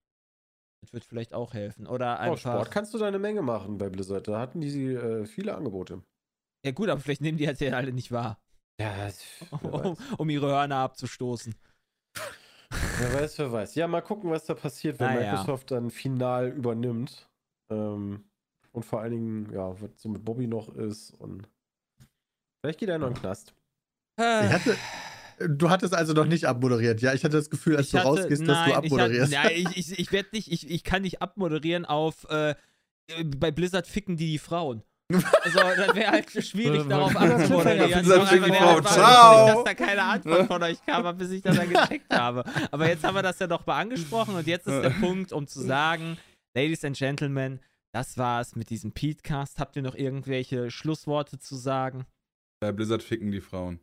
Das 0.82 0.95
wird 0.95 1.05
vielleicht 1.05 1.34
auch 1.34 1.53
helfen. 1.53 1.86
Oder 1.86 2.16
oh, 2.16 2.22
einfach. 2.22 2.55
Sport 2.55 2.70
kannst 2.70 2.95
du 2.95 2.99
da 2.99 3.07
eine 3.07 3.18
Menge 3.18 3.43
machen 3.43 3.76
bei 3.76 3.91
Blizzard. 3.91 4.26
Da 4.28 4.41
hatten 4.41 4.62
die 4.62 4.95
äh, 4.95 5.26
viele 5.26 5.55
Angebote. 5.55 6.03
ja 6.64 6.72
gut, 6.72 6.88
aber 6.88 7.01
vielleicht 7.01 7.20
nehmen 7.20 7.36
die 7.36 7.47
halt 7.47 7.61
ja 7.61 7.72
alle 7.72 7.93
nicht 7.93 8.12
wahr. 8.12 8.41
Ja, 8.81 9.09
Um, 9.62 9.97
um 10.18 10.31
ihre 10.31 10.49
Hörner 10.49 10.76
abzustoßen. 10.76 11.55
Wer 12.99 13.14
weiß, 13.14 13.39
wer 13.39 13.53
weiß. 13.53 13.74
Ja, 13.74 13.87
mal 13.89 14.01
gucken, 14.01 14.31
was 14.31 14.45
da 14.47 14.55
passiert, 14.55 14.99
wenn 15.01 15.14
Naja. 15.14 15.33
Microsoft 15.33 15.70
dann 15.70 15.91
final 15.91 16.49
übernimmt. 16.49 17.28
Ähm, 17.70 18.24
und 18.72 18.85
vor 18.85 19.01
allen 19.01 19.12
Dingen, 19.12 19.53
ja, 19.53 19.81
was 19.81 19.91
so 19.97 20.09
mit 20.09 20.24
Bobby 20.24 20.47
noch 20.47 20.68
ist. 20.74 21.11
Und 21.18 21.49
vielleicht 22.61 22.78
geht 22.78 22.89
er 22.89 22.99
noch 22.99 23.09
in 23.09 23.14
den 23.14 23.20
Knast. 23.20 23.55
Ich 24.16 24.24
hatte, 24.24 24.76
du 25.49 25.70
hattest 25.70 25.95
also 25.95 26.12
noch 26.12 26.26
nicht 26.26 26.45
abmoderiert, 26.47 27.01
ja? 27.01 27.12
Ich 27.14 27.24
hatte 27.24 27.37
das 27.37 27.51
Gefühl, 27.51 27.76
als 27.76 27.87
Ich 27.87 27.93
du 27.93 27.99
hatte- 27.99 28.09
rausgehst, 28.09 28.43
dass 28.43 28.64
du 28.64 28.70
nein, 28.70 28.72
abmoderierst. 28.74 29.33
Ich, 29.33 29.39
hatte, 29.39 29.55
nein, 29.62 29.72
ich, 29.76 29.93
ich, 29.93 29.99
ich 29.99 30.12
werde 30.12 30.28
nicht, 30.33 30.53
ich, 30.53 30.70
ich 30.70 30.85
kann 30.85 31.03
nicht 31.03 31.20
abmoderieren 31.22 31.85
auf 31.85 32.24
äh, 32.31 32.55
bei 33.37 33.51
Blizzard 33.51 33.87
ficken 33.89 34.16
die 34.16 34.26
die 34.26 34.39
Frauen. 34.39 34.83
Also, 35.11 35.59
das 35.59 35.95
wäre 35.95 36.11
halt 36.13 36.31
schwierig, 36.31 36.83
darauf 36.89 37.13
ficken 37.13 37.29
wäre 37.29 37.47
Frauen. 37.49 38.77
einfach 38.79 38.93
Ciao. 38.93 39.47
lustig, 39.47 39.55
dass 39.55 39.65
da 39.65 39.75
keine 39.75 40.03
Antwort 40.03 40.47
von 40.47 40.63
euch 40.63 40.85
kam, 40.87 41.19
bis 41.19 41.31
ich 41.31 41.43
das 41.43 41.57
dann 41.57 41.69
gecheckt 41.69 42.15
habe. 42.15 42.45
Aber 42.71 42.89
jetzt 42.89 43.05
haben 43.05 43.15
wir 43.15 43.23
das 43.23 43.39
ja 43.39 43.47
doch 43.47 43.67
mal 43.67 43.79
angesprochen 43.81 44.35
und 44.37 44.47
jetzt 44.47 44.67
ist 44.67 44.83
der 44.83 44.91
Punkt, 44.91 45.33
um 45.33 45.47
zu 45.47 45.61
sagen, 45.61 46.17
Ladies 46.55 46.85
and 46.85 46.97
Gentlemen, 46.97 47.61
das 47.93 48.17
war's 48.19 48.55
mit 48.55 48.71
diesem 48.71 48.93
Pete-Cast. 48.93 49.59
Habt 49.59 49.77
ihr 49.77 49.83
noch 49.83 49.95
irgendwelche 49.95 50.71
Schlussworte 50.71 51.39
zu 51.39 51.57
sagen? 51.57 52.07
Bei 52.61 52.73
Blizzard 52.73 53.03
ficken 53.03 53.33
die 53.33 53.41
Frauen. 53.41 53.81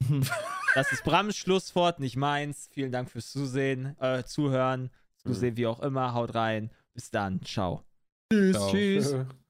Das 0.74 0.92
ist 0.92 1.04
Brams 1.04 1.34
Schlusswort, 1.38 2.00
nicht 2.00 2.16
meins. 2.16 2.68
Vielen 2.70 2.92
Dank 2.92 3.10
fürs 3.10 3.30
Zusehen, 3.30 3.96
äh, 3.98 4.24
Zuhören, 4.24 4.90
Zusehen, 5.16 5.56
wie 5.56 5.66
auch 5.66 5.80
immer. 5.80 6.12
Haut 6.12 6.34
rein. 6.34 6.70
Bis 6.92 7.10
dann. 7.10 7.40
Ciao. 7.40 7.82
Tschüss. 8.30 8.56
Ciao. 8.56 8.70
Tschüss. 8.70 9.14